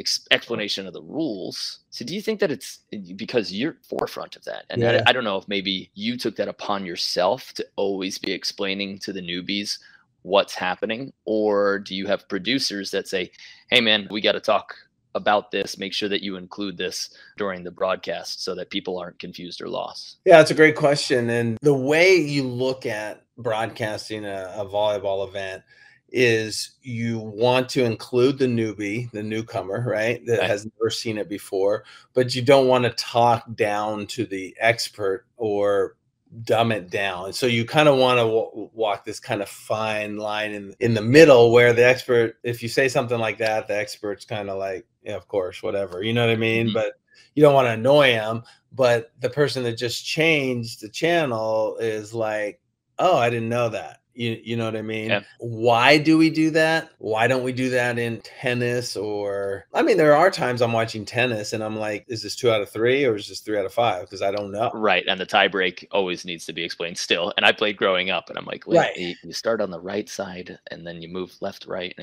ex- 0.00 0.26
explanation 0.32 0.86
of 0.88 0.92
the 0.94 1.02
rules. 1.02 1.80
So 1.90 2.04
do 2.04 2.14
you 2.14 2.22
think 2.22 2.40
that 2.40 2.50
it's 2.50 2.78
because 3.14 3.52
you're 3.52 3.76
forefront 3.88 4.34
of 4.36 4.44
that? 4.44 4.64
And 4.70 4.82
I- 4.82 4.94
Yeah. 4.94 5.02
I, 5.06 5.12
don't 5.12 5.22
know 5.22 5.36
if 5.36 5.46
maybe 5.46 5.90
you 5.94 6.16
took 6.16 6.34
that 6.36 6.48
upon 6.48 6.84
yourself 6.86 7.52
to 7.54 7.66
always 7.76 8.18
be 8.18 8.32
explaining 8.32 8.98
to 9.00 9.12
the 9.12 9.20
newbies 9.20 9.78
what's 10.22 10.54
happening 10.54 11.12
or 11.24 11.78
do 11.78 11.94
you 11.94 12.06
have 12.06 12.28
producers 12.28 12.90
that 12.92 13.08
say, 13.08 13.30
"Hey 13.70 13.80
man, 13.80 14.08
we 14.10 14.20
got 14.20 14.32
to 14.32 14.40
talk 14.40 14.74
about 15.14 15.50
this. 15.50 15.78
Make 15.78 15.92
sure 15.92 16.08
that 16.08 16.22
you 16.22 16.36
include 16.36 16.76
this 16.78 17.10
during 17.36 17.64
the 17.64 17.70
broadcast 17.70 18.42
so 18.42 18.54
that 18.54 18.70
people 18.70 18.98
aren't 18.98 19.18
confused 19.18 19.60
or 19.60 19.68
lost." 19.68 20.18
Yeah, 20.24 20.38
that's 20.38 20.50
a 20.50 20.54
great 20.54 20.76
question. 20.76 21.30
And 21.30 21.58
the 21.62 21.74
way 21.74 22.16
you 22.16 22.44
look 22.44 22.86
at 22.86 23.24
broadcasting 23.38 24.24
a, 24.24 24.52
a 24.56 24.64
volleyball 24.66 25.26
event 25.28 25.62
is 26.10 26.72
you 26.82 27.18
want 27.18 27.68
to 27.70 27.84
include 27.84 28.38
the 28.38 28.46
newbie, 28.46 29.10
the 29.12 29.22
newcomer, 29.22 29.82
right? 29.86 30.24
That 30.26 30.40
Right. 30.40 30.50
has 30.50 30.66
never 30.66 30.90
seen 30.90 31.18
it 31.18 31.28
before, 31.28 31.84
but 32.14 32.34
you 32.34 32.42
don't 32.42 32.68
want 32.68 32.84
to 32.84 32.90
talk 32.90 33.44
down 33.54 34.06
to 34.08 34.26
the 34.26 34.54
expert 34.60 35.24
or 35.36 35.96
dumb 36.44 36.72
it 36.72 36.90
down. 36.90 37.26
And 37.26 37.34
so 37.34 37.46
you 37.46 37.64
kind 37.64 37.88
of 37.88 37.98
want 37.98 38.18
to 38.18 38.70
walk 38.74 39.04
this 39.04 39.20
kind 39.20 39.42
of 39.42 39.48
fine 39.48 40.16
line 40.16 40.52
in 40.52 40.74
in 40.80 40.94
the 40.94 41.02
middle 41.02 41.52
where 41.52 41.72
the 41.72 41.84
expert 41.86 42.36
if 42.42 42.62
you 42.62 42.68
say 42.68 42.88
something 42.88 43.18
like 43.18 43.38
that, 43.38 43.68
the 43.68 43.76
expert's 43.76 44.24
kind 44.24 44.48
of 44.50 44.58
like, 44.58 44.86
yeah, 45.02 45.14
of 45.16 45.28
course, 45.28 45.62
whatever. 45.62 46.02
You 46.02 46.12
know 46.14 46.26
what 46.26 46.32
I 46.32 46.36
mean? 46.36 46.68
Mhm. 46.68 46.74
But 46.74 46.94
you 47.34 47.42
don't 47.42 47.54
want 47.54 47.66
to 47.66 47.72
annoy 47.72 48.12
them. 48.12 48.42
but 48.74 49.12
the 49.20 49.28
person 49.30 49.62
that 49.64 49.76
just 49.76 50.04
changed 50.06 50.80
the 50.80 50.88
channel 50.88 51.76
is 51.78 52.14
like 52.14 52.60
oh 52.98 53.16
i 53.18 53.28
didn't 53.30 53.48
know 53.50 53.68
that 53.68 54.00
you, 54.14 54.40
you 54.42 54.56
know 54.56 54.64
what 54.66 54.76
i 54.76 54.82
mean 54.82 55.10
Yeah. 55.10 55.22
why 55.38 55.98
do 55.98 56.18
we 56.18 56.30
do 56.30 56.50
that 56.50 56.90
why 56.98 57.26
don't 57.26 57.42
we 57.42 57.52
do 57.52 57.70
that 57.70 57.98
in 57.98 58.20
tennis 58.20 58.96
or 58.96 59.66
i 59.74 59.82
mean 59.82 59.96
there 59.96 60.14
are 60.14 60.30
times 60.30 60.60
i'm 60.62 60.72
watching 60.72 61.04
tennis 61.04 61.52
and 61.52 61.62
i'm 61.64 61.76
like 61.76 62.04
is 62.08 62.22
this 62.22 62.36
two 62.36 62.50
out 62.50 62.60
of 62.62 62.68
three 62.70 63.04
or 63.04 63.16
is 63.16 63.28
this 63.28 63.40
three 63.40 63.58
out 63.58 63.64
of 63.64 63.72
five 63.72 64.02
because 64.02 64.22
i 64.22 64.30
don't 64.30 64.50
know 64.52 64.70
Right, 64.74 65.04
and 65.08 65.20
the 65.20 65.26
tie 65.26 65.48
break 65.48 65.86
always 65.92 66.24
needs 66.24 66.44
to 66.46 66.52
be 66.52 66.62
explained 66.64 66.98
still. 66.98 67.32
And 67.36 67.44
I 67.46 67.52
played 67.52 67.76
growing 67.76 68.10
up, 68.10 68.28
and 68.28 68.38
I'm 68.38 68.44
like, 68.46 68.66
wait, 68.66 68.78
Right. 68.78 68.96
you, 68.96 69.14
you 69.22 69.32
start 69.32 69.60
on 69.60 69.70
the 69.70 69.80
right 69.80 70.08
side, 70.08 70.58
and 70.70 70.86
then 70.86 71.00
you 71.02 71.08
move 71.08 71.32
left, 71.40 71.66
right. 71.66 71.94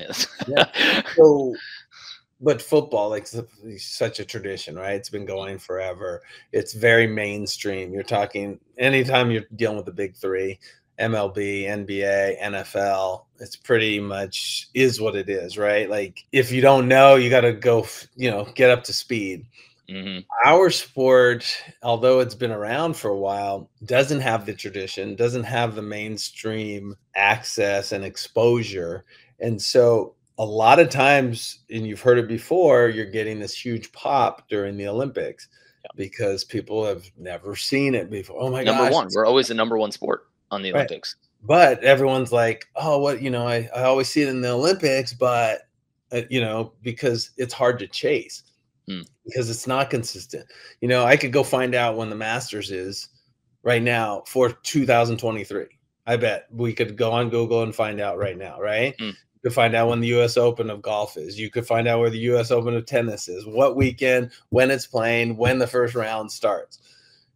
Yeah. 0.46 1.02
so 1.16 1.54
but 2.40 2.62
football 2.62 3.10
like 3.10 3.26
such 3.76 4.18
a 4.18 4.24
tradition 4.24 4.74
right 4.74 4.94
it's 4.94 5.10
been 5.10 5.26
going 5.26 5.58
forever 5.58 6.22
it's 6.52 6.72
very 6.72 7.06
mainstream 7.06 7.92
you're 7.92 8.02
talking 8.02 8.58
anytime 8.78 9.30
you're 9.30 9.44
dealing 9.56 9.76
with 9.76 9.84
the 9.84 9.92
big 9.92 10.16
three 10.16 10.58
mlb 11.00 11.36
nba 11.86 12.40
nfl 12.42 13.24
it's 13.38 13.56
pretty 13.56 13.98
much 14.00 14.68
is 14.74 15.00
what 15.00 15.16
it 15.16 15.28
is 15.28 15.56
right 15.56 15.88
like 15.90 16.24
if 16.32 16.52
you 16.52 16.60
don't 16.60 16.86
know 16.88 17.14
you 17.16 17.30
got 17.30 17.40
to 17.40 17.52
go, 17.52 17.86
you 18.16 18.30
know 18.30 18.44
get 18.54 18.70
up 18.70 18.84
to 18.84 18.92
speed 18.92 19.46
Mhm. 19.88 20.24
our 20.44 20.70
sport 20.70 21.44
although 21.82 22.20
it's 22.20 22.36
been 22.36 22.52
around 22.52 22.94
for 22.94 23.08
a 23.08 23.18
while 23.18 23.68
doesn't 23.86 24.20
have 24.20 24.46
the 24.46 24.54
tradition 24.54 25.16
doesn't 25.16 25.42
have 25.42 25.74
the 25.74 25.82
mainstream 25.82 26.94
access 27.16 27.90
and 27.90 28.04
exposure 28.04 29.04
and 29.40 29.60
so 29.60 30.14
a 30.38 30.44
lot 30.44 30.78
of 30.78 30.90
times 30.90 31.58
and 31.70 31.86
you've 31.88 32.00
heard 32.00 32.18
it 32.18 32.28
before 32.28 32.88
you're 32.88 33.04
getting 33.04 33.40
this 33.40 33.52
huge 33.64 33.90
pop 33.90 34.48
during 34.48 34.76
the 34.76 34.86
olympics 34.86 35.48
because 35.96 36.44
people 36.44 36.84
have 36.84 37.04
never 37.18 37.56
seen 37.56 37.96
it 37.96 38.10
before 38.10 38.36
oh 38.40 38.48
my 38.48 38.62
god! 38.62 38.72
number 38.72 38.84
gosh 38.84 38.92
one. 38.94 39.08
We're 39.12 39.26
always 39.26 39.48
the 39.48 39.54
number 39.54 39.76
one 39.76 39.90
sport 39.90 40.28
on 40.50 40.62
the 40.62 40.72
Right. 40.72 40.80
Olympics. 40.80 41.16
but 41.42 41.82
everyone's 41.84 42.32
like 42.32 42.66
oh 42.76 42.98
what 42.98 43.22
you 43.22 43.30
know 43.30 43.46
i, 43.46 43.68
I 43.74 43.82
always 43.84 44.08
see 44.08 44.22
it 44.22 44.28
in 44.28 44.40
the 44.40 44.50
olympics 44.50 45.12
but 45.14 45.62
uh, 46.12 46.22
you 46.28 46.40
know 46.40 46.72
because 46.82 47.30
it's 47.36 47.54
hard 47.54 47.78
to 47.80 47.86
chase 47.86 48.42
Hmm. 48.88 49.02
because 49.24 49.48
it's 49.50 49.66
not 49.66 49.88
consistent 49.90 50.44
you 50.80 50.88
know 50.88 51.04
i 51.04 51.16
could 51.16 51.32
go 51.32 51.42
find 51.44 51.74
out 51.74 51.96
when 51.96 52.10
the 52.10 52.16
masters 52.16 52.70
is 52.70 53.08
right 53.62 53.82
now 53.82 54.22
for 54.26 54.50
2023 54.50 55.66
i 56.06 56.16
bet 56.16 56.46
we 56.50 56.72
could 56.72 56.96
go 56.96 57.10
on 57.12 57.30
google 57.30 57.62
and 57.62 57.74
find 57.74 58.00
out 58.00 58.18
right 58.18 58.36
now 58.38 58.58
right 58.60 58.94
Hmm. 58.98 59.04
you 59.06 59.14
could 59.44 59.52
find 59.54 59.74
out 59.76 59.88
when 59.88 60.00
the 60.00 60.08
us 60.08 60.36
open 60.36 60.68
of 60.70 60.82
golf 60.82 61.16
is 61.16 61.38
you 61.38 61.50
could 61.50 61.66
find 61.66 61.86
out 61.86 62.00
where 62.00 62.10
the 62.10 62.18
us 62.20 62.50
open 62.50 62.74
of 62.74 62.84
tennis 62.86 63.28
is 63.28 63.46
what 63.46 63.76
weekend 63.76 64.30
when 64.48 64.70
it's 64.70 64.86
playing 64.86 65.36
when 65.36 65.58
the 65.58 65.66
first 65.66 65.94
round 65.94 66.30
starts 66.32 66.80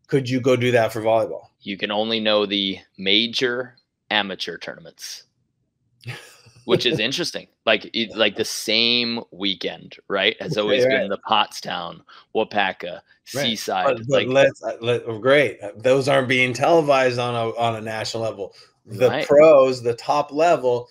could 0.08 0.28
you 0.28 0.40
go 0.40 0.56
do 0.56 0.70
that 0.72 0.92
for 0.92 1.00
volleyball 1.02 1.48
You 1.64 1.76
can 1.78 1.90
only 1.90 2.20
know 2.20 2.46
the 2.46 2.78
major 2.98 3.76
amateur 4.10 4.58
tournaments, 4.58 5.24
which 6.66 6.84
is 6.86 6.98
interesting. 6.98 7.48
Like 7.64 7.90
it, 7.94 8.14
like 8.14 8.36
the 8.36 8.44
same 8.44 9.20
weekend, 9.32 9.96
right? 10.08 10.36
Has 10.40 10.58
always 10.58 10.84
Right, 10.84 11.00
been 11.00 11.08
the 11.08 11.18
Pottstown, 11.28 12.02
Wapaka, 12.34 13.00
Right. 13.34 13.42
Seaside. 13.42 13.86
But, 13.86 14.06
but 14.06 14.08
like 14.08 14.28
let's 14.28 14.62
uh, 14.62 14.76
let, 14.82 15.02
oh, 15.06 15.18
great. 15.18 15.58
Uh, 15.62 15.70
Those 15.76 16.08
aren't 16.08 16.28
being 16.28 16.52
televised 16.52 17.18
on 17.18 17.34
a 17.34 17.56
on 17.56 17.76
a 17.76 17.80
national 17.80 18.22
level. 18.22 18.54
The 18.84 19.08
Right. 19.08 19.26
pros, 19.26 19.82
the 19.82 19.94
top 19.94 20.30
level, 20.30 20.90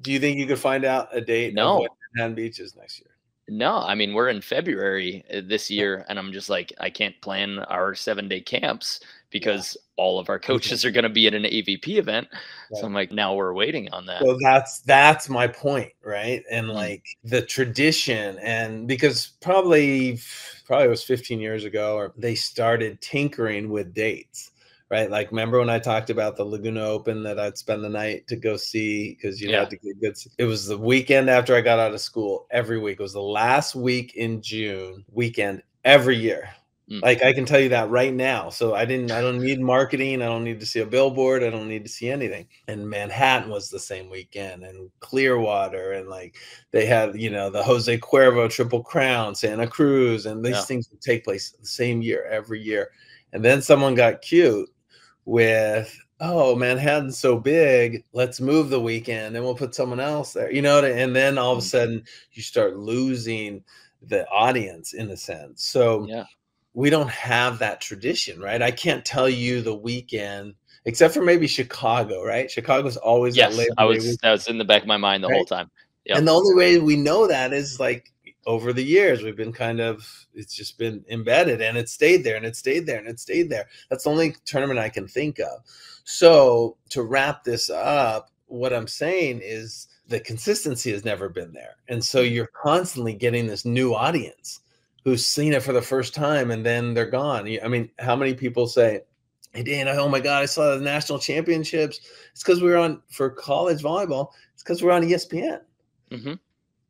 Do 0.00 0.10
you 0.10 0.18
think 0.18 0.38
you 0.38 0.46
could 0.46 0.58
find 0.58 0.84
out 0.86 1.14
a 1.14 1.20
date? 1.20 1.52
No. 1.52 1.86
Manhattan 2.14 2.34
beaches 2.34 2.74
next 2.74 3.00
year. 3.00 3.10
No, 3.48 3.76
I 3.76 3.94
mean 3.94 4.14
we're 4.14 4.30
in 4.30 4.40
February 4.40 5.22
uh, 5.32 5.42
this 5.44 5.70
year, 5.70 6.04
and 6.08 6.18
I'm 6.18 6.32
just 6.32 6.48
like 6.48 6.72
I 6.80 6.88
can't 6.90 7.20
plan 7.20 7.58
our 7.60 7.94
seven 7.94 8.26
day 8.28 8.40
camps 8.40 9.00
because 9.30 9.76
yeah. 9.76 10.04
all 10.04 10.18
of 10.18 10.28
our 10.28 10.38
coaches 10.38 10.84
are 10.84 10.90
going 10.90 11.04
to 11.04 11.10
be 11.10 11.26
at 11.26 11.34
an 11.34 11.44
AVP 11.44 11.98
event. 11.98 12.28
Right. 12.30 12.80
So 12.80 12.86
I'm 12.86 12.94
like, 12.94 13.12
now 13.12 13.34
we're 13.34 13.54
waiting 13.54 13.88
on 13.92 14.06
that. 14.06 14.22
So 14.22 14.38
that's 14.42 14.80
that's 14.80 15.28
my 15.28 15.46
point, 15.46 15.92
right? 16.04 16.42
And 16.50 16.66
mm-hmm. 16.66 16.76
like 16.76 17.04
the 17.24 17.42
tradition, 17.42 18.38
and 18.38 18.86
because 18.86 19.32
probably 19.40 20.20
probably 20.64 20.88
was 20.88 21.04
15 21.04 21.40
years 21.40 21.64
ago, 21.64 21.96
or 21.96 22.12
they 22.16 22.34
started 22.34 23.00
tinkering 23.00 23.70
with 23.70 23.94
dates 23.94 24.50
right? 24.90 25.10
Like, 25.10 25.30
remember 25.30 25.58
when 25.58 25.70
I 25.70 25.78
talked 25.78 26.10
about 26.10 26.36
the 26.36 26.44
Laguna 26.44 26.84
Open 26.84 27.22
that 27.24 27.38
I'd 27.38 27.58
spend 27.58 27.82
the 27.82 27.88
night 27.88 28.26
to 28.28 28.36
go 28.36 28.56
see 28.56 29.14
because 29.14 29.40
you 29.40 29.50
yeah. 29.50 29.60
had 29.60 29.70
to 29.70 29.76
get 29.76 30.00
good. 30.00 30.16
It 30.38 30.44
was 30.44 30.66
the 30.66 30.78
weekend 30.78 31.28
after 31.28 31.56
I 31.56 31.60
got 31.60 31.78
out 31.78 31.94
of 31.94 32.00
school. 32.00 32.46
Every 32.50 32.78
week 32.78 33.00
it 33.00 33.02
was 33.02 33.12
the 33.12 33.20
last 33.20 33.74
week 33.74 34.14
in 34.14 34.40
June 34.42 35.04
weekend 35.12 35.62
every 35.84 36.16
year. 36.16 36.48
Mm. 36.90 37.02
Like 37.02 37.22
I 37.24 37.32
can 37.32 37.44
tell 37.44 37.58
you 37.58 37.70
that 37.70 37.90
right 37.90 38.14
now. 38.14 38.48
So 38.48 38.74
I 38.74 38.84
didn't. 38.84 39.10
I 39.10 39.20
don't 39.20 39.40
need 39.40 39.60
marketing. 39.60 40.22
I 40.22 40.26
don't 40.26 40.44
need 40.44 40.60
to 40.60 40.66
see 40.66 40.80
a 40.80 40.86
billboard. 40.86 41.42
I 41.42 41.50
don't 41.50 41.68
need 41.68 41.84
to 41.84 41.90
see 41.90 42.08
anything. 42.08 42.46
And 42.68 42.88
Manhattan 42.88 43.50
was 43.50 43.68
the 43.68 43.80
same 43.80 44.08
weekend, 44.08 44.62
and 44.62 44.90
Clearwater, 45.00 45.92
and 45.92 46.08
like 46.08 46.36
they 46.70 46.86
had, 46.86 47.20
you 47.20 47.30
know, 47.30 47.50
the 47.50 47.62
Jose 47.62 47.98
Cuervo 47.98 48.48
Triple 48.48 48.84
Crown, 48.84 49.34
Santa 49.34 49.66
Cruz, 49.66 50.26
and 50.26 50.44
these 50.44 50.54
yeah. 50.54 50.62
things 50.62 50.88
would 50.90 51.00
take 51.00 51.24
place 51.24 51.50
the 51.50 51.66
same 51.66 52.02
year 52.02 52.24
every 52.30 52.62
year. 52.62 52.90
And 53.32 53.44
then 53.44 53.62
someone 53.62 53.96
got 53.96 54.22
cute 54.22 54.68
with 55.24 55.98
oh 56.20 56.56
manhattan's 56.56 57.18
so 57.18 57.38
big 57.38 58.02
let's 58.14 58.40
move 58.40 58.70
the 58.70 58.80
weekend 58.80 59.36
and 59.36 59.44
we'll 59.44 59.54
put 59.54 59.74
someone 59.74 60.00
else 60.00 60.32
there 60.32 60.50
you 60.50 60.62
know 60.62 60.82
and 60.82 61.14
then 61.14 61.36
all 61.36 61.52
of 61.52 61.58
a 61.58 61.60
mm. 61.60 61.64
sudden 61.64 62.02
you 62.32 62.40
start 62.40 62.74
losing 62.78 63.62
the 64.00 64.26
audience 64.28 64.94
in 64.94 65.10
a 65.10 65.16
sense 65.16 65.62
so 65.62 66.06
yeah 66.08 66.24
we 66.76 66.90
don't 66.90 67.10
have 67.10 67.58
that 67.58 67.80
tradition 67.80 68.38
right? 68.38 68.62
I 68.62 68.70
can't 68.70 69.04
tell 69.04 69.28
you 69.28 69.62
the 69.62 69.74
weekend 69.74 70.54
except 70.84 71.14
for 71.14 71.22
maybe 71.22 71.48
chicago 71.48 72.22
right? 72.22 72.50
Chicago's 72.50 72.96
always 72.96 73.36
yes 73.36 73.58
i 73.78 73.84
was 73.84 74.16
that 74.18 74.30
was 74.30 74.46
in 74.46 74.58
the 74.58 74.64
back 74.64 74.82
of 74.82 74.88
my 74.88 74.98
mind 74.98 75.24
the 75.24 75.28
right? 75.28 75.36
whole 75.36 75.44
time. 75.44 75.70
Yep. 76.04 76.18
and 76.18 76.28
the 76.28 76.32
only 76.32 76.54
way 76.54 76.78
we 76.78 76.94
know 76.94 77.26
that 77.26 77.52
is 77.52 77.80
like 77.80 78.12
over 78.46 78.72
the 78.72 78.84
years 78.84 79.22
we've 79.22 79.36
been 79.36 79.52
kind 79.52 79.80
of 79.80 80.26
it's 80.34 80.54
just 80.54 80.78
been 80.78 81.04
embedded 81.08 81.60
and 81.60 81.76
it 81.76 81.88
stayed 81.88 82.22
there 82.22 82.36
and 82.36 82.46
it 82.46 82.54
stayed 82.54 82.86
there 82.86 82.98
and 82.98 83.08
it 83.08 83.18
stayed 83.18 83.50
there. 83.50 83.66
That's 83.90 84.04
the 84.04 84.10
only 84.10 84.36
tournament 84.44 84.78
i 84.78 84.90
can 84.90 85.08
think 85.08 85.40
of. 85.40 85.62
So 86.04 86.76
to 86.90 87.02
wrap 87.02 87.42
this 87.42 87.70
up 87.70 88.30
what 88.48 88.72
i'm 88.72 88.86
saying 88.86 89.40
is 89.42 89.88
the 90.08 90.20
consistency 90.20 90.92
has 90.92 91.04
never 91.04 91.28
been 91.28 91.52
there. 91.52 91.76
And 91.88 92.04
so 92.04 92.22
mm. 92.22 92.30
you're 92.30 92.50
constantly 92.62 93.14
getting 93.14 93.46
this 93.46 93.64
new 93.64 93.94
audience 93.94 94.60
who's 95.06 95.24
seen 95.24 95.52
it 95.52 95.62
for 95.62 95.72
the 95.72 95.80
first 95.80 96.16
time 96.16 96.50
and 96.50 96.66
then 96.66 96.92
they're 96.92 97.06
gone. 97.06 97.48
I 97.62 97.68
mean 97.68 97.88
how 98.00 98.16
many 98.16 98.34
people 98.34 98.66
say 98.66 99.02
hey 99.52 99.62
Dain 99.62 99.86
oh 99.86 100.08
my 100.08 100.18
god 100.18 100.42
i 100.42 100.46
saw 100.46 100.74
the 100.74 100.84
national 100.84 101.20
championships. 101.20 102.00
It's 102.32 102.42
because 102.42 102.60
we 102.60 102.70
were 102.70 102.76
on 102.76 103.00
for 103.08 103.30
college 103.30 103.82
volleyball 103.82 104.32
it's 104.52 104.64
because 104.64 104.82
we're 104.82 104.90
on 104.90 105.02
espn 105.02 105.60
mm-hmm. 106.10 106.34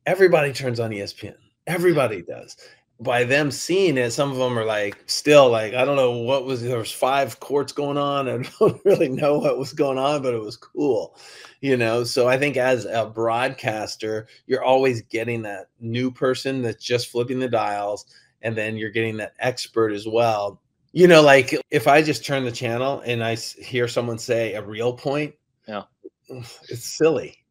everybody 0.07 0.53
turns 0.55 0.81
on 0.81 0.93
espn 0.93 1.37
Everybody 1.67 2.23
does. 2.23 2.57
By 2.99 3.25
them 3.25 3.51
seeing 3.51 3.99
it, 3.99 4.13
some 4.13 4.31
of 4.31 4.39
them 4.39 4.59
are 4.59 4.65
like 4.65 4.97
still 5.07 5.51
like, 5.51 5.75
I 5.75 5.85
don't 5.85 5.97
know 5.97 6.13
what 6.19 6.47
was 6.47 6.63
there 6.63 6.79
was 6.79 6.91
five 6.91 7.39
courts 7.41 7.73
going 7.73 7.99
on. 7.99 8.29
I 8.29 8.49
don't 8.59 8.85
really 8.85 9.09
know 9.09 9.39
what 9.39 9.59
was 9.59 9.73
going 9.73 9.99
on, 9.99 10.23
but 10.23 10.35
it 10.35 10.41
was 10.41 10.57
cool, 10.57 11.17
you 11.61 11.77
know. 11.77 12.05
So 12.05 12.27
I 12.27 12.39
think 12.39 12.57
as 12.57 12.87
a 12.87 13.07
broadcaster, 13.07 14.29
you're 14.47 14.65
always 14.65 15.03
getting 15.03 15.43
that 15.43 15.67
new 15.79 16.11
person 16.11 16.63
that's 16.63 16.83
just 16.83 17.09
flipping 17.09 17.39
the 17.39 17.49
dials, 17.49 18.07
and 18.43 18.57
then 18.57 18.77
you're 18.77 18.91
getting 18.91 19.19
that 19.19 19.35
expert 19.41 19.93
as 19.93 20.07
well. 20.07 20.61
You 20.93 21.07
know, 21.07 21.21
like 21.21 21.55
if 21.71 21.87
I 21.87 22.01
just 22.01 22.25
turn 22.25 22.45
the 22.45 22.53
channel 22.53 23.03
and 23.05 23.23
I 23.23 23.35
hear 23.35 23.89
someone 23.89 24.17
say 24.17 24.55
a 24.55 24.63
real 24.63 24.95
point, 24.95 25.35
yeah, 25.69 25.83
it's 26.29 26.85
silly 26.85 27.45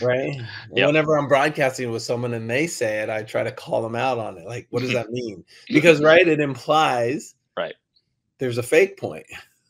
right? 0.00 0.40
Yep. 0.74 0.86
Whenever 0.88 1.16
I'm 1.18 1.28
broadcasting 1.28 1.90
with 1.90 2.02
someone 2.02 2.34
and 2.34 2.50
they 2.50 2.66
say 2.66 3.00
it, 3.00 3.08
I 3.08 3.22
try 3.22 3.42
to 3.42 3.52
call 3.52 3.82
them 3.82 3.94
out 3.94 4.18
on 4.18 4.36
it. 4.36 4.46
Like, 4.46 4.66
what 4.70 4.82
does 4.82 4.92
that 4.94 5.10
mean? 5.10 5.44
Because 5.68 6.00
right, 6.00 6.26
it 6.26 6.40
implies 6.40 7.34
right 7.56 7.74
there's 8.38 8.58
a 8.58 8.62
fake 8.62 8.98
point. 8.98 9.26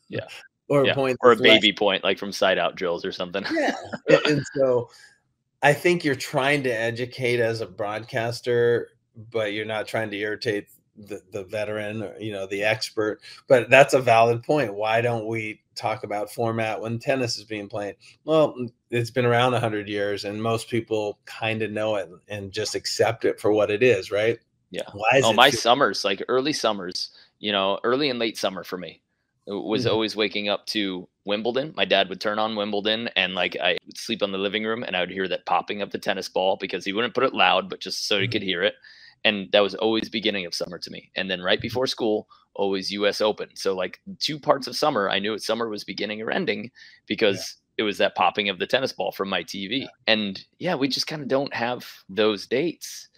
Yeah. 0.08 0.26
or 0.68 0.84
yeah. 0.84 0.92
a 0.92 0.94
point 0.94 1.16
or 1.20 1.32
a 1.32 1.36
baby 1.36 1.68
less. 1.68 1.78
point, 1.78 2.04
like 2.04 2.18
from 2.18 2.32
side 2.32 2.58
out 2.58 2.74
drills 2.76 3.04
or 3.04 3.12
something. 3.12 3.44
Yeah. 3.52 3.74
and 4.26 4.42
so 4.54 4.90
I 5.62 5.72
think 5.72 6.04
you're 6.04 6.14
trying 6.16 6.62
to 6.64 6.70
educate 6.70 7.40
as 7.40 7.60
a 7.60 7.66
broadcaster, 7.66 8.90
but 9.30 9.52
you're 9.52 9.64
not 9.64 9.86
trying 9.86 10.10
to 10.10 10.16
irritate 10.16 10.68
the, 10.96 11.20
the 11.30 11.44
veteran 11.44 12.02
or 12.02 12.18
you 12.18 12.32
know 12.32 12.46
the 12.46 12.62
expert 12.62 13.20
but 13.48 13.68
that's 13.68 13.92
a 13.92 14.00
valid 14.00 14.42
point 14.42 14.72
why 14.72 15.02
don't 15.02 15.26
we 15.26 15.60
talk 15.74 16.04
about 16.04 16.32
format 16.32 16.80
when 16.80 16.98
tennis 16.98 17.36
is 17.36 17.44
being 17.44 17.68
played 17.68 17.96
well 18.24 18.56
it's 18.90 19.10
been 19.10 19.24
around 19.24 19.52
100 19.52 19.88
years 19.88 20.24
and 20.24 20.42
most 20.42 20.68
people 20.68 21.18
kind 21.24 21.62
of 21.62 21.70
know 21.70 21.96
it 21.96 22.08
and 22.28 22.52
just 22.52 22.74
accept 22.74 23.24
it 23.24 23.40
for 23.40 23.52
what 23.52 23.70
it 23.70 23.82
is 23.82 24.10
right 24.10 24.38
yeah 24.70 24.82
why 24.92 25.08
is 25.16 25.24
oh 25.24 25.32
my 25.32 25.50
too- 25.50 25.56
summers 25.56 26.04
like 26.04 26.22
early 26.28 26.52
summers 26.52 27.10
you 27.38 27.52
know 27.52 27.78
early 27.84 28.10
and 28.10 28.18
late 28.18 28.38
summer 28.38 28.64
for 28.64 28.78
me 28.78 29.00
it 29.46 29.52
was 29.52 29.84
mm-hmm. 29.84 29.92
always 29.92 30.16
waking 30.16 30.48
up 30.48 30.66
to 30.66 31.06
Wimbledon. 31.24 31.72
My 31.76 31.84
dad 31.84 32.08
would 32.08 32.20
turn 32.20 32.40
on 32.40 32.56
Wimbledon 32.56 33.08
and 33.14 33.36
like 33.36 33.56
I 33.62 33.78
would 33.86 33.96
sleep 33.96 34.20
on 34.24 34.32
the 34.32 34.38
living 34.38 34.64
room 34.64 34.82
and 34.82 34.96
I 34.96 35.00
would 35.00 35.10
hear 35.10 35.28
that 35.28 35.46
popping 35.46 35.82
of 35.82 35.92
the 35.92 36.00
tennis 36.00 36.28
ball 36.28 36.56
because 36.60 36.84
he 36.84 36.92
wouldn't 36.92 37.14
put 37.14 37.22
it 37.22 37.32
loud, 37.32 37.70
but 37.70 37.78
just 37.78 38.08
so 38.08 38.16
mm-hmm. 38.16 38.22
he 38.22 38.28
could 38.28 38.42
hear 38.42 38.64
it 38.64 38.74
and 39.26 39.50
that 39.52 39.60
was 39.60 39.74
always 39.74 40.08
beginning 40.08 40.46
of 40.46 40.54
summer 40.54 40.78
to 40.78 40.90
me 40.90 41.10
and 41.16 41.30
then 41.30 41.42
right 41.42 41.60
before 41.60 41.86
school 41.86 42.28
always 42.54 42.90
us 42.92 43.20
open 43.20 43.48
so 43.54 43.74
like 43.74 44.00
two 44.18 44.38
parts 44.38 44.66
of 44.66 44.76
summer 44.76 45.10
i 45.10 45.18
knew 45.18 45.36
summer 45.36 45.68
was 45.68 45.84
beginning 45.84 46.22
or 46.22 46.30
ending 46.30 46.70
because. 47.06 47.56
It 47.78 47.82
was 47.82 47.98
that 47.98 48.14
popping 48.14 48.48
of 48.48 48.58
the 48.58 48.66
tennis 48.66 48.92
ball 48.92 49.12
from 49.12 49.28
my 49.28 49.42
tv 49.42 49.80
yeah. 49.80 49.86
and 50.06 50.44
yeah 50.58 50.74
we 50.74 50.88
just 50.88 51.06
kind 51.06 51.22
of 51.22 51.28
don't 51.28 51.52
have 51.54 51.84
those 52.08 52.46
dates 52.46 53.08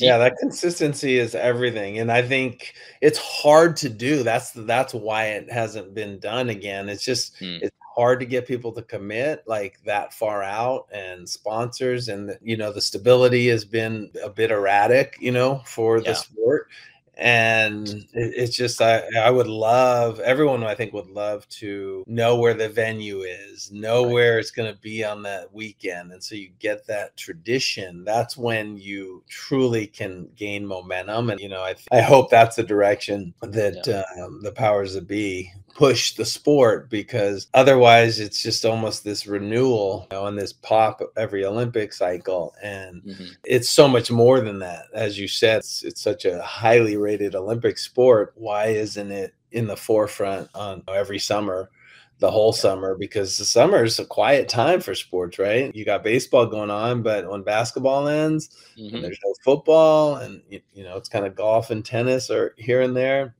yeah 0.00 0.18
that 0.18 0.36
consistency 0.38 1.18
is 1.18 1.34
everything 1.34 1.98
and 1.98 2.12
i 2.12 2.20
think 2.20 2.74
it's 3.00 3.18
hard 3.18 3.76
to 3.76 3.88
do 3.88 4.22
that's 4.22 4.50
that's 4.50 4.92
why 4.92 5.26
it 5.26 5.50
hasn't 5.50 5.94
been 5.94 6.18
done 6.18 6.50
again 6.50 6.88
it's 6.88 7.04
just 7.04 7.34
mm. 7.40 7.58
it's 7.62 7.76
hard 7.96 8.20
to 8.20 8.26
get 8.26 8.46
people 8.46 8.72
to 8.72 8.82
commit 8.82 9.42
like 9.46 9.82
that 9.84 10.12
far 10.12 10.42
out 10.42 10.86
and 10.92 11.26
sponsors 11.26 12.08
and 12.08 12.36
you 12.42 12.56
know 12.56 12.70
the 12.70 12.80
stability 12.80 13.48
has 13.48 13.64
been 13.64 14.10
a 14.22 14.28
bit 14.28 14.50
erratic 14.50 15.16
you 15.18 15.32
know 15.32 15.62
for 15.64 15.96
yeah. 15.98 16.10
the 16.10 16.14
sport 16.14 16.68
and 17.16 17.88
it, 17.88 18.06
it's 18.12 18.56
just 18.56 18.82
I, 18.82 19.02
I 19.16 19.30
would 19.30 19.46
love 19.46 20.20
everyone 20.20 20.62
i 20.64 20.74
think 20.74 20.92
would 20.92 21.08
love 21.08 21.48
to 21.48 22.04
know 22.06 22.36
where 22.36 22.54
the 22.54 22.68
venue 22.68 23.22
is 23.22 23.72
know 23.72 24.04
right. 24.04 24.12
where 24.12 24.38
it's 24.38 24.50
going 24.50 24.72
to 24.72 24.78
be 24.80 25.02
on 25.04 25.22
that 25.22 25.52
weekend 25.52 26.12
and 26.12 26.22
so 26.22 26.34
you 26.34 26.50
get 26.58 26.86
that 26.86 27.16
tradition 27.16 28.04
that's 28.04 28.36
when 28.36 28.76
you 28.76 29.24
truly 29.28 29.86
can 29.86 30.28
gain 30.36 30.66
momentum 30.66 31.30
and 31.30 31.40
you 31.40 31.48
know 31.48 31.62
i, 31.62 31.74
I 31.90 32.02
hope 32.02 32.30
that's 32.30 32.56
the 32.56 32.62
direction 32.62 33.32
that 33.40 33.86
yeah. 33.86 34.24
um, 34.24 34.42
the 34.42 34.52
powers 34.52 34.94
that 34.94 35.08
be 35.08 35.52
push 35.76 36.14
the 36.14 36.24
sport 36.24 36.88
because 36.88 37.48
otherwise 37.52 38.18
it's 38.18 38.42
just 38.42 38.64
almost 38.64 39.04
this 39.04 39.26
renewal 39.26 40.08
you 40.10 40.16
know, 40.16 40.26
and 40.26 40.38
this 40.38 40.54
pop 40.54 41.02
every 41.18 41.44
Olympic 41.44 41.92
cycle. 41.92 42.54
And 42.62 43.02
mm-hmm. 43.02 43.24
it's 43.44 43.68
so 43.68 43.86
much 43.86 44.10
more 44.10 44.40
than 44.40 44.58
that. 44.60 44.86
As 44.94 45.18
you 45.18 45.28
said, 45.28 45.58
it's, 45.58 45.84
it's 45.84 46.00
such 46.00 46.24
a 46.24 46.40
highly 46.40 46.96
rated 46.96 47.34
Olympic 47.34 47.76
sport. 47.76 48.32
Why 48.36 48.68
isn't 48.68 49.10
it 49.10 49.34
in 49.52 49.66
the 49.66 49.76
forefront 49.76 50.48
on 50.54 50.82
every 50.88 51.18
summer? 51.18 51.70
the 52.18 52.30
whole 52.30 52.50
summer 52.54 52.96
because 52.96 53.36
the 53.36 53.44
summer 53.44 53.84
is 53.84 53.98
a 53.98 54.04
quiet 54.06 54.48
time 54.48 54.80
for 54.80 54.94
sports, 54.94 55.38
right? 55.38 55.76
You 55.76 55.84
got 55.84 56.02
baseball 56.02 56.46
going 56.46 56.70
on, 56.70 57.02
but 57.02 57.30
when 57.30 57.42
basketball 57.42 58.08
ends, 58.08 58.56
mm-hmm. 58.74 59.02
there's 59.02 59.18
no 59.22 59.34
football, 59.44 60.16
and 60.16 60.40
you, 60.48 60.62
you 60.72 60.82
know 60.82 60.96
it's 60.96 61.10
kind 61.10 61.26
of 61.26 61.36
golf 61.36 61.68
and 61.68 61.84
tennis 61.84 62.30
or 62.30 62.54
here 62.56 62.80
and 62.80 62.96
there 62.96 63.34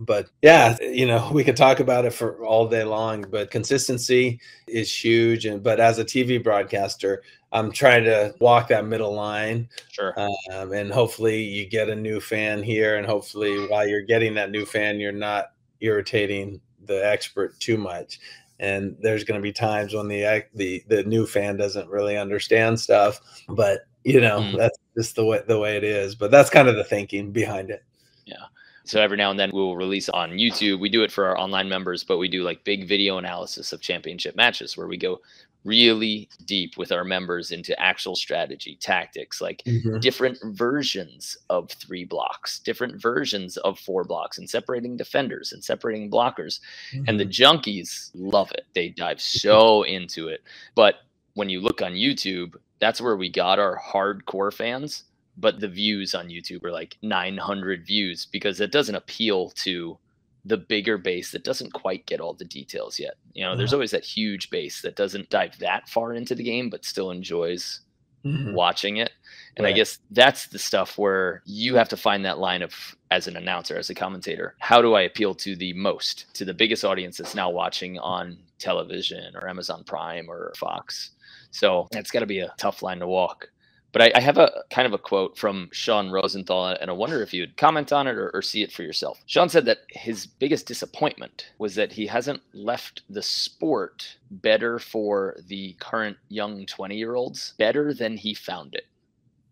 but 0.00 0.28
yeah 0.42 0.76
you 0.80 1.06
know 1.06 1.30
we 1.32 1.44
could 1.44 1.56
talk 1.56 1.80
about 1.80 2.04
it 2.04 2.12
for 2.12 2.44
all 2.44 2.68
day 2.68 2.84
long 2.84 3.24
but 3.30 3.50
consistency 3.50 4.40
is 4.66 4.92
huge 4.92 5.46
and 5.46 5.62
but 5.62 5.80
as 5.80 5.98
a 5.98 6.04
tv 6.04 6.42
broadcaster 6.42 7.22
i'm 7.52 7.70
trying 7.72 8.04
to 8.04 8.34
walk 8.40 8.68
that 8.68 8.86
middle 8.86 9.14
line 9.14 9.68
sure. 9.90 10.14
um, 10.52 10.72
and 10.72 10.92
hopefully 10.92 11.42
you 11.42 11.66
get 11.66 11.88
a 11.88 11.94
new 11.94 12.20
fan 12.20 12.62
here 12.62 12.96
and 12.96 13.06
hopefully 13.06 13.66
while 13.68 13.86
you're 13.86 14.02
getting 14.02 14.34
that 14.34 14.50
new 14.50 14.64
fan 14.64 14.98
you're 14.98 15.12
not 15.12 15.52
irritating 15.80 16.60
the 16.86 17.06
expert 17.06 17.58
too 17.60 17.76
much. 17.76 18.20
And 18.58 18.96
there's 19.00 19.24
going 19.24 19.38
to 19.38 19.42
be 19.42 19.52
times 19.52 19.92
when 19.92 20.08
the 20.08 20.44
the 20.54 20.82
the 20.88 21.02
new 21.04 21.26
fan 21.26 21.58
doesn't 21.58 21.90
really 21.90 22.16
understand 22.16 22.80
stuff 22.80 23.20
but 23.50 23.80
you 24.02 24.18
know 24.18 24.40
mm. 24.40 24.56
that's 24.56 24.78
just 24.96 25.14
the 25.14 25.24
way 25.24 25.42
the 25.46 25.58
way 25.58 25.76
it 25.76 25.84
is 25.84 26.14
but 26.14 26.30
that's 26.30 26.48
kind 26.48 26.66
of 26.66 26.76
the 26.76 26.84
thinking 26.84 27.32
behind 27.32 27.70
it. 27.70 27.84
Yeah 28.24 28.46
so 28.86 29.00
every 29.00 29.16
now 29.16 29.30
and 29.30 29.38
then 29.38 29.50
we'll 29.52 29.76
release 29.76 30.08
on 30.08 30.32
YouTube. 30.32 30.80
We 30.80 30.88
do 30.88 31.02
it 31.02 31.10
for 31.10 31.26
our 31.26 31.38
online 31.38 31.68
members, 31.68 32.04
but 32.04 32.18
we 32.18 32.28
do 32.28 32.42
like 32.42 32.64
big 32.64 32.86
video 32.86 33.18
analysis 33.18 33.72
of 33.72 33.80
championship 33.80 34.36
matches 34.36 34.76
where 34.76 34.86
we 34.86 34.96
go 34.96 35.20
really 35.64 36.28
deep 36.44 36.76
with 36.76 36.92
our 36.92 37.04
members 37.04 37.50
into 37.50 37.78
actual 37.80 38.14
strategy, 38.14 38.78
tactics, 38.80 39.40
like 39.40 39.62
mm-hmm. 39.66 39.98
different 39.98 40.38
versions 40.44 41.36
of 41.50 41.68
three 41.72 42.04
blocks, 42.04 42.60
different 42.60 43.02
versions 43.02 43.56
of 43.58 43.78
four 43.78 44.04
blocks, 44.04 44.38
and 44.38 44.48
separating 44.48 44.96
defenders 44.96 45.52
and 45.52 45.62
separating 45.62 46.08
blockers. 46.08 46.60
Mm-hmm. 46.92 47.04
And 47.08 47.18
the 47.18 47.26
mm-hmm. 47.26 47.68
junkies 47.68 48.10
love 48.14 48.52
it. 48.52 48.66
They 48.74 48.90
dive 48.90 49.20
so 49.20 49.82
into 49.82 50.28
it. 50.28 50.42
But 50.76 50.96
when 51.34 51.50
you 51.50 51.60
look 51.60 51.82
on 51.82 51.92
YouTube, 51.92 52.54
that's 52.78 53.00
where 53.00 53.16
we 53.16 53.28
got 53.28 53.58
our 53.58 53.78
hardcore 53.78 54.52
fans. 54.52 55.02
But 55.36 55.60
the 55.60 55.68
views 55.68 56.14
on 56.14 56.28
YouTube 56.28 56.64
are 56.64 56.72
like 56.72 56.96
900 57.02 57.86
views 57.86 58.26
because 58.26 58.60
it 58.60 58.72
doesn't 58.72 58.94
appeal 58.94 59.50
to 59.50 59.98
the 60.46 60.56
bigger 60.56 60.96
base 60.96 61.32
that 61.32 61.44
doesn't 61.44 61.72
quite 61.72 62.06
get 62.06 62.20
all 62.20 62.32
the 62.32 62.44
details 62.44 62.98
yet. 62.98 63.14
You 63.34 63.44
know, 63.44 63.56
there's 63.56 63.72
always 63.72 63.90
that 63.90 64.04
huge 64.04 64.48
base 64.48 64.80
that 64.82 64.96
doesn't 64.96 65.28
dive 65.28 65.58
that 65.58 65.88
far 65.88 66.14
into 66.14 66.34
the 66.34 66.44
game, 66.44 66.70
but 66.70 66.84
still 66.84 67.10
enjoys 67.10 67.80
mm-hmm. 68.24 68.54
watching 68.54 68.98
it. 68.98 69.10
And 69.56 69.64
right. 69.64 69.74
I 69.74 69.76
guess 69.76 69.98
that's 70.10 70.46
the 70.46 70.58
stuff 70.58 70.98
where 70.98 71.42
you 71.46 71.74
have 71.74 71.88
to 71.88 71.96
find 71.96 72.24
that 72.24 72.38
line 72.38 72.62
of, 72.62 72.96
as 73.10 73.26
an 73.26 73.36
announcer, 73.36 73.76
as 73.76 73.90
a 73.90 73.94
commentator, 73.94 74.54
how 74.60 74.82
do 74.82 74.94
I 74.94 75.02
appeal 75.02 75.34
to 75.36 75.56
the 75.56 75.72
most, 75.72 76.32
to 76.34 76.44
the 76.44 76.54
biggest 76.54 76.84
audience 76.84 77.18
that's 77.18 77.34
now 77.34 77.50
watching 77.50 77.98
on 77.98 78.38
television 78.58 79.34
or 79.34 79.48
Amazon 79.48 79.82
Prime 79.84 80.30
or 80.30 80.52
Fox? 80.56 81.10
So 81.50 81.88
that's 81.90 82.10
got 82.10 82.20
to 82.20 82.26
be 82.26 82.40
a 82.40 82.54
tough 82.58 82.82
line 82.82 82.98
to 82.98 83.06
walk. 83.06 83.48
But 83.96 84.14
I, 84.14 84.18
I, 84.18 84.20
have 84.20 84.36
a 84.36 84.62
kind 84.68 84.84
of 84.84 84.92
a 84.92 84.98
quote 84.98 85.38
from 85.38 85.70
Sean 85.72 86.10
Rosenthal, 86.10 86.66
and 86.66 86.90
I 86.90 86.92
wonder 86.92 87.22
if 87.22 87.32
you'd 87.32 87.56
comment 87.56 87.94
on 87.94 88.06
it 88.06 88.16
or, 88.18 88.30
or 88.34 88.42
see 88.42 88.62
it 88.62 88.70
for 88.70 88.82
yourself. 88.82 89.22
Sean 89.24 89.48
said 89.48 89.64
that 89.64 89.78
his 89.88 90.26
biggest 90.26 90.66
disappointment 90.66 91.46
was 91.56 91.76
that 91.76 91.92
he 91.92 92.06
hasn't 92.06 92.42
left 92.52 93.04
the 93.08 93.22
sport 93.22 94.18
better 94.30 94.78
for 94.78 95.38
the 95.48 95.74
current 95.80 96.18
young 96.28 96.66
20 96.66 96.94
year 96.94 97.14
olds, 97.14 97.54
better 97.56 97.94
than 97.94 98.18
he 98.18 98.34
found 98.34 98.74
it, 98.74 98.84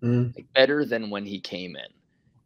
mm. 0.02 0.36
like 0.36 0.52
better 0.52 0.84
than 0.84 1.08
when 1.08 1.24
he 1.24 1.40
came 1.40 1.74
in. 1.74 1.88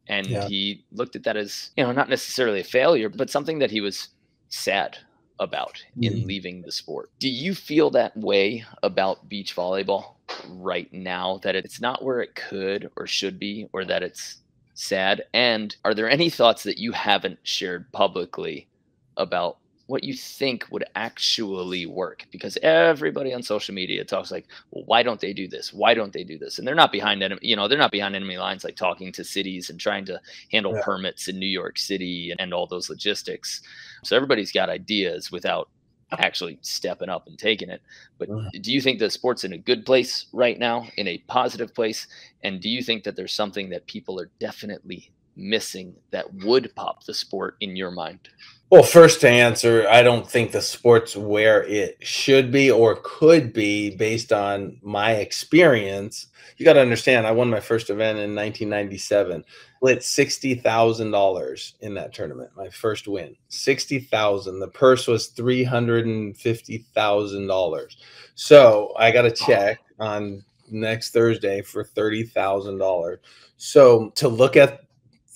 And 0.07 0.29
yeah. 0.29 0.47
he 0.47 0.85
looked 0.93 1.17
at 1.17 1.25
that 1.25 1.37
as, 1.37 1.73
you 1.77 1.83
know, 1.83 1.91
not 1.91 2.09
necessarily 2.09 2.61
a 2.61 2.65
failure, 2.65 3.09
but 3.09 3.29
something 3.29 3.59
that 3.59 3.73
he 3.73 3.81
was 3.81 4.07
sad 4.51 4.99
about 5.41 5.83
mm. 5.99 6.07
in 6.07 6.29
leaving 6.29 6.63
the 6.63 6.71
sport. 6.71 7.11
Do 7.19 7.29
you 7.29 7.57
feel 7.57 7.91
that 7.91 8.17
way 8.17 8.65
about 8.85 9.29
beach 9.29 9.57
volleyball? 9.57 10.15
Right 10.49 10.93
now 10.93 11.39
that 11.43 11.57
it's 11.57 11.81
not 11.81 12.05
where 12.05 12.21
it 12.21 12.35
could 12.35 12.91
or 12.97 13.07
should 13.07 13.39
be 13.39 13.69
or 13.73 13.85
that 13.85 14.03
it's 14.03 14.39
sad? 14.75 15.25
And 15.35 15.75
are 15.85 15.95
there 15.95 16.09
any 16.09 16.31
thoughts 16.31 16.63
that 16.65 16.79
you 16.79 16.93
haven't 16.93 17.39
shared 17.43 17.91
publicly 17.93 18.69
about 19.17 19.59
what 19.89 20.05
you 20.05 20.13
think 20.13 20.67
would 20.71 20.85
actually 20.97 21.87
work 21.87 22.27
because 22.31 22.59
everybody 22.63 23.33
on 23.33 23.43
social 23.43 23.75
media 23.75 24.05
talks 24.05 24.31
like 24.31 24.47
well, 24.71 24.85
why 24.85 25.03
don't 25.03 25.19
they 25.19 25.33
do 25.33 25.49
this 25.49 25.73
why 25.73 25.95
don't 25.95 26.13
they 26.13 26.23
do 26.23 26.37
this 26.37 26.59
and 26.59 26.69
they're 26.69 26.75
not 26.75 26.93
behind 26.93 27.23
enemy 27.23 27.41
you 27.43 27.57
know 27.57 27.67
they're 27.67 27.79
not 27.79 27.91
behind 27.91 28.15
enemy 28.15 28.37
lines 28.37 28.65
like 28.65 28.77
talking 28.77 29.11
to 29.11 29.25
cities 29.25 29.71
and 29.71 29.81
trying 29.81 30.05
to 30.05 30.21
handle 30.53 30.75
yeah. 30.75 30.83
permits 30.85 31.29
in 31.29 31.39
new 31.39 31.47
york 31.47 31.79
city 31.79 32.31
and, 32.31 32.39
and 32.39 32.53
all 32.53 32.67
those 32.67 32.91
logistics 32.91 33.63
so 34.05 34.15
everybody's 34.15 34.53
got 34.53 34.69
ideas 34.69 35.33
without 35.33 35.71
actually 36.13 36.59
stepping 36.63 37.09
up 37.09 37.27
and 37.27 37.39
taking 37.39 37.69
it. 37.69 37.83
But 38.19 38.29
do 38.61 38.73
you 38.73 38.81
think 38.81 38.99
the 38.99 39.11
sport's 39.11 39.45
in 39.45 39.53
a 39.53 39.59
good 39.59 39.85
place 39.85 40.27
right 40.33 40.59
now, 40.59 40.87
in 40.97 41.09
a 41.09 41.19
positive 41.29 41.75
place? 41.75 42.07
And 42.43 42.61
do 42.61 42.69
you 42.69 42.83
think 42.83 43.05
that 43.05 43.17
there's 43.17 43.35
something 43.35 43.69
that 43.71 43.87
people 43.87 44.19
are 44.21 44.31
definitely 44.39 45.11
missing 45.37 45.95
that 46.11 46.33
would 46.35 46.75
pop 46.75 47.05
the 47.05 47.15
sport 47.15 47.57
in 47.61 47.77
your 47.77 47.91
mind? 47.91 48.29
Well, 48.71 48.83
first 48.83 49.23
to 49.23 49.29
answer, 49.29 49.87
I 49.89 50.03
don't 50.03 50.29
think 50.29 50.53
the 50.53 50.61
sport's 50.61 51.17
where 51.17 51.63
it 51.65 51.97
should 52.01 52.53
be 52.53 52.71
or 52.71 52.99
could 53.03 53.55
be 53.55 53.97
based 53.97 54.31
on 54.31 54.79
my 54.83 55.13
experience. 55.13 56.27
You 56.59 56.67
got 56.67 56.75
to 56.75 56.83
understand, 56.83 57.27
I 57.27 57.31
won 57.31 57.49
my 57.49 57.61
first 57.61 57.89
event 57.89 58.19
in 58.19 58.35
1997 58.35 59.45
split 59.79 60.03
sixty 60.03 60.57
thousand 60.57 61.13
dollars 61.13 61.75
in 61.81 61.95
that 61.95 62.13
tournament. 62.13 62.51
My 62.57 62.69
first 62.69 63.07
win, 63.07 63.37
sixty 63.49 64.01
thousand. 64.01 64.59
The 64.59 64.69
purse 64.69 65.07
was 65.07 65.29
three 65.29 65.63
hundred 65.63 66.07
and 66.07 66.37
fifty 66.37 66.79
thousand 66.95 67.47
dollars. 67.47 67.97
So 68.35 68.93
I 68.99 69.13
got 69.13 69.25
a 69.25 69.31
check 69.31 69.79
on 70.01 70.45
next 70.69 71.13
Thursday 71.13 71.63
for 71.63 71.85
thirty 71.85 72.25
thousand 72.25 72.79
dollars. 72.79 73.21
So 73.57 74.11
to 74.17 74.29
look 74.29 74.57
at 74.57 74.81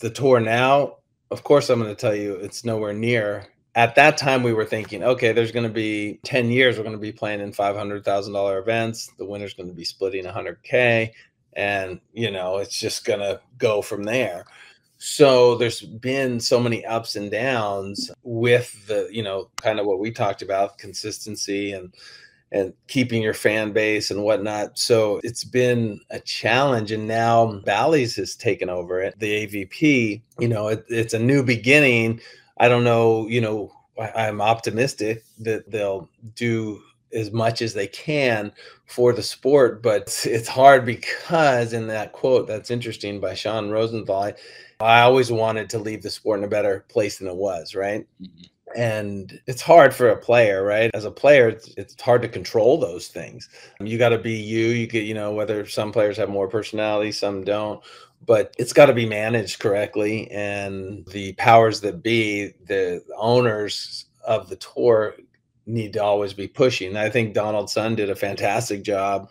the 0.01 0.11
tour 0.11 0.41
now, 0.41 0.97
of 1.31 1.45
course, 1.45 1.71
I'm 1.71 1.81
going 1.81 1.95
to 1.95 2.01
tell 2.01 2.15
you 2.15 2.35
it's 2.35 2.65
nowhere 2.65 2.93
near. 2.93 3.47
At 3.75 3.95
that 3.95 4.19
time, 4.19 4.43
we 4.43 4.53
were 4.53 4.67
thinking, 4.67 5.03
okay, 5.03 5.33
there's 5.33 5.53
going 5.53 5.67
to 5.67 5.73
be 5.73 6.21
10 6.25 6.51
years, 6.51 6.77
we're 6.77 6.85
going 6.85 6.95
to 6.95 7.01
be 7.01 7.11
playing 7.11 7.41
in 7.41 7.53
$500,000 7.53 8.61
events. 8.61 9.11
The 9.17 9.25
winner's 9.25 9.55
going 9.55 9.71
to 9.71 9.75
be 9.75 9.85
splitting 9.85 10.27
100K 10.27 11.11
and 11.55 12.01
you 12.13 12.31
know 12.31 12.59
it's 12.59 12.79
just 12.79 13.05
gonna 13.05 13.41
go 13.59 13.83
from 13.83 14.05
there. 14.05 14.45
So 14.99 15.57
there's 15.57 15.81
been 15.81 16.39
so 16.39 16.61
many 16.61 16.85
ups 16.87 17.17
and 17.17 17.31
downs 17.31 18.11
with 18.23 18.87
the 18.87 19.09
you 19.11 19.23
know 19.23 19.51
kind 19.57 19.81
of 19.81 19.87
what 19.87 19.99
we 19.99 20.11
talked 20.11 20.43
about 20.43 20.79
consistency 20.79 21.73
and 21.73 21.95
and 22.53 22.75
keeping 22.87 23.23
your 23.23 23.35
fan 23.35 23.73
base 23.73 24.11
and 24.11 24.23
whatnot. 24.23 24.79
So 24.79 25.21
it's 25.25 25.43
been 25.45 26.01
a 26.11 26.21
challenge 26.21 26.93
and 26.93 27.09
now 27.09 27.61
bally's 27.65 28.17
has 28.17 28.37
taken 28.37 28.69
over 28.69 29.01
it 29.01 29.19
the 29.19 29.47
avp 29.47 30.23
you 30.39 30.49
know 30.49 30.69
it, 30.69 30.85
it's 30.89 31.15
a 31.15 31.19
new 31.19 31.43
beginning. 31.43 32.21
I 32.59 32.69
don't 32.69 32.85
know 32.85 33.27
you 33.27 33.41
know 33.41 33.73
i'm 33.99 34.41
optimistic 34.41 35.25
that 35.39 35.71
they'll 35.71 36.09
do 36.35 36.81
as 37.15 37.33
much 37.33 37.63
as 37.63 37.75
they 37.75 37.87
can 37.87 38.53
for 38.87 39.13
the 39.13 39.23
sport, 39.23 39.83
but 39.83 40.21
it's 40.25 40.49
hard 40.49 40.85
because 40.85 41.73
in 41.73 41.87
that 41.89 42.13
quote 42.13 42.47
that's 42.47 42.71
interesting 42.71 43.21
by 43.21 43.35
Sean 43.35 43.71
Rosenthal, 43.71 44.23
I, 44.23 44.35
I 44.81 45.01
always 45.03 45.31
wanted 45.31 45.71
to 45.71 45.79
leave 45.79 46.03
the 46.03 46.11
sport 46.11 46.41
in 46.41 46.45
a 46.45 46.49
better 46.49 46.85
place 46.89 47.19
than 47.19 47.29
it 47.29 47.37
was, 47.37 47.75
right? 47.75 48.07
Mm-hmm. 48.21 48.43
And 48.75 49.39
it's 49.47 49.61
hard 49.61 49.93
for 49.93 50.09
a 50.09 50.17
player, 50.17 50.65
right? 50.65 50.91
As 50.95 51.05
a 51.05 51.11
player, 51.11 51.49
it's, 51.49 51.75
it's 51.77 52.01
hard 52.01 52.23
to 52.23 52.29
control 52.29 52.79
those 52.79 53.09
things. 53.09 53.51
You 53.81 53.99
got 53.99 54.11
to 54.11 54.19
be 54.19 54.33
you. 54.33 54.69
You 54.69 54.87
get, 54.87 55.05
you 55.05 55.13
know, 55.13 55.33
whether 55.33 55.67
some 55.67 55.93
players 55.93 56.17
have 56.17 56.31
more 56.31 56.49
personality, 56.49 57.13
some 57.13 57.45
don't, 57.45 57.83
but 58.25 58.55
it's 58.59 58.73
got 58.73 58.87
to 58.87 58.95
be 58.95 59.05
managed 59.05 59.59
correctly. 59.59 60.31
And 60.31 61.07
the 61.09 61.35
powers 61.35 61.83
that 61.83 62.03
be, 62.03 62.55
the 62.65 63.05
owners 63.19 64.07
of 64.25 64.49
the 64.49 64.57
tour 64.57 65.17
need 65.67 65.93
to 65.95 66.03
always 66.03 66.33
be 66.33 66.49
pushing. 66.49 66.97
I 66.97 67.11
think 67.11 67.35
Donald 67.35 67.71
Sun 67.71 67.97
did 67.97 68.11
a 68.11 68.17
fantastic 68.17 68.83
job, 68.83 69.31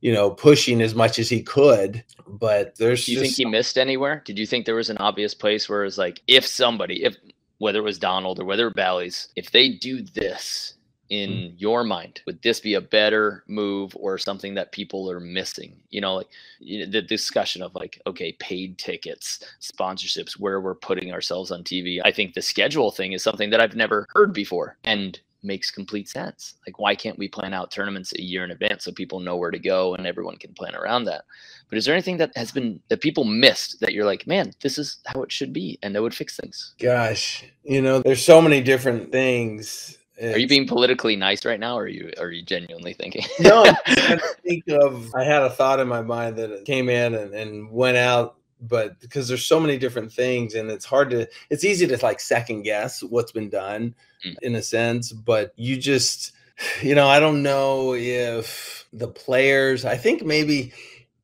you 0.00 0.12
know, 0.12 0.30
pushing 0.30 0.80
as 0.80 0.94
much 0.94 1.18
as 1.18 1.28
he 1.28 1.42
could. 1.42 2.04
But 2.26 2.76
there's. 2.76 3.06
Do 3.06 3.12
you 3.12 3.20
think 3.20 3.34
he 3.34 3.44
missed 3.44 3.78
anywhere? 3.78 4.22
Did 4.24 4.38
you 4.38 4.46
think 4.46 4.66
there 4.66 4.74
was 4.74 4.90
an 4.90 4.98
obvious 4.98 5.34
place 5.34 5.68
where 5.68 5.84
it's 5.84 5.98
like, 5.98 6.20
if 6.26 6.46
somebody, 6.46 7.04
if 7.04 7.16
whether 7.58 7.78
it 7.78 7.82
was 7.82 7.98
Donald 7.98 8.38
or 8.40 8.44
whether 8.44 8.70
Bally's, 8.70 9.28
if 9.36 9.50
they 9.52 9.68
do 9.68 10.02
this 10.02 10.74
in 11.10 11.30
mm. 11.30 11.54
your 11.56 11.84
mind, 11.84 12.20
would 12.26 12.40
this 12.42 12.60
be 12.60 12.74
a 12.74 12.80
better 12.80 13.44
move 13.46 13.94
or 13.96 14.18
something 14.18 14.54
that 14.54 14.72
people 14.72 15.10
are 15.10 15.20
missing? 15.20 15.76
You 15.90 16.00
know, 16.00 16.16
like 16.16 16.28
you 16.58 16.80
know, 16.80 16.90
the 16.90 17.02
discussion 17.02 17.62
of 17.62 17.74
like, 17.74 18.00
okay, 18.06 18.32
paid 18.32 18.78
tickets, 18.78 19.40
sponsorships, 19.60 20.32
where 20.32 20.60
we're 20.60 20.74
putting 20.74 21.12
ourselves 21.12 21.50
on 21.50 21.62
TV. 21.62 22.00
I 22.04 22.10
think 22.10 22.34
the 22.34 22.42
schedule 22.42 22.90
thing 22.90 23.12
is 23.12 23.22
something 23.22 23.50
that 23.50 23.60
I've 23.60 23.76
never 23.76 24.06
heard 24.14 24.32
before. 24.32 24.76
And 24.84 25.18
makes 25.44 25.70
complete 25.70 26.08
sense. 26.08 26.54
Like, 26.66 26.78
why 26.78 26.94
can't 26.94 27.18
we 27.18 27.28
plan 27.28 27.54
out 27.54 27.70
tournaments 27.70 28.12
a 28.12 28.22
year 28.22 28.44
in 28.44 28.50
advance 28.50 28.84
so 28.84 28.92
people 28.92 29.20
know 29.20 29.36
where 29.36 29.50
to 29.50 29.58
go 29.58 29.94
and 29.94 30.06
everyone 30.06 30.36
can 30.36 30.54
plan 30.54 30.74
around 30.74 31.04
that? 31.04 31.24
But 31.68 31.78
is 31.78 31.84
there 31.84 31.94
anything 31.94 32.16
that 32.18 32.36
has 32.36 32.50
been 32.50 32.80
that 32.88 33.00
people 33.00 33.24
missed 33.24 33.80
that 33.80 33.92
you're 33.92 34.04
like, 34.04 34.26
man, 34.26 34.52
this 34.62 34.78
is 34.78 34.98
how 35.06 35.22
it 35.22 35.32
should 35.32 35.52
be, 35.52 35.78
and 35.82 35.94
that 35.94 36.02
would 36.02 36.14
fix 36.14 36.36
things? 36.36 36.74
Gosh, 36.78 37.44
you 37.62 37.82
know, 37.82 38.00
there's 38.00 38.24
so 38.24 38.40
many 38.40 38.60
different 38.62 39.12
things. 39.12 39.98
It's... 40.16 40.36
Are 40.36 40.38
you 40.38 40.46
being 40.46 40.66
politically 40.66 41.16
nice 41.16 41.44
right 41.44 41.58
now, 41.58 41.76
or 41.76 41.82
are 41.82 41.88
you 41.88 42.12
are 42.18 42.30
you 42.30 42.42
genuinely 42.42 42.94
thinking? 42.94 43.24
no, 43.40 43.64
I 43.86 44.20
think 44.44 44.64
of. 44.68 45.12
I 45.14 45.24
had 45.24 45.42
a 45.42 45.50
thought 45.50 45.80
in 45.80 45.88
my 45.88 46.02
mind 46.02 46.36
that 46.36 46.64
came 46.64 46.88
in 46.88 47.14
and, 47.14 47.34
and 47.34 47.70
went 47.70 47.96
out 47.96 48.36
but 48.60 48.98
because 49.00 49.28
there's 49.28 49.46
so 49.46 49.60
many 49.60 49.78
different 49.78 50.12
things 50.12 50.54
and 50.54 50.70
it's 50.70 50.84
hard 50.84 51.10
to 51.10 51.26
it's 51.50 51.64
easy 51.64 51.86
to 51.86 51.96
like 52.02 52.20
second 52.20 52.62
guess 52.62 53.02
what's 53.02 53.32
been 53.32 53.48
done 53.48 53.94
mm. 54.24 54.34
in 54.42 54.54
a 54.54 54.62
sense 54.62 55.12
but 55.12 55.52
you 55.56 55.76
just 55.76 56.32
you 56.82 56.94
know 56.94 57.08
i 57.08 57.20
don't 57.20 57.42
know 57.42 57.94
if 57.94 58.86
the 58.92 59.08
players 59.08 59.84
i 59.84 59.96
think 59.96 60.24
maybe 60.24 60.72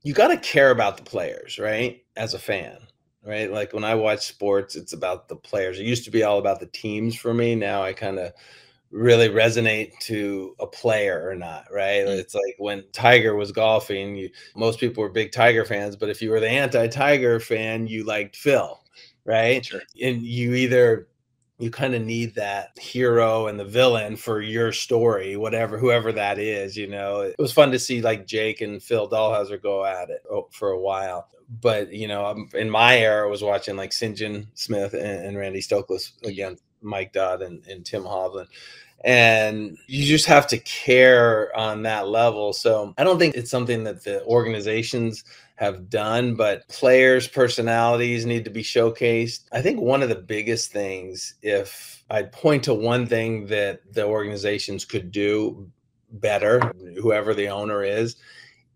you 0.02 0.14
got 0.14 0.28
to 0.28 0.36
care 0.38 0.70
about 0.70 0.96
the 0.96 1.02
players 1.02 1.58
right 1.58 2.04
as 2.16 2.34
a 2.34 2.38
fan 2.38 2.78
right? 3.24 3.52
Like 3.52 3.72
when 3.72 3.84
i 3.84 3.94
watch 3.94 4.20
sports 4.20 4.76
it's 4.76 4.92
about 4.92 5.28
the 5.28 5.36
players. 5.36 5.78
It 5.78 5.86
used 5.86 6.04
to 6.04 6.10
be 6.10 6.22
all 6.22 6.38
about 6.38 6.60
the 6.60 6.66
teams 6.66 7.14
for 7.14 7.34
me. 7.34 7.54
Now 7.54 7.82
i 7.82 7.92
kind 7.92 8.18
of 8.18 8.32
really 8.90 9.28
resonate 9.28 9.96
to 10.00 10.54
a 10.58 10.66
player 10.66 11.28
or 11.28 11.34
not, 11.34 11.66
right? 11.72 12.04
Mm-hmm. 12.04 12.18
It's 12.18 12.34
like 12.34 12.56
when 12.58 12.84
Tiger 12.92 13.36
was 13.36 13.52
golfing, 13.52 14.16
you, 14.16 14.30
most 14.56 14.80
people 14.80 15.02
were 15.02 15.08
big 15.08 15.32
Tiger 15.32 15.64
fans, 15.64 15.96
but 15.96 16.08
if 16.08 16.20
you 16.20 16.30
were 16.30 16.40
the 16.40 16.48
anti-Tiger 16.48 17.40
fan, 17.40 17.86
you 17.86 18.04
liked 18.04 18.36
Phil, 18.36 18.80
right? 19.24 19.64
Sure. 19.64 19.80
And 20.02 20.22
you 20.22 20.54
either 20.54 21.08
you 21.60 21.70
kind 21.70 21.94
of 21.94 22.02
need 22.02 22.34
that 22.34 22.70
hero 22.78 23.46
and 23.46 23.60
the 23.60 23.64
villain 23.64 24.16
for 24.16 24.40
your 24.40 24.72
story, 24.72 25.36
whatever, 25.36 25.78
whoever 25.78 26.10
that 26.10 26.38
is. 26.38 26.74
You 26.74 26.88
know, 26.88 27.20
it 27.20 27.36
was 27.38 27.52
fun 27.52 27.70
to 27.72 27.78
see 27.78 28.00
like 28.00 28.26
Jake 28.26 28.62
and 28.62 28.82
Phil 28.82 29.08
Dalhausser 29.08 29.62
go 29.62 29.84
at 29.84 30.08
it 30.08 30.22
oh, 30.30 30.48
for 30.50 30.70
a 30.70 30.80
while. 30.80 31.28
But, 31.60 31.92
you 31.92 32.08
know, 32.08 32.46
in 32.54 32.70
my 32.70 32.96
era, 32.98 33.26
I 33.26 33.30
was 33.30 33.42
watching 33.42 33.76
like 33.76 33.90
Sinjin 33.90 34.46
Smith 34.54 34.94
and, 34.94 35.26
and 35.26 35.36
Randy 35.36 35.60
Stoklos 35.60 36.12
against 36.24 36.62
Mike 36.82 37.12
Dodd 37.12 37.42
and, 37.42 37.66
and 37.66 37.84
Tim 37.84 38.04
Hovland 38.04 38.48
and 39.02 39.78
you 39.86 40.04
just 40.04 40.26
have 40.26 40.46
to 40.48 40.58
care 40.58 41.56
on 41.56 41.82
that 41.82 42.08
level. 42.08 42.52
So 42.52 42.94
I 42.98 43.04
don't 43.04 43.18
think 43.18 43.34
it's 43.34 43.50
something 43.50 43.84
that 43.84 44.04
the 44.04 44.22
organizations 44.24 45.24
have 45.56 45.88
done, 45.88 46.34
but 46.34 46.68
players' 46.68 47.28
personalities 47.28 48.26
need 48.26 48.44
to 48.44 48.50
be 48.50 48.62
showcased. 48.62 49.44
I 49.52 49.62
think 49.62 49.80
one 49.80 50.02
of 50.02 50.08
the 50.08 50.16
biggest 50.16 50.70
things, 50.70 51.34
if 51.42 52.04
I'd 52.10 52.32
point 52.32 52.64
to 52.64 52.74
one 52.74 53.06
thing 53.06 53.46
that 53.46 53.80
the 53.92 54.04
organizations 54.04 54.84
could 54.84 55.10
do 55.10 55.70
better, 56.12 56.60
whoever 57.00 57.34
the 57.34 57.48
owner 57.48 57.82
is, 57.82 58.16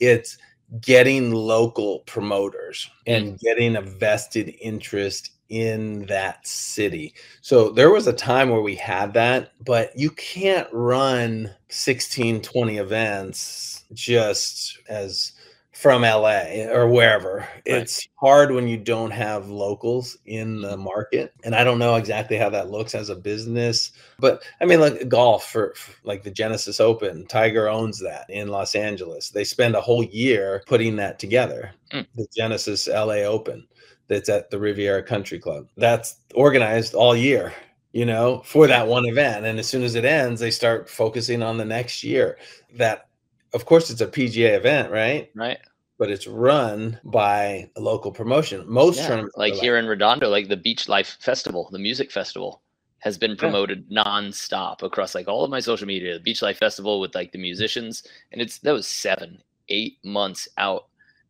it's 0.01 0.39
getting 0.81 1.33
local 1.33 2.01
promoters 2.01 2.91
and 3.07 3.35
mm. 3.35 3.41
getting 3.41 3.77
a 3.77 3.83
vested 3.83 4.55
interest 4.61 5.34
in 5.49 6.07
that 6.07 6.47
city. 6.47 7.15
So 7.41 7.71
there 7.71 7.91
was 7.91 8.07
a 8.07 8.13
time 8.13 8.51
where 8.51 8.61
we 8.61 8.75
had 8.77 9.15
that, 9.15 9.53
but 9.65 9.97
you 9.97 10.11
can't 10.11 10.69
run 10.73 11.55
16, 11.69 12.43
20 12.43 12.79
events 12.79 13.85
just 13.93 14.79
as 14.89 15.33
from 15.75 16.03
LA 16.03 16.65
or 16.71 16.89
wherever. 16.89 17.39
Right. 17.39 17.63
It's 17.67 18.09
hard 18.17 18.53
when 18.53 18.69
you 18.69 18.79
don't 18.79 19.11
have 19.11 19.49
locals 19.49 20.17
in 20.25 20.63
the 20.63 20.75
mm-hmm. 20.75 20.85
market. 20.85 21.35
And 21.45 21.55
I 21.55 21.63
don't 21.63 21.79
know 21.79 21.97
exactly 21.97 22.39
how 22.39 22.49
that 22.51 22.71
looks 22.71 22.95
as 22.95 23.11
a 23.11 23.17
business, 23.17 23.93
but 24.19 24.43
I 24.61 24.65
mean, 24.65 24.81
like 24.81 25.09
golf 25.09 25.51
for, 25.51 25.75
for, 25.75 25.93
like 26.05 26.23
the 26.23 26.31
Genesis 26.31 26.81
Open, 26.81 27.27
Tiger 27.27 27.69
owns 27.69 28.01
that 28.01 28.25
in 28.31 28.49
Los 28.49 28.75
Angeles. 28.75 29.31
They 29.31 29.45
spend 29.45 29.75
a 29.75 29.81
whole 29.81 30.05
year 30.05 30.63
putting 30.67 30.97
that 30.97 31.19
together, 31.19 31.73
mm. 31.93 32.07
the 32.15 32.27
Genesis 32.35 32.89
LA 32.89 33.25
Open 33.25 33.67
that's 34.09 34.29
at 34.29 34.51
the 34.51 34.59
Riviera 34.59 35.03
Country 35.03 35.39
Club. 35.39 35.69
That's 35.77 36.17
organized 36.35 36.95
all 36.95 37.17
year, 37.17 37.53
you 37.93 38.05
know, 38.05 38.43
for 38.45 38.67
that 38.67 38.87
one 38.87 39.07
event. 39.07 39.47
And 39.47 39.59
as 39.59 39.69
soon 39.69 39.83
as 39.83 39.95
it 39.95 40.05
ends, 40.05 40.41
they 40.41 40.51
start 40.51 40.89
focusing 40.89 41.43
on 41.43 41.57
the 41.57 41.65
next 41.65 42.05
year. 42.05 42.39
That, 42.77 43.09
of 43.53 43.65
course, 43.65 43.91
it's 43.91 44.01
a 44.01 44.07
PGA 44.07 44.57
event, 44.57 44.91
right? 44.91 45.31
Right. 45.35 45.59
But 45.97 46.11
it's 46.11 46.27
run 46.27 46.99
by 47.05 47.71
a 47.77 47.81
local 47.81 48.11
promotion. 48.11 48.65
Most 48.67 48.99
yeah, 48.99 49.09
tournaments, 49.09 49.37
like 49.37 49.55
here 49.55 49.77
like, 49.77 49.85
in 49.85 49.89
Redondo, 49.89 50.29
like 50.29 50.49
the 50.49 50.57
Beach 50.57 50.89
Life 50.89 51.17
Festival, 51.21 51.69
the 51.71 51.79
music 51.79 52.11
festival, 52.11 52.63
has 52.99 53.17
been 53.17 53.37
promoted 53.37 53.85
yeah. 53.89 54.03
nonstop 54.03 54.83
across 54.83 55.15
like 55.15 55.29
all 55.29 55.45
of 55.45 55.51
my 55.51 55.61
social 55.61 55.87
media. 55.87 56.15
The 56.15 56.21
Beach 56.21 56.43
Life 56.43 56.59
Festival 56.59 57.01
with 57.01 57.15
like 57.15 57.33
the 57.33 57.39
musicians, 57.39 58.03
and 58.33 58.41
it's 58.41 58.59
that 58.61 58.73
was 58.73 58.89
seven, 58.89 59.41
eight 59.69 59.99
months 60.03 60.49
out, 60.59 60.87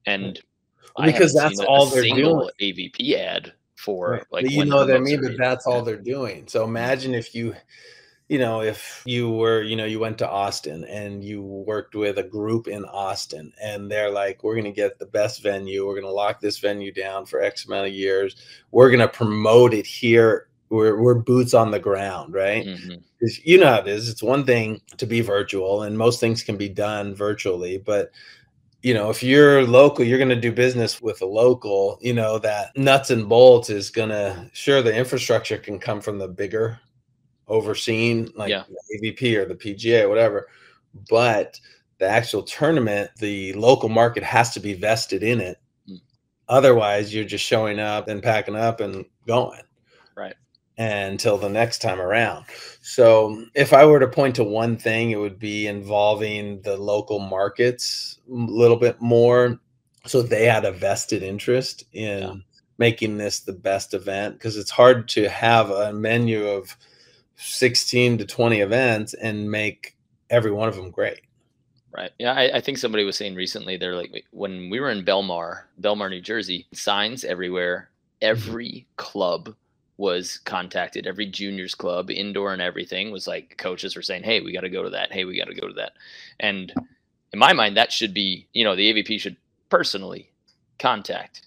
and 0.06 0.38
hmm. 0.38 0.44
Because 1.02 1.34
that's 1.34 1.60
all 1.60 1.86
they're 1.86 2.02
doing. 2.02 2.48
AVP 2.60 3.14
ad 3.14 3.52
for 3.76 4.10
right. 4.12 4.24
like 4.30 4.50
you 4.50 4.64
know 4.64 4.76
what 4.76 4.90
I 4.90 4.98
mean, 4.98 5.20
but 5.22 5.36
that's 5.36 5.66
all 5.66 5.82
they're 5.82 5.96
doing. 5.96 6.46
So 6.48 6.64
imagine 6.64 7.14
if 7.14 7.34
you 7.34 7.54
you 8.28 8.38
know 8.38 8.62
if 8.62 9.02
you 9.04 9.30
were 9.30 9.62
you 9.62 9.76
know 9.76 9.84
you 9.84 9.98
went 9.98 10.16
to 10.18 10.28
austin 10.28 10.84
and 10.84 11.22
you 11.22 11.42
worked 11.42 11.94
with 11.94 12.18
a 12.18 12.22
group 12.22 12.66
in 12.66 12.84
austin 12.86 13.52
and 13.62 13.90
they're 13.90 14.10
like 14.10 14.42
we're 14.42 14.54
going 14.54 14.64
to 14.64 14.72
get 14.72 14.98
the 14.98 15.06
best 15.06 15.42
venue 15.42 15.86
we're 15.86 15.94
going 15.94 16.06
to 16.06 16.10
lock 16.10 16.40
this 16.40 16.58
venue 16.58 16.92
down 16.92 17.26
for 17.26 17.42
x 17.42 17.66
amount 17.66 17.86
of 17.86 17.92
years 17.92 18.36
we're 18.70 18.88
going 18.88 19.00
to 19.00 19.08
promote 19.08 19.74
it 19.74 19.86
here 19.86 20.48
we're, 20.70 21.00
we're 21.00 21.14
boots 21.14 21.52
on 21.52 21.70
the 21.70 21.78
ground 21.78 22.32
right 22.32 22.64
mm-hmm. 22.64 22.94
you 23.44 23.58
know 23.58 23.66
how 23.66 23.80
it 23.80 23.88
is 23.88 24.08
it's 24.08 24.22
one 24.22 24.44
thing 24.44 24.80
to 24.96 25.04
be 25.04 25.20
virtual 25.20 25.82
and 25.82 25.98
most 25.98 26.18
things 26.18 26.42
can 26.42 26.56
be 26.56 26.68
done 26.68 27.14
virtually 27.14 27.76
but 27.76 28.10
you 28.84 28.92
know, 28.92 29.08
if 29.08 29.22
you're 29.22 29.66
local, 29.66 30.04
you're 30.04 30.18
going 30.18 30.28
to 30.28 30.36
do 30.36 30.52
business 30.52 31.00
with 31.00 31.22
a 31.22 31.26
local, 31.26 31.98
you 32.02 32.12
know, 32.12 32.38
that 32.40 32.76
nuts 32.76 33.08
and 33.08 33.26
bolts 33.26 33.70
is 33.70 33.88
going 33.88 34.10
to, 34.10 34.50
sure, 34.52 34.82
the 34.82 34.94
infrastructure 34.94 35.56
can 35.56 35.78
come 35.78 36.02
from 36.02 36.18
the 36.18 36.28
bigger 36.28 36.78
overseen, 37.48 38.30
like 38.36 38.50
yeah. 38.50 38.64
the 38.68 39.10
AVP 39.10 39.38
or 39.38 39.46
the 39.46 39.54
PGA 39.54 40.02
or 40.02 40.10
whatever. 40.10 40.48
But 41.08 41.58
the 41.96 42.06
actual 42.06 42.42
tournament, 42.42 43.10
the 43.16 43.54
local 43.54 43.88
market 43.88 44.22
has 44.22 44.52
to 44.52 44.60
be 44.60 44.74
vested 44.74 45.22
in 45.22 45.40
it. 45.40 45.56
Mm. 45.88 46.02
Otherwise, 46.50 47.14
you're 47.14 47.24
just 47.24 47.46
showing 47.46 47.80
up 47.80 48.08
and 48.08 48.22
packing 48.22 48.54
up 48.54 48.80
and 48.80 49.06
going. 49.26 49.62
Until 50.76 51.38
the 51.38 51.48
next 51.48 51.82
time 51.82 52.00
around. 52.00 52.46
So, 52.82 53.44
if 53.54 53.72
I 53.72 53.84
were 53.84 54.00
to 54.00 54.08
point 54.08 54.34
to 54.36 54.44
one 54.44 54.76
thing, 54.76 55.12
it 55.12 55.20
would 55.20 55.38
be 55.38 55.68
involving 55.68 56.62
the 56.62 56.76
local 56.76 57.20
markets 57.20 58.18
a 58.28 58.34
little 58.34 58.76
bit 58.76 59.00
more 59.00 59.60
so 60.06 60.22
they 60.22 60.44
had 60.44 60.64
a 60.64 60.72
vested 60.72 61.22
interest 61.22 61.84
in 61.92 62.22
yeah. 62.22 62.34
making 62.78 63.18
this 63.18 63.40
the 63.40 63.52
best 63.52 63.94
event 63.94 64.34
because 64.34 64.56
it's 64.56 64.70
hard 64.70 65.08
to 65.08 65.28
have 65.28 65.70
a 65.70 65.92
menu 65.92 66.46
of 66.46 66.76
16 67.36 68.18
to 68.18 68.24
20 68.24 68.60
events 68.60 69.14
and 69.14 69.50
make 69.50 69.96
every 70.30 70.50
one 70.50 70.68
of 70.68 70.76
them 70.76 70.90
great. 70.90 71.20
Right. 71.96 72.10
Yeah, 72.18 72.32
I, 72.32 72.56
I, 72.56 72.60
think 72.60 72.78
somebody 72.78 73.04
was 73.04 73.16
saying 73.16 73.36
recently 73.36 73.76
they're 73.76 73.94
like 73.94 74.24
when 74.32 74.68
we 74.68 74.80
were 74.80 74.90
in 74.90 75.04
Belmar, 75.04 75.62
Belmar, 75.80 76.10
New 76.10 76.20
Jersey, 76.20 76.66
signs 76.72 77.24
everywhere. 77.24 77.88
Mm-hmm. 77.88 78.30
Every 78.30 78.86
club 78.96 79.54
was 79.96 80.38
contacted. 80.44 81.06
Every 81.06 81.26
juniors 81.26 81.74
club 81.74 82.10
indoor 82.10 82.52
and 82.52 82.62
everything 82.62 83.12
was 83.12 83.26
like 83.26 83.56
coaches 83.58 83.94
were 83.94 84.02
saying 84.02 84.24
hey 84.24 84.40
we 84.40 84.52
got 84.52 84.62
to 84.62 84.70
go 84.70 84.82
to 84.82 84.90
that. 84.90 85.12
Hey 85.12 85.24
we 85.24 85.38
got 85.38 85.46
to 85.46 85.54
go 85.54 85.68
to 85.68 85.74
that. 85.74 85.92
And 86.40 86.72
in 87.32 87.38
my 87.38 87.52
mind 87.52 87.76
that 87.76 87.92
should 87.92 88.14
be 88.14 88.48
you 88.52 88.64
know 88.64 88.74
the 88.74 88.92
avp 88.92 89.20
should 89.20 89.36
personally 89.68 90.30
contact 90.78 91.46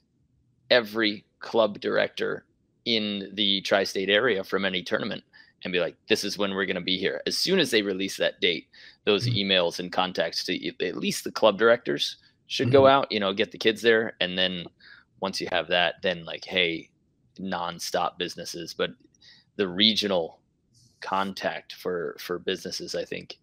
every 0.70 1.26
club 1.40 1.80
director 1.80 2.46
in 2.86 3.30
the 3.34 3.62
tri-state 3.62 4.10
area 4.10 4.44
from 4.44 4.66
any 4.66 4.82
tournament 4.82 5.24
and 5.64 5.74
be 5.74 5.80
like 5.80 5.96
this 6.08 6.24
is 6.24 6.38
when 6.38 6.54
we're 6.54 6.66
going 6.66 6.76
to 6.76 6.82
be 6.82 6.98
here. 6.98 7.22
As 7.28 7.38
soon 7.38 7.60
as 7.60 7.72
they 7.72 7.82
release 7.82 8.18
that 8.18 8.40
date 8.40 8.68
those 9.04 9.28
mm-hmm. 9.28 9.52
emails 9.52 9.80
and 9.80 9.92
contacts 9.92 10.44
to 10.46 10.86
at 10.86 10.96
least 10.96 11.24
the 11.24 11.32
club 11.32 11.58
directors 11.58 12.18
should 12.48 12.68
mm-hmm. 12.68 12.74
go 12.74 12.88
out 12.88 13.12
you 13.12 13.20
know 13.20 13.34
get 13.34 13.52
the 13.52 13.58
kids 13.58 13.82
there. 13.82 14.16
And 14.22 14.38
then 14.38 14.68
once 15.20 15.42
you 15.42 15.50
have 15.52 15.68
that 15.68 15.96
then 16.02 16.24
like 16.24 16.46
hey 16.46 16.90
nonstop 17.38 18.18
businesses, 18.18 18.74
but 18.74 18.92
the 19.56 19.68
regional 19.68 20.40
contact 21.02 21.74
for 21.74 22.16
for 22.20 22.40
businesses, 22.40 22.96
I 22.96 23.06
think, 23.06 23.38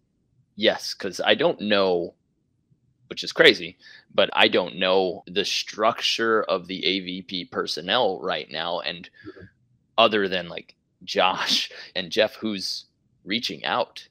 yes, 0.55 0.93
because 0.93 1.21
I 1.21 1.35
don't 1.35 1.61
know, 1.61 2.13
which 3.07 3.23
is 3.23 3.31
crazy, 3.31 3.77
but 4.13 4.29
I 4.33 4.47
don't 4.47 4.77
know 4.77 5.23
the 5.27 5.45
structure 5.45 6.43
of 6.43 6.67
the 6.67 6.81
AVP 6.81 7.51
personnel 7.51 8.19
right 8.21 8.49
now, 8.51 8.79
and 8.79 9.09
mm-hmm. 9.27 9.45
other 9.97 10.27
than 10.27 10.49
like 10.49 10.75
Josh 11.03 11.69
and 11.95 12.11
Jeff, 12.11 12.35
who's 12.35 12.85
reaching 13.23 13.63
out 13.65 14.07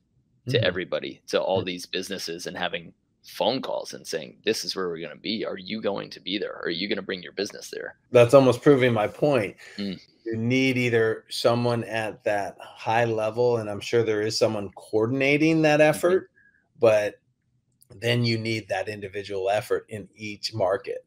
to 0.49 0.57
mm-hmm. 0.57 0.66
everybody, 0.66 1.22
to 1.28 1.41
all 1.41 1.62
these 1.62 1.87
businesses, 1.87 2.47
and 2.47 2.57
having 2.57 2.93
phone 3.25 3.61
calls 3.61 3.95
and 3.95 4.07
saying, 4.07 4.37
This 4.45 4.64
is 4.64 4.77
where 4.77 4.89
we're 4.89 5.01
going 5.01 5.11
to 5.11 5.16
be. 5.16 5.45
Are 5.45 5.59
you 5.59 5.81
going 5.81 6.11
to 6.11 6.20
be 6.20 6.39
there? 6.39 6.61
Are 6.62 6.70
you 6.70 6.89
going 6.89 6.97
to 6.97 7.03
bring 7.03 7.22
your 7.22 7.33
business 7.33 7.70
there? 7.70 7.97
That's 8.11 8.35
almost 8.35 8.62
proving 8.62 8.93
my 8.93 9.09
point. 9.09 9.57
Mm. 9.77 10.01
You 10.25 10.37
need 10.37 10.79
either 10.79 11.25
someone 11.29 11.85
at 11.85 12.25
that 12.25 12.57
high 12.61 13.05
level, 13.05 13.59
and 13.59 13.68
I'm 13.68 13.81
sure 13.81 14.03
there 14.03 14.22
is 14.22 14.39
someone 14.39 14.70
coordinating 14.75 15.62
that 15.62 15.81
mm-hmm. 15.81 15.89
effort, 15.89 16.22
mm-hmm. 16.31 16.81
but 16.81 17.14
then 17.91 18.25
you 18.25 18.39
need 18.39 18.68
that 18.68 18.89
individual 18.89 19.51
effort 19.51 19.87
in 19.89 20.09
each 20.16 20.55
market. 20.55 21.05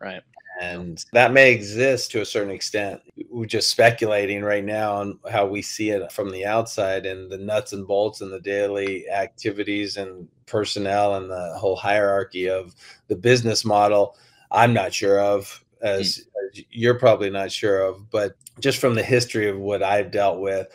Right 0.00 0.22
and 0.60 1.04
that 1.12 1.32
may 1.32 1.52
exist 1.52 2.10
to 2.10 2.20
a 2.20 2.26
certain 2.26 2.50
extent. 2.50 3.00
We're 3.30 3.46
just 3.46 3.70
speculating 3.70 4.42
right 4.42 4.64
now 4.64 4.94
on 4.94 5.18
how 5.30 5.46
we 5.46 5.62
see 5.62 5.90
it 5.90 6.10
from 6.10 6.30
the 6.30 6.46
outside 6.46 7.06
and 7.06 7.30
the 7.30 7.38
nuts 7.38 7.72
and 7.72 7.86
bolts 7.86 8.20
and 8.20 8.32
the 8.32 8.40
daily 8.40 9.08
activities 9.08 9.96
and 9.96 10.28
personnel 10.46 11.14
and 11.14 11.30
the 11.30 11.54
whole 11.58 11.76
hierarchy 11.76 12.48
of 12.48 12.74
the 13.06 13.16
business 13.16 13.64
model. 13.64 14.16
I'm 14.50 14.72
not 14.72 14.92
sure 14.92 15.20
of, 15.20 15.64
as, 15.80 16.18
mm. 16.18 16.58
as 16.58 16.64
you're 16.70 16.98
probably 16.98 17.30
not 17.30 17.52
sure 17.52 17.82
of, 17.82 18.10
but 18.10 18.36
just 18.58 18.78
from 18.78 18.94
the 18.94 19.02
history 19.02 19.48
of 19.48 19.58
what 19.58 19.82
I've 19.82 20.10
dealt 20.10 20.40
with, 20.40 20.66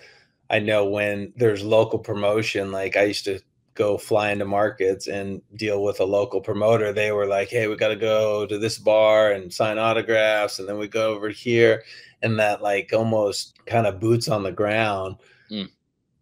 I 0.49 0.59
know 0.59 0.85
when 0.85 1.33
there's 1.35 1.63
local 1.63 1.99
promotion, 1.99 2.71
like 2.71 2.95
I 2.95 3.03
used 3.03 3.25
to 3.25 3.39
go 3.75 3.97
fly 3.97 4.31
into 4.31 4.45
markets 4.45 5.07
and 5.07 5.41
deal 5.55 5.83
with 5.83 5.99
a 5.99 6.05
local 6.05 6.41
promoter, 6.41 6.93
they 6.93 7.11
were 7.11 7.27
like, 7.27 7.49
"Hey, 7.49 7.67
we 7.67 7.75
got 7.75 7.89
to 7.89 7.95
go 7.95 8.45
to 8.45 8.57
this 8.57 8.77
bar 8.77 9.31
and 9.31 9.53
sign 9.53 9.77
autographs, 9.77 10.59
and 10.59 10.67
then 10.67 10.77
we 10.77 10.87
go 10.87 11.13
over 11.13 11.29
here," 11.29 11.83
and 12.21 12.39
that 12.39 12.61
like 12.61 12.93
almost 12.93 13.59
kind 13.65 13.87
of 13.87 13.99
boots 13.99 14.27
on 14.29 14.43
the 14.43 14.51
ground 14.51 15.17
mm. 15.49 15.69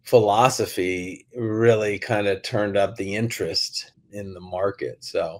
philosophy 0.02 1.26
really 1.36 1.98
kind 1.98 2.26
of 2.26 2.42
turned 2.42 2.76
up 2.76 2.96
the 2.96 3.14
interest 3.14 3.92
in 4.12 4.34
the 4.34 4.40
market. 4.40 5.04
So 5.04 5.38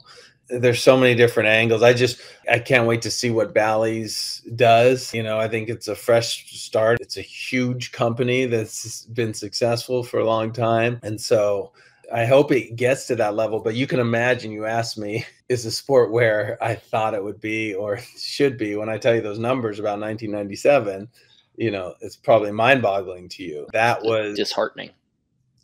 there's 0.49 0.83
so 0.83 0.97
many 0.97 1.15
different 1.15 1.49
angles. 1.49 1.83
I 1.83 1.93
just 1.93 2.21
I 2.51 2.59
can't 2.59 2.87
wait 2.87 3.03
to 3.03 3.11
see 3.11 3.31
what 3.31 3.55
Bally's 3.55 4.43
does. 4.55 5.13
You 5.15 5.23
know, 5.23 5.39
I 5.39 5.49
think 5.49 5.69
it's 5.69 5.89
a 5.89 5.95
fresh 5.95 6.51
start. 6.59 7.01
It's 7.01 7.17
a 7.17 7.23
huge 7.23 7.93
company 7.93 8.47
that's 8.47 9.05
been 9.07 9.35
successful 9.35 10.03
for 10.03 10.21
a 10.21 10.27
long 10.27 10.53
time, 10.53 11.01
and 11.03 11.21
so 11.21 11.73
I 12.13 12.27
hope 12.27 12.53
it 12.53 12.77
gets 12.77 13.07
to 13.07 13.17
that 13.17 13.35
level. 13.35 13.61
But 13.61 13.75
you 13.75 13.87
can 13.87 13.99
imagine, 13.99 14.53
you 14.53 14.67
asked 14.67 14.99
me, 14.99 15.25
is 15.49 15.65
the 15.65 15.71
sport 15.71 16.13
where 16.13 16.59
I 16.63 16.75
thought 16.75 17.15
it 17.15 17.25
would 17.25 17.41
be 17.41 17.75
or 17.75 17.99
should 18.19 18.59
be 18.59 18.77
when 18.77 18.89
I 18.89 18.99
tell 18.99 19.15
you 19.15 19.21
those 19.21 19.39
numbers 19.39 19.79
about 19.79 20.01
1997. 20.01 21.09
You 21.57 21.71
know, 21.71 21.95
it's 22.01 22.17
probably 22.17 22.51
mind-boggling 22.51 23.29
to 23.31 23.43
you. 23.43 23.67
That 23.73 24.03
was 24.03 24.37
disheartening. 24.37 24.91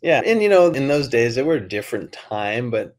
Yeah, 0.01 0.21
and 0.23 0.41
you 0.41 0.47
know, 0.47 0.67
in 0.67 0.87
those 0.87 1.09
days, 1.09 1.35
they 1.35 1.43
were 1.43 1.55
a 1.55 1.67
different 1.67 2.11
time, 2.13 2.69
but 2.69 2.95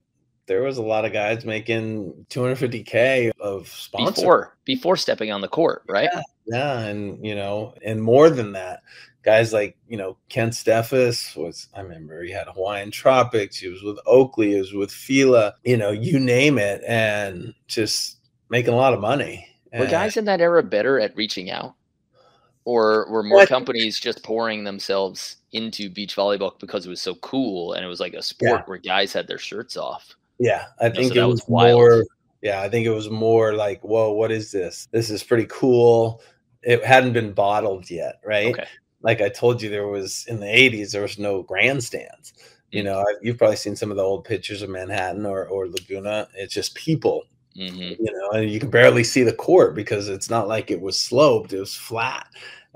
there 0.46 0.62
was 0.62 0.78
a 0.78 0.82
lot 0.82 1.04
of 1.04 1.12
guys 1.12 1.44
making 1.44 2.26
250k 2.28 3.30
of 3.40 3.68
sponsor 3.68 4.20
before 4.20 4.56
before 4.64 4.96
stepping 4.96 5.30
on 5.30 5.40
the 5.40 5.48
court, 5.48 5.84
right? 5.88 6.10
Yeah, 6.12 6.22
yeah, 6.46 6.78
and 6.80 7.24
you 7.24 7.36
know, 7.36 7.74
and 7.84 8.02
more 8.02 8.28
than 8.28 8.52
that, 8.52 8.82
guys 9.22 9.52
like 9.52 9.76
you 9.88 9.96
know 9.96 10.16
Kent 10.28 10.52
Steffes 10.52 11.36
was. 11.36 11.68
I 11.74 11.80
remember 11.80 12.22
he 12.22 12.32
had 12.32 12.46
Hawaiian 12.48 12.90
Tropics. 12.90 13.58
He 13.58 13.68
was 13.68 13.82
with 13.82 13.98
Oakley. 14.06 14.52
He 14.52 14.60
was 14.60 14.72
with 14.72 14.90
Fila. 14.90 15.54
You 15.64 15.76
know, 15.76 15.90
you 15.90 16.18
name 16.18 16.58
it, 16.58 16.82
and 16.86 17.54
just 17.66 18.18
making 18.48 18.74
a 18.74 18.76
lot 18.76 18.94
of 18.94 19.00
money. 19.00 19.46
Were 19.72 19.86
guys 19.86 20.16
in 20.16 20.24
that 20.24 20.40
era 20.40 20.62
better 20.62 20.98
at 21.00 21.16
reaching 21.16 21.50
out? 21.50 21.74
or 22.66 23.10
were 23.10 23.22
more 23.22 23.46
companies 23.46 23.98
just 23.98 24.22
pouring 24.22 24.64
themselves 24.64 25.38
into 25.52 25.88
beach 25.88 26.14
volleyball 26.14 26.52
because 26.60 26.84
it 26.84 26.90
was 26.90 27.00
so 27.00 27.14
cool 27.16 27.72
and 27.72 27.82
it 27.82 27.88
was 27.88 28.00
like 28.00 28.12
a 28.12 28.22
sport 28.22 28.60
yeah. 28.60 28.62
where 28.66 28.76
guys 28.76 29.14
had 29.14 29.26
their 29.26 29.38
shirts 29.38 29.78
off 29.78 30.14
yeah, 30.40 30.68
I 30.80 30.88
think 30.88 31.14
know, 31.14 31.14
so 31.14 31.24
it 31.24 31.26
was, 31.32 31.40
was 31.46 31.48
more. 31.48 32.04
Yeah, 32.40 32.62
I 32.62 32.70
think 32.70 32.86
it 32.86 32.90
was 32.90 33.10
more 33.10 33.52
like, 33.52 33.82
whoa, 33.84 34.12
what 34.12 34.32
is 34.32 34.50
this? 34.50 34.88
This 34.90 35.10
is 35.10 35.22
pretty 35.22 35.46
cool. 35.50 36.22
It 36.62 36.82
hadn't 36.82 37.12
been 37.12 37.32
bottled 37.32 37.90
yet, 37.90 38.20
right? 38.24 38.46
Okay. 38.46 38.66
Like 39.02 39.20
I 39.20 39.28
told 39.28 39.62
you, 39.62 39.70
there 39.70 39.86
was 39.86 40.24
in 40.28 40.40
the 40.40 40.46
'80s, 40.46 40.92
there 40.92 41.02
was 41.02 41.18
no 41.18 41.42
grandstands. 41.42 42.32
You 42.70 42.84
know, 42.84 43.04
you've 43.20 43.38
probably 43.38 43.56
seen 43.56 43.74
some 43.74 43.90
of 43.90 43.96
the 43.96 44.04
old 44.04 44.24
pictures 44.24 44.62
of 44.62 44.70
Manhattan 44.70 45.26
or, 45.26 45.44
or 45.46 45.66
Laguna. 45.66 46.28
It's 46.36 46.54
just 46.54 46.76
people, 46.76 47.24
mm-hmm. 47.56 48.00
you 48.00 48.12
know, 48.12 48.30
and 48.38 48.48
you 48.48 48.60
can 48.60 48.70
barely 48.70 49.02
see 49.02 49.24
the 49.24 49.32
court 49.32 49.74
because 49.74 50.08
it's 50.08 50.30
not 50.30 50.46
like 50.46 50.70
it 50.70 50.80
was 50.80 51.00
sloped; 51.00 51.52
it 51.52 51.58
was 51.58 51.74
flat. 51.74 52.28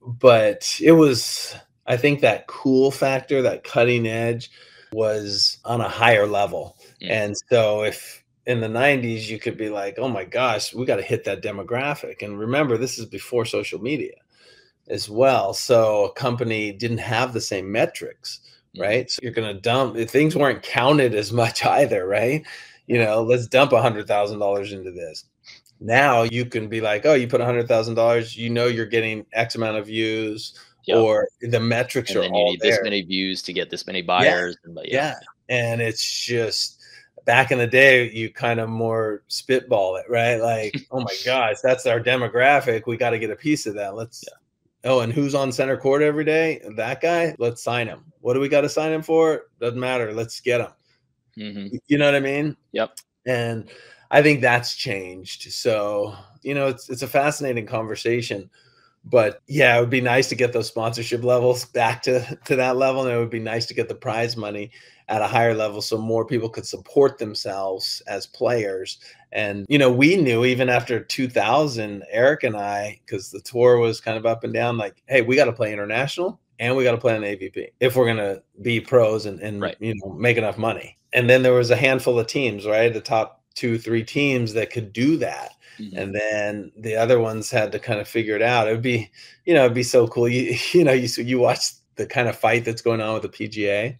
But 0.02 0.78
it 0.82 0.92
was, 0.92 1.54
I 1.86 1.96
think, 1.96 2.20
that 2.20 2.46
cool 2.48 2.90
factor, 2.90 3.40
that 3.42 3.64
cutting 3.64 4.06
edge, 4.06 4.50
was 4.92 5.58
on 5.64 5.80
a 5.80 5.88
higher 5.88 6.26
level 6.26 6.76
and 7.10 7.34
so 7.50 7.82
if 7.82 8.22
in 8.46 8.60
the 8.60 8.68
90s 8.68 9.28
you 9.28 9.38
could 9.38 9.56
be 9.56 9.68
like, 9.68 9.98
oh 9.98 10.08
my 10.08 10.24
gosh, 10.24 10.74
we 10.74 10.84
got 10.84 10.96
to 10.96 11.02
hit 11.02 11.24
that 11.24 11.42
demographic. 11.42 12.22
And 12.22 12.38
remember, 12.38 12.76
this 12.76 12.98
is 12.98 13.06
before 13.06 13.44
social 13.44 13.80
media 13.80 14.14
as 14.88 15.08
well. 15.08 15.54
So 15.54 16.06
a 16.06 16.12
company 16.12 16.72
didn't 16.72 16.98
have 16.98 17.32
the 17.32 17.40
same 17.40 17.70
metrics, 17.70 18.40
mm-hmm. 18.74 18.82
right? 18.82 19.10
So 19.10 19.20
you're 19.22 19.32
going 19.32 19.54
to 19.54 19.60
dump, 19.60 19.96
eh, 19.96 20.04
things 20.04 20.36
weren't 20.36 20.62
counted 20.62 21.14
as 21.14 21.32
much 21.32 21.64
either, 21.66 22.06
right? 22.06 22.44
You 22.86 22.98
know, 22.98 23.22
let's 23.22 23.46
dump 23.46 23.72
a 23.72 23.76
$100,000 23.76 24.72
into 24.72 24.90
this. 24.90 25.24
Now 25.80 26.22
you 26.22 26.46
can 26.46 26.68
be 26.68 26.80
like, 26.80 27.04
oh, 27.04 27.14
you 27.14 27.26
put 27.26 27.40
a 27.40 27.44
$100,000, 27.44 28.36
you 28.36 28.50
know, 28.50 28.66
you're 28.66 28.86
getting 28.86 29.26
X 29.32 29.54
amount 29.54 29.78
of 29.78 29.86
views. 29.86 30.58
Yep. 30.86 30.98
Or 30.98 31.28
the 31.40 31.60
metrics 31.60 32.10
and 32.10 32.18
are 32.18 32.22
then 32.24 32.34
you 32.34 32.44
need 32.44 32.60
there. 32.60 32.72
this 32.72 32.80
many 32.82 33.00
views 33.00 33.40
to 33.40 33.54
get 33.54 33.70
this 33.70 33.86
many 33.86 34.02
buyers. 34.02 34.54
Yeah. 34.62 34.68
And, 34.68 34.78
yeah. 34.84 35.14
yeah. 35.48 35.66
And 35.70 35.80
it's 35.80 36.04
just 36.26 36.82
back 37.24 37.50
in 37.50 37.56
the 37.56 37.66
day, 37.66 38.10
you 38.10 38.30
kind 38.30 38.60
of 38.60 38.68
more 38.68 39.22
spitball 39.28 39.96
it, 39.96 40.04
right? 40.10 40.36
Like, 40.36 40.86
oh 40.90 41.00
my 41.00 41.14
gosh, 41.24 41.56
that's 41.62 41.86
our 41.86 42.00
demographic. 42.00 42.86
We 42.86 42.98
got 42.98 43.10
to 43.10 43.18
get 43.18 43.30
a 43.30 43.36
piece 43.36 43.64
of 43.64 43.74
that. 43.76 43.94
Let's. 43.94 44.24
Yeah. 44.28 44.36
Oh, 44.84 45.00
and 45.00 45.12
who's 45.12 45.34
on 45.34 45.50
center 45.50 45.76
court 45.76 46.02
every 46.02 46.24
day? 46.24 46.60
That 46.76 47.00
guy. 47.00 47.34
Let's 47.38 47.62
sign 47.62 47.86
him. 47.86 48.12
What 48.20 48.34
do 48.34 48.40
we 48.40 48.48
got 48.48 48.62
to 48.62 48.68
sign 48.68 48.92
him 48.92 49.02
for? 49.02 49.46
Doesn't 49.60 49.80
matter. 49.80 50.12
Let's 50.12 50.40
get 50.40 50.60
him. 50.60 50.70
Mm-hmm. 51.38 51.76
You 51.86 51.98
know 51.98 52.06
what 52.06 52.14
I 52.14 52.20
mean? 52.20 52.56
Yep. 52.72 52.98
And 53.26 53.70
I 54.10 54.22
think 54.22 54.40
that's 54.40 54.74
changed. 54.76 55.52
So 55.52 56.14
you 56.42 56.54
know, 56.54 56.68
it's 56.68 56.90
it's 56.90 57.02
a 57.02 57.08
fascinating 57.08 57.66
conversation 57.66 58.50
but 59.04 59.42
yeah, 59.46 59.76
it 59.76 59.80
would 59.80 59.90
be 59.90 60.00
nice 60.00 60.28
to 60.30 60.34
get 60.34 60.52
those 60.52 60.68
sponsorship 60.68 61.22
levels 61.22 61.64
back 61.72 62.02
to 62.02 62.38
to 62.46 62.56
that 62.56 62.76
level, 62.76 63.02
and 63.02 63.14
it 63.14 63.18
would 63.18 63.30
be 63.30 63.38
nice 63.38 63.66
to 63.66 63.74
get 63.74 63.88
the 63.88 63.94
prize 63.94 64.36
money 64.36 64.70
at 65.08 65.20
a 65.20 65.26
higher 65.26 65.54
level 65.54 65.82
so 65.82 65.98
more 65.98 66.24
people 66.24 66.48
could 66.48 66.66
support 66.66 67.18
themselves 67.18 68.02
as 68.06 68.26
players. 68.26 68.98
And 69.34 69.66
you 69.68 69.78
know, 69.78 69.92
we 69.92 70.16
knew 70.16 70.44
even 70.44 70.68
after 70.68 71.00
2000, 71.00 72.04
Eric 72.10 72.44
and 72.44 72.56
I, 72.56 73.00
because 73.04 73.30
the 73.30 73.40
tour 73.40 73.78
was 73.78 74.00
kind 74.00 74.16
of 74.16 74.24
up 74.24 74.44
and 74.44 74.54
down, 74.54 74.78
like, 74.78 75.02
hey, 75.06 75.22
we 75.22 75.36
got 75.36 75.46
to 75.46 75.52
play 75.52 75.72
international 75.72 76.40
and 76.58 76.76
we 76.76 76.84
got 76.84 76.92
to 76.92 76.98
play 76.98 77.16
on 77.16 77.22
AVP 77.22 77.66
if 77.80 77.96
we're 77.96 78.06
gonna 78.06 78.40
be 78.62 78.80
pros 78.80 79.26
and 79.26 79.40
and 79.40 79.60
right. 79.60 79.76
you 79.80 79.94
know 79.96 80.12
make 80.12 80.36
enough 80.36 80.56
money. 80.56 80.96
And 81.12 81.28
then 81.28 81.42
there 81.42 81.52
was 81.52 81.70
a 81.70 81.76
handful 81.76 82.18
of 82.18 82.26
teams, 82.26 82.66
right? 82.66 82.92
The 82.92 83.00
top 83.00 83.42
two, 83.54 83.78
three 83.78 84.04
teams 84.04 84.52
that 84.54 84.70
could 84.70 84.92
do 84.92 85.16
that 85.18 85.54
Mm-hmm. 85.78 85.98
And 85.98 86.14
then 86.14 86.72
the 86.76 86.96
other 86.96 87.18
ones 87.18 87.50
had 87.50 87.72
to 87.72 87.78
kind 87.78 88.00
of 88.00 88.08
figure 88.08 88.36
it 88.36 88.42
out. 88.42 88.68
It 88.68 88.72
would 88.72 88.82
be, 88.82 89.10
you 89.44 89.54
know, 89.54 89.64
it'd 89.64 89.74
be 89.74 89.82
so 89.82 90.06
cool. 90.06 90.28
You, 90.28 90.56
you 90.72 90.84
know, 90.84 90.92
you 90.92 91.08
you 91.22 91.38
watch 91.38 91.72
the 91.96 92.06
kind 92.06 92.28
of 92.28 92.36
fight 92.36 92.64
that's 92.64 92.82
going 92.82 93.00
on 93.00 93.14
with 93.14 93.22
the 93.22 93.48
PGA 93.48 93.98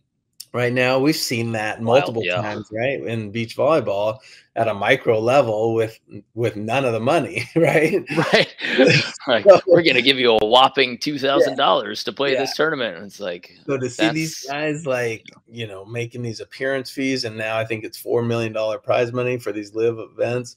right 0.53 0.73
now. 0.73 0.99
We've 0.99 1.17
seen 1.17 1.53
that 1.53 1.83
multiple 1.83 2.25
yeah. 2.25 2.41
times, 2.41 2.69
right? 2.73 3.01
In 3.03 3.31
beach 3.31 3.57
volleyball 3.57 4.19
at 4.57 4.69
a 4.69 4.75
micro 4.75 5.19
level 5.19 5.75
with 5.75 5.99
with 6.35 6.57
none 6.57 6.85
of 6.85 6.93
the 6.93 7.01
money, 7.01 7.49
right? 7.57 8.05
Right. 8.33 8.55
like, 9.27 9.45
so, 9.45 9.61
we're 9.67 9.83
gonna 9.83 10.03
give 10.03 10.19
you 10.19 10.33
a 10.33 10.47
whopping 10.47 10.99
two 10.99 11.19
thousand 11.19 11.53
yeah. 11.53 11.57
dollars 11.57 12.05
to 12.05 12.13
play 12.13 12.33
yeah. 12.33 12.41
this 12.41 12.55
tournament. 12.55 12.97
And 12.97 13.07
it's 13.07 13.21
like 13.21 13.57
so 13.67 13.79
to 13.79 13.91
see 13.91 14.09
these 14.11 14.47
guys 14.47 14.87
like 14.87 15.25
you 15.49 15.67
know 15.67 15.85
making 15.85 16.23
these 16.23 16.41
appearance 16.41 16.91
fees, 16.91 17.25
and 17.25 17.37
now 17.37 17.59
I 17.59 17.65
think 17.65 17.85
it's 17.85 17.99
four 17.99 18.23
million 18.23 18.53
dollar 18.53 18.79
prize 18.79 19.13
money 19.13 19.39
for 19.39 19.53
these 19.53 19.75
live 19.75 19.99
events 19.99 20.57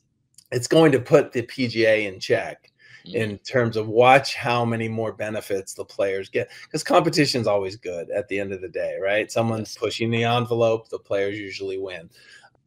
it's 0.51 0.67
going 0.67 0.91
to 0.91 0.99
put 0.99 1.31
the 1.31 1.43
PGA 1.43 2.07
in 2.07 2.19
check 2.19 2.71
mm-hmm. 3.05 3.15
in 3.15 3.37
terms 3.39 3.77
of 3.77 3.87
watch 3.87 4.35
how 4.35 4.63
many 4.63 4.87
more 4.87 5.11
benefits 5.11 5.73
the 5.73 5.85
players 5.85 6.29
get 6.29 6.49
because 6.63 6.83
competition 6.83 7.41
is 7.41 7.47
always 7.47 7.75
good 7.75 8.09
at 8.11 8.27
the 8.27 8.39
end 8.39 8.53
of 8.53 8.61
the 8.61 8.69
day, 8.69 8.97
right? 9.01 9.31
Someone's 9.31 9.73
yes. 9.75 9.77
pushing 9.77 10.11
the 10.11 10.23
envelope, 10.23 10.89
the 10.89 10.99
players 10.99 11.37
usually 11.37 11.77
win. 11.77 12.09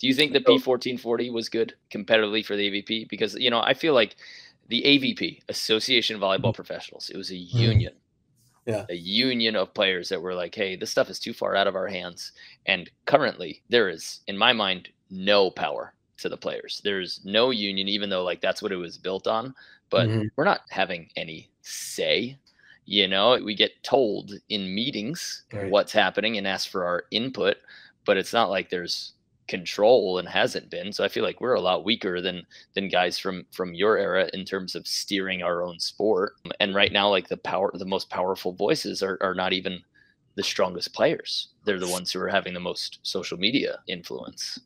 Do 0.00 0.06
you 0.06 0.14
think 0.14 0.32
the 0.32 0.40
P1440 0.40 1.32
was 1.32 1.48
good 1.48 1.74
competitively 1.92 2.44
for 2.44 2.56
the 2.56 2.70
AVP? 2.70 3.08
Because 3.08 3.34
you 3.34 3.50
know, 3.50 3.60
I 3.60 3.74
feel 3.74 3.94
like 3.94 4.16
the 4.68 4.82
AVP, 4.82 5.40
Association 5.48 6.16
of 6.16 6.22
Volleyball. 6.22 6.54
Professionals, 6.54 7.10
it 7.10 7.16
was 7.16 7.30
a 7.30 7.34
mm-hmm. 7.34 7.58
union. 7.58 7.92
Yeah. 8.66 8.84
A 8.88 8.94
union 8.94 9.56
of 9.56 9.74
players 9.74 10.08
that 10.10 10.20
were 10.20 10.34
like, 10.34 10.54
hey, 10.54 10.76
this 10.76 10.90
stuff 10.90 11.10
is 11.10 11.18
too 11.18 11.32
far 11.32 11.56
out 11.56 11.66
of 11.66 11.74
our 11.74 11.88
hands. 11.88 12.32
And 12.66 12.90
currently, 13.04 13.62
there 13.68 13.88
is, 13.88 14.20
in 14.26 14.36
my 14.38 14.52
mind, 14.52 14.90
no 15.10 15.50
power 15.50 15.94
to 16.18 16.28
the 16.28 16.36
players. 16.36 16.80
There's 16.84 17.20
no 17.24 17.50
union, 17.50 17.88
even 17.88 18.10
though 18.10 18.22
like 18.22 18.40
that's 18.40 18.62
what 18.62 18.72
it 18.72 18.76
was 18.76 18.96
built 18.96 19.26
on. 19.26 19.54
But 19.90 20.08
mm-hmm. 20.08 20.28
we're 20.36 20.44
not 20.44 20.60
having 20.70 21.10
any 21.16 21.50
say. 21.62 22.38
You 22.86 23.08
know, 23.08 23.38
we 23.42 23.54
get 23.54 23.82
told 23.82 24.32
in 24.48 24.74
meetings 24.74 25.44
right. 25.52 25.70
what's 25.70 25.92
happening 25.92 26.38
and 26.38 26.46
ask 26.46 26.70
for 26.70 26.84
our 26.84 27.04
input, 27.10 27.56
but 28.04 28.16
it's 28.16 28.32
not 28.32 28.50
like 28.50 28.70
there's 28.70 29.12
control 29.50 30.18
and 30.18 30.28
hasn't 30.28 30.70
been. 30.70 30.92
So 30.92 31.04
I 31.04 31.08
feel 31.08 31.24
like 31.24 31.40
we're 31.40 31.54
a 31.54 31.60
lot 31.60 31.84
weaker 31.84 32.22
than 32.22 32.46
than 32.74 32.88
guys 32.88 33.18
from 33.18 33.44
from 33.50 33.74
your 33.74 33.98
era 33.98 34.30
in 34.32 34.44
terms 34.44 34.74
of 34.74 34.86
steering 34.86 35.42
our 35.42 35.62
own 35.62 35.78
sport. 35.80 36.34
And 36.60 36.74
right 36.74 36.92
now, 36.92 37.10
like 37.10 37.28
the 37.28 37.36
power, 37.36 37.70
the 37.74 37.84
most 37.84 38.08
powerful 38.08 38.52
voices 38.52 39.02
are 39.02 39.18
are 39.20 39.34
not 39.34 39.52
even 39.52 39.82
the 40.36 40.42
strongest 40.44 40.94
players. 40.94 41.48
They're 41.64 41.80
the 41.80 41.88
ones 41.88 42.12
who 42.12 42.20
are 42.20 42.28
having 42.28 42.54
the 42.54 42.60
most 42.60 43.00
social 43.02 43.36
media 43.36 43.80
influence. 43.88 44.60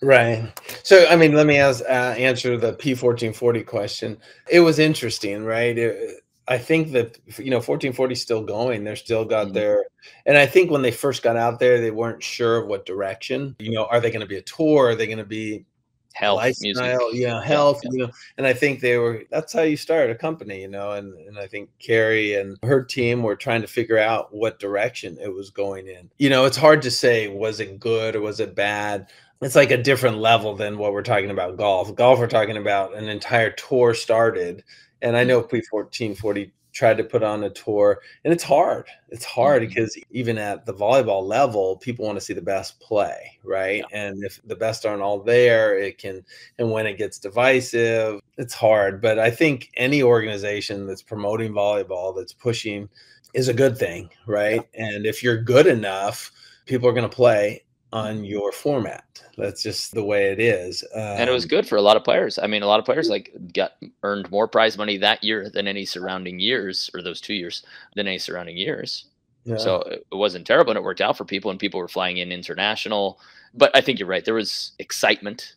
Right. 0.00 0.48
So, 0.84 1.06
I 1.08 1.16
mean, 1.16 1.32
let 1.32 1.46
me 1.46 1.56
ask, 1.58 1.82
uh, 1.82 2.14
answer 2.16 2.56
the 2.56 2.74
P1440 2.74 3.66
question. 3.66 4.16
It 4.48 4.60
was 4.60 4.78
interesting, 4.78 5.44
right? 5.44 5.76
It, 5.76 6.22
I 6.48 6.58
think 6.58 6.92
that 6.92 7.18
you 7.38 7.50
know 7.50 7.56
1440 7.56 8.12
is 8.12 8.22
still 8.22 8.42
going. 8.42 8.84
They're 8.84 8.96
still 8.96 9.24
got 9.24 9.46
mm-hmm. 9.46 9.54
their, 9.54 9.86
and 10.26 10.36
I 10.36 10.46
think 10.46 10.70
when 10.70 10.82
they 10.82 10.90
first 10.90 11.22
got 11.22 11.36
out 11.36 11.60
there, 11.60 11.80
they 11.80 11.90
weren't 11.90 12.22
sure 12.22 12.56
of 12.56 12.66
what 12.66 12.86
direction. 12.86 13.54
You 13.58 13.72
know, 13.72 13.84
are 13.84 14.00
they 14.00 14.10
going 14.10 14.22
to 14.22 14.26
be 14.26 14.38
a 14.38 14.42
tour? 14.42 14.88
Are 14.88 14.94
they 14.94 15.06
going 15.06 15.18
to 15.18 15.24
be 15.24 15.66
health, 16.14 16.38
lifestyle? 16.38 17.10
Music. 17.10 17.20
Yeah, 17.20 17.42
health. 17.42 17.80
Yeah. 17.84 17.90
You 17.92 17.98
know, 17.98 18.10
and 18.38 18.46
I 18.46 18.54
think 18.54 18.80
they 18.80 18.96
were. 18.96 19.24
That's 19.30 19.52
how 19.52 19.62
you 19.62 19.76
start 19.76 20.10
a 20.10 20.14
company. 20.14 20.62
You 20.62 20.68
know, 20.68 20.92
and 20.92 21.14
and 21.18 21.38
I 21.38 21.46
think 21.46 21.68
Kerri 21.78 22.40
and 22.40 22.58
her 22.62 22.82
team 22.82 23.22
were 23.22 23.36
trying 23.36 23.60
to 23.60 23.68
figure 23.68 23.98
out 23.98 24.34
what 24.34 24.58
direction 24.58 25.18
it 25.20 25.32
was 25.32 25.50
going 25.50 25.86
in. 25.86 26.10
You 26.18 26.30
know, 26.30 26.46
it's 26.46 26.56
hard 26.56 26.80
to 26.82 26.90
say 26.90 27.28
was 27.28 27.60
it 27.60 27.78
good 27.78 28.16
or 28.16 28.20
was 28.20 28.40
it 28.40 28.54
bad 28.54 29.08
it's 29.40 29.54
like 29.54 29.70
a 29.70 29.80
different 29.80 30.18
level 30.18 30.56
than 30.56 30.78
what 30.78 30.92
we're 30.92 31.02
talking 31.02 31.30
about 31.30 31.56
golf. 31.56 31.94
Golf, 31.94 32.18
we're 32.18 32.26
talking 32.26 32.56
about 32.56 32.96
an 32.96 33.08
entire 33.08 33.50
tour 33.50 33.94
started 33.94 34.64
And 35.02 35.16
I 35.16 35.24
know 35.24 35.42
P1440 35.42 36.50
tried 36.72 36.96
to 36.96 37.04
put 37.04 37.22
on 37.22 37.44
a 37.44 37.50
tour 37.50 38.00
and 38.24 38.32
it's 38.32 38.44
hard 38.44 38.86
it's 39.08 39.24
hard 39.24 39.62
mm-hmm. 39.62 39.68
because 39.68 39.96
even 40.10 40.38
at 40.38 40.64
the 40.64 40.72
volleyball 40.72 41.26
level 41.26 41.76
people 41.78 42.04
want 42.04 42.16
to 42.16 42.24
see 42.24 42.32
the 42.34 42.42
best 42.42 42.78
play 42.78 43.36
right 43.42 43.84
yeah. 43.90 44.04
and 44.04 44.22
if 44.22 44.40
the 44.46 44.54
best 44.54 44.86
aren't 44.86 45.02
all 45.02 45.18
there 45.18 45.76
it 45.76 45.98
can 45.98 46.24
and 46.58 46.70
when 46.70 46.86
it 46.86 46.98
gets 46.98 47.18
divisive 47.18 48.20
it's 48.36 48.54
hard 48.54 49.00
but 49.00 49.18
i 49.18 49.30
think 49.30 49.70
any 49.76 50.02
organization 50.02 50.86
that's 50.86 51.02
promoting 51.02 51.52
volleyball 51.52 52.14
that's 52.14 52.32
pushing 52.32 52.88
is 53.34 53.48
a 53.48 53.54
good 53.54 53.76
thing 53.76 54.08
right 54.26 54.62
yeah. 54.74 54.86
and 54.86 55.06
if 55.06 55.22
you're 55.22 55.42
good 55.42 55.66
enough 55.66 56.30
people 56.66 56.88
are 56.88 56.92
going 56.92 57.08
to 57.08 57.16
play 57.16 57.62
on 57.92 58.24
your 58.24 58.52
format. 58.52 59.22
That's 59.36 59.62
just 59.62 59.94
the 59.94 60.04
way 60.04 60.30
it 60.30 60.40
is. 60.40 60.84
Um, 60.94 61.00
and 61.00 61.30
it 61.30 61.32
was 61.32 61.44
um, 61.44 61.48
good 61.48 61.66
for 61.66 61.76
a 61.76 61.82
lot 61.82 61.96
of 61.96 62.04
players. 62.04 62.38
I 62.38 62.46
mean, 62.46 62.62
a 62.62 62.66
lot 62.66 62.78
of 62.78 62.84
players 62.84 63.08
like 63.08 63.32
got 63.54 63.72
earned 64.02 64.30
more 64.30 64.48
prize 64.48 64.76
money 64.76 64.98
that 64.98 65.24
year 65.24 65.48
than 65.48 65.66
any 65.66 65.84
surrounding 65.84 66.38
years, 66.38 66.90
or 66.92 67.02
those 67.02 67.20
two 67.20 67.34
years 67.34 67.64
than 67.94 68.06
any 68.06 68.18
surrounding 68.18 68.56
years. 68.56 69.06
Yeah. 69.44 69.56
So 69.56 69.80
it 69.80 70.04
wasn't 70.12 70.46
terrible, 70.46 70.72
and 70.72 70.78
it 70.78 70.82
worked 70.82 71.00
out 71.00 71.16
for 71.16 71.24
people, 71.24 71.50
and 71.50 71.58
people 71.58 71.80
were 71.80 71.88
flying 71.88 72.18
in 72.18 72.32
international. 72.32 73.20
But 73.54 73.74
I 73.74 73.80
think 73.80 73.98
you're 73.98 74.08
right. 74.08 74.24
There 74.24 74.34
was 74.34 74.72
excitement 74.78 75.54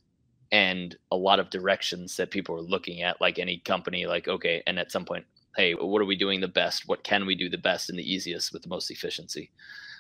and 0.53 0.97
a 1.11 1.15
lot 1.15 1.39
of 1.39 1.49
directions 1.49 2.17
that 2.17 2.31
people 2.31 2.55
were 2.55 2.61
looking 2.61 3.01
at, 3.01 3.19
like 3.19 3.39
any 3.39 3.57
company. 3.57 4.05
Like, 4.05 4.27
okay, 4.27 4.63
and 4.67 4.79
at 4.79 4.91
some 4.91 5.05
point, 5.05 5.25
hey, 5.57 5.73
what 5.73 6.01
are 6.01 6.05
we 6.05 6.15
doing 6.15 6.39
the 6.39 6.47
best? 6.47 6.87
What 6.87 7.03
can 7.03 7.25
we 7.25 7.35
do 7.35 7.49
the 7.49 7.57
best 7.57 7.89
and 7.89 7.99
the 7.99 8.13
easiest 8.13 8.53
with 8.53 8.61
the 8.61 8.69
most 8.69 8.89
efficiency? 8.91 9.51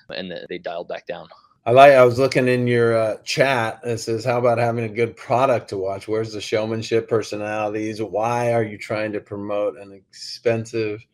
And 0.09 0.33
they 0.49 0.57
dialed 0.57 0.87
back 0.87 1.07
down. 1.07 1.27
I 1.63 1.71
like. 1.71 1.93
I 1.93 2.03
was 2.03 2.17
looking 2.17 2.47
in 2.47 2.65
your 2.65 2.97
uh, 2.97 3.17
chat. 3.23 3.81
It 3.83 3.99
says, 3.99 4.25
"How 4.25 4.39
about 4.39 4.57
having 4.57 4.85
a 4.85 4.89
good 4.89 5.15
product 5.15 5.69
to 5.69 5.77
watch? 5.77 6.07
Where's 6.07 6.33
the 6.33 6.41
showmanship, 6.41 7.07
personalities? 7.07 8.01
Why 8.01 8.53
are 8.53 8.63
you 8.63 8.79
trying 8.79 9.11
to 9.11 9.19
promote 9.19 9.77
an 9.77 9.91
expensive 9.91 11.05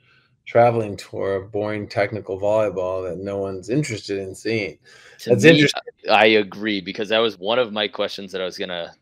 traveling 0.46 0.96
tour 0.96 1.36
of 1.36 1.52
boring 1.52 1.90
technical 1.90 2.40
volleyball 2.40 3.10
that 3.10 3.18
no 3.18 3.38
one's 3.38 3.70
interested 3.70 4.20
in 4.20 4.34
seeing?" 4.34 4.78
To 5.20 5.32
That's 5.32 5.44
me, 5.44 5.50
interesting. 5.50 5.82
I 6.10 6.26
agree 6.28 6.80
because 6.80 7.10
that 7.10 7.20
was 7.20 7.38
one 7.38 7.60
of 7.60 7.74
my 7.74 7.90
questions 7.90 8.32
that 8.32 8.42
I 8.42 8.46
was 8.46 8.58
gonna 8.58 8.94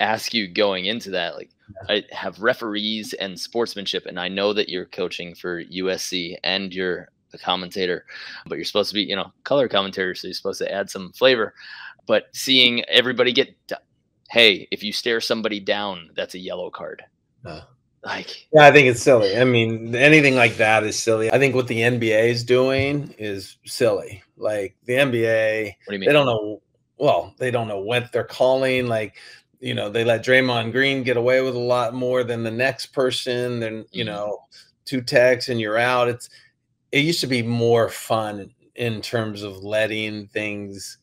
ask 0.00 0.34
you 0.34 0.48
going 0.48 0.86
into 0.86 1.10
that. 1.10 1.36
Like, 1.36 1.50
I 1.88 2.04
have 2.10 2.40
referees 2.40 3.12
and 3.14 3.38
sportsmanship, 3.38 4.06
and 4.06 4.18
I 4.18 4.26
know 4.26 4.52
that 4.52 4.68
you're 4.68 4.86
coaching 4.86 5.36
for 5.36 5.62
USC 5.62 6.36
and 6.42 6.74
you're 6.74 7.08
the 7.30 7.38
commentator, 7.38 8.04
but 8.46 8.56
you're 8.56 8.64
supposed 8.64 8.90
to 8.90 8.94
be, 8.94 9.02
you 9.02 9.16
know, 9.16 9.32
color 9.44 9.68
commentator, 9.68 10.14
so 10.14 10.28
you're 10.28 10.34
supposed 10.34 10.60
to 10.60 10.72
add 10.72 10.90
some 10.90 11.12
flavor. 11.12 11.54
But 12.06 12.28
seeing 12.32 12.84
everybody 12.84 13.32
get, 13.32 13.54
hey, 14.30 14.66
if 14.70 14.82
you 14.82 14.92
stare 14.92 15.20
somebody 15.20 15.60
down, 15.60 16.10
that's 16.16 16.34
a 16.34 16.38
yellow 16.38 16.70
card. 16.70 17.04
Uh, 17.44 17.60
like, 18.04 18.46
yeah, 18.52 18.62
I 18.62 18.72
think 18.72 18.86
it's 18.88 19.02
silly. 19.02 19.36
I 19.36 19.44
mean, 19.44 19.94
anything 19.94 20.36
like 20.36 20.56
that 20.56 20.84
is 20.84 20.98
silly. 20.98 21.32
I 21.32 21.38
think 21.38 21.54
what 21.54 21.66
the 21.66 21.80
NBA 21.80 22.28
is 22.28 22.44
doing 22.44 23.14
is 23.18 23.56
silly. 23.66 24.22
Like 24.36 24.76
the 24.84 24.94
NBA, 24.94 25.64
what 25.64 25.74
do 25.88 25.92
you 25.94 25.98
mean? 25.98 26.08
They 26.08 26.12
don't 26.12 26.26
know. 26.26 26.62
Well, 26.96 27.34
they 27.38 27.50
don't 27.50 27.68
know 27.68 27.80
what 27.80 28.10
they're 28.12 28.24
calling. 28.24 28.86
Like, 28.86 29.16
you 29.60 29.74
know, 29.74 29.90
they 29.90 30.04
let 30.04 30.24
Draymond 30.24 30.72
Green 30.72 31.02
get 31.02 31.16
away 31.16 31.42
with 31.42 31.54
a 31.54 31.60
lot 31.60 31.94
more 31.94 32.24
than 32.24 32.42
the 32.42 32.50
next 32.50 32.86
person. 32.86 33.60
Then, 33.60 33.84
you 33.90 34.04
mm-hmm. 34.04 34.14
know, 34.14 34.44
two 34.84 35.02
texts 35.02 35.48
and 35.48 35.60
you're 35.60 35.78
out. 35.78 36.08
It's 36.08 36.30
it 36.92 37.04
used 37.04 37.20
to 37.20 37.26
be 37.26 37.42
more 37.42 37.88
fun 37.88 38.50
in 38.74 39.00
terms 39.00 39.42
of 39.42 39.62
letting 39.64 40.26
things 40.28 40.98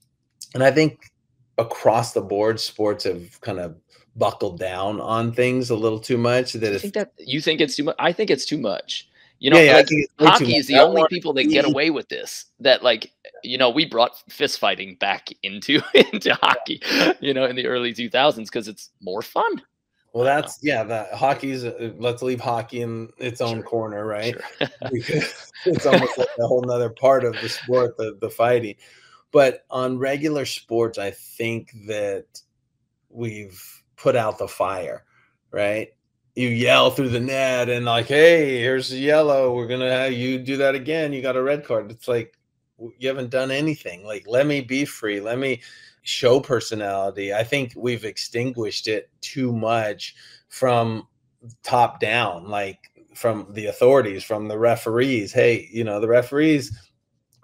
and 0.54 0.64
i 0.64 0.72
think 0.72 1.12
across 1.58 2.14
the 2.14 2.22
board 2.22 2.60
sports 2.60 3.04
have 3.04 3.40
kind 3.42 3.60
of 3.60 3.76
buckled 4.16 4.60
down 4.60 5.02
on 5.02 5.32
things 5.32 5.70
a 5.70 5.76
little 5.76 6.00
too 6.00 6.18
much 6.18 6.54
that 6.54 6.74
I 6.74 6.78
think 6.78 6.94
that 6.94 7.12
you 7.18 7.42
think 7.42 7.60
it's 7.60 7.76
too 7.76 7.84
much 7.84 7.96
i 8.00 8.12
think 8.12 8.30
it's 8.30 8.46
too 8.46 8.58
much. 8.58 9.10
You 9.40 9.50
know 9.52 9.58
yeah, 9.58 9.84
yeah, 9.90 10.08
like 10.18 10.32
hockey 10.32 10.56
is 10.56 10.68
the 10.68 10.80
only 10.80 11.04
people 11.10 11.34
that 11.34 11.44
get 11.44 11.66
away 11.70 11.90
with 11.90 12.08
this 12.08 12.46
that 12.62 12.84
like 12.84 13.12
you 13.44 13.58
know 13.58 13.70
we 13.70 13.86
brought 13.86 14.18
fist 14.30 14.60
fighting 14.60 14.96
back 14.96 15.28
into 15.44 15.82
into 15.94 16.34
hockey 16.36 16.82
you 17.20 17.34
know 17.34 17.46
in 17.46 17.58
the 17.58 17.68
early 17.68 17.94
2000s 17.94 18.46
because 18.46 18.70
it's 18.70 18.92
more 19.02 19.22
fun 19.22 19.62
well, 20.16 20.24
that's 20.24 20.60
yeah. 20.62 20.84
The 20.84 21.10
hockey's. 21.12 21.66
Uh, 21.66 21.92
let's 21.98 22.22
leave 22.22 22.40
hockey 22.40 22.80
in 22.80 23.10
its 23.18 23.42
own 23.42 23.58
sure. 23.58 23.64
corner, 23.64 24.06
right? 24.06 24.34
Sure. 24.58 24.70
it's 25.66 25.86
almost 25.86 26.18
like 26.18 26.30
a 26.40 26.48
whole 26.48 26.62
nother 26.62 26.90
part 26.90 27.26
of 27.26 27.34
the 27.42 27.50
sport, 27.50 27.98
the 27.98 28.18
the 28.22 28.30
fighting. 28.30 28.76
But 29.34 29.66
on 29.70 29.98
regular 29.98 30.46
sports, 30.46 30.98
I 30.98 31.12
think 31.12 31.74
that 31.88 32.28
we've 33.10 33.62
put 33.98 34.16
out 34.16 34.38
the 34.38 34.48
fire, 34.48 35.04
right? 35.52 35.90
You 36.34 36.48
yell 36.48 36.92
through 36.92 37.10
the 37.10 37.20
net 37.20 37.68
and 37.68 37.86
like, 37.86 38.06
hey, 38.06 38.62
here's 38.62 38.92
the 38.92 38.98
yellow. 38.98 39.54
We're 39.54 39.68
gonna 39.68 39.92
have 39.92 40.14
you 40.14 40.40
do 40.40 40.56
that 40.56 40.76
again. 40.76 41.12
You 41.12 41.22
got 41.22 41.36
a 41.36 41.44
red 41.44 41.66
card. 41.66 41.92
It's 41.92 42.08
like 42.08 42.38
you 43.00 43.10
haven't 43.10 43.32
done 43.32 43.52
anything. 43.52 44.06
Like, 44.06 44.24
let 44.28 44.48
me 44.48 44.62
be 44.62 44.86
free. 44.86 45.20
Let 45.20 45.40
me 45.40 45.62
show 46.06 46.40
personality. 46.40 47.34
I 47.34 47.44
think 47.44 47.74
we've 47.76 48.06
extinguished 48.06 48.88
it 48.88 49.10
too 49.22 49.52
much 49.52 50.16
from 50.48 51.08
top 51.64 52.00
down, 52.00 52.48
like 52.48 52.80
from 53.14 53.48
the 53.52 53.66
authorities, 53.66 54.24
from 54.24 54.48
the 54.48 54.58
referees. 54.58 55.34
Hey, 55.34 55.68
you 55.72 55.84
know, 55.84 56.00
the 56.00 56.08
referees 56.08 56.78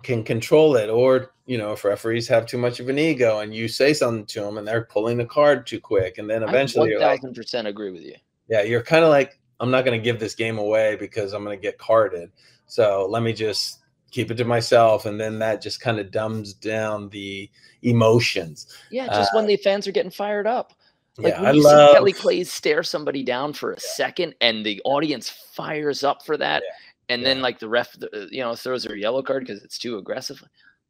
can 0.03 0.23
control 0.23 0.75
it, 0.75 0.89
or 0.89 1.33
you 1.45 1.57
know, 1.57 1.73
if 1.73 1.83
referees 1.83 2.27
have 2.27 2.45
too 2.45 2.57
much 2.57 2.79
of 2.79 2.87
an 2.87 2.97
ego 2.97 3.39
and 3.39 3.53
you 3.53 3.67
say 3.67 3.93
something 3.93 4.25
to 4.27 4.41
them 4.41 4.57
and 4.57 4.67
they're 4.67 4.85
pulling 4.85 5.17
the 5.17 5.25
card 5.25 5.67
too 5.67 5.79
quick, 5.79 6.17
and 6.17 6.29
then 6.29 6.43
eventually, 6.43 6.95
I 6.95 6.99
one 6.99 7.17
thousand 7.17 7.35
percent 7.35 7.67
agree 7.67 7.91
with 7.91 8.03
you. 8.03 8.15
Yeah, 8.47 8.61
you're 8.61 8.83
kind 8.83 9.03
of 9.03 9.09
like, 9.09 9.39
I'm 9.59 9.71
not 9.71 9.85
going 9.85 9.99
to 9.99 10.03
give 10.03 10.19
this 10.19 10.35
game 10.35 10.59
away 10.59 10.95
because 10.95 11.33
I'm 11.33 11.43
going 11.43 11.57
to 11.57 11.61
get 11.61 11.77
carded. 11.77 12.31
So 12.67 13.07
let 13.09 13.23
me 13.23 13.33
just 13.33 13.79
keep 14.11 14.29
it 14.29 14.35
to 14.35 14.45
myself 14.45 15.05
and 15.05 15.19
then 15.19 15.39
that 15.39 15.61
just 15.61 15.81
kind 15.81 15.99
of 15.99 16.11
dumbs 16.11 16.53
down 16.53 17.09
the 17.09 17.49
emotions. 17.81 18.67
Yeah 18.91 19.07
just 19.07 19.33
uh, 19.33 19.37
when 19.37 19.47
the 19.47 19.57
fans 19.57 19.87
are 19.87 19.91
getting 19.91 20.11
fired 20.11 20.45
up. 20.45 20.73
Like 21.17 21.33
yeah, 21.33 21.41
when 21.41 21.55
you 21.55 21.67
I 21.67 21.73
love, 21.73 21.89
see 21.89 21.93
Kelly 21.95 22.13
Claes 22.13 22.51
stare 22.51 22.83
somebody 22.83 23.23
down 23.23 23.53
for 23.53 23.73
a 23.73 23.79
second 23.79 24.35
and 24.41 24.65
the 24.65 24.81
audience 24.85 25.29
fires 25.29 26.03
up 26.03 26.23
for 26.25 26.37
that 26.37 26.63
yeah, 26.65 27.13
and 27.13 27.21
yeah. 27.21 27.27
then 27.29 27.41
like 27.41 27.59
the 27.59 27.69
ref 27.69 27.95
you 28.29 28.41
know 28.41 28.55
throws 28.55 28.85
a 28.85 28.97
yellow 28.97 29.21
card 29.21 29.45
because 29.45 29.63
it's 29.63 29.77
too 29.77 29.97
aggressive 29.97 30.43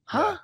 huh? 0.05 0.37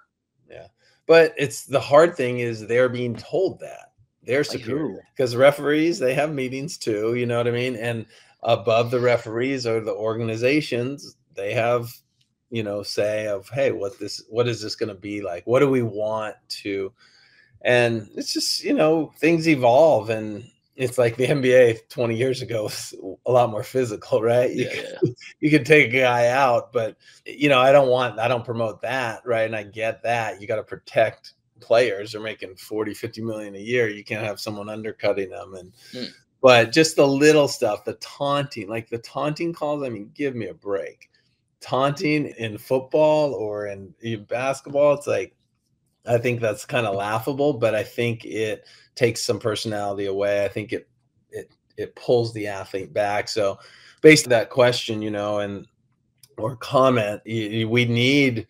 yeah. 0.50 0.68
but 1.06 1.34
it's 1.38 1.66
the 1.66 1.80
hard 1.80 2.16
thing 2.16 2.40
is 2.40 2.66
they're 2.66 2.90
being 2.90 3.16
told 3.16 3.60
that. 3.60 3.92
They're 4.24 4.44
superior 4.44 5.06
because 5.16 5.36
referees 5.36 6.00
they 6.00 6.14
have 6.14 6.34
meetings 6.34 6.78
too 6.78 7.16
you 7.16 7.26
know 7.26 7.38
what 7.38 7.48
i 7.48 7.52
mean? 7.52 7.76
And 7.76 8.06
above 8.44 8.92
the 8.92 9.00
referees 9.00 9.66
are 9.66 9.80
the 9.80 9.94
organizations 9.94 11.16
they 11.34 11.54
have 11.54 11.96
you 12.50 12.64
know 12.64 12.84
say 12.84 13.28
of 13.28 13.50
hey 13.50 13.72
what 13.72 14.00
this 14.00 14.24
what 14.30 14.48
is 14.48 14.62
this 14.62 14.76
going 14.76 14.90
to 14.90 14.96
be 14.96 15.22
like 15.22 15.46
what 15.46 15.60
do 15.60 15.70
we 15.70 15.82
want 15.82 16.36
to 16.48 16.92
and 17.64 18.10
it's 18.16 18.34
just 18.34 18.64
you 18.64 18.74
know 18.74 19.12
things 19.18 19.48
evolve 19.48 20.10
and 20.10 20.50
it's 20.78 21.00
like 21.00 21.18
the 21.18 21.26
NBA 21.26 21.90
20 21.90 22.16
years 22.16 22.44
ago 22.44 22.64
was 22.64 22.94
a 23.26 23.32
lot 23.32 23.50
more 23.50 23.64
physical, 23.64 24.22
right? 24.22 24.52
You, 24.52 24.66
yeah, 24.66 24.76
could, 24.76 24.98
yeah. 25.02 25.10
you 25.40 25.50
could 25.50 25.66
take 25.66 25.92
a 25.92 26.02
guy 26.02 26.28
out, 26.28 26.72
but 26.72 26.96
you 27.26 27.50
know, 27.50 27.60
I 27.60 27.72
don't 27.72 27.90
want, 27.90 28.20
I 28.20 28.28
don't 28.28 28.46
promote 28.46 28.82
that, 28.84 29.24
right? 29.26 29.48
And 29.48 29.56
I 29.56 29.64
get 29.64 30.04
that. 30.04 30.40
You 30.40 30.48
got 30.48 30.58
to 30.58 30.64
protect 30.64 31.34
players. 31.60 32.12
They're 32.12 32.22
making 32.22 32.58
40, 32.58 32.94
50 32.94 33.22
million 33.24 33.56
a 33.56 33.60
year. 33.60 33.90
You 33.90 34.04
can't 34.04 34.24
have 34.24 34.40
someone 34.40 34.70
undercutting 34.70 35.32
them. 35.32 35.56
And, 35.56 35.74
mm. 35.94 36.10
but 36.44 36.72
just 36.72 36.96
the 36.96 37.08
little 37.08 37.48
stuff, 37.48 37.84
the 37.84 37.94
taunting, 37.96 38.70
like 38.70 38.88
the 38.88 39.00
taunting 39.00 39.54
calls, 39.54 39.82
I 39.82 39.90
mean, 39.90 40.12
give 40.14 40.36
me 40.36 40.46
a 40.48 40.54
break 40.54 41.10
taunting 41.62 42.28
in 42.38 42.58
football 42.58 43.34
or 43.34 43.68
in, 43.68 43.94
in 44.02 44.24
basketball, 44.26 44.94
it's 44.94 45.08
like 45.08 45.36
I 46.08 46.18
think 46.18 46.40
that's 46.40 46.66
kind 46.66 46.86
of 46.86 46.96
laughable, 46.96 47.54
but 47.54 47.76
I 47.76 47.84
think 47.84 48.26
it 48.26 48.66
takes 48.96 49.24
some 49.24 49.40
personality 49.40 50.06
away. 50.06 50.46
I 50.46 50.48
think 50.48 50.74
it 50.74 50.88
it 51.30 51.52
it 51.76 51.96
pulls 51.96 52.34
the 52.34 52.48
athlete 52.48 52.94
back. 52.94 53.28
So 53.28 53.60
based 54.02 54.26
on 54.26 54.30
that 54.30 54.50
question, 54.50 55.02
you 55.02 55.12
know, 55.12 55.40
and 55.40 55.68
or 56.38 56.56
comment, 56.56 57.22
we 57.26 57.86
need 57.86 58.48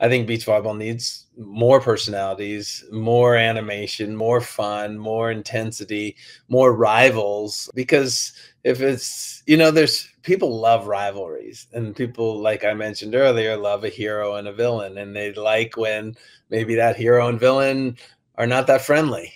I 0.00 0.08
think 0.08 0.26
beach 0.26 0.46
volleyball 0.46 0.76
needs 0.76 1.26
more 1.38 1.80
personalities, 1.80 2.84
more 2.90 3.36
animation, 3.36 4.16
more 4.16 4.40
fun, 4.40 4.98
more 4.98 5.30
intensity, 5.30 6.16
more 6.48 6.74
rivals. 6.74 7.70
Because 7.76 8.32
if 8.64 8.80
it's, 8.80 9.42
you 9.46 9.56
know, 9.56 9.70
there's 9.70 10.08
people 10.22 10.60
love 10.60 10.86
rivalries, 10.86 11.66
and 11.72 11.96
people, 11.96 12.40
like 12.40 12.64
I 12.64 12.74
mentioned 12.74 13.14
earlier, 13.14 13.56
love 13.56 13.84
a 13.84 13.88
hero 13.88 14.36
and 14.36 14.46
a 14.48 14.52
villain, 14.52 14.98
and 14.98 15.14
they 15.14 15.32
like 15.32 15.76
when 15.76 16.14
maybe 16.50 16.74
that 16.76 16.96
hero 16.96 17.28
and 17.28 17.40
villain 17.40 17.96
are 18.36 18.46
not 18.46 18.66
that 18.68 18.82
friendly, 18.82 19.32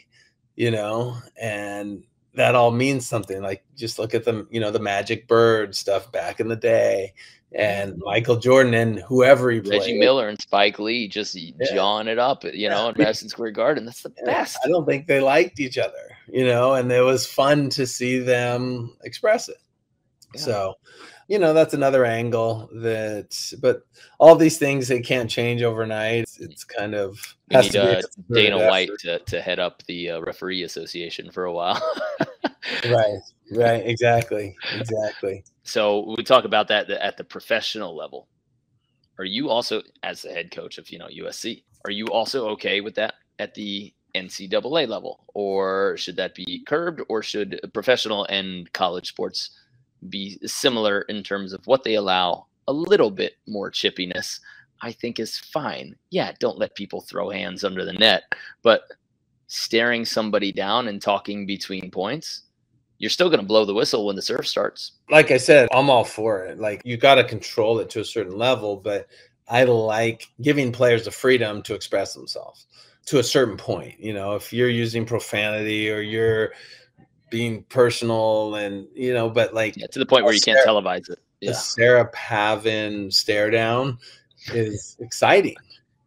you 0.55 0.70
know, 0.70 1.16
and 1.41 2.05
that 2.35 2.55
all 2.55 2.70
means 2.70 3.07
something. 3.07 3.43
Like 3.43 3.64
just 3.77 3.99
look 3.99 4.14
at 4.14 4.24
them, 4.24 4.47
you 4.51 4.61
know, 4.61 4.70
the 4.70 4.79
Magic 4.79 5.27
Bird 5.27 5.74
stuff 5.74 6.12
back 6.12 6.39
in 6.39 6.49
the 6.49 6.57
day 6.57 7.14
and 7.57 7.97
Michael 7.99 8.37
Jordan 8.37 8.75
and 8.75 8.99
whoever 9.01 9.51
he 9.51 9.61
played. 9.61 9.81
Reggie 9.81 9.99
Miller 9.99 10.29
and 10.29 10.41
Spike 10.41 10.79
Lee 10.79 11.09
just 11.09 11.35
yeah. 11.35 11.53
jawing 11.73 12.07
it 12.07 12.19
up, 12.19 12.45
you 12.45 12.69
know, 12.69 12.91
in 12.91 12.95
Madison 12.99 13.31
Square 13.31 13.53
Garden. 13.53 13.87
That's 13.87 14.03
the 14.03 14.13
yeah. 14.19 14.25
best. 14.25 14.59
I 14.65 14.69
don't 14.69 14.85
think 14.85 15.07
they 15.07 15.21
liked 15.21 15.59
each 15.59 15.79
other, 15.79 16.17
you 16.29 16.45
know, 16.45 16.75
and 16.75 16.93
it 16.93 17.01
was 17.01 17.27
fun 17.27 17.71
to 17.71 17.87
see 17.87 18.19
them 18.19 18.95
express 19.05 19.49
it. 19.49 19.57
Yeah. 20.35 20.41
So, 20.43 20.75
you 21.29 21.39
know, 21.39 21.55
that's 21.55 21.73
another 21.73 22.05
angle 22.05 22.69
that, 22.75 23.35
but 23.63 23.83
all 24.19 24.37
these 24.37 24.59
things 24.59 24.89
they 24.89 25.01
can't 25.01 25.31
change 25.31 25.63
overnight. 25.63 26.29
It's, 26.39 26.65
kind 26.65 26.95
of 26.95 27.19
we 27.51 27.57
need 27.57 27.77
uh, 27.77 28.03
Dana 28.31 28.69
White 28.69 28.91
to, 29.01 29.19
to 29.19 29.41
head 29.41 29.59
up 29.59 29.83
the 29.85 30.11
uh, 30.11 30.21
referee 30.21 30.63
association 30.63 31.31
for 31.31 31.45
a 31.47 31.53
while. 31.53 31.81
right, 32.85 33.21
right, 33.53 33.87
exactly, 33.87 34.57
exactly. 34.75 35.45
So 35.63 36.15
we 36.17 36.23
talk 36.23 36.45
about 36.45 36.69
that 36.69 36.91
at 36.91 37.17
the 37.17 37.25
professional 37.25 37.97
level. 37.97 38.29
Are 39.19 39.25
you 39.25 39.49
also, 39.49 39.83
as 40.03 40.23
the 40.23 40.31
head 40.31 40.51
coach 40.51 40.79
of 40.79 40.91
you 40.91 40.99
know 40.99 41.09
USC, 41.09 41.63
are 41.85 41.91
you 41.91 42.07
also 42.07 42.49
okay 42.51 42.81
with 42.81 42.95
that 42.97 43.15
at 43.39 43.55
the 43.55 43.93
NCAA 44.15 44.89
level, 44.89 45.25
or 45.35 45.97
should 45.97 46.17
that 46.17 46.35
be 46.35 46.65
curbed, 46.67 47.03
or 47.09 47.23
should 47.23 47.61
professional 47.73 48.25
and 48.27 48.73
college 48.73 49.09
sports 49.09 49.51
be 50.09 50.39
similar 50.47 51.03
in 51.03 51.23
terms 51.23 51.53
of 51.53 51.67
what 51.67 51.85
they 51.85 51.95
allow? 51.95 52.47
A 52.69 52.73
little 52.73 53.11
bit 53.11 53.35
more 53.47 53.71
chippiness, 53.71 54.41
I 54.83 54.93
think, 54.93 55.21
is 55.21 55.39
fine. 55.39 55.95
Yeah, 56.11 56.33
don't 56.41 56.59
let 56.59 56.75
people 56.75 57.01
throw 57.01 57.31
hands 57.31 57.63
under 57.63 57.85
the 57.85 57.93
net, 57.93 58.25
but 58.63 58.83
staring 59.47 60.05
somebody 60.05 60.51
down 60.51 60.89
and 60.89 61.01
talking 61.01 61.47
between 61.47 61.91
points, 61.91 62.43
you're 62.99 63.11
still 63.11 63.29
going 63.29 63.41
to 63.41 63.47
blow 63.47 63.65
the 63.65 63.75
whistle 63.75 64.07
when 64.07 64.17
the 64.17 64.23
surf 64.23 64.47
starts. 64.47 64.93
Like 65.11 65.31
I 65.31 65.37
said, 65.37 65.69
I'm 65.73 65.91
all 65.91 66.05
for 66.05 66.45
it. 66.45 66.59
Like 66.59 66.83
you 66.85 66.97
got 66.97 67.17
to 67.17 67.25
control 67.25 67.79
it 67.79 67.91
to 67.91 68.01
a 68.01 68.05
certain 68.05 68.37
level, 68.37 68.77
but 68.77 69.07
I 69.49 69.65
like 69.65 70.29
giving 70.41 70.73
players 70.73 71.05
the 71.05 71.11
freedom 71.11 71.63
to 71.63 71.75
express 71.75 72.15
themselves 72.15 72.67
to 73.07 73.19
a 73.19 73.23
certain 73.23 73.57
point. 73.57 73.99
You 74.01 74.15
know, 74.15 74.35
if 74.35 74.53
you're 74.53 74.69
using 74.69 75.07
profanity 75.07 75.91
or 75.91 76.01
you're 76.01 76.53
being 77.31 77.65
personal 77.65 78.55
and 78.55 78.87
you 78.95 79.13
know, 79.13 79.29
but 79.31 79.55
like 79.55 79.77
yeah, 79.77 79.87
to 79.89 79.99
the 79.99 80.07
point 80.07 80.25
where 80.25 80.35
you 80.35 80.41
Sarah, 80.41 80.63
can't 80.65 80.69
televise 80.69 81.11
it. 81.11 81.19
Yeah. 81.41 81.51
The 81.51 81.55
Sarah 81.55 82.11
Pavan 82.13 83.13
stare 83.13 83.51
down 83.51 83.99
is 84.53 84.97
exciting. 85.01 85.57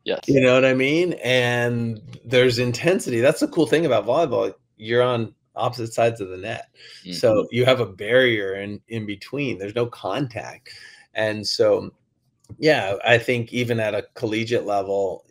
Yes. 0.05 0.21
You 0.27 0.41
know 0.41 0.53
what 0.53 0.65
I 0.65 0.73
mean? 0.73 1.13
And 1.23 2.01
there's 2.25 2.57
intensity. 2.57 3.19
That's 3.19 3.41
the 3.41 3.47
cool 3.47 3.67
thing 3.67 3.85
about 3.85 4.05
volleyball. 4.05 4.53
You're 4.77 5.03
on 5.03 5.35
opposite 5.55 5.93
sides 5.93 6.21
of 6.21 6.29
the 6.29 6.37
net. 6.37 6.69
Mm-hmm. 7.01 7.13
So 7.13 7.47
you 7.51 7.65
have 7.65 7.79
a 7.79 7.85
barrier 7.85 8.55
in 8.55 8.81
in 8.87 9.05
between. 9.05 9.57
There's 9.57 9.75
no 9.75 9.85
contact. 9.87 10.73
And 11.13 11.45
so 11.45 11.91
yeah, 12.57 12.95
I 13.05 13.17
think 13.17 13.53
even 13.53 13.79
at 13.79 13.93
a 13.93 14.05
collegiate 14.15 14.65
level, 14.65 15.25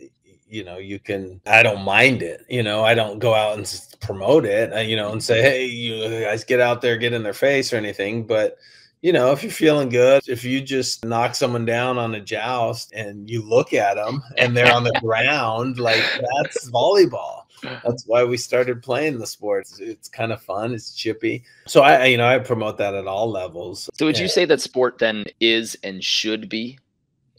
you 0.48 0.64
know, 0.64 0.78
you 0.78 0.98
can 0.98 1.40
I 1.46 1.62
don't 1.62 1.82
mind 1.82 2.22
it. 2.22 2.44
You 2.48 2.62
know, 2.62 2.84
I 2.84 2.94
don't 2.94 3.18
go 3.18 3.34
out 3.34 3.58
and 3.58 3.80
promote 4.00 4.44
it, 4.44 4.72
uh, 4.72 4.80
you 4.80 4.96
know, 4.96 5.12
and 5.12 5.22
say, 5.22 5.42
"Hey, 5.42 5.66
you 5.66 6.24
guys 6.24 6.44
get 6.44 6.60
out 6.60 6.80
there, 6.80 6.96
get 6.96 7.12
in 7.12 7.22
their 7.22 7.32
face" 7.32 7.72
or 7.72 7.76
anything, 7.76 8.26
but 8.26 8.56
you 9.00 9.12
know, 9.12 9.30
if 9.30 9.42
you're 9.42 9.52
feeling 9.52 9.88
good, 9.88 10.22
if 10.26 10.44
you 10.44 10.60
just 10.60 11.04
knock 11.04 11.34
someone 11.34 11.64
down 11.64 11.98
on 11.98 12.14
a 12.14 12.20
joust 12.20 12.92
and 12.92 13.30
you 13.30 13.42
look 13.42 13.72
at 13.72 13.94
them 13.94 14.22
and 14.38 14.56
they're 14.56 14.72
on 14.72 14.82
the 14.82 14.98
ground, 15.00 15.78
like 15.78 16.02
that's 16.34 16.68
volleyball. 16.70 17.37
That's 17.62 18.04
why 18.06 18.24
we 18.24 18.36
started 18.36 18.82
playing 18.82 19.18
the 19.18 19.26
sports. 19.26 19.78
It's 19.80 20.08
kind 20.08 20.32
of 20.32 20.42
fun. 20.42 20.74
It's 20.74 20.94
chippy. 20.94 21.44
So 21.66 21.82
I, 21.82 22.06
you 22.06 22.16
know, 22.16 22.26
I 22.26 22.38
promote 22.38 22.78
that 22.78 22.94
at 22.94 23.06
all 23.06 23.30
levels. 23.30 23.88
So 23.94 24.06
would 24.06 24.18
you 24.18 24.28
say 24.28 24.44
that 24.44 24.60
sport 24.60 24.98
then 24.98 25.24
is 25.40 25.76
and 25.82 26.02
should 26.02 26.48
be 26.48 26.78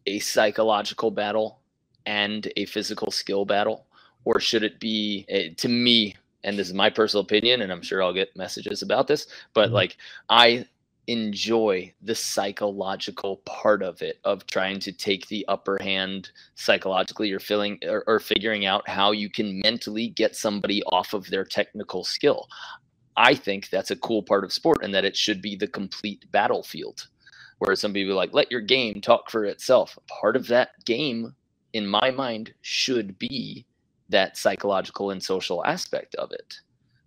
a 0.05 0.19
psychological 0.19 1.11
battle 1.11 1.59
and 2.05 2.51
a 2.57 2.65
physical 2.65 3.11
skill 3.11 3.45
battle, 3.45 3.85
or 4.25 4.39
should 4.39 4.63
it 4.63 4.79
be, 4.79 5.25
eh, 5.29 5.49
to 5.57 5.67
me, 5.67 6.15
and 6.43 6.57
this 6.57 6.67
is 6.67 6.73
my 6.73 6.89
personal 6.89 7.23
opinion, 7.23 7.61
and 7.61 7.71
I'm 7.71 7.81
sure 7.81 8.01
I'll 8.01 8.13
get 8.13 8.35
messages 8.35 8.81
about 8.81 9.07
this, 9.07 9.27
but 9.53 9.65
mm-hmm. 9.65 9.75
like 9.75 9.97
I 10.29 10.65
enjoy 11.09 11.91
the 12.03 12.13
psychological 12.13 13.37
part 13.37 13.81
of 13.81 13.99
it 14.03 14.19
of 14.25 14.45
trying 14.45 14.79
to 14.79 14.91
take 14.91 15.27
the 15.27 15.43
upper 15.47 15.79
hand 15.81 16.29
psychologically 16.53 17.31
or 17.31 17.39
feeling 17.39 17.79
or, 17.83 18.03
or, 18.05 18.19
figuring 18.19 18.67
out 18.67 18.87
how 18.87 19.11
you 19.11 19.27
can 19.27 19.59
mentally 19.61 20.09
get 20.09 20.35
somebody 20.35 20.83
off 20.83 21.15
of 21.15 21.27
their 21.31 21.43
technical 21.43 22.03
skill. 22.03 22.47
I 23.17 23.33
think 23.33 23.69
that's 23.69 23.89
a 23.89 23.95
cool 23.95 24.21
part 24.21 24.43
of 24.43 24.53
sport 24.53 24.83
and 24.83 24.93
that 24.93 25.03
it 25.03 25.17
should 25.17 25.41
be 25.41 25.55
the 25.55 25.67
complete 25.67 26.31
battlefield 26.31 27.07
where 27.57 27.75
some 27.75 27.91
people 27.91 28.15
like 28.15 28.33
let 28.33 28.51
your 28.51 28.61
game 28.61 29.01
talk 29.01 29.31
for 29.31 29.45
itself. 29.45 29.97
Part 30.07 30.35
of 30.35 30.45
that 30.47 30.69
game 30.85 31.33
in 31.73 31.87
my 31.87 32.11
mind 32.11 32.53
should 32.61 33.17
be 33.17 33.65
that 34.09 34.37
psychological 34.37 35.09
and 35.09 35.23
social 35.23 35.65
aspect 35.65 36.13
of 36.15 36.31
it. 36.31 36.53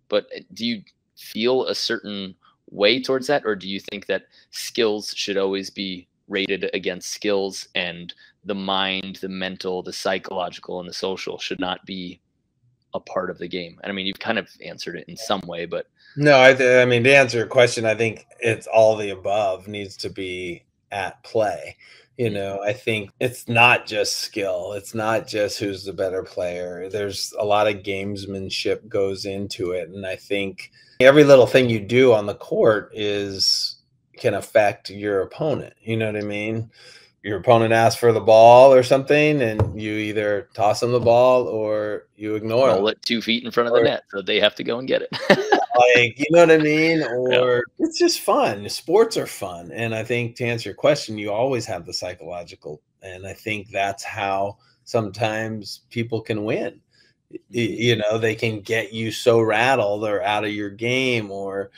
But 0.09 0.27
uh, 0.37 0.41
do 0.55 0.67
you 0.67 0.83
feel 1.17 1.67
a 1.67 1.75
certain 1.75 2.35
way 2.73 3.01
towards 3.01 3.27
that, 3.29 3.43
or 3.45 3.55
do 3.55 3.69
you 3.69 3.79
think 3.79 4.07
that 4.07 4.25
skills 4.51 5.13
should 5.17 5.37
always 5.37 5.71
be 5.71 6.09
rated 6.29 6.71
against 6.75 7.11
skills 7.11 7.69
and 7.75 8.15
the 8.45 8.55
mind, 8.55 9.17
the 9.17 9.29
mental, 9.29 9.83
the 9.83 9.93
psychological, 9.93 10.81
and 10.81 10.89
the 10.89 10.95
social 10.95 11.39
should 11.39 11.61
not 11.61 11.85
be 11.85 12.21
a 12.95 13.01
part 13.01 13.31
of 13.31 13.39
the 13.39 13.49
game? 13.49 13.79
And 13.83 13.93
I 13.93 13.95
mean, 13.95 14.07
you've 14.07 14.19
kind 14.19 14.39
of 14.39 14.49
answered 14.65 14.97
it 14.97 15.09
in 15.09 15.17
some 15.17 15.43
way, 15.47 15.67
but 15.67 15.87
no, 16.17 16.41
I, 16.41 16.55
th- 16.55 16.83
I 16.83 16.85
mean, 16.85 17.05
to 17.05 17.15
answer 17.15 17.39
your 17.39 17.47
question, 17.47 17.85
I 17.87 17.95
think 17.95 18.27
it's 18.41 18.67
all 18.67 18.97
the 18.97 19.11
above 19.11 19.69
needs 19.69 19.97
to 19.99 20.11
be 20.11 20.65
at 20.91 21.23
play. 21.23 21.77
You 22.19 22.29
mm. 22.29 22.35
know, 22.35 22.61
I 22.63 22.73
think 22.73 23.11
it's 23.21 23.49
not 23.49 23.87
just 23.87 24.19
skill. 24.19 24.73
It's 24.75 24.95
not 24.95 25.27
just 25.27 25.59
who's 25.59 25.85
the 25.85 25.93
better 25.93 26.23
player. 26.23 26.89
There's 26.91 27.33
a 27.39 27.45
lot 27.45 27.69
of 27.69 27.83
gamesmanship 27.83 28.89
goes 28.89 29.25
into 29.25 29.73
it. 29.73 29.89
And 29.89 30.07
I 30.07 30.17
think 30.17 30.71
every 31.05 31.25
little 31.25 31.47
thing 31.47 31.69
you 31.69 31.81
do 31.81 32.13
on 32.13 32.27
the 32.27 32.35
court 32.35 32.91
is 32.95 33.77
can 34.17 34.35
affect 34.35 34.91
your 34.91 35.23
opponent. 35.23 35.75
You 35.83 35.97
know 35.97 36.07
what 36.07 36.17
I 36.17 36.23
mean? 36.25 36.71
Your 37.23 37.39
opponent 37.39 37.73
asks 37.73 38.01
for 38.01 38.13
the 38.13 38.21
ball 38.21 38.73
or 38.73 38.83
something, 38.83 39.43
and 39.43 39.81
you 39.81 39.93
either 39.93 40.49
toss 40.55 40.81
them 40.81 40.91
the 40.91 41.01
ball 41.01 41.47
or 41.47 42.09
you 42.17 42.35
ignore 42.35 42.69
Roll 42.69 42.89
it 42.89 43.01
two 43.03 43.23
feet 43.23 43.45
in 43.45 43.51
front 43.51 43.69
of 43.69 43.75
or, 43.75 43.79
the 43.79 43.85
net, 43.85 44.03
so 44.11 44.23
they 44.23 44.41
have 44.41 44.57
to 44.57 44.65
go 44.65 44.79
and 44.79 44.89
get 44.89 45.03
it. 45.03 45.11
like, 45.31 46.19
you 46.19 46.27
know 46.31 46.41
what 46.41 46.51
I 46.51 46.59
mean? 46.59 47.03
Or 47.03 47.65
yeah. 47.79 47.87
it's 47.87 47.99
just 47.99 48.21
fun. 48.21 48.69
Sports 48.69 49.17
are 49.17 49.27
fun, 49.27 49.71
and 49.73 49.95
I 49.95 50.03
think 50.03 50.35
to 50.37 50.45
answer 50.45 50.71
your 50.71 50.77
question, 50.77 51.17
you 51.17 51.33
always 51.33 51.65
have 51.67 51.87
the 51.87 51.95
psychological, 51.95 52.83
and 53.03 53.25
I 53.25 53.35
think 53.35 53.71
that's 53.71 54.03
how 54.03 54.59
sometimes 54.85 55.83
people 55.91 56.21
can 56.21 56.45
win 56.45 56.81
you 57.51 57.97
know 57.97 58.19
they 58.19 58.35
can 58.35 58.61
get 58.61 58.93
you 58.93 59.11
so 59.11 59.41
rattled 59.41 60.05
or 60.05 60.23
out 60.23 60.45
of 60.45 60.51
your 60.51 60.71
game 60.71 61.31
or 61.31 61.71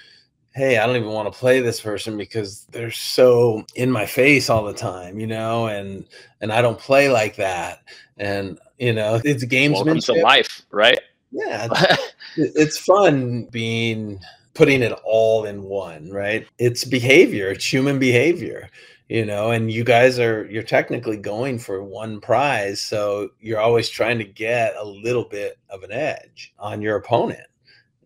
hey 0.55 0.79
i 0.79 0.87
don't 0.87 0.97
even 0.97 1.09
want 1.11 1.33
to 1.33 1.39
play 1.39 1.61
this 1.61 1.81
person 1.81 2.17
because 2.17 2.67
they're 2.71 2.91
so 2.91 3.65
in 3.75 3.91
my 3.91 4.07
face 4.07 4.49
all 4.49 4.65
the 4.65 4.73
time 4.73 5.19
you 5.19 5.27
know 5.27 5.67
and 5.67 6.07
and 6.41 6.53
i 6.53 6.63
don't 6.63 6.79
play 6.79 7.09
like 7.09 7.37
that. 7.37 7.83
And 8.17 8.59
you 8.79 8.93
know 8.93 9.21
it's 9.25 9.45
gamesmanship 9.45 10.07
to 10.07 10.23
life 10.23 10.65
right? 10.71 11.01
Yeah 11.33 11.69
it's, 12.37 12.57
it's 12.57 12.79
fun 12.79 13.47
being 13.47 14.21
putting 14.55 14.83
it 14.83 14.93
all 15.05 15.45
in 15.45 15.63
one 15.63 16.11
right 16.11 16.47
it's 16.59 16.85
behavior 16.85 17.51
it's 17.51 17.73
human 17.73 17.99
behavior 17.99 18.71
you 19.09 19.25
know 19.25 19.51
and 19.51 19.71
you 19.71 19.85
guys 19.85 20.19
are 20.19 20.47
you're 20.47 20.63
technically 20.63 21.17
going 21.17 21.59
for 21.59 21.83
one 21.83 22.21
prize 22.21 22.81
so 22.81 23.29
you're 23.41 23.61
always 23.61 23.89
trying 23.89 24.19
to 24.19 24.25
get 24.25 24.75
a 24.77 24.85
little 24.85 25.25
bit 25.25 25.59
of 25.71 25.83
an 25.83 25.93
edge 25.93 26.55
on 26.59 26.81
your 26.81 26.97
opponent 26.97 27.47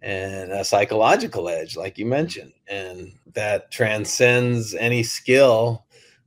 and 0.03 0.53
a 0.53 0.65
psychological 0.65 1.49
edge 1.49 1.77
like 1.77 1.99
you 1.99 2.07
mentioned 2.07 2.53
and 2.67 3.13
that 3.35 3.71
transcends 3.71 4.75
any 4.75 5.03
skill 5.03 5.85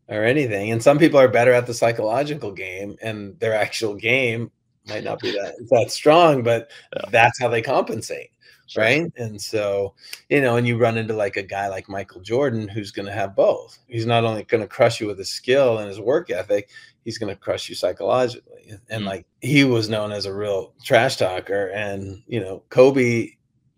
or 0.08 0.24
anything 0.24 0.72
and 0.72 0.84
some 0.84 0.98
people 0.98 1.20
are 1.20 1.28
better 1.28 1.54
at 1.54 1.68
the 1.68 1.74
psychological 1.74 2.52
game 2.52 2.96
and 3.02 3.38
their 3.40 3.54
actual 3.54 3.96
game 3.96 4.52
might 4.88 5.04
not 5.04 5.20
be 5.20 5.32
that 5.32 5.54
that 5.70 5.92
strong 5.92 6.44
but 6.44 6.70
yeah. 6.96 7.10
that's 7.12 7.40
how 7.40 7.48
they 7.48 7.62
compensate 7.62 8.30
Sure. 8.72 8.84
right? 8.84 9.12
And 9.18 9.42
so, 9.42 9.96
you 10.30 10.40
know, 10.40 10.56
and 10.56 10.66
you 10.66 10.78
run 10.78 10.98
into 10.98 11.14
like 11.14 11.36
a 11.36 11.44
guy 11.44 11.68
like 11.68 11.90
Michael 11.90 12.22
Jordan 12.22 12.70
who's 12.70 12.92
going 12.92 13.06
to 13.06 13.12
have 13.12 13.36
both. 13.36 13.78
He's 13.90 14.06
not 14.06 14.24
only 14.24 14.44
going 14.44 14.62
to 14.62 14.68
crush 14.68 15.02
you 15.02 15.08
with 15.08 15.18
his 15.18 15.28
skill 15.28 15.80
and 15.80 15.90
his 15.90 16.00
work 16.00 16.30
ethic, 16.30 16.70
he's 17.04 17.18
going 17.18 17.36
to 17.36 17.40
crush 17.40 17.68
you 17.68 17.76
psychologically. 17.76 18.70
And 18.70 18.80
mm-hmm. 18.88 19.08
like 19.08 19.26
he 19.42 19.66
was 19.66 19.90
known 19.90 20.14
as 20.14 20.26
a 20.26 20.34
real 20.34 20.74
trash 20.86 21.18
talker, 21.18 21.68
and 21.68 22.24
you 22.28 22.40
know, 22.40 22.64
Kobe 22.70 23.32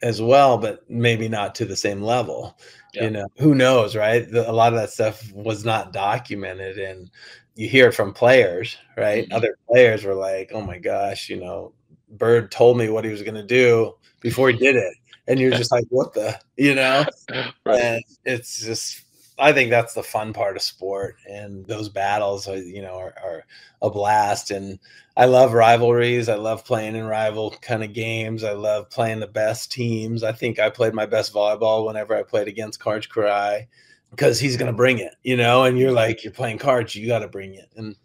as 0.04 0.22
well, 0.22 0.60
but 0.60 0.88
maybe 0.88 1.28
not 1.28 1.56
to 1.56 1.66
the 1.66 1.76
same 1.76 2.04
level. 2.04 2.56
Yeah. 2.94 3.06
You 3.06 3.10
know, 3.10 3.28
who 3.40 3.56
knows, 3.56 3.96
right? 3.96 4.30
The, 4.30 4.48
a 4.48 4.54
lot 4.54 4.74
of 4.74 4.80
that 4.80 4.92
stuff 4.92 5.32
was 5.32 5.66
not 5.66 5.92
documented, 5.92 6.78
and 6.78 7.10
you 7.56 7.68
hear 7.68 7.92
from 7.92 8.14
players, 8.14 8.78
right? 8.96 9.24
Mm-hmm. 9.24 9.34
Other 9.34 9.58
players 9.68 10.04
were 10.04 10.14
like, 10.14 10.52
"Oh 10.54 10.62
my 10.62 10.78
gosh, 10.78 11.30
you 11.30 11.38
know, 11.38 11.74
Bird 12.12 12.52
told 12.52 12.78
me 12.78 12.90
what 12.90 13.06
he 13.06 13.10
was 13.10 13.24
going 13.24 13.34
to 13.34 13.44
do 13.44 13.96
before 14.24 14.50
he 14.50 14.58
did 14.58 14.76
it. 14.76 14.94
And 15.28 15.40
you're 15.40 15.52
just 15.52 15.72
like, 15.72 15.86
what 15.90 16.14
the, 16.14 16.40
you 16.58 16.74
know? 16.74 17.06
right. 17.66 17.82
And 17.82 18.04
it's 18.26 18.60
just, 18.60 19.04
I 19.38 19.54
think 19.54 19.70
that's 19.70 19.94
the 19.94 20.04
fun 20.04 20.34
part 20.34 20.56
of 20.56 20.62
sport. 20.62 21.16
And 21.30 21.66
those 21.66 21.88
battles, 21.88 22.48
are, 22.48 22.58
you 22.58 22.82
know, 22.82 22.96
are, 22.96 23.14
are 23.24 23.46
a 23.82 23.90
blast. 23.90 24.52
And 24.52 24.80
I 25.16 25.26
love 25.26 25.54
rivalries. 25.54 26.28
I 26.28 26.36
love 26.36 26.66
playing 26.66 26.96
in 26.96 27.06
rival 27.06 27.52
kind 27.62 27.84
of 27.84 27.94
games. 27.94 28.44
I 28.44 28.52
love 28.52 28.90
playing 28.90 29.20
the 29.20 29.28
best 29.28 29.72
teams. 29.72 30.24
I 30.24 30.32
think 30.32 30.60
I 30.60 30.70
played 30.70 30.94
my 30.94 31.06
best 31.06 31.34
volleyball 31.34 31.86
whenever 31.86 32.16
I 32.16 32.24
played 32.24 32.48
against 32.48 32.80
Karch 32.82 33.08
Kiraly 33.10 33.68
because 34.12 34.40
he's 34.40 34.58
going 34.58 34.72
to 34.72 34.78
bring 34.78 35.00
it, 35.00 35.16
you 35.24 35.36
know, 35.36 35.64
and 35.64 35.80
you're 35.80 35.92
like, 35.92 36.24
you're 36.24 36.34
playing 36.34 36.60
Karch, 36.60 36.94
you 36.94 37.08
got 37.08 37.20
to 37.20 37.28
bring 37.28 37.56
it. 37.56 37.72
And 37.76 37.96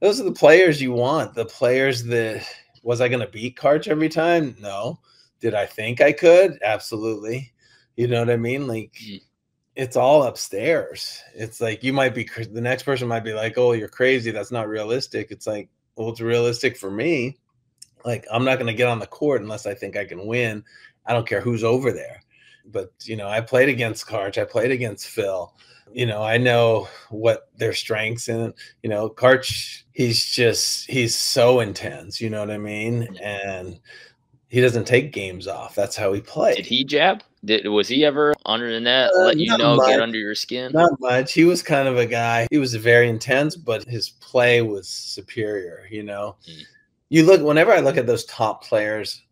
those 0.00 0.20
are 0.20 0.24
the 0.24 0.32
players 0.32 0.82
you 0.82 0.92
want. 0.92 1.34
The 1.34 1.44
players 1.44 2.02
that 2.04 2.44
was 2.82 3.00
I 3.00 3.08
going 3.08 3.24
to 3.24 3.28
beat 3.28 3.56
Karch 3.56 3.86
every 3.86 4.08
time? 4.08 4.56
No. 4.60 4.98
Did 5.42 5.54
I 5.54 5.66
think 5.66 6.00
I 6.00 6.12
could? 6.12 6.58
Absolutely. 6.62 7.52
You 7.96 8.06
know 8.06 8.20
what 8.20 8.30
I 8.30 8.36
mean? 8.36 8.68
Like, 8.68 8.92
mm. 8.94 9.20
it's 9.74 9.96
all 9.96 10.22
upstairs. 10.22 11.20
It's 11.34 11.60
like 11.60 11.82
you 11.82 11.92
might 11.92 12.14
be 12.14 12.28
the 12.50 12.60
next 12.60 12.84
person 12.84 13.08
might 13.08 13.24
be 13.24 13.34
like, 13.34 13.58
"Oh, 13.58 13.72
you're 13.72 13.88
crazy. 13.88 14.30
That's 14.30 14.52
not 14.52 14.68
realistic." 14.68 15.32
It's 15.32 15.46
like, 15.46 15.68
well, 15.96 16.10
it's 16.10 16.20
realistic 16.20 16.78
for 16.78 16.90
me. 16.90 17.38
Like, 18.04 18.24
I'm 18.32 18.44
not 18.44 18.56
going 18.58 18.68
to 18.68 18.72
get 18.72 18.88
on 18.88 19.00
the 19.00 19.06
court 19.06 19.42
unless 19.42 19.66
I 19.66 19.74
think 19.74 19.96
I 19.96 20.04
can 20.04 20.26
win. 20.26 20.64
I 21.04 21.12
don't 21.12 21.28
care 21.28 21.40
who's 21.40 21.64
over 21.64 21.92
there. 21.92 22.22
But 22.64 22.92
you 23.02 23.16
know, 23.16 23.28
I 23.28 23.40
played 23.40 23.68
against 23.68 24.06
Karch. 24.06 24.40
I 24.40 24.44
played 24.44 24.70
against 24.70 25.08
Phil 25.08 25.52
you 25.94 26.06
know, 26.06 26.22
I 26.22 26.38
know 26.38 26.88
what 27.10 27.48
their 27.56 27.72
strengths 27.72 28.28
and 28.28 28.54
you 28.82 28.90
know, 28.90 29.10
Karch, 29.10 29.82
he's 29.92 30.24
just 30.24 30.90
he's 30.90 31.14
so 31.14 31.60
intense, 31.60 32.20
you 32.20 32.30
know 32.30 32.40
what 32.40 32.50
I 32.50 32.58
mean? 32.58 33.16
And 33.22 33.78
he 34.52 34.60
doesn't 34.60 34.84
take 34.84 35.12
games 35.12 35.48
off. 35.48 35.74
That's 35.74 35.96
how 35.96 36.12
he 36.12 36.20
plays. 36.20 36.56
Did 36.56 36.66
he 36.66 36.84
jab? 36.84 37.22
Did 37.42 37.66
was 37.68 37.88
he 37.88 38.04
ever 38.04 38.34
under 38.44 38.70
the 38.70 38.80
net, 38.80 39.10
uh, 39.18 39.24
let 39.24 39.38
you 39.38 39.56
know, 39.56 39.76
much. 39.76 39.88
get 39.88 40.00
under 40.00 40.18
your 40.18 40.34
skin? 40.34 40.72
Not 40.72 40.92
much. 41.00 41.32
He 41.32 41.44
was 41.44 41.62
kind 41.62 41.88
of 41.88 41.96
a 41.96 42.04
guy. 42.04 42.46
He 42.50 42.58
was 42.58 42.74
very 42.74 43.08
intense, 43.08 43.56
but 43.56 43.82
his 43.84 44.10
play 44.10 44.60
was 44.60 44.86
superior. 44.86 45.88
You 45.90 46.02
know, 46.02 46.36
mm. 46.46 46.64
you 47.08 47.24
look 47.24 47.40
whenever 47.40 47.72
I 47.72 47.80
look 47.80 47.96
at 47.96 48.06
those 48.06 48.26
top 48.26 48.62
players, 48.62 49.22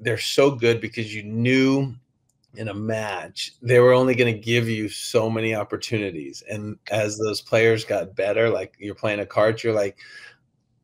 they're 0.00 0.18
so 0.18 0.50
good 0.50 0.80
because 0.80 1.14
you 1.14 1.22
knew 1.22 1.94
in 2.56 2.66
a 2.66 2.74
match, 2.74 3.52
they 3.62 3.78
were 3.78 3.92
only 3.92 4.16
going 4.16 4.34
to 4.34 4.40
give 4.40 4.68
you 4.68 4.88
so 4.88 5.30
many 5.30 5.54
opportunities. 5.54 6.42
And 6.50 6.76
as 6.90 7.16
those 7.16 7.40
players 7.40 7.84
got 7.84 8.16
better, 8.16 8.50
like 8.50 8.74
you're 8.80 8.96
playing 8.96 9.20
a 9.20 9.24
Karch, 9.24 9.62
you're 9.62 9.72
like 9.72 9.96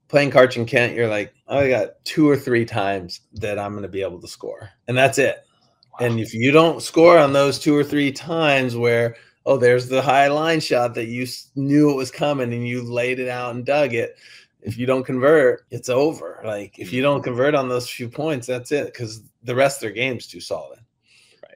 playing 0.06 0.30
Karch 0.30 0.54
and 0.54 0.68
Kent, 0.68 0.94
you're 0.94 1.08
like, 1.08 1.34
I 1.48 1.68
got 1.68 2.04
two 2.04 2.28
or 2.28 2.36
three 2.36 2.64
times 2.64 3.20
that 3.34 3.58
I'm 3.58 3.72
going 3.72 3.82
to 3.82 3.88
be 3.88 4.02
able 4.02 4.20
to 4.20 4.28
score. 4.28 4.70
And 4.88 4.96
that's 4.96 5.18
it. 5.18 5.44
Wow. 5.92 6.06
And 6.06 6.20
if 6.20 6.34
you 6.34 6.50
don't 6.50 6.82
score 6.82 7.18
on 7.18 7.32
those 7.32 7.58
two 7.58 7.76
or 7.76 7.84
three 7.84 8.12
times 8.12 8.76
where, 8.76 9.16
oh, 9.44 9.56
there's 9.56 9.88
the 9.88 10.02
high 10.02 10.28
line 10.28 10.60
shot 10.60 10.94
that 10.94 11.06
you 11.06 11.26
knew 11.54 11.90
it 11.90 11.96
was 11.96 12.10
coming 12.10 12.52
and 12.52 12.66
you 12.66 12.82
laid 12.82 13.20
it 13.20 13.28
out 13.28 13.54
and 13.54 13.64
dug 13.64 13.94
it. 13.94 14.16
If 14.62 14.76
you 14.76 14.86
don't 14.86 15.04
convert, 15.04 15.64
it's 15.70 15.88
over. 15.88 16.42
Like 16.44 16.78
if 16.78 16.92
you 16.92 17.00
don't 17.00 17.18
mm-hmm. 17.18 17.24
convert 17.24 17.54
on 17.54 17.68
those 17.68 17.88
few 17.88 18.08
points, 18.08 18.48
that's 18.48 18.72
it. 18.72 18.86
Because 18.86 19.22
the 19.44 19.54
rest 19.54 19.76
of 19.76 19.82
their 19.82 19.92
game's 19.92 20.26
too 20.26 20.40
solid 20.40 20.80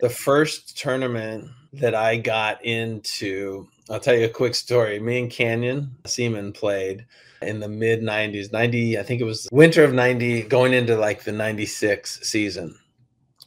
the 0.01 0.09
first 0.09 0.77
tournament 0.79 1.49
that 1.75 1.95
I 1.95 2.17
got 2.17 2.65
into, 2.65 3.69
I'll 3.91 4.01
tell 4.01 4.15
you 4.15 4.27
a 4.27 4.31
quick 4.31 4.55
story. 4.55 5.01
Me 5.01 5.19
and 5.19 5.31
Canyon 5.31 5.97
Ceman 6.07 6.53
played 6.53 7.07
in 7.43 7.59
the 7.59 7.69
mid 7.69 8.03
90s, 8.03 8.53
90, 8.53 8.99
I 8.99 9.03
think 9.03 9.21
it 9.21 9.25
was 9.25 9.49
winter 9.51 9.83
of 9.83 9.93
90, 9.93 10.43
going 10.43 10.73
into 10.73 10.97
like 10.97 11.25
the 11.25 11.33
96 11.33 12.21
season. 12.23 12.79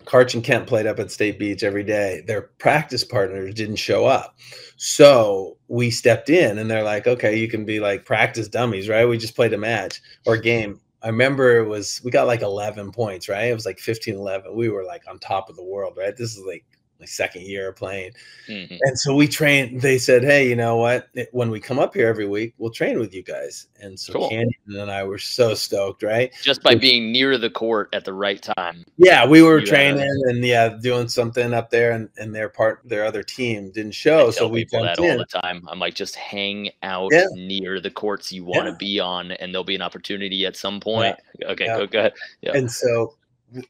Karch 0.06 0.34
and 0.34 0.44
Kent 0.44 0.68
played 0.68 0.86
up 0.86 1.00
at 1.00 1.12
State 1.12 1.40
Beach 1.40 1.64
every 1.64 1.84
day. 1.84 2.24
Their 2.28 2.42
practice 2.42 3.06
partners 3.06 3.54
didn't 3.54 3.78
show 3.78 4.06
up. 4.06 4.38
So 4.76 5.58
we 5.70 5.90
stepped 5.92 6.30
in 6.30 6.58
and 6.58 6.70
they're 6.70 6.84
like, 6.84 7.08
okay, 7.08 7.38
you 7.38 7.48
can 7.48 7.64
be 7.64 7.80
like 7.80 8.04
practice 8.04 8.50
dummies, 8.50 8.90
right? 8.90 9.06
We 9.06 9.18
just 9.18 9.36
played 9.36 9.54
a 9.54 9.58
match 9.58 10.02
or 10.26 10.36
game. 10.36 10.82
I 11.04 11.08
remember 11.08 11.58
it 11.58 11.68
was 11.68 12.02
we 12.04 12.12
got 12.12 12.28
like 12.28 12.42
11 12.42 12.92
points, 12.92 13.30
right? 13.30 13.46
It 13.46 13.54
was 13.54 13.66
like 13.66 13.80
15 13.80 14.16
11. 14.16 14.54
We 14.54 14.68
were 14.68 14.84
like 14.84 15.04
on 15.08 15.20
top 15.20 15.50
of 15.50 15.56
the 15.56 15.64
world, 15.64 15.94
right? 15.98 16.16
This 16.16 16.36
is 16.36 16.44
like 16.46 16.66
my 17.04 17.08
second 17.08 17.42
year 17.42 17.74
playing. 17.74 18.14
Mm-hmm. 18.48 18.76
And 18.80 18.98
so 18.98 19.14
we 19.14 19.28
trained, 19.28 19.82
they 19.82 19.98
said, 19.98 20.24
Hey, 20.24 20.48
you 20.48 20.56
know 20.56 20.78
what? 20.78 21.10
When 21.32 21.50
we 21.50 21.60
come 21.60 21.78
up 21.78 21.94
here 21.94 22.08
every 22.08 22.28
week, 22.28 22.54
we'll 22.58 22.72
train 22.72 22.98
with 22.98 23.14
you 23.14 23.24
guys. 23.24 23.68
And 23.82 24.00
so 24.00 24.14
cool. 24.14 24.30
Canyon 24.30 24.54
and 24.68 24.90
I 24.90 25.04
were 25.04 25.18
so 25.18 25.54
stoked, 25.54 26.02
right? 26.02 26.32
Just 26.42 26.64
by 26.64 26.76
being 26.76 27.12
near 27.12 27.38
the 27.38 27.50
court 27.50 27.90
at 27.92 28.06
the 28.06 28.14
right 28.14 28.42
time. 28.42 28.86
Yeah, 28.96 29.28
we 29.28 29.42
were 29.42 29.60
training 29.60 30.08
and 30.30 30.44
yeah, 30.46 30.78
doing 30.82 31.10
something 31.10 31.54
up 31.54 31.70
there 31.70 31.92
and, 31.92 32.08
and 32.18 32.34
their 32.34 32.48
part 32.48 32.80
their 32.86 33.04
other 33.04 33.22
team 33.22 33.72
didn't 33.72 33.96
show. 33.96 34.32
so 34.32 34.48
we 34.48 34.64
jumped 34.64 34.96
that 34.96 35.04
in. 35.04 35.12
all 35.12 35.18
the 35.18 35.26
time. 35.26 35.68
I'm 35.68 35.80
like, 35.80 35.96
just 35.96 36.16
hang 36.16 36.70
out 36.84 37.12
yeah. 37.12 37.26
near 37.34 37.82
the 37.82 37.92
courts 37.92 38.32
you 38.32 38.46
want 38.46 38.66
to 38.66 38.72
yeah. 38.72 38.78
be 38.78 39.00
on, 39.02 39.32
and 39.34 39.54
there'll 39.54 39.66
be 39.66 39.76
an 39.76 39.82
opportunity 39.82 40.46
at 40.46 40.56
some 40.56 40.80
point. 40.80 41.18
Yeah. 41.40 41.48
Okay, 41.52 41.66
go, 41.66 41.86
go 41.86 42.00
ahead. 42.00 42.14
Yeah. 42.42 42.56
And 42.56 42.72
so 42.72 43.16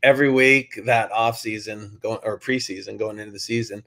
every 0.01 0.31
week 0.31 0.79
that 0.86 1.11
off 1.11 1.38
season 1.38 1.97
going 2.01 2.19
or 2.23 2.39
preseason 2.39 2.97
going 2.97 3.19
into 3.19 3.31
the 3.31 3.39
season 3.39 3.84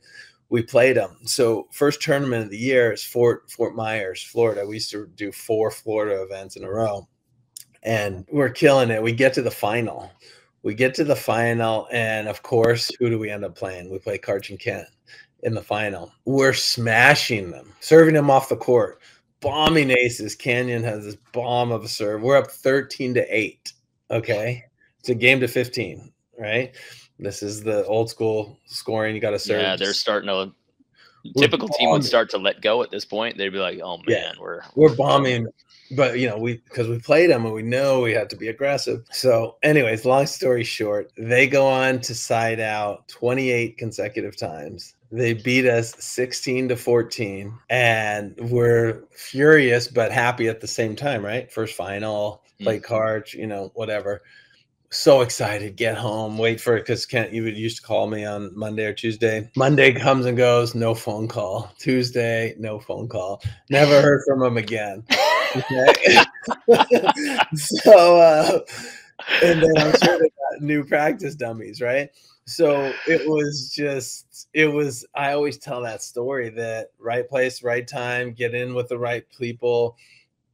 we 0.48 0.62
played 0.62 0.96
them 0.96 1.16
so 1.24 1.66
first 1.72 2.00
tournament 2.00 2.44
of 2.44 2.50
the 2.50 2.58
year 2.58 2.92
is 2.92 3.02
fort 3.02 3.50
fort 3.50 3.74
myers 3.74 4.22
florida. 4.22 4.66
We 4.66 4.76
used 4.76 4.90
to 4.92 5.06
do 5.14 5.32
four 5.32 5.70
florida 5.70 6.22
events 6.22 6.56
in 6.56 6.64
a 6.64 6.70
row 6.70 7.08
and 7.82 8.26
we're 8.30 8.50
killing 8.50 8.90
it. 8.90 9.02
We 9.02 9.12
get 9.12 9.32
to 9.34 9.42
the 9.42 9.50
final. 9.50 10.10
We 10.64 10.74
get 10.74 10.94
to 10.94 11.04
the 11.04 11.16
final 11.16 11.88
and 11.92 12.28
of 12.28 12.42
course 12.42 12.90
who 12.98 13.10
do 13.10 13.18
we 13.18 13.30
end 13.30 13.44
up 13.44 13.56
playing? 13.56 13.90
We 13.90 13.98
play 13.98 14.18
Karch 14.18 14.50
and 14.50 14.58
kent 14.58 14.86
in 15.42 15.54
the 15.54 15.62
final. 15.62 16.12
We're 16.24 16.52
smashing 16.52 17.50
them 17.50 17.72
serving 17.80 18.14
them 18.14 18.30
off 18.30 18.48
the 18.48 18.56
court. 18.56 19.00
Bombing 19.40 19.90
aces. 19.90 20.34
Canyon 20.34 20.82
has 20.82 21.04
this 21.04 21.16
bomb 21.32 21.70
of 21.70 21.84
a 21.84 21.88
serve. 21.88 22.22
We're 22.22 22.38
up 22.38 22.50
13 22.50 23.14
to 23.14 23.36
8 23.36 23.72
okay 24.08 24.62
it's 25.06 25.10
a 25.12 25.14
game 25.14 25.38
to 25.38 25.46
15, 25.46 26.12
right? 26.36 26.74
This 27.20 27.40
is 27.40 27.62
the 27.62 27.84
old 27.86 28.10
school 28.10 28.58
scoring. 28.66 29.14
You 29.14 29.20
got 29.20 29.30
to 29.30 29.38
serve. 29.38 29.62
Yeah, 29.62 29.76
they're 29.76 29.92
starting 29.92 30.28
to. 30.28 30.52
Typical 31.38 31.68
team 31.68 31.90
would 31.90 32.04
start 32.04 32.30
to 32.30 32.38
let 32.38 32.60
go 32.60 32.82
at 32.82 32.90
this 32.90 33.04
point. 33.04 33.36
They'd 33.36 33.48
be 33.48 33.58
like, 33.58 33.80
"Oh 33.82 33.98
man, 33.98 34.04
yeah. 34.08 34.32
we're 34.40 34.60
we're 34.74 34.94
bombing." 34.94 35.46
But 35.96 36.18
you 36.18 36.28
know, 36.28 36.38
we 36.38 36.58
because 36.58 36.88
we 36.88 36.98
played 36.98 37.30
them 37.30 37.44
and 37.44 37.54
we 37.54 37.62
know 37.62 38.00
we 38.00 38.12
had 38.12 38.30
to 38.30 38.36
be 38.36 38.48
aggressive. 38.48 39.04
So, 39.10 39.56
anyways, 39.62 40.04
long 40.04 40.26
story 40.26 40.62
short, 40.62 41.12
they 41.16 41.48
go 41.48 41.66
on 41.66 42.00
to 42.02 42.14
side 42.14 42.60
out 42.60 43.08
28 43.08 43.76
consecutive 43.76 44.36
times. 44.36 44.94
They 45.10 45.34
beat 45.34 45.66
us 45.66 45.94
16 45.98 46.68
to 46.68 46.76
14, 46.76 47.52
and 47.70 48.36
we're 48.50 49.04
furious 49.10 49.88
but 49.88 50.12
happy 50.12 50.48
at 50.48 50.60
the 50.60 50.68
same 50.68 50.94
time, 50.94 51.24
right? 51.24 51.50
First 51.50 51.74
final, 51.74 52.42
play 52.60 52.78
mm-hmm. 52.78 52.92
Karch, 52.92 53.34
you 53.34 53.46
know, 53.46 53.72
whatever 53.74 54.22
so 54.96 55.20
excited 55.20 55.76
get 55.76 55.96
home 55.96 56.38
wait 56.38 56.60
for 56.60 56.76
it 56.76 56.80
because 56.80 57.04
kent 57.04 57.32
you 57.32 57.42
would 57.42 57.56
used 57.56 57.76
to 57.76 57.82
call 57.82 58.06
me 58.06 58.24
on 58.24 58.50
monday 58.56 58.84
or 58.84 58.92
tuesday. 58.92 59.48
Monday 59.54 59.92
comes 59.92 60.24
and 60.26 60.36
goes 60.36 60.74
no 60.74 60.94
phone 60.94 61.28
call. 61.28 61.70
Tuesday 61.78 62.54
no 62.58 62.80
phone 62.80 63.08
call. 63.08 63.42
Never 63.68 64.00
heard 64.00 64.22
from 64.26 64.42
him 64.42 64.56
again. 64.56 65.04
Okay? 65.54 66.24
So 67.54 68.18
uh 68.18 68.60
and 69.42 69.62
then 69.62 69.78
i'm 69.78 69.92
sure 70.02 70.18
they 70.18 70.30
got 70.30 70.60
new 70.60 70.84
practice 70.84 71.34
dummies 71.34 71.80
right? 71.80 72.10
So 72.46 72.92
it 73.06 73.28
was 73.28 73.72
just 73.74 74.48
it 74.54 74.66
was 74.66 75.04
i 75.14 75.32
always 75.32 75.58
tell 75.58 75.82
that 75.82 76.02
story 76.02 76.48
that 76.50 76.92
right 76.98 77.28
place 77.28 77.62
right 77.62 77.86
time 77.86 78.32
get 78.32 78.54
in 78.54 78.74
with 78.74 78.88
the 78.88 78.98
right 78.98 79.24
people 79.36 79.96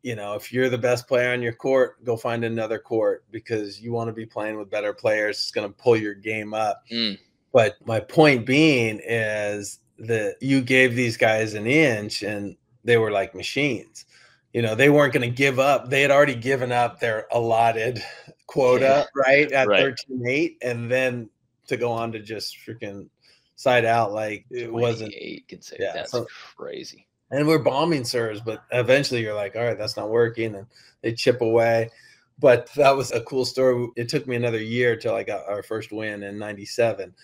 you 0.02 0.16
know, 0.16 0.34
if 0.34 0.52
you're 0.52 0.68
the 0.68 0.78
best 0.78 1.06
player 1.06 1.32
on 1.32 1.42
your 1.42 1.52
court, 1.52 2.04
go 2.04 2.16
find 2.16 2.44
another 2.44 2.78
court 2.78 3.24
because 3.30 3.80
you 3.80 3.92
want 3.92 4.08
to 4.08 4.12
be 4.12 4.26
playing 4.26 4.58
with 4.58 4.70
better 4.70 4.92
players. 4.92 5.36
It's 5.36 5.50
going 5.52 5.68
to 5.68 5.74
pull 5.74 5.96
your 5.96 6.14
game 6.14 6.54
up. 6.54 6.82
Mm. 6.90 7.18
But 7.52 7.76
my 7.86 8.00
point 8.00 8.44
being 8.44 9.00
is 9.04 9.78
that 9.98 10.36
you 10.40 10.60
gave 10.60 10.96
these 10.96 11.16
guys 11.16 11.54
an 11.54 11.66
inch 11.66 12.22
and 12.22 12.56
they 12.82 12.96
were 12.96 13.12
like 13.12 13.34
machines. 13.34 14.04
You 14.52 14.62
know, 14.62 14.74
they 14.74 14.90
weren't 14.90 15.14
going 15.14 15.28
to 15.28 15.34
give 15.34 15.58
up. 15.58 15.88
They 15.88 16.02
had 16.02 16.10
already 16.10 16.34
given 16.34 16.72
up 16.72 16.98
their 16.98 17.26
allotted 17.30 18.02
quota, 18.46 19.06
yeah. 19.16 19.22
right? 19.22 19.52
At 19.52 19.68
right. 19.68 19.80
13 19.80 20.26
8. 20.26 20.58
And 20.62 20.90
then 20.90 21.30
to 21.68 21.76
go 21.76 21.92
on 21.92 22.12
to 22.12 22.18
just 22.18 22.56
freaking 22.66 23.08
side 23.54 23.84
out 23.84 24.12
like 24.12 24.46
it 24.50 24.72
wasn't. 24.72 25.14
Eight 25.16 25.46
Can 25.46 25.62
say 25.62 25.76
yeah, 25.78 25.92
that's 25.94 26.10
so, 26.10 26.26
crazy 26.56 27.06
and 27.32 27.48
we're 27.48 27.58
bombing 27.58 28.04
serves, 28.04 28.40
but 28.40 28.62
eventually 28.70 29.22
you're 29.22 29.34
like, 29.34 29.56
all 29.56 29.64
right, 29.64 29.78
that's 29.78 29.96
not 29.96 30.10
working, 30.10 30.54
and 30.54 30.66
they 31.00 31.14
chip 31.14 31.40
away. 31.40 31.90
But 32.38 32.68
that 32.74 32.94
was 32.94 33.10
a 33.10 33.22
cool 33.22 33.44
story. 33.44 33.88
It 33.96 34.08
took 34.08 34.26
me 34.26 34.36
another 34.36 34.60
year 34.60 34.96
till 34.96 35.14
I 35.14 35.22
got 35.22 35.48
our 35.48 35.62
first 35.62 35.92
win 35.92 36.22
in 36.22 36.38
'97, 36.38 37.14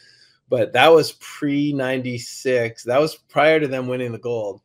but 0.48 0.72
that 0.72 0.88
was 0.88 1.12
pre 1.12 1.72
'96. 1.72 2.84
That 2.84 3.00
was 3.00 3.16
prior 3.16 3.60
to 3.60 3.68
them 3.68 3.86
winning 3.86 4.12
the 4.12 4.18
gold. 4.18 4.62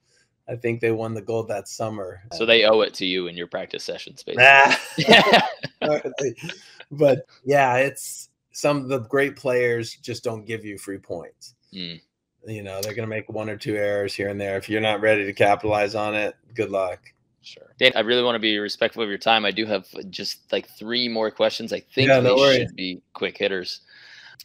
I 0.47 0.55
think 0.55 0.81
they 0.81 0.91
won 0.91 1.13
the 1.13 1.21
gold 1.21 1.47
that 1.49 1.67
summer. 1.67 2.21
So 2.33 2.45
they 2.45 2.65
owe 2.65 2.81
it 2.81 2.93
to 2.95 3.05
you 3.05 3.27
in 3.27 3.35
your 3.37 3.47
practice 3.47 3.83
sessions, 3.83 4.23
basically. 4.23 4.43
but 6.91 7.25
yeah, 7.43 7.77
it's 7.77 8.29
some 8.51 8.77
of 8.77 8.87
the 8.87 8.99
great 8.99 9.35
players 9.35 9.95
just 9.95 10.23
don't 10.23 10.45
give 10.45 10.63
you 10.63 10.77
free 10.77 10.99
points. 10.99 11.55
Mm 11.73 11.99
you 12.45 12.63
know 12.63 12.81
they're 12.81 12.93
going 12.93 13.07
to 13.07 13.15
make 13.15 13.29
one 13.29 13.49
or 13.49 13.57
two 13.57 13.75
errors 13.75 14.13
here 14.13 14.29
and 14.29 14.39
there. 14.39 14.57
If 14.57 14.69
you're 14.69 14.81
not 14.81 15.01
ready 15.01 15.25
to 15.25 15.33
capitalize 15.33 15.95
on 15.95 16.15
it 16.15 16.35
good 16.53 16.69
luck. 16.69 16.99
Sure. 17.41 17.73
Dain 17.77 17.91
i 17.95 17.99
really 17.99 18.23
want 18.23 18.35
to 18.35 18.39
be 18.39 18.57
respectful 18.57 19.03
of 19.03 19.09
your 19.09 19.17
time. 19.17 19.45
I 19.45 19.51
do 19.51 19.65
have 19.65 19.85
just 20.09 20.51
like 20.51 20.67
three 20.69 21.09
more 21.09 21.29
questions. 21.29 21.73
I 21.73 21.81
think 21.81 22.07
yeah, 22.07 22.19
they 22.19 22.35
no 22.35 22.53
should 22.53 22.75
be 22.75 23.01
quick 23.13 23.37
hitters. 23.37 23.81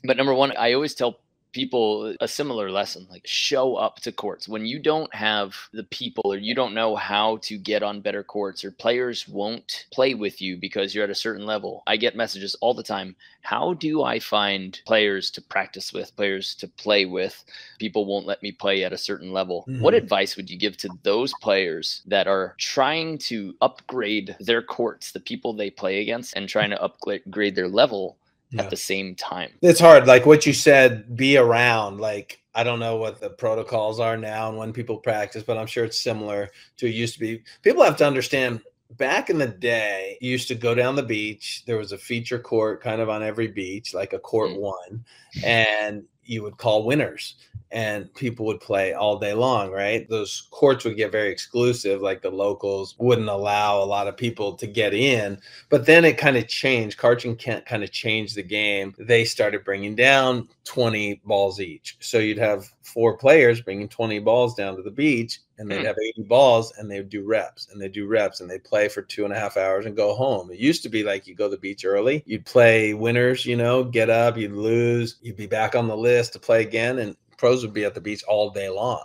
But 0.04 0.16
number 0.16 0.34
one 0.34 0.56
i 0.56 0.72
always 0.72 0.94
tell 0.94 1.20
people 1.52 2.14
a 2.20 2.28
similar 2.28 2.70
lesson 2.70 3.06
like 3.10 3.26
show 3.26 3.76
up 3.76 3.96
to 4.00 4.12
courts. 4.12 4.48
When 4.48 4.66
you 4.66 4.78
don't 4.78 5.12
have 5.14 5.56
the 5.72 5.84
people 5.84 6.32
or 6.32 6.36
you 6.36 6.54
don't 6.54 6.74
know 6.74 6.96
how 6.96 7.38
to 7.42 7.58
get 7.58 7.82
on 7.82 8.00
better 8.00 8.22
courts 8.22 8.64
or 8.64 8.70
players 8.70 9.26
won't 9.28 9.86
play 9.92 10.14
with 10.14 10.40
you 10.40 10.56
because 10.56 10.94
you're 10.94 11.04
at 11.04 11.10
a 11.10 11.14
certain 11.14 11.46
level 11.46 11.82
i 11.86 11.96
get 11.96 12.16
messages 12.16 12.54
all 12.60 12.74
the 12.74 12.82
time 12.82 13.16
how 13.42 13.74
do 13.74 14.02
i 14.02 14.18
find 14.18 14.80
players 14.86 15.30
to 15.30 15.40
practice 15.40 15.92
with 15.92 16.14
players 16.16 16.54
to 16.56 16.68
play 16.68 17.04
with? 17.06 17.44
People 17.78 18.04
won't 18.04 18.26
let 18.26 18.42
me 18.42 18.52
play 18.52 18.84
at 18.84 18.92
a 18.92 18.98
certain 18.98 19.32
level. 19.32 19.64
Mm-hmm. 19.68 19.82
what 19.82 19.94
advice 19.94 20.36
would 20.36 20.50
you 20.50 20.58
give 20.58 20.76
to 20.78 20.88
those 21.02 21.32
players 21.40 22.02
that 22.06 22.26
are 22.26 22.54
trying 22.58 23.18
to 23.18 23.54
upgrade 23.60 24.36
their 24.40 24.62
courts 24.62 25.12
the 25.12 25.20
people 25.20 25.52
they 25.52 25.70
play 25.70 26.00
against 26.00 26.36
and 26.36 26.48
trying 26.48 26.70
to 26.70 26.82
upgrade 26.82 27.54
their 27.54 27.68
level 27.68 28.17
yeah. 28.50 28.62
at 28.62 28.70
the 28.70 28.76
same 28.76 29.14
time. 29.14 29.50
It's 29.62 29.80
hard. 29.80 30.06
Like 30.06 30.26
what 30.26 30.46
you 30.46 30.52
said, 30.52 31.16
be 31.16 31.36
around. 31.36 32.00
Like 32.00 32.42
I 32.54 32.64
don't 32.64 32.80
know 32.80 32.96
what 32.96 33.20
the 33.20 33.30
protocols 33.30 34.00
are 34.00 34.16
now 34.16 34.48
and 34.48 34.58
when 34.58 34.72
people 34.72 34.98
practice, 34.98 35.42
but 35.42 35.56
I'm 35.56 35.66
sure 35.66 35.84
it's 35.84 36.00
similar 36.00 36.50
to 36.78 36.86
it 36.86 36.94
used 36.94 37.14
to 37.14 37.20
be. 37.20 37.42
People 37.62 37.84
have 37.84 37.96
to 37.98 38.06
understand 38.06 38.60
back 38.96 39.30
in 39.30 39.38
the 39.38 39.46
day, 39.46 40.16
you 40.20 40.30
used 40.30 40.48
to 40.48 40.54
go 40.54 40.74
down 40.74 40.96
the 40.96 41.02
beach. 41.02 41.62
There 41.66 41.76
was 41.76 41.92
a 41.92 41.98
feature 41.98 42.38
court 42.38 42.82
kind 42.82 43.00
of 43.00 43.08
on 43.08 43.22
every 43.22 43.48
beach, 43.48 43.94
like 43.94 44.12
a 44.12 44.18
court 44.18 44.50
mm. 44.50 44.60
one, 44.60 45.04
and 45.44 46.04
you 46.28 46.42
would 46.42 46.56
call 46.58 46.84
winners 46.84 47.34
and 47.70 48.12
people 48.14 48.46
would 48.46 48.60
play 48.60 48.94
all 48.94 49.18
day 49.18 49.34
long, 49.34 49.70
right? 49.70 50.08
Those 50.08 50.48
courts 50.50 50.84
would 50.84 50.96
get 50.96 51.12
very 51.12 51.30
exclusive, 51.30 52.00
like 52.00 52.22
the 52.22 52.30
locals 52.30 52.94
wouldn't 52.98 53.28
allow 53.28 53.82
a 53.82 53.84
lot 53.84 54.08
of 54.08 54.16
people 54.16 54.54
to 54.54 54.66
get 54.66 54.94
in. 54.94 55.38
But 55.68 55.84
then 55.84 56.04
it 56.04 56.16
kind 56.16 56.36
of 56.36 56.48
changed. 56.48 56.98
Karch 56.98 57.24
and 57.24 57.38
Kent 57.38 57.66
kind 57.66 57.84
of 57.84 57.90
changed 57.90 58.36
the 58.36 58.42
game. 58.42 58.94
They 58.98 59.24
started 59.24 59.64
bringing 59.64 59.94
down 59.94 60.48
20 60.64 61.20
balls 61.24 61.60
each. 61.60 61.96
So 62.00 62.18
you'd 62.18 62.38
have 62.38 62.64
four 62.82 63.18
players 63.18 63.60
bringing 63.60 63.88
20 63.88 64.18
balls 64.20 64.54
down 64.54 64.76
to 64.76 64.82
the 64.82 64.90
beach 64.90 65.40
and 65.58 65.70
they'd 65.70 65.80
hmm. 65.80 65.86
have 65.86 65.96
80 66.00 66.22
balls 66.22 66.72
and 66.78 66.90
they 66.90 66.98
would 66.98 67.08
do 67.08 67.24
reps 67.24 67.68
and 67.70 67.80
they 67.80 67.88
do 67.88 68.06
reps 68.06 68.40
and 68.40 68.48
they 68.48 68.58
play 68.58 68.88
for 68.88 69.02
two 69.02 69.24
and 69.24 69.32
a 69.32 69.38
half 69.38 69.56
hours 69.56 69.86
and 69.86 69.96
go 69.96 70.14
home. 70.14 70.50
It 70.50 70.58
used 70.58 70.82
to 70.84 70.88
be 70.88 71.02
like 71.02 71.26
you 71.26 71.34
go 71.34 71.44
to 71.44 71.50
the 71.50 71.56
beach 71.60 71.84
early, 71.84 72.22
you'd 72.26 72.46
play 72.46 72.94
winners, 72.94 73.44
you 73.44 73.56
know, 73.56 73.84
get 73.84 74.08
up, 74.08 74.36
you'd 74.36 74.52
lose, 74.52 75.16
you'd 75.20 75.36
be 75.36 75.46
back 75.46 75.74
on 75.74 75.88
the 75.88 75.96
list 75.96 76.32
to 76.34 76.38
play 76.38 76.62
again. 76.62 77.00
And 77.00 77.16
pros 77.36 77.62
would 77.62 77.74
be 77.74 77.84
at 77.84 77.94
the 77.94 78.00
beach 78.00 78.22
all 78.24 78.50
day 78.50 78.68
long, 78.68 79.04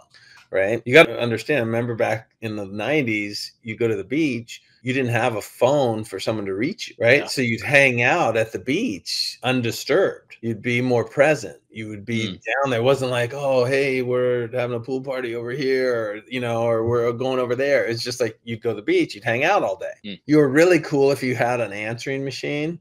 right? 0.52 0.82
You 0.86 0.94
got 0.94 1.08
to 1.08 1.20
understand, 1.20 1.66
remember 1.66 1.96
back 1.96 2.30
in 2.42 2.56
the 2.56 2.66
90s, 2.66 3.52
you 3.64 3.76
go 3.76 3.88
to 3.88 3.96
the 3.96 4.04
beach, 4.04 4.62
you 4.84 4.92
didn't 4.92 5.12
have 5.12 5.38
a 5.38 5.42
phone 5.42 6.04
for 6.04 6.20
someone 6.20 6.46
to 6.46 6.54
reach 6.54 6.90
you, 6.90 6.96
right? 7.00 7.22
Yeah. 7.22 7.28
So 7.28 7.42
you'd 7.42 7.64
hang 7.64 8.02
out 8.02 8.36
at 8.36 8.52
the 8.52 8.60
beach 8.60 9.40
undisturbed. 9.42 10.36
You'd 10.42 10.62
be 10.62 10.82
more 10.82 11.06
present. 11.06 11.58
You 11.70 11.88
would 11.88 12.04
be 12.06 12.28
mm. 12.28 12.42
down 12.44 12.70
there. 12.70 12.82
It 12.82 12.84
wasn't 12.84 13.12
like, 13.12 13.34
oh, 13.34 13.64
hey, 13.64 14.02
we're 14.02 14.50
having 14.52 14.76
a 14.76 14.82
pool 14.82 15.02
party 15.02 15.36
over 15.36 15.52
here, 15.52 15.96
or 15.96 16.22
you 16.28 16.42
know, 16.42 16.64
or 16.64 16.86
we're 16.86 17.12
going 17.14 17.40
over 17.40 17.56
there. 17.56 17.86
It's 17.86 18.04
just 18.04 18.20
like 18.20 18.38
you'd 18.44 18.62
go 18.62 18.72
to 18.72 18.76
the 18.76 18.82
beach, 18.82 19.16
you'd 19.16 19.24
hang 19.24 19.46
out 19.46 19.64
all 19.64 19.78
day. 19.78 19.94
Mm. 20.06 20.20
You 20.26 20.38
were 20.38 20.50
really 20.50 20.82
cool 20.82 21.12
if 21.12 21.24
you 21.24 21.34
had 21.34 21.62
an 21.62 21.72
answering 21.72 22.26
machine 22.26 22.78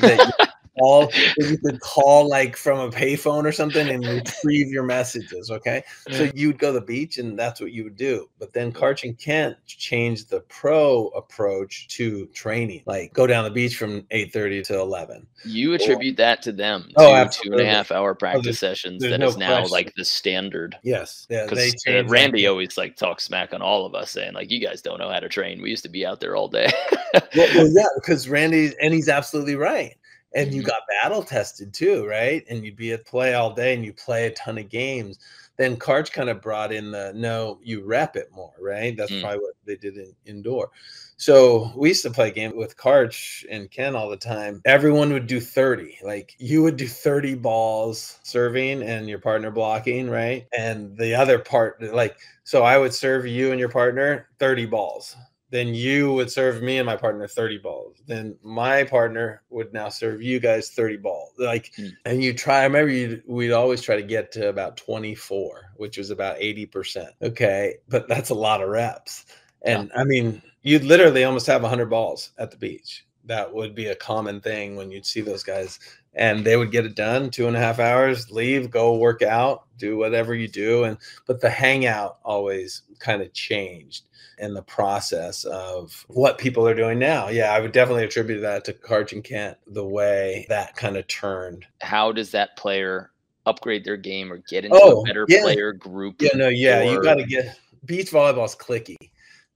that 0.00 0.52
call 0.78 1.10
you 1.38 1.58
could 1.58 1.80
call 1.80 2.28
like 2.28 2.56
from 2.56 2.78
a 2.78 2.90
payphone 2.90 3.44
or 3.44 3.52
something 3.52 3.88
and 3.88 4.04
retrieve 4.04 4.68
your 4.68 4.82
messages. 4.82 5.50
Okay. 5.50 5.82
So 6.10 6.30
you'd 6.34 6.58
go 6.58 6.72
to 6.72 6.80
the 6.80 6.84
beach 6.84 7.18
and 7.18 7.38
that's 7.38 7.60
what 7.60 7.72
you 7.72 7.84
would 7.84 7.96
do. 7.96 8.28
But 8.38 8.52
then 8.52 8.72
Karch 8.72 9.04
and 9.04 9.18
Kent 9.18 9.56
changed 9.66 10.30
the 10.30 10.40
pro 10.40 11.08
approach 11.08 11.88
to 11.88 12.26
training, 12.26 12.82
like 12.86 13.12
go 13.12 13.26
down 13.26 13.44
the 13.44 13.50
beach 13.50 13.76
from 13.76 14.06
8 14.10 14.32
30 14.32 14.62
to 14.62 14.78
11. 14.80 15.26
You 15.44 15.74
attribute 15.74 16.14
or, 16.14 16.16
that 16.16 16.42
to 16.42 16.52
them. 16.52 16.90
Oh, 16.96 17.26
two 17.30 17.52
and 17.52 17.60
a 17.60 17.66
half 17.66 17.90
hour 17.90 18.14
practice 18.14 18.40
oh, 18.40 18.44
there's, 18.44 18.58
sessions. 18.58 19.00
There's 19.00 19.12
that 19.12 19.20
no 19.20 19.28
is 19.28 19.36
now 19.36 19.58
question. 19.58 19.70
like 19.70 19.94
the 19.94 20.04
standard. 20.04 20.76
Yes. 20.82 21.26
Yeah. 21.30 21.46
Because 21.46 21.74
uh, 21.88 22.04
Randy 22.06 22.42
that. 22.42 22.48
always 22.48 22.76
like 22.76 22.96
talks 22.96 23.24
smack 23.24 23.54
on 23.54 23.62
all 23.62 23.86
of 23.86 23.94
us 23.94 24.10
saying, 24.10 24.34
like, 24.34 24.50
you 24.50 24.60
guys 24.60 24.82
don't 24.82 24.98
know 24.98 25.10
how 25.10 25.20
to 25.20 25.28
train. 25.28 25.62
We 25.62 25.70
used 25.70 25.84
to 25.84 25.88
be 25.88 26.04
out 26.04 26.20
there 26.20 26.36
all 26.36 26.48
day. 26.48 26.70
well, 27.14 27.22
well, 27.34 27.68
yeah, 27.72 27.84
because 27.96 28.28
Randy, 28.28 28.72
and 28.80 28.92
he's 28.92 29.08
absolutely 29.08 29.56
right 29.56 29.96
and 30.36 30.52
you 30.52 30.60
mm-hmm. 30.60 30.68
got 30.68 30.82
battle 31.02 31.22
tested 31.22 31.72
too, 31.72 32.06
right? 32.06 32.44
And 32.48 32.64
you'd 32.64 32.76
be 32.76 32.92
at 32.92 33.06
play 33.06 33.34
all 33.34 33.54
day 33.54 33.74
and 33.74 33.84
you 33.84 33.92
play 33.92 34.26
a 34.26 34.30
ton 34.32 34.58
of 34.58 34.68
games. 34.68 35.18
Then 35.56 35.78
Karch 35.78 36.12
kind 36.12 36.28
of 36.28 36.42
brought 36.42 36.72
in 36.72 36.90
the 36.90 37.12
no, 37.16 37.58
you 37.62 37.82
rep 37.82 38.14
it 38.14 38.30
more, 38.34 38.52
right? 38.60 38.94
That's 38.94 39.10
mm. 39.10 39.22
probably 39.22 39.38
what 39.38 39.54
they 39.64 39.76
did 39.76 39.96
in 39.96 40.14
indoor. 40.26 40.70
So 41.16 41.72
we 41.74 41.88
used 41.88 42.02
to 42.02 42.10
play 42.10 42.30
game 42.30 42.54
with 42.54 42.76
Karch 42.76 43.46
and 43.50 43.70
Kent 43.70 43.96
all 43.96 44.10
the 44.10 44.18
time. 44.18 44.60
Everyone 44.66 45.10
would 45.14 45.26
do 45.26 45.40
30. 45.40 46.00
Like 46.04 46.34
you 46.36 46.62
would 46.62 46.76
do 46.76 46.86
30 46.86 47.36
balls 47.36 48.18
serving 48.22 48.82
and 48.82 49.08
your 49.08 49.18
partner 49.18 49.50
blocking, 49.50 50.10
right? 50.10 50.46
And 50.56 50.94
the 50.98 51.14
other 51.14 51.38
part, 51.38 51.82
like, 51.82 52.18
so 52.44 52.62
I 52.62 52.76
would 52.76 52.92
serve 52.92 53.26
you 53.26 53.50
and 53.50 53.58
your 53.58 53.70
partner 53.70 54.28
30 54.38 54.66
balls 54.66 55.16
then 55.50 55.74
you 55.74 56.12
would 56.12 56.30
serve 56.30 56.62
me 56.62 56.78
and 56.78 56.86
my 56.86 56.96
partner 56.96 57.26
30 57.26 57.58
balls. 57.58 58.02
Then 58.06 58.36
my 58.42 58.84
partner 58.84 59.42
would 59.50 59.72
now 59.72 59.88
serve 59.88 60.20
you 60.20 60.40
guys 60.40 60.70
30 60.70 60.96
balls. 60.96 61.32
Like, 61.38 61.72
mm. 61.78 61.92
and 62.04 62.22
you 62.22 62.34
try, 62.34 62.60
I 62.60 62.64
remember 62.64 62.90
you 62.90 63.22
we'd 63.26 63.52
always 63.52 63.80
try 63.80 63.96
to 63.96 64.02
get 64.02 64.32
to 64.32 64.48
about 64.48 64.76
24, 64.76 65.72
which 65.76 65.98
was 65.98 66.10
about 66.10 66.38
80%. 66.38 67.08
Okay. 67.22 67.76
But 67.88 68.08
that's 68.08 68.30
a 68.30 68.34
lot 68.34 68.62
of 68.62 68.68
reps. 68.68 69.26
And 69.62 69.90
yeah. 69.94 70.00
I 70.00 70.04
mean, 70.04 70.42
you'd 70.62 70.84
literally 70.84 71.24
almost 71.24 71.46
have 71.46 71.62
100 71.62 71.86
balls 71.86 72.32
at 72.38 72.50
the 72.50 72.56
beach. 72.56 73.06
That 73.24 73.52
would 73.52 73.74
be 73.74 73.86
a 73.86 73.96
common 73.96 74.40
thing 74.40 74.76
when 74.76 74.90
you'd 74.90 75.06
see 75.06 75.20
those 75.20 75.42
guys 75.42 75.78
and 76.16 76.44
they 76.44 76.56
would 76.56 76.72
get 76.72 76.86
it 76.86 76.96
done 76.96 77.30
two 77.30 77.46
and 77.46 77.56
a 77.56 77.60
half 77.60 77.78
hours 77.78 78.30
leave 78.30 78.70
go 78.70 78.96
work 78.96 79.22
out 79.22 79.64
do 79.78 79.96
whatever 79.96 80.34
you 80.34 80.48
do 80.48 80.84
and 80.84 80.98
but 81.26 81.40
the 81.40 81.50
hangout 81.50 82.18
always 82.24 82.82
kind 82.98 83.22
of 83.22 83.32
changed 83.32 84.08
in 84.38 84.54
the 84.54 84.62
process 84.62 85.44
of 85.44 86.04
what 86.08 86.38
people 86.38 86.66
are 86.68 86.74
doing 86.74 86.98
now. 86.98 87.28
Yeah 87.28 87.52
i 87.52 87.60
would 87.60 87.72
definitely 87.72 88.04
attribute 88.04 88.42
that 88.42 88.64
to 88.64 88.72
karch 88.72 89.12
and 89.12 89.24
kent 89.24 89.56
the 89.66 89.84
way 89.84 90.46
that 90.48 90.76
kind 90.76 90.96
of 90.96 91.06
turned. 91.06 91.66
How 91.80 92.12
does 92.12 92.30
that 92.32 92.56
player 92.56 93.12
upgrade 93.46 93.84
their 93.84 93.96
game 93.96 94.32
or 94.32 94.38
get 94.48 94.64
into 94.64 94.78
oh, 94.80 95.00
a 95.00 95.04
better 95.04 95.24
yeah. 95.28 95.42
player 95.42 95.72
group 95.72 96.16
yeah 96.20 96.30
no 96.34 96.48
yeah 96.48 96.80
or... 96.80 96.92
you 96.92 97.02
got 97.02 97.14
to 97.14 97.24
get 97.24 97.58
beach 97.84 98.10
volleyball's 98.10 98.56
clicky 98.56 98.96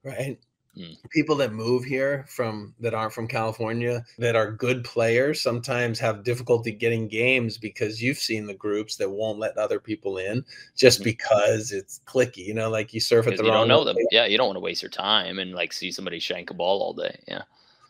right 0.04 0.38
Mm. 0.80 0.96
People 1.10 1.36
that 1.36 1.52
move 1.52 1.84
here 1.84 2.24
from 2.28 2.74
that 2.80 2.94
aren't 2.94 3.12
from 3.12 3.28
California 3.28 4.02
that 4.18 4.34
are 4.34 4.50
good 4.50 4.82
players 4.82 5.42
sometimes 5.42 5.98
have 5.98 6.24
difficulty 6.24 6.72
getting 6.72 7.06
games 7.06 7.58
because 7.58 8.02
you've 8.02 8.18
seen 8.18 8.46
the 8.46 8.54
groups 8.54 8.96
that 8.96 9.10
won't 9.10 9.38
let 9.38 9.56
other 9.58 9.78
people 9.78 10.16
in 10.16 10.44
just 10.76 11.00
mm. 11.00 11.04
because 11.04 11.72
it's 11.72 12.00
clicky. 12.06 12.46
You 12.46 12.54
know, 12.54 12.70
like 12.70 12.94
you 12.94 13.00
surf 13.00 13.26
at 13.26 13.36
the 13.36 13.44
you 13.44 13.50
wrong. 13.50 13.60
don't 13.60 13.68
know 13.68 13.84
them. 13.84 13.96
Yeah, 14.10 14.24
you 14.24 14.38
don't 14.38 14.46
want 14.46 14.56
to 14.56 14.60
waste 14.60 14.82
your 14.82 14.90
time 14.90 15.38
and 15.38 15.52
like 15.52 15.72
see 15.72 15.92
somebody 15.92 16.18
shank 16.18 16.50
a 16.50 16.54
ball 16.54 16.80
all 16.80 16.94
day. 16.94 17.22
Yeah. 17.28 17.42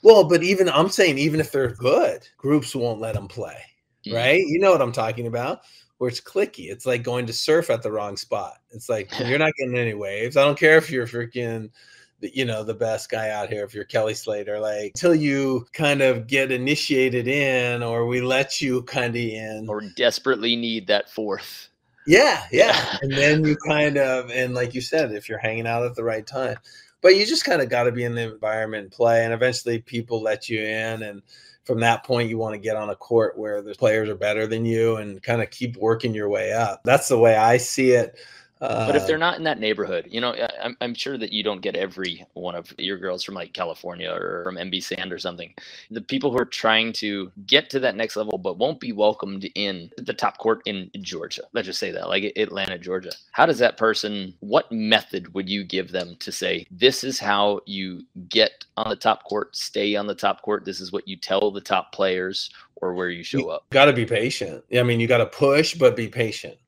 Well, 0.02 0.24
but 0.24 0.42
even 0.42 0.68
I'm 0.68 0.88
saying 0.88 1.18
even 1.18 1.40
if 1.40 1.52
they're 1.52 1.74
good, 1.74 2.26
groups 2.38 2.74
won't 2.74 3.00
let 3.00 3.14
them 3.14 3.28
play. 3.28 3.58
Mm. 4.06 4.14
Right? 4.14 4.42
You 4.44 4.58
know 4.58 4.72
what 4.72 4.82
I'm 4.82 4.92
talking 4.92 5.26
about 5.28 5.60
where 5.98 6.08
it's 6.08 6.20
clicky. 6.20 6.70
It's 6.70 6.86
like 6.86 7.02
going 7.02 7.26
to 7.26 7.32
surf 7.34 7.68
at 7.68 7.82
the 7.82 7.92
wrong 7.92 8.16
spot. 8.16 8.54
It's 8.70 8.88
like 8.88 9.10
you're 9.26 9.38
not 9.38 9.52
getting 9.58 9.76
any 9.76 9.92
waves. 9.92 10.36
I 10.36 10.44
don't 10.44 10.58
care 10.58 10.78
if 10.78 10.90
you're 10.90 11.06
freaking 11.06 11.70
you 12.20 12.44
know 12.44 12.62
the 12.62 12.74
best 12.74 13.10
guy 13.10 13.30
out 13.30 13.48
here 13.48 13.64
if 13.64 13.74
you're 13.74 13.84
kelly 13.84 14.14
slater 14.14 14.58
like 14.60 14.92
until 14.94 15.14
you 15.14 15.66
kind 15.72 16.02
of 16.02 16.26
get 16.26 16.52
initiated 16.52 17.26
in 17.26 17.82
or 17.82 18.06
we 18.06 18.20
let 18.20 18.60
you 18.60 18.82
kind 18.82 19.14
of 19.14 19.22
in. 19.22 19.66
Or 19.68 19.82
desperately 19.96 20.56
need 20.56 20.86
that 20.88 21.10
fourth. 21.10 21.68
Yeah 22.06 22.44
yeah. 22.52 22.98
And 23.02 23.12
then 23.12 23.44
you 23.44 23.56
kind 23.56 23.96
of 23.96 24.30
and 24.30 24.54
like 24.54 24.74
you 24.74 24.80
said 24.80 25.12
if 25.12 25.28
you're 25.28 25.38
hanging 25.38 25.66
out 25.66 25.84
at 25.84 25.94
the 25.94 26.04
right 26.04 26.26
time. 26.26 26.56
But 27.02 27.16
you 27.16 27.24
just 27.24 27.44
kind 27.44 27.62
of 27.62 27.70
got 27.70 27.84
to 27.84 27.92
be 27.92 28.04
in 28.04 28.14
the 28.14 28.32
environment 28.32 28.84
and 28.84 28.92
play 28.92 29.24
and 29.24 29.32
eventually 29.32 29.80
people 29.80 30.22
let 30.22 30.48
you 30.48 30.60
in 30.60 31.02
and 31.02 31.22
from 31.64 31.80
that 31.80 32.04
point 32.04 32.28
you 32.28 32.36
want 32.36 32.54
to 32.54 32.58
get 32.58 32.76
on 32.76 32.90
a 32.90 32.96
court 32.96 33.38
where 33.38 33.62
the 33.62 33.74
players 33.74 34.08
are 34.08 34.16
better 34.16 34.46
than 34.46 34.64
you 34.64 34.96
and 34.96 35.22
kind 35.22 35.42
of 35.42 35.50
keep 35.50 35.76
working 35.76 36.14
your 36.14 36.28
way 36.28 36.52
up. 36.52 36.82
That's 36.84 37.08
the 37.08 37.18
way 37.18 37.36
i 37.36 37.56
see 37.56 37.92
it 37.92 38.18
but 38.60 38.94
if 38.94 39.06
they're 39.06 39.16
uh, 39.16 39.18
not 39.18 39.38
in 39.38 39.44
that 39.44 39.58
neighborhood, 39.58 40.06
you 40.10 40.20
know, 40.20 40.34
I'm, 40.62 40.76
I'm 40.82 40.94
sure 40.94 41.16
that 41.16 41.32
you 41.32 41.42
don't 41.42 41.62
get 41.62 41.76
every 41.76 42.26
one 42.34 42.54
of 42.54 42.72
your 42.78 42.98
girls 42.98 43.24
from 43.24 43.34
like 43.34 43.54
California 43.54 44.10
or 44.10 44.42
from 44.44 44.56
MB 44.56 44.82
Sand 44.82 45.12
or 45.12 45.18
something. 45.18 45.54
The 45.90 46.02
people 46.02 46.30
who 46.30 46.38
are 46.38 46.44
trying 46.44 46.92
to 46.94 47.32
get 47.46 47.70
to 47.70 47.80
that 47.80 47.96
next 47.96 48.16
level 48.16 48.36
but 48.36 48.58
won't 48.58 48.78
be 48.78 48.92
welcomed 48.92 49.48
in 49.54 49.90
the 49.96 50.12
top 50.12 50.36
court 50.36 50.60
in 50.66 50.90
Georgia. 51.00 51.42
Let's 51.54 51.66
just 51.66 51.80
say 51.80 51.90
that, 51.92 52.08
like 52.08 52.32
Atlanta, 52.36 52.78
Georgia. 52.78 53.12
How 53.32 53.46
does 53.46 53.58
that 53.60 53.78
person, 53.78 54.34
what 54.40 54.70
method 54.70 55.32
would 55.32 55.48
you 55.48 55.64
give 55.64 55.90
them 55.90 56.16
to 56.20 56.30
say, 56.30 56.66
this 56.70 57.02
is 57.02 57.18
how 57.18 57.60
you 57.64 58.02
get 58.28 58.64
on 58.76 58.90
the 58.90 58.96
top 58.96 59.24
court, 59.24 59.56
stay 59.56 59.96
on 59.96 60.06
the 60.06 60.14
top 60.14 60.42
court? 60.42 60.66
This 60.66 60.80
is 60.80 60.92
what 60.92 61.08
you 61.08 61.16
tell 61.16 61.50
the 61.50 61.62
top 61.62 61.92
players 61.92 62.50
or 62.76 62.94
where 62.94 63.08
you 63.08 63.22
show 63.22 63.38
you 63.38 63.50
up? 63.50 63.64
Got 63.70 63.86
to 63.86 63.92
be 63.94 64.04
patient. 64.04 64.64
I 64.74 64.82
mean, 64.82 65.00
you 65.00 65.06
got 65.06 65.18
to 65.18 65.26
push, 65.26 65.74
but 65.74 65.96
be 65.96 66.08
patient 66.08 66.58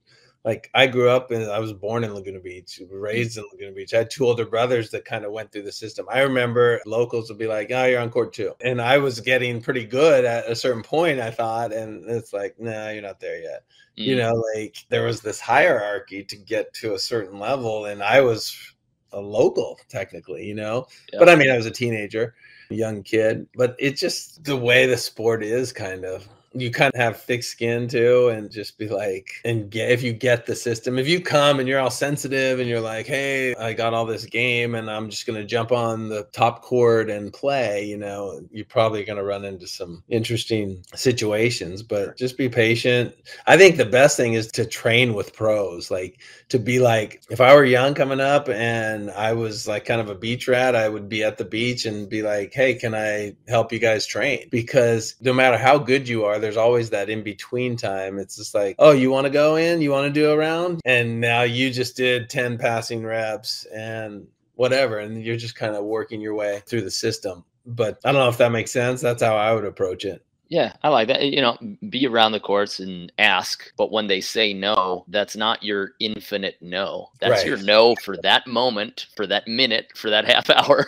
like 0.45 0.71
I 0.75 0.87
grew 0.89 1.09
up 1.09 1.31
and 1.31 1.45
I 1.45 1.61
was 1.61 1.73
born 1.73 2.03
in 2.03 2.15
Laguna 2.15 2.41
Beach, 2.41 2.81
raised 2.91 3.39
in 3.39 3.45
Laguna 3.53 3.73
Beach. 3.73 3.95
I 3.95 3.99
had 3.99 4.11
two 4.11 4.27
older 4.27 4.45
brothers 4.45 4.91
that 4.91 5.05
kind 5.05 5.25
of 5.25 5.33
went 5.33 5.53
through 5.53 5.63
the 5.63 5.73
system. 5.73 6.07
I 6.11 6.21
remember 6.21 6.81
locals 6.85 7.29
would 7.29 7.39
be 7.39 7.47
like, 7.47 7.71
"Oh, 7.71 7.85
you're 7.85 8.01
on 8.01 8.11
court 8.11 8.33
two," 8.33 8.55
and 8.61 8.81
I 8.81 8.99
was 8.99 9.21
getting 9.21 9.61
pretty 9.61 9.85
good 9.85 10.25
at 10.25 10.51
a 10.51 10.57
certain 10.57 10.83
point. 10.83 11.21
I 11.21 11.31
thought, 11.31 11.73
and 11.73 12.09
it's 12.11 12.33
like, 12.33 12.59
"No, 12.59 12.73
nah, 12.73 12.91
you're 12.91 13.03
not 13.03 13.21
there 13.21 13.41
yet." 13.41 13.65
Mm. 13.97 14.05
You 14.05 14.17
know, 14.17 14.45
like 14.57 14.77
there 14.89 15.05
was 15.05 15.21
this 15.21 15.41
hierarchy 15.41 16.25
to 16.25 16.37
get 16.37 16.73
to 16.75 16.95
a 16.95 16.99
certain 16.99 17.39
level, 17.39 17.85
and 17.87 18.03
I 18.03 18.21
was 18.21 18.75
a 19.13 19.21
local 19.21 19.79
technically, 19.89 20.45
you 20.45 20.55
know. 20.55 20.87
Yeah. 21.13 21.19
But 21.21 21.29
I 21.29 21.37
mean, 21.37 21.51
I 21.51 21.57
was 21.57 21.67
a 21.67 21.71
teenager, 21.71 22.35
a 22.71 22.75
young 22.75 23.03
kid. 23.03 23.47
But 23.55 23.77
it's 23.79 24.01
just 24.01 24.43
the 24.45 24.57
way 24.57 24.87
the 24.87 24.97
sport 24.97 25.45
is, 25.45 25.73
kind 25.73 26.05
of 26.05 26.27
you 26.55 26.71
kind 26.71 26.93
of 26.95 27.01
have 27.01 27.21
thick 27.21 27.43
skin 27.43 27.89
too 27.89 28.29
and 28.29 28.51
just 28.51 28.79
be 28.79 28.89
like 28.89 29.31
and 29.45 29.71
get 29.71 29.91
if 29.91 30.03
you 30.03 30.13
get 30.13 30.47
the 30.47 30.55
system 30.55 30.99
if 30.99 31.09
you 31.09 31.21
come 31.21 31.61
and 31.61 31.69
you're 31.69 31.79
all 31.81 31.91
sensitive 31.91 32.61
and 32.61 32.69
you're 32.69 32.81
like 32.81 33.07
hey 33.07 33.55
i 33.57 33.73
got 33.73 33.95
all 33.95 34.07
this 34.07 34.25
game 34.25 34.75
and 34.75 34.91
i'm 34.91 35.11
just 35.11 35.27
going 35.27 35.39
to 35.39 35.45
jump 35.45 35.73
on 35.73 36.09
the 36.09 36.25
top 36.33 36.63
court 36.63 37.11
and 37.11 37.33
play 37.33 37.85
you 37.85 37.97
know 37.97 38.41
you're 38.51 38.65
probably 38.65 39.05
going 39.05 39.17
to 39.17 39.25
run 39.25 39.45
into 39.45 39.67
some 39.67 40.03
interesting 40.09 40.83
situations 40.95 41.83
but 41.83 42.17
just 42.17 42.39
be 42.39 42.49
patient. 42.49 43.15
I 43.47 43.57
think 43.57 43.77
the 43.77 43.85
best 43.85 44.17
thing 44.17 44.35
is 44.35 44.47
to 44.53 44.65
train 44.65 45.15
with 45.15 45.35
pros 45.35 45.91
like 45.91 46.21
to 46.49 46.59
be 46.59 46.79
like 46.79 47.23
if 47.31 47.41
i 47.41 47.55
were 47.55 47.65
young 47.65 47.95
coming 47.95 48.21
up 48.21 48.49
and 48.49 49.11
i 49.13 49.33
was 49.33 49.67
like 49.67 49.85
kind 49.85 50.01
of 50.01 50.09
a 50.09 50.15
beach 50.15 50.49
rat 50.49 50.77
i 50.77 50.89
would 50.89 51.09
be 51.09 51.23
at 51.23 51.39
the 51.39 51.45
beach 51.45 51.87
and 51.87 52.09
be 52.09 52.23
like 52.23 52.53
hey 52.53 52.75
can 52.75 52.95
i 52.95 53.35
help 53.49 53.73
you 53.73 53.79
guys 53.79 54.07
train? 54.07 54.49
Because 54.51 55.17
no 55.21 55.33
matter 55.33 55.59
how 55.59 55.79
good 55.79 56.09
you 56.09 56.25
are 56.25 56.39
there's 56.43 56.57
always 56.57 56.91
that 56.91 57.09
in 57.09 57.23
between 57.23 57.77
time. 57.77 58.19
It's 58.19 58.37
just 58.37 58.55
like, 58.55 58.77
oh, 58.79 58.91
you 58.91 59.11
want 59.11 59.25
to 59.25 59.31
go 59.31 59.57
in? 59.57 59.81
You 59.81 59.91
want 59.91 60.13
to 60.13 60.21
do 60.21 60.31
a 60.31 60.37
round? 60.37 60.81
And 60.85 61.21
now 61.21 61.43
you 61.43 61.71
just 61.71 61.97
did 61.97 62.29
10 62.29 62.59
passing 62.59 63.05
reps 63.05 63.65
and 63.67 64.27
whatever. 64.57 64.99
And 64.99 65.23
you're 65.23 65.37
just 65.37 65.57
kind 65.57 65.75
of 65.75 65.85
working 65.85 66.21
your 66.21 66.35
way 66.35 66.63
through 66.67 66.83
the 66.83 66.91
system. 66.91 67.45
But 67.65 67.99
I 68.05 68.13
don't 68.13 68.21
know 68.21 68.29
if 68.29 68.39
that 68.39 68.53
makes 68.53 68.73
sense. 68.73 69.01
That's 69.01 69.23
how 69.23 69.37
I 69.37 69.55
would 69.55 69.65
approach 69.65 70.05
it. 70.05 70.25
Yeah, 70.53 70.75
I 70.83 70.91
like 70.91 71.09
that. 71.09 71.23
You 71.23 71.41
know, 71.41 71.57
be 71.89 72.07
around 72.07 72.33
the 72.33 72.41
courts 72.41 72.79
and 72.79 73.11
ask, 73.17 73.73
but 73.79 73.91
when 73.91 74.07
they 74.07 74.21
say 74.21 74.53
no, 74.53 75.07
that's 75.09 75.35
not 75.35 75.63
your 75.63 75.93
infinite 75.99 76.59
no. 76.61 77.09
That's 77.21 77.41
right. 77.41 77.47
your 77.47 77.57
no 77.57 77.95
for 78.05 78.19
that 78.19 78.47
moment, 78.47 79.07
for 79.17 79.27
that 79.29 79.49
minute, 79.49 79.93
for 79.95 80.11
that 80.11 80.27
half 80.29 80.51
hour, 80.51 80.87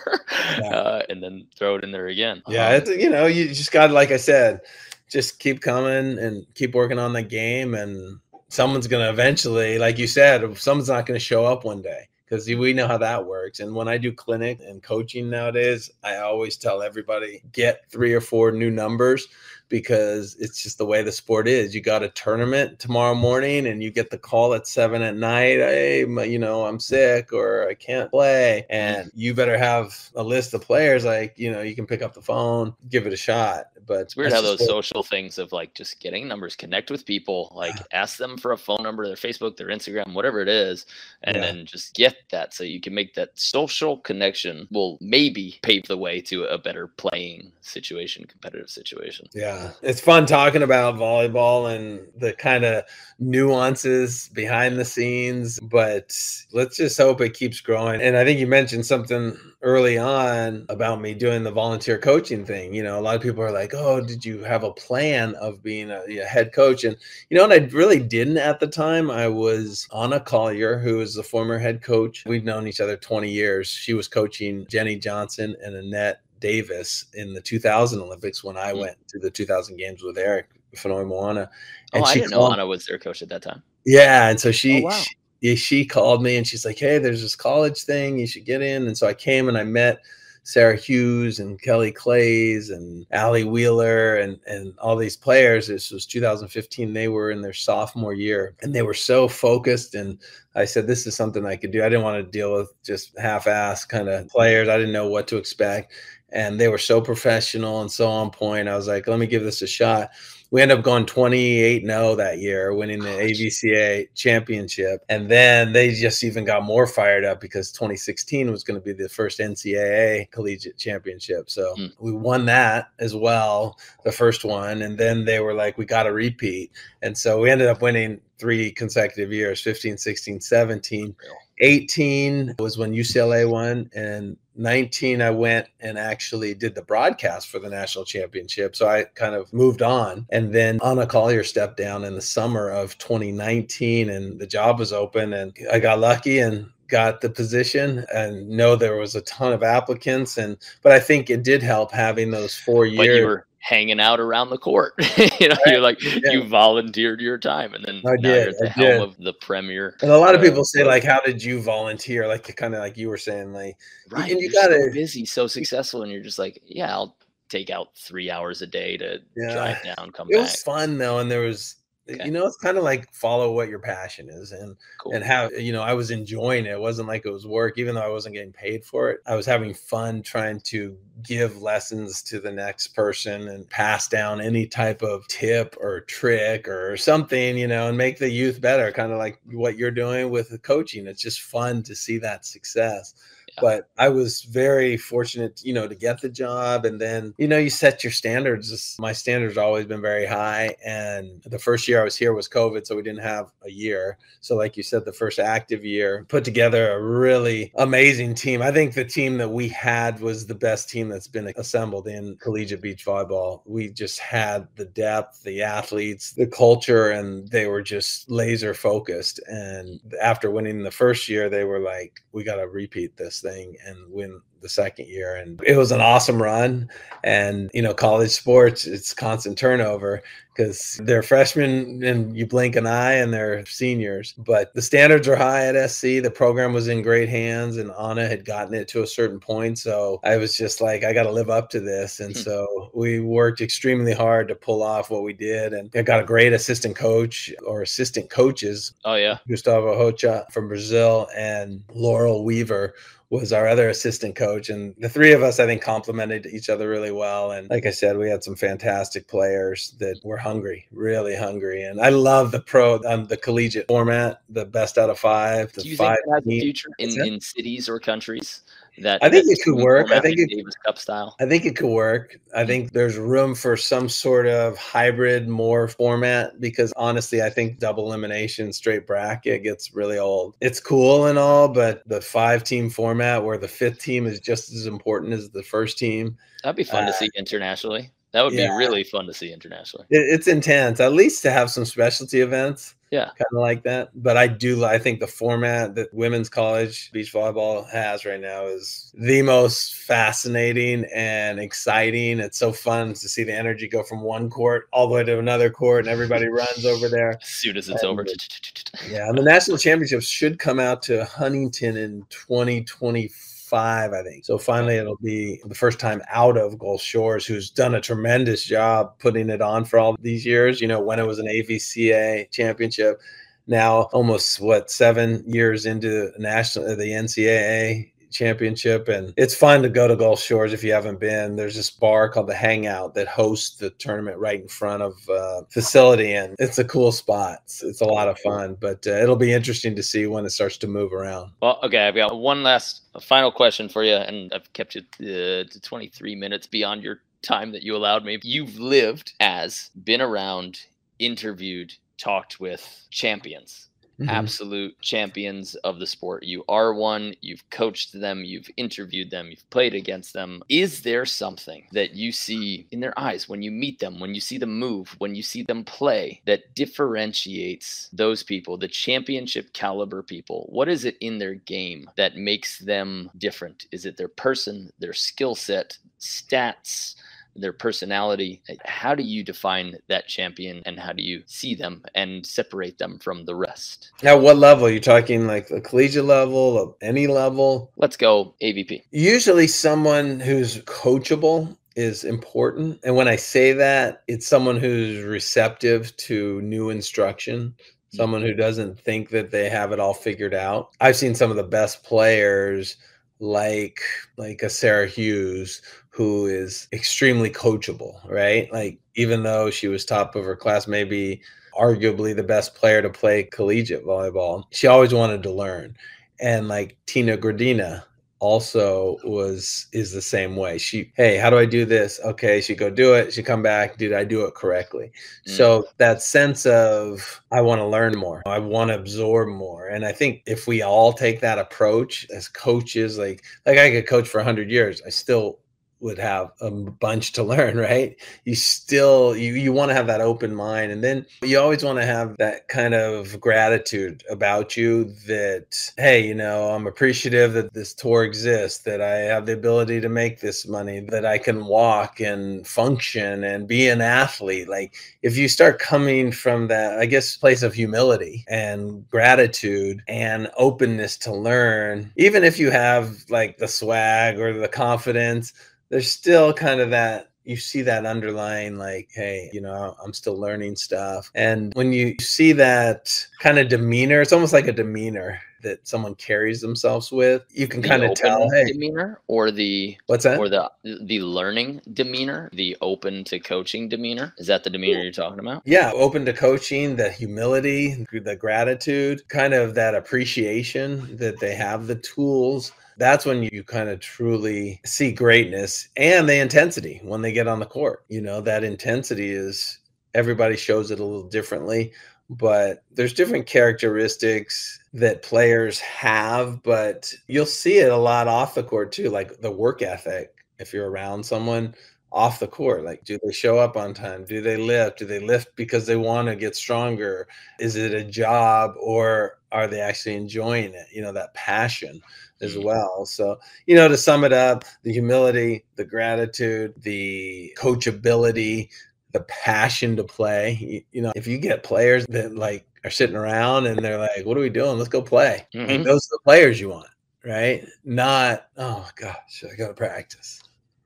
yeah. 0.58 0.68
uh, 0.68 1.02
and 1.08 1.22
then 1.22 1.46
throw 1.56 1.76
it 1.76 1.82
in 1.82 1.92
there 1.92 2.08
again. 2.08 2.42
Yeah, 2.46 2.68
um, 2.68 2.74
it's, 2.74 2.90
you 2.90 3.08
know, 3.08 3.24
you 3.24 3.48
just 3.48 3.72
got, 3.72 3.90
like 3.90 4.10
I 4.10 4.18
said, 4.18 4.60
just 5.08 5.38
keep 5.38 5.60
coming 5.60 6.18
and 6.18 6.46
keep 6.54 6.74
working 6.74 6.98
on 6.98 7.12
the 7.12 7.22
game 7.22 7.74
and 7.74 8.18
someone's 8.48 8.86
going 8.86 9.04
to 9.04 9.10
eventually 9.10 9.78
like 9.78 9.98
you 9.98 10.06
said 10.06 10.56
someone's 10.56 10.88
not 10.88 11.06
going 11.06 11.18
to 11.18 11.24
show 11.24 11.44
up 11.44 11.64
one 11.64 11.82
day 11.82 12.08
because 12.24 12.46
we 12.46 12.72
know 12.72 12.86
how 12.86 12.98
that 12.98 13.24
works 13.24 13.60
and 13.60 13.74
when 13.74 13.88
i 13.88 13.98
do 13.98 14.12
clinic 14.12 14.58
and 14.60 14.82
coaching 14.82 15.28
nowadays 15.28 15.90
i 16.02 16.16
always 16.16 16.56
tell 16.56 16.82
everybody 16.82 17.42
get 17.52 17.84
three 17.90 18.12
or 18.12 18.20
four 18.20 18.52
new 18.52 18.70
numbers 18.70 19.28
because 19.68 20.36
it's 20.38 20.62
just 20.62 20.78
the 20.78 20.86
way 20.86 21.02
the 21.02 21.12
sport 21.12 21.48
is. 21.48 21.74
You 21.74 21.80
got 21.80 22.02
a 22.02 22.10
tournament 22.10 22.78
tomorrow 22.78 23.14
morning 23.14 23.66
and 23.66 23.82
you 23.82 23.90
get 23.90 24.10
the 24.10 24.18
call 24.18 24.54
at 24.54 24.66
seven 24.66 25.02
at 25.02 25.16
night. 25.16 25.58
Hey, 25.58 26.00
you 26.00 26.38
know, 26.38 26.66
I'm 26.66 26.78
sick 26.78 27.32
or 27.32 27.68
I 27.68 27.74
can't 27.74 28.10
play. 28.10 28.66
And 28.68 29.10
you 29.14 29.34
better 29.34 29.58
have 29.58 30.10
a 30.14 30.22
list 30.22 30.54
of 30.54 30.62
players 30.62 31.04
like, 31.04 31.38
you 31.38 31.50
know, 31.50 31.62
you 31.62 31.74
can 31.74 31.86
pick 31.86 32.02
up 32.02 32.14
the 32.14 32.22
phone, 32.22 32.74
give 32.88 33.06
it 33.06 33.12
a 33.12 33.16
shot. 33.16 33.66
But 33.86 34.00
it's 34.00 34.16
weird 34.16 34.32
how 34.32 34.40
those 34.40 34.64
social 34.64 35.02
things 35.02 35.36
of 35.36 35.52
like 35.52 35.74
just 35.74 36.00
getting 36.00 36.26
numbers, 36.26 36.56
connect 36.56 36.90
with 36.90 37.04
people, 37.04 37.52
like 37.54 37.74
ask 37.92 38.16
them 38.16 38.38
for 38.38 38.52
a 38.52 38.56
phone 38.56 38.82
number, 38.82 39.06
their 39.06 39.16
Facebook, 39.16 39.58
their 39.58 39.68
Instagram, 39.68 40.14
whatever 40.14 40.40
it 40.40 40.48
is, 40.48 40.86
and 41.22 41.36
yeah. 41.36 41.42
then 41.42 41.66
just 41.66 41.94
get 41.94 42.16
that 42.30 42.54
so 42.54 42.64
you 42.64 42.80
can 42.80 42.94
make 42.94 43.12
that 43.14 43.30
social 43.34 43.98
connection 43.98 44.66
will 44.70 44.96
maybe 45.02 45.58
pave 45.62 45.82
the 45.86 45.98
way 45.98 46.18
to 46.22 46.44
a 46.44 46.56
better 46.56 46.86
playing 46.86 47.52
situation, 47.60 48.24
competitive 48.24 48.70
situation. 48.70 49.28
Yeah 49.34 49.53
it's 49.82 50.00
fun 50.00 50.26
talking 50.26 50.62
about 50.62 50.96
volleyball 50.96 51.74
and 51.74 52.06
the 52.16 52.32
kind 52.32 52.64
of 52.64 52.84
nuances 53.18 54.28
behind 54.28 54.78
the 54.78 54.84
scenes, 54.84 55.58
but 55.60 56.16
let's 56.52 56.76
just 56.76 56.98
hope 56.98 57.20
it 57.20 57.34
keeps 57.34 57.60
growing. 57.60 58.00
And 58.00 58.16
I 58.16 58.24
think 58.24 58.38
you 58.38 58.46
mentioned 58.46 58.86
something 58.86 59.36
early 59.62 59.96
on 59.98 60.66
about 60.68 61.00
me 61.00 61.14
doing 61.14 61.42
the 61.42 61.50
volunteer 61.50 61.98
coaching 61.98 62.44
thing. 62.44 62.74
You 62.74 62.82
know, 62.82 62.98
a 62.98 63.02
lot 63.02 63.16
of 63.16 63.22
people 63.22 63.42
are 63.42 63.52
like, 63.52 63.72
"Oh, 63.74 64.00
did 64.00 64.24
you 64.24 64.44
have 64.44 64.62
a 64.62 64.72
plan 64.72 65.34
of 65.36 65.62
being 65.62 65.90
a, 65.90 66.02
a 66.08 66.24
head 66.24 66.52
coach?" 66.52 66.84
And 66.84 66.96
you 67.30 67.36
know, 67.36 67.44
and 67.44 67.52
I 67.52 67.66
really 67.74 68.00
didn't 68.00 68.38
at 68.38 68.60
the 68.60 68.66
time. 68.66 69.10
I 69.10 69.28
was 69.28 69.88
Anna 69.96 70.20
Collier, 70.20 70.78
who 70.78 71.00
is 71.00 71.14
the 71.14 71.22
former 71.22 71.58
head 71.58 71.82
coach. 71.82 72.24
We've 72.26 72.44
known 72.44 72.66
each 72.66 72.80
other 72.80 72.96
20 72.96 73.30
years. 73.30 73.68
She 73.68 73.94
was 73.94 74.08
coaching 74.08 74.66
Jenny 74.68 74.96
Johnson 74.96 75.56
and 75.62 75.74
Annett 75.74 76.16
Davis 76.44 77.06
in 77.14 77.32
the 77.32 77.40
2000 77.40 78.02
Olympics 78.02 78.44
when 78.44 78.58
I 78.58 78.72
mm-hmm. 78.72 78.80
went 78.80 79.08
to 79.08 79.18
the 79.18 79.30
2000 79.30 79.78
games 79.78 80.02
with 80.02 80.18
Eric 80.18 80.50
Fonoimoana. 80.76 81.48
And 81.94 82.02
oh, 82.02 82.06
I 82.06 82.14
didn't 82.14 82.32
called, 82.32 82.50
know 82.50 82.52
Anna 82.52 82.66
was 82.66 82.84
their 82.84 82.98
coach 82.98 83.22
at 83.22 83.30
that 83.30 83.40
time. 83.40 83.62
Yeah, 83.86 84.28
and 84.28 84.38
so 84.38 84.52
she, 84.52 84.82
oh, 84.82 84.88
wow. 84.88 85.02
she 85.40 85.56
she 85.56 85.86
called 85.86 86.22
me 86.22 86.36
and 86.36 86.46
she's 86.46 86.66
like, 86.66 86.78
"Hey, 86.78 86.98
there's 86.98 87.22
this 87.22 87.36
college 87.36 87.82
thing 87.82 88.18
you 88.18 88.26
should 88.26 88.44
get 88.44 88.60
in." 88.60 88.86
And 88.86 88.96
so 88.96 89.06
I 89.06 89.14
came 89.14 89.48
and 89.48 89.56
I 89.56 89.64
met 89.64 90.00
Sara 90.42 90.76
Hughes 90.76 91.40
and 91.40 91.60
Kelly 91.60 91.90
Claes 91.90 92.68
and 92.68 93.06
Allie 93.10 93.44
Wheeler 93.44 94.16
and 94.16 94.38
and 94.46 94.74
all 94.78 94.96
these 94.96 95.16
players. 95.16 95.68
This 95.68 95.90
was 95.90 96.04
2015. 96.04 96.92
They 96.92 97.08
were 97.08 97.30
in 97.30 97.40
their 97.40 97.54
sophomore 97.54 98.12
year 98.12 98.54
and 98.60 98.74
they 98.74 98.82
were 98.82 98.94
so 98.94 99.28
focused. 99.28 99.94
And 99.94 100.18
I 100.54 100.66
said, 100.66 100.86
this 100.86 101.06
is 101.06 101.16
something 101.16 101.46
I 101.46 101.56
could 101.56 101.72
do. 101.72 101.82
I 101.82 101.88
didn't 101.88 102.04
want 102.04 102.22
to 102.22 102.30
deal 102.30 102.52
with 102.52 102.70
just 102.82 103.18
half-ass 103.18 103.86
kind 103.86 104.08
of 104.08 104.28
players. 104.28 104.68
I 104.68 104.76
didn't 104.76 104.92
know 104.92 105.08
what 105.08 105.26
to 105.28 105.38
expect 105.38 105.92
and 106.34 106.60
they 106.60 106.68
were 106.68 106.78
so 106.78 107.00
professional 107.00 107.80
and 107.80 107.90
so 107.90 108.08
on 108.08 108.30
point. 108.30 108.68
I 108.68 108.76
was 108.76 108.88
like, 108.88 109.06
let 109.06 109.18
me 109.18 109.26
give 109.26 109.44
this 109.44 109.62
a 109.62 109.66
shot. 109.66 110.10
We 110.50 110.62
ended 110.62 110.78
up 110.78 110.84
going 110.84 111.06
28 111.06 111.84
0 111.84 112.14
that 112.16 112.38
year, 112.38 112.74
winning 112.74 113.00
the 113.00 113.08
AVCA 113.08 114.08
championship. 114.14 115.04
And 115.08 115.28
then 115.28 115.72
they 115.72 115.92
just 115.92 116.22
even 116.22 116.44
got 116.44 116.62
more 116.62 116.86
fired 116.86 117.24
up 117.24 117.40
because 117.40 117.72
2016 117.72 118.50
was 118.50 118.62
going 118.62 118.78
to 118.78 118.84
be 118.84 118.92
the 118.92 119.08
first 119.08 119.38
NCAA 119.38 120.30
collegiate 120.30 120.78
championship. 120.78 121.50
So 121.50 121.74
mm. 121.76 121.90
we 121.98 122.12
won 122.12 122.46
that 122.46 122.88
as 122.98 123.16
well, 123.16 123.78
the 124.04 124.12
first 124.12 124.44
one. 124.44 124.82
And 124.82 124.98
then 124.98 125.24
they 125.24 125.40
were 125.40 125.54
like, 125.54 125.78
we 125.78 125.86
got 125.86 126.04
to 126.04 126.12
repeat. 126.12 126.70
And 127.02 127.16
so 127.16 127.40
we 127.40 127.50
ended 127.50 127.68
up 127.68 127.82
winning 127.82 128.20
three 128.38 128.70
consecutive 128.70 129.32
years 129.32 129.60
15, 129.60 129.96
16, 129.96 130.40
17. 130.40 131.16
18 131.58 132.54
was 132.58 132.76
when 132.76 132.92
UCLA 132.92 133.48
won, 133.48 133.88
and 133.94 134.36
19 134.56 135.20
I 135.22 135.30
went 135.30 135.68
and 135.80 135.98
actually 135.98 136.54
did 136.54 136.74
the 136.74 136.82
broadcast 136.82 137.48
for 137.48 137.58
the 137.58 137.68
national 137.68 138.04
championship. 138.04 138.76
So 138.76 138.88
I 138.88 139.04
kind 139.14 139.34
of 139.34 139.52
moved 139.52 139.82
on. 139.82 140.26
And 140.30 140.52
then 140.52 140.78
Anna 140.84 141.06
Collier 141.06 141.44
stepped 141.44 141.76
down 141.76 142.04
in 142.04 142.14
the 142.14 142.20
summer 142.20 142.70
of 142.70 142.96
2019 142.98 144.10
and 144.10 144.38
the 144.38 144.46
job 144.46 144.78
was 144.78 144.92
open 144.92 145.32
and 145.32 145.56
I 145.72 145.78
got 145.78 146.00
lucky 146.00 146.38
and 146.38 146.70
got 146.88 147.20
the 147.22 147.30
position 147.30 148.04
and 148.14 148.48
know 148.48 148.76
there 148.76 148.96
was 148.96 149.14
a 149.14 149.22
ton 149.22 149.52
of 149.52 149.62
applicants 149.62 150.36
and 150.36 150.58
but 150.82 150.92
I 150.92 151.00
think 151.00 151.30
it 151.30 151.42
did 151.42 151.62
help 151.62 151.90
having 151.90 152.30
those 152.30 152.54
4 152.54 152.84
years 152.86 153.42
hanging 153.64 153.98
out 153.98 154.20
around 154.20 154.50
the 154.50 154.58
court. 154.58 154.92
you 155.40 155.48
know, 155.48 155.56
right. 155.66 155.72
you're 155.72 155.80
like 155.80 156.02
yeah. 156.02 156.30
you 156.30 156.44
volunteered 156.44 157.20
your 157.20 157.38
time, 157.38 157.74
and 157.74 157.84
then 157.84 158.02
I 158.06 158.16
did. 158.16 158.24
you're 158.24 158.48
at 158.50 158.58
the 158.58 158.66
I 158.66 158.68
helm 158.68 159.00
did. 159.00 159.02
of 159.02 159.16
the 159.18 159.32
premier. 159.32 159.96
And 160.02 160.10
a 160.10 160.18
lot 160.18 160.34
of 160.34 160.40
uh, 160.40 160.44
people 160.44 160.64
say 160.64 160.84
like, 160.84 161.02
"How 161.02 161.20
did 161.20 161.42
you 161.42 161.60
volunteer?" 161.60 162.28
Like 162.28 162.54
kind 162.56 162.74
of 162.74 162.80
like 162.80 162.96
you 162.96 163.08
were 163.08 163.18
saying, 163.18 163.52
like, 163.52 163.76
right? 164.10 164.30
And 164.30 164.40
you 164.40 164.52
got 164.52 164.70
so 164.70 164.92
busy, 164.92 165.24
so 165.24 165.46
successful, 165.46 166.02
and 166.02 166.12
you're 166.12 166.22
just 166.22 166.38
like, 166.38 166.60
"Yeah, 166.66 166.92
I'll 166.92 167.16
take 167.48 167.70
out 167.70 167.88
three 167.96 168.30
hours 168.30 168.62
a 168.62 168.66
day 168.66 168.96
to 168.98 169.20
yeah. 169.36 169.52
drive 169.52 169.82
down, 169.82 170.10
come 170.12 170.28
it 170.28 170.34
back." 170.34 170.38
It 170.38 170.42
was 170.42 170.62
fun 170.62 170.98
though, 170.98 171.18
and 171.18 171.30
there 171.30 171.40
was 171.40 171.76
Okay. 172.10 172.26
You 172.26 172.32
know, 172.32 172.46
it's 172.46 172.58
kind 172.58 172.76
of 172.76 172.84
like 172.84 173.10
follow 173.12 173.52
what 173.52 173.70
your 173.70 173.78
passion 173.78 174.28
is 174.28 174.52
and 174.52 174.76
cool. 175.00 175.14
and 175.14 175.24
have 175.24 175.52
you 175.52 175.72
know, 175.72 175.82
I 175.82 175.94
was 175.94 176.10
enjoying 176.10 176.66
it. 176.66 176.72
It 176.72 176.80
wasn't 176.80 177.08
like 177.08 177.24
it 177.24 177.30
was 177.30 177.46
work, 177.46 177.78
even 177.78 177.94
though 177.94 178.02
I 178.02 178.08
wasn't 178.08 178.34
getting 178.34 178.52
paid 178.52 178.84
for 178.84 179.10
it. 179.10 179.20
I 179.26 179.34
was 179.34 179.46
having 179.46 179.72
fun 179.72 180.22
trying 180.22 180.60
to 180.60 180.98
give 181.22 181.62
lessons 181.62 182.22
to 182.24 182.40
the 182.40 182.52
next 182.52 182.88
person 182.88 183.48
and 183.48 183.68
pass 183.70 184.06
down 184.06 184.42
any 184.42 184.66
type 184.66 185.00
of 185.02 185.26
tip 185.28 185.76
or 185.80 186.02
trick 186.02 186.68
or 186.68 186.98
something, 186.98 187.56
you 187.56 187.68
know, 187.68 187.88
and 187.88 187.96
make 187.96 188.18
the 188.18 188.30
youth 188.30 188.60
better, 188.60 188.92
kind 188.92 189.10
of 189.10 189.16
like 189.16 189.40
what 189.50 189.78
you're 189.78 189.90
doing 189.90 190.28
with 190.28 190.50
the 190.50 190.58
coaching. 190.58 191.06
It's 191.06 191.22
just 191.22 191.40
fun 191.40 191.82
to 191.84 191.94
see 191.94 192.18
that 192.18 192.44
success. 192.44 193.14
But 193.60 193.88
I 193.98 194.08
was 194.08 194.42
very 194.42 194.96
fortunate, 194.96 195.60
you 195.64 195.72
know, 195.72 195.88
to 195.88 195.94
get 195.94 196.20
the 196.20 196.28
job. 196.28 196.84
And 196.84 197.00
then, 197.00 197.34
you 197.38 197.48
know, 197.48 197.58
you 197.58 197.70
set 197.70 198.04
your 198.04 198.12
standards. 198.12 198.96
My 198.98 199.12
standards 199.12 199.56
always 199.56 199.86
been 199.86 200.02
very 200.02 200.26
high. 200.26 200.76
And 200.84 201.42
the 201.44 201.58
first 201.58 201.88
year 201.88 202.00
I 202.00 202.04
was 202.04 202.16
here 202.16 202.32
was 202.32 202.48
COVID, 202.48 202.86
so 202.86 202.96
we 202.96 203.02
didn't 203.02 203.22
have 203.22 203.52
a 203.64 203.70
year. 203.70 204.18
So, 204.40 204.56
like 204.56 204.76
you 204.76 204.82
said, 204.82 205.04
the 205.04 205.12
first 205.12 205.38
active 205.38 205.84
year, 205.84 206.26
put 206.28 206.44
together 206.44 206.92
a 206.92 207.02
really 207.02 207.72
amazing 207.76 208.34
team. 208.34 208.62
I 208.62 208.72
think 208.72 208.94
the 208.94 209.04
team 209.04 209.38
that 209.38 209.48
we 209.48 209.68
had 209.68 210.20
was 210.20 210.46
the 210.46 210.54
best 210.54 210.88
team 210.90 211.08
that's 211.08 211.28
been 211.28 211.52
assembled 211.56 212.08
in 212.08 212.36
collegiate 212.36 212.82
beach 212.82 213.06
volleyball. 213.06 213.62
We 213.64 213.88
just 213.88 214.18
had 214.18 214.68
the 214.76 214.84
depth, 214.84 215.42
the 215.42 215.62
athletes, 215.62 216.32
the 216.32 216.46
culture, 216.46 217.10
and 217.10 217.48
they 217.48 217.66
were 217.66 217.82
just 217.82 218.30
laser 218.30 218.74
focused. 218.74 219.40
And 219.46 220.00
after 220.20 220.50
winning 220.50 220.82
the 220.82 220.90
first 220.90 221.28
year, 221.28 221.48
they 221.48 221.64
were 221.64 221.80
like, 221.80 222.22
we 222.32 222.44
got 222.44 222.56
to 222.56 222.68
repeat 222.68 223.16
this 223.16 223.43
thing 223.44 223.76
and 223.86 223.96
win 224.10 224.40
the 224.64 224.68
second 224.68 225.06
year. 225.06 225.36
And 225.36 225.60
it 225.64 225.76
was 225.76 225.92
an 225.92 226.00
awesome 226.00 226.42
run. 226.42 226.88
And 227.22 227.70
you 227.72 227.80
know 227.80 227.94
college 227.94 228.30
sports 228.30 228.86
it's 228.86 229.14
constant 229.14 229.56
turnover 229.56 230.22
because 230.54 231.00
they're 231.04 231.22
freshmen 231.22 232.04
and 232.04 232.36
you 232.36 232.46
blink 232.46 232.76
an 232.76 232.86
eye 232.86 233.14
and 233.14 233.32
they're 233.32 233.64
seniors. 233.66 234.34
But 234.36 234.74
the 234.74 234.82
standards 234.82 235.26
are 235.28 235.36
high 235.36 235.66
at 235.66 235.90
sc 235.90 236.02
the 236.02 236.32
program 236.34 236.72
was 236.72 236.88
in 236.88 237.02
great 237.02 237.28
hands 237.28 237.76
and 237.76 237.90
anna 237.92 238.26
had 238.28 238.44
gotten 238.44 238.74
it 238.74 238.88
to 238.88 239.02
a 239.02 239.06
certain 239.06 239.40
point. 239.40 239.78
So 239.78 240.20
i 240.24 240.36
was 240.36 240.56
just 240.56 240.80
like 240.80 241.04
i 241.04 241.12
got 241.12 241.24
to 241.24 241.32
live 241.32 241.50
up 241.50 241.70
to 241.70 241.80
this. 241.80 242.20
And 242.20 242.34
hmm. 242.34 242.42
so 242.42 242.90
we 242.94 243.20
worked 243.20 243.60
extremely 243.60 244.12
hard 244.12 244.48
to 244.48 244.54
pull 244.54 244.82
off 244.82 245.10
what 245.10 245.22
we 245.22 245.32
did. 245.32 245.72
And 245.72 245.90
i 245.94 246.02
got 246.02 246.20
a 246.20 246.26
great 246.26 246.52
assistant 246.52 246.96
coach 246.96 247.52
or 247.66 247.82
assistant 247.82 248.28
coaches 248.30 248.94
oh 249.04 249.14
yeah. 249.14 249.38
Gustavo 249.48 249.94
hocha 249.94 250.50
from 250.52 250.68
brazil 250.68 251.28
and 251.34 251.82
laurel 251.94 252.44
weaver 252.44 252.94
was 253.40 253.52
our 253.52 253.68
other 253.68 253.88
assistant 253.88 254.36
coach. 254.36 254.70
And 254.70 254.94
the 254.98 255.08
three 255.08 255.32
of 255.32 255.42
us, 255.42 255.60
I 255.60 255.66
think, 255.66 255.82
complemented 255.82 256.46
each 256.46 256.68
other 256.68 256.88
really 256.88 257.12
well. 257.12 257.50
And 257.50 257.68
like 257.68 257.86
I 257.86 257.90
said, 257.90 258.16
we 258.16 258.30
had 258.30 258.44
some 258.44 258.56
fantastic 258.56 259.28
players 259.28 259.94
that 259.98 260.20
were 260.24 260.36
hungry, 260.36 260.86
really 260.92 261.36
hungry. 261.36 261.82
And 261.82 262.00
I 262.00 262.10
love 262.10 262.52
the 262.52 262.60
pro, 262.60 263.00
um, 263.04 263.26
the 263.26 263.36
collegiate 263.36 263.88
format, 263.88 264.42
the 264.48 264.64
best 264.64 264.98
out 264.98 265.10
of 265.10 265.18
five. 265.18 265.72
Do 265.72 265.88
you 265.88 265.96
think 265.96 266.18
it 266.24 266.32
has 266.32 266.46
a 266.46 266.60
future 266.60 266.90
in, 266.98 267.26
in 267.26 267.40
cities 267.40 267.88
or 267.88 267.98
countries? 267.98 268.62
That 268.98 269.22
I 269.22 269.28
think 269.28 269.46
it 269.48 269.58
could 269.64 269.76
work. 269.76 270.10
I 270.10 270.20
think 270.20 270.38
it, 270.38 270.48
Davis 270.50 270.74
Cup 270.84 270.98
style. 270.98 271.34
I 271.40 271.46
think 271.46 271.64
it 271.64 271.76
could 271.76 271.90
work. 271.90 272.38
I 272.54 272.60
mm-hmm. 272.60 272.68
think 272.68 272.92
there's 272.92 273.16
room 273.16 273.54
for 273.54 273.76
some 273.76 274.08
sort 274.08 274.46
of 274.46 274.76
hybrid 274.78 275.48
more 275.48 275.88
format 275.88 276.60
because 276.60 276.92
honestly, 276.96 277.42
I 277.42 277.50
think 277.50 277.78
double 277.78 278.06
elimination 278.06 278.72
straight 278.72 279.06
bracket 279.06 279.62
gets 279.62 279.94
really 279.94 280.18
old. 280.18 280.54
It's 280.60 280.80
cool 280.80 281.26
and 281.26 281.38
all, 281.38 281.68
but 281.68 282.08
the 282.08 282.20
five 282.20 282.64
team 282.64 282.88
format 282.88 283.44
where 283.44 283.58
the 283.58 283.68
fifth 283.68 284.00
team 284.00 284.26
is 284.26 284.40
just 284.40 284.72
as 284.72 284.86
important 284.86 285.32
as 285.32 285.50
the 285.50 285.62
first 285.62 285.98
team. 285.98 286.36
That'd 286.62 286.76
be 286.76 286.84
fun 286.84 287.04
uh, 287.04 287.08
to 287.08 287.12
see 287.12 287.28
internationally. 287.36 288.10
That 288.34 288.42
would 288.42 288.52
yeah. 288.52 288.66
be 288.66 288.74
really 288.74 289.04
fun 289.04 289.26
to 289.26 289.32
see 289.32 289.52
internationally. 289.52 290.06
It, 290.10 290.18
it's 290.18 290.48
intense, 290.48 290.98
at 290.98 291.12
least 291.12 291.40
to 291.42 291.52
have 291.52 291.70
some 291.70 291.84
specialty 291.84 292.40
events. 292.40 292.96
Yeah, 293.12 293.26
kind 293.26 293.46
of 293.52 293.60
like 293.60 293.84
that. 293.84 294.10
But 294.12 294.36
I 294.36 294.48
do. 294.48 294.84
I 294.84 294.98
think 294.98 295.20
the 295.20 295.28
format 295.28 295.94
that 295.94 296.12
women's 296.12 296.48
college 296.48 297.12
beach 297.12 297.32
volleyball 297.32 297.88
has 297.90 298.24
right 298.24 298.40
now 298.40 298.66
is 298.66 299.12
the 299.14 299.40
most 299.42 299.94
fascinating 299.94 301.04
and 301.14 301.60
exciting. 301.60 302.40
It's 302.40 302.58
so 302.58 302.72
fun 302.72 303.14
to 303.14 303.28
see 303.28 303.44
the 303.44 303.54
energy 303.54 303.86
go 303.86 304.02
from 304.02 304.20
one 304.20 304.50
court 304.50 304.88
all 304.92 305.06
the 305.06 305.14
way 305.14 305.22
to 305.22 305.38
another 305.38 305.70
court, 305.70 306.00
and 306.00 306.08
everybody 306.08 306.46
runs 306.48 306.84
over 306.84 307.08
there 307.08 307.38
as 307.40 307.48
soon 307.48 307.76
as 307.76 307.88
it's 307.88 308.02
and, 308.02 308.10
over. 308.10 308.26
yeah, 309.08 309.28
and 309.28 309.38
the 309.38 309.42
national 309.42 309.78
championships 309.78 310.26
should 310.26 310.58
come 310.58 310.80
out 310.80 311.02
to 311.02 311.24
Huntington 311.24 311.96
in 311.96 312.26
2024 312.30 313.53
five, 313.64 314.12
I 314.12 314.22
think. 314.22 314.44
So 314.44 314.58
finally, 314.58 314.96
it'll 314.96 315.16
be 315.16 315.60
the 315.64 315.74
first 315.74 315.98
time 315.98 316.22
out 316.30 316.56
of 316.56 316.78
Gulf 316.78 317.02
Shores, 317.02 317.46
who's 317.46 317.70
done 317.70 317.94
a 317.94 318.00
tremendous 318.00 318.64
job 318.64 319.18
putting 319.18 319.48
it 319.48 319.62
on 319.62 319.84
for 319.84 319.98
all 319.98 320.16
these 320.20 320.44
years. 320.44 320.80
You 320.80 320.88
know, 320.88 321.00
when 321.00 321.18
it 321.18 321.26
was 321.26 321.38
an 321.38 321.46
AVCA 321.46 322.50
championship, 322.50 323.20
now 323.66 324.02
almost 324.12 324.60
what 324.60 324.90
seven 324.90 325.42
years 325.46 325.86
into 325.86 326.30
national 326.38 326.96
the 326.96 327.10
NCAA 327.10 328.10
championship 328.34 329.08
and 329.08 329.32
it's 329.36 329.54
fun 329.54 329.82
to 329.82 329.88
go 329.88 330.06
to 330.06 330.16
gulf 330.16 330.40
shores 330.40 330.72
if 330.72 330.84
you 330.84 330.92
haven't 330.92 331.20
been. 331.20 331.56
There's 331.56 331.76
this 331.76 331.90
bar 331.90 332.28
called 332.28 332.48
the 332.48 332.54
hangout 332.54 333.14
that 333.14 333.28
hosts 333.28 333.78
the 333.78 333.90
tournament 333.90 334.38
right 334.38 334.60
in 334.60 334.68
front 334.68 335.02
of 335.02 335.14
uh, 335.28 335.62
facility 335.70 336.34
and 336.34 336.54
it's 336.58 336.78
a 336.78 336.84
cool 336.84 337.12
spot. 337.12 337.60
It's, 337.64 337.82
it's 337.82 338.00
a 338.00 338.06
lot 338.06 338.28
of 338.28 338.38
fun 338.40 338.76
but 338.80 339.06
uh, 339.06 339.12
it'll 339.12 339.36
be 339.36 339.52
interesting 339.52 339.96
to 339.96 340.02
see 340.02 340.26
when 340.26 340.44
it 340.44 340.50
starts 340.50 340.76
to 340.78 340.86
move 340.86 341.12
around. 341.12 341.52
Well 341.62 341.78
okay 341.82 342.08
i've 342.08 342.14
got 342.14 342.38
one 342.38 342.62
last 342.62 343.02
final 343.20 343.52
question 343.52 343.88
for 343.88 344.04
you 344.04 344.14
and 344.14 344.52
i've 344.52 344.72
kept 344.72 344.94
you 344.94 345.02
uh, 345.20 345.64
to 345.64 345.80
23 345.80 346.34
minutes 346.34 346.66
beyond 346.66 347.02
your 347.02 347.20
time 347.44 347.72
that 347.72 347.82
you 347.82 347.94
allowed 347.94 348.24
me. 348.24 348.38
You've 348.42 348.78
lived 348.78 349.34
as 349.38 349.90
been 350.02 350.20
around 350.20 350.80
interviewed 351.18 351.92
talked 352.18 352.58
with 352.58 353.06
champions 353.10 353.88
Mm-hmm. 354.20 354.30
absolute 354.30 355.00
champions 355.00 355.74
of 355.76 355.98
the 355.98 356.06
sport. 356.06 356.44
You 356.44 356.64
are 356.68 356.94
one, 356.94 357.34
you've 357.40 357.68
coached 357.70 358.12
them, 358.12 358.44
you've 358.44 358.70
interviewed 358.76 359.28
them, 359.28 359.50
you've 359.50 359.68
played 359.70 359.92
against 359.92 360.32
them. 360.32 360.62
Is 360.68 361.02
there 361.02 361.26
something 361.26 361.88
that 361.90 362.14
you 362.14 362.30
see 362.30 362.86
in 362.92 363.00
their 363.00 363.18
eyes 363.18 363.48
when 363.48 363.60
you 363.60 363.72
meet 363.72 363.98
them, 363.98 364.20
when 364.20 364.32
you 364.32 364.40
see 364.40 364.56
them 364.56 364.78
move, 364.78 365.16
when 365.18 365.34
you 365.34 365.42
see 365.42 365.64
them 365.64 365.82
play 365.82 366.40
that 366.46 366.76
differentiates 366.76 368.08
those 368.12 368.44
people, 368.44 368.78
the 368.78 368.86
championship 368.86 369.72
caliber 369.72 370.22
people? 370.22 370.68
What 370.70 370.88
is 370.88 371.04
it 371.04 371.16
in 371.20 371.38
their 371.38 371.54
game 371.54 372.08
that 372.16 372.36
makes 372.36 372.78
them 372.78 373.32
different? 373.38 373.86
Is 373.90 374.06
it 374.06 374.16
their 374.16 374.28
person, 374.28 374.92
their 375.00 375.12
skill 375.12 375.56
set, 375.56 375.98
stats? 376.20 377.16
Their 377.56 377.72
personality. 377.72 378.62
Eh, 378.68 378.76
how 378.84 379.14
do 379.14 379.22
you 379.22 379.42
define 379.42 379.96
that 380.08 380.26
champion 380.26 380.82
and 380.86 380.98
how 380.98 381.12
do 381.12 381.22
you 381.22 381.42
see 381.46 381.74
them 381.74 382.02
and 382.14 382.46
separate 382.46 382.98
them 382.98 383.18
from 383.18 383.44
the 383.44 383.54
rest? 383.54 384.12
At 384.22 384.40
what 384.40 384.56
level? 384.56 384.86
Are 384.86 384.90
you 384.90 385.00
talking 385.00 385.46
like 385.46 385.68
the 385.68 385.80
collegiate 385.80 386.24
level, 386.24 386.78
of 386.78 386.94
any 387.00 387.26
level? 387.26 387.92
Let's 387.96 388.16
go 388.16 388.54
AVP. 388.62 389.02
Usually 389.10 389.66
someone 389.66 390.40
who's 390.40 390.78
coachable 390.82 391.76
is 391.96 392.24
important. 392.24 392.98
And 393.04 393.14
when 393.14 393.28
I 393.28 393.36
say 393.36 393.72
that, 393.72 394.22
it's 394.26 394.46
someone 394.46 394.76
who's 394.76 395.22
receptive 395.24 396.16
to 396.18 396.60
new 396.62 396.90
instruction, 396.90 397.74
someone 398.12 398.42
who 398.42 398.54
doesn't 398.54 398.98
think 398.98 399.30
that 399.30 399.50
they 399.50 399.68
have 399.68 399.92
it 399.92 400.00
all 400.00 400.14
figured 400.14 400.54
out. 400.54 400.90
I've 401.00 401.16
seen 401.16 401.34
some 401.34 401.50
of 401.50 401.56
the 401.56 401.62
best 401.62 402.02
players 402.04 402.96
like 403.40 404.00
like 404.36 404.62
a 404.62 404.70
Sara 404.70 405.06
Hughes 405.06 405.82
who 406.08 406.46
is 406.46 406.88
extremely 406.92 407.50
coachable, 407.50 408.18
right? 408.28 408.72
Like 408.72 408.98
even 409.16 409.42
though 409.42 409.70
she 409.70 409.88
was 409.88 410.04
top 410.04 410.36
of 410.36 410.44
her 410.44 410.56
class, 410.56 410.86
maybe 410.86 411.42
arguably 411.78 412.34
the 412.34 412.42
best 412.42 412.74
player 412.74 413.02
to 413.02 413.10
play 413.10 413.44
collegiate 413.44 414.04
volleyball, 414.04 414.64
she 414.70 414.86
always 414.86 415.12
wanted 415.12 415.42
to 415.42 415.50
learn. 415.50 415.96
And 416.40 416.68
like 416.68 416.96
Tina 417.06 417.36
Graudina 417.36 418.04
also 418.44 419.16
was 419.24 419.86
is 419.92 420.12
the 420.12 420.20
same 420.20 420.54
way. 420.54 420.76
She, 420.76 421.10
hey, 421.16 421.38
how 421.38 421.48
do 421.48 421.58
I 421.58 421.64
do 421.64 421.86
this? 421.86 422.20
Okay, 422.24 422.60
she 422.60 422.74
go 422.74 422.90
do 422.90 423.14
it. 423.14 423.32
She 423.32 423.42
come 423.42 423.62
back, 423.62 423.96
did 423.96 424.12
I 424.12 424.24
do 424.24 424.44
it 424.44 424.54
correctly? 424.54 425.12
Mm. 425.48 425.50
So 425.50 425.86
that 425.96 426.20
sense 426.20 426.66
of 426.66 427.40
I 427.50 427.62
want 427.62 427.80
to 427.80 427.86
learn 427.86 428.16
more, 428.18 428.42
I 428.46 428.58
want 428.58 428.88
to 428.88 428.98
absorb 428.98 429.48
more, 429.48 429.88
and 429.88 430.04
I 430.04 430.12
think 430.12 430.42
if 430.46 430.66
we 430.66 430.82
all 430.82 431.12
take 431.12 431.40
that 431.40 431.58
approach 431.58 432.26
as 432.30 432.46
coaches, 432.48 433.18
like 433.18 433.42
like 433.64 433.78
I 433.78 433.90
could 433.90 434.06
coach 434.06 434.28
for 434.28 434.42
hundred 434.42 434.70
years, 434.70 435.00
I 435.06 435.10
still 435.10 435.58
would 436.04 436.18
have 436.18 436.52
a 436.60 436.70
bunch 436.70 437.32
to 437.32 437.42
learn 437.54 437.76
right? 437.76 438.16
You 438.44 438.54
still 438.54 439.34
you, 439.34 439.54
you 439.54 439.72
want 439.72 439.90
to 439.90 439.94
have 439.94 440.06
that 440.06 440.20
open 440.20 440.54
mind 440.54 440.92
and 440.92 441.02
then 441.02 441.26
you 441.42 441.58
always 441.58 441.82
want 441.82 441.98
to 441.98 442.06
have 442.06 442.36
that 442.38 442.68
kind 442.68 442.94
of 442.94 443.40
gratitude 443.40 444.22
about 444.30 444.76
you 444.76 445.04
that 445.26 445.92
hey 445.96 446.26
you 446.26 446.34
know 446.34 446.70
i'm 446.70 446.86
appreciative 446.86 447.52
that 447.54 447.72
this 447.72 447.94
tour 447.94 448.24
exists 448.24 448.82
that 448.84 449.00
i 449.00 449.16
have 449.16 449.46
the 449.46 449.52
ability 449.52 450.00
to 450.00 450.08
make 450.08 450.40
this 450.40 450.66
money 450.66 451.00
that 451.00 451.24
i 451.24 451.38
can 451.38 451.66
walk 451.66 452.20
and 452.20 452.66
function 452.66 453.44
and 453.44 453.66
be 453.66 453.88
an 453.88 454.00
athlete. 454.00 454.68
Like 454.68 454.94
if 455.22 455.36
you 455.36 455.48
start 455.48 455.78
coming 455.78 456.30
from 456.32 456.68
that 456.68 456.98
i 456.98 457.06
guess 457.06 457.36
place 457.36 457.62
of 457.62 457.74
humility 457.74 458.44
and 458.48 459.08
gratitude 459.08 460.02
and 460.06 460.50
openness 460.56 461.16
to 461.18 461.34
learn 461.34 462.12
even 462.16 462.44
if 462.44 462.58
you 462.58 462.70
have 462.70 463.16
like 463.30 463.58
the 463.58 463.68
swag 463.68 464.38
or 464.38 464.52
the 464.52 464.68
confidence 464.68 465.52
there's 465.88 466.10
still 466.10 466.52
kind 466.52 466.80
of 466.80 466.90
that 466.90 467.30
you 467.44 467.56
see 467.56 467.82
that 467.82 468.06
underlying 468.06 468.78
like 468.78 469.10
hey 469.14 469.50
you 469.52 469.60
know 469.60 469.94
i'm 470.02 470.12
still 470.12 470.36
learning 470.36 470.76
stuff. 470.76 471.30
And 471.34 471.72
when 471.74 471.92
you 471.92 472.16
see 472.20 472.52
that 472.52 473.26
kind 473.40 473.58
of 473.58 473.68
demeanor 473.68 474.20
it's 474.20 474.32
almost 474.32 474.52
like 474.52 474.66
a 474.66 474.72
demeanor 474.72 475.40
that 475.64 475.86
someone 475.88 476.14
carries 476.14 476.60
themselves 476.60 477.10
with. 477.10 477.42
You 477.50 477.66
can 477.66 477.82
kind 477.82 478.04
of 478.04 478.14
tell 478.14 478.48
hey 478.50 478.66
demeanor 478.66 479.20
or 479.26 479.50
the 479.50 479.96
what's 480.06 480.22
that? 480.24 480.38
or 480.38 480.48
the 480.48 480.70
the 480.84 481.20
learning 481.20 481.80
demeanor 481.92 482.50
the 482.52 482.76
open 482.80 483.24
to 483.24 483.40
coaching 483.40 483.88
demeanor? 483.88 484.32
Is 484.38 484.46
that 484.46 484.62
the 484.62 484.70
demeanor 484.70 485.02
you're 485.02 485.12
talking 485.12 485.40
about? 485.40 485.62
Yeah 485.64 485.90
open 485.94 486.24
to 486.26 486.32
coaching 486.32 486.94
the 486.96 487.10
humility 487.10 488.06
the 488.12 488.36
gratitude 488.36 489.26
kind 489.28 489.54
of 489.54 489.74
that 489.74 489.94
appreciation 489.94 491.16
that 491.16 491.40
they 491.40 491.54
have 491.54 491.88
the 491.88 491.96
tools 491.96 492.72
that's 492.98 493.26
when 493.26 493.42
you 493.42 493.64
kind 493.64 493.88
of 493.88 494.00
truly 494.00 494.80
see 494.84 495.12
greatness 495.12 495.88
and 495.96 496.28
the 496.28 496.38
intensity 496.38 497.00
when 497.02 497.22
they 497.22 497.32
get 497.32 497.48
on 497.48 497.60
the 497.60 497.66
court. 497.66 498.04
You 498.08 498.20
know, 498.20 498.40
that 498.42 498.64
intensity 498.64 499.30
is 499.30 499.78
everybody 500.14 500.56
shows 500.56 500.90
it 500.90 501.00
a 501.00 501.04
little 501.04 501.28
differently, 501.28 501.92
but 502.30 502.82
there's 502.92 503.12
different 503.12 503.46
characteristics 503.46 504.80
that 504.92 505.22
players 505.22 505.80
have, 505.80 506.62
but 506.62 507.12
you'll 507.26 507.46
see 507.46 507.78
it 507.78 507.92
a 507.92 507.96
lot 507.96 508.28
off 508.28 508.54
the 508.54 508.62
court 508.62 508.92
too, 508.92 509.10
like 509.10 509.40
the 509.40 509.50
work 509.50 509.82
ethic. 509.82 510.30
If 510.58 510.72
you're 510.72 510.88
around 510.88 511.24
someone 511.24 511.74
off 512.12 512.38
the 512.38 512.46
court, 512.46 512.84
like 512.84 513.04
do 513.04 513.18
they 513.24 513.32
show 513.32 513.58
up 513.58 513.76
on 513.76 513.92
time? 513.92 514.24
Do 514.24 514.40
they 514.40 514.56
lift? 514.56 514.98
Do 515.00 515.04
they 515.04 515.18
lift 515.18 515.54
because 515.56 515.84
they 515.84 515.96
want 515.96 516.28
to 516.28 516.36
get 516.36 516.54
stronger? 516.54 517.26
Is 517.58 517.74
it 517.74 517.92
a 517.92 518.04
job 518.04 518.74
or 518.78 519.38
are 519.54 519.68
they 519.68 519.80
actually 519.80 520.16
enjoying 520.16 520.74
it? 520.74 520.86
You 520.92 521.00
know, 521.00 521.12
that 521.12 521.32
passion 521.32 522.02
as 522.42 522.54
mm-hmm. 522.54 522.64
well. 522.64 523.06
So, 523.06 523.38
you 523.66 523.76
know, 523.76 523.88
to 523.88 523.96
sum 523.96 524.24
it 524.24 524.32
up, 524.32 524.64
the 524.82 524.92
humility, 524.92 525.64
the 525.76 525.84
gratitude, 525.84 526.74
the 526.82 527.56
coachability, 527.56 528.68
the 529.12 529.20
passion 529.20 529.96
to 529.96 530.04
play. 530.04 530.58
You, 530.60 530.82
you, 530.90 531.02
know, 531.02 531.12
if 531.14 531.28
you 531.28 531.38
get 531.38 531.62
players 531.62 532.04
that 532.08 532.34
like 532.34 532.66
are 532.82 532.90
sitting 532.90 533.16
around 533.16 533.66
and 533.66 533.78
they're 533.78 533.98
like, 533.98 534.26
"What 534.26 534.36
are 534.36 534.40
we 534.40 534.50
doing? 534.50 534.76
Let's 534.76 534.88
go 534.88 535.00
play." 535.00 535.46
Mm-hmm. 535.54 535.84
those 535.84 536.06
are 536.06 536.16
the 536.16 536.24
players 536.24 536.60
you 536.60 536.70
want, 536.70 536.90
right? 537.24 537.64
Not, 537.84 538.48
oh 538.56 538.86
gosh, 538.96 539.44
I 539.50 539.54
got 539.54 539.68
to 539.68 539.74
practice. 539.74 540.42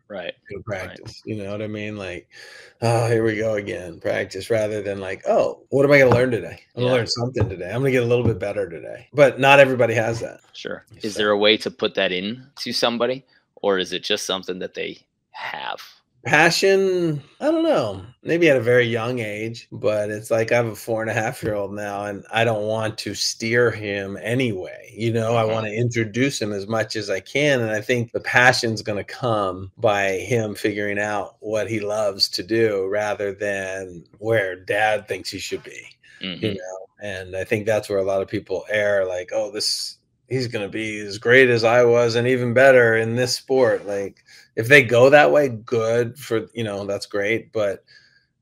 Right. 0.09 0.33
Go 0.51 0.63
practice. 0.63 1.23
Right. 1.27 1.37
You 1.37 1.43
know 1.43 1.51
what 1.51 1.61
I 1.61 1.67
mean? 1.67 1.97
Like, 1.97 2.29
oh, 2.81 3.09
here 3.09 3.23
we 3.23 3.37
go 3.37 3.55
again. 3.55 4.01
Practice 4.01 4.49
rather 4.49 4.81
than 4.81 5.01
like, 5.01 5.23
oh, 5.27 5.65
what 5.69 5.85
am 5.85 5.93
I 5.93 5.99
going 5.99 6.11
to 6.11 6.17
learn 6.17 6.31
today? 6.31 6.61
I'm 6.75 6.83
yeah. 6.83 6.89
going 6.89 6.89
to 6.89 6.97
learn 6.97 7.07
something 7.07 7.49
today. 7.49 7.67
I'm 7.67 7.81
going 7.81 7.93
to 7.93 7.99
get 7.99 8.03
a 8.03 8.07
little 8.07 8.25
bit 8.25 8.39
better 8.39 8.71
today. 8.71 9.09
But 9.13 9.39
not 9.39 9.61
everybody 9.61 9.93
has 9.95 10.21
that. 10.21 10.41
Sure. 10.55 10.87
Is 11.03 11.15
so. 11.15 11.19
there 11.19 11.31
a 11.31 11.39
way 11.39 11.59
to 11.59 11.71
put 11.71 11.95
that 11.97 12.11
in 12.11 12.47
to 12.57 12.73
somebody, 12.73 13.25
or 13.57 13.79
is 13.79 13.93
it 13.93 14.03
just 14.03 14.25
something 14.25 14.59
that 14.61 14.75
they 14.75 14.99
have? 15.33 15.83
Passion 16.25 17.23
i 17.41 17.45
don't 17.45 17.63
know 17.63 18.05
maybe 18.23 18.51
at 18.51 18.57
a 18.57 18.61
very 18.61 18.85
young 18.85 19.21
age 19.21 19.69
but 19.71 20.11
it's 20.11 20.31
like 20.31 20.51
i 20.51 20.57
have 20.57 20.67
a 20.67 20.75
four 20.75 21.01
and 21.01 21.11
a 21.11 21.15
half 21.15 21.43
year 21.43 21.55
old 21.55 21.73
now 21.73 22.05
and 22.05 22.25
i 22.33 22.45
don't 22.45 22.67
want 22.67 22.99
to 22.99 23.15
steer 23.15 23.71
him 23.71 24.19
anyway 24.21 24.93
you 24.93 25.13
know 25.13 25.37
i 25.37 25.45
want 25.45 25.65
to 25.65 25.71
mm-hmm. 25.71 25.81
introduce 25.81 26.43
him 26.43 26.53
as 26.53 26.67
much 26.67 26.97
as 26.97 27.09
i 27.09 27.21
can 27.21 27.61
and 27.61 27.71
i 27.71 27.81
think 27.81 28.11
the 28.11 28.21
passion's 28.21 28.83
going 28.83 28.99
to 28.99 29.05
come 29.05 29.71
by 29.79 30.11
him 30.19 30.57
figuring 30.57 30.99
out 30.99 31.37
what 31.39 31.71
he 31.71 31.79
loves 31.79 32.29
to 32.29 32.43
do 32.43 32.89
rather 32.89 33.33
than 33.33 34.05
where 34.19 34.57
dad 34.57 35.07
thinks 35.07 35.31
he 35.31 35.39
should 35.39 35.63
be 35.63 35.87
mm-hmm. 36.21 36.45
you 36.45 36.55
know 36.55 36.87
and 37.01 37.37
i 37.37 37.45
think 37.45 37.65
that's 37.65 37.89
where 37.89 37.99
a 37.99 38.05
lot 38.05 38.21
of 38.21 38.29
people 38.29 38.65
err 38.71 39.07
like 39.07 39.31
oh 39.33 39.53
this 39.53 39.98
he's 40.29 40.49
going 40.49 40.65
to 40.65 40.71
be 40.71 40.99
as 40.99 41.19
great 41.19 41.51
as 41.51 41.65
i 41.65 41.83
was 41.83 42.15
and 42.15 42.29
even 42.29 42.55
better 42.55 42.97
in 42.97 43.17
this 43.17 43.37
sport 43.37 43.87
like 43.87 44.25
if 44.59 44.67
they 44.67 44.83
go 44.83 45.09
that 45.09 45.31
way, 45.31 45.49
good 45.49 46.19
for 46.19 46.49
you 46.53 46.65
know 46.65 46.85
that's 46.85 47.07
great. 47.07 47.53
But 47.53 47.85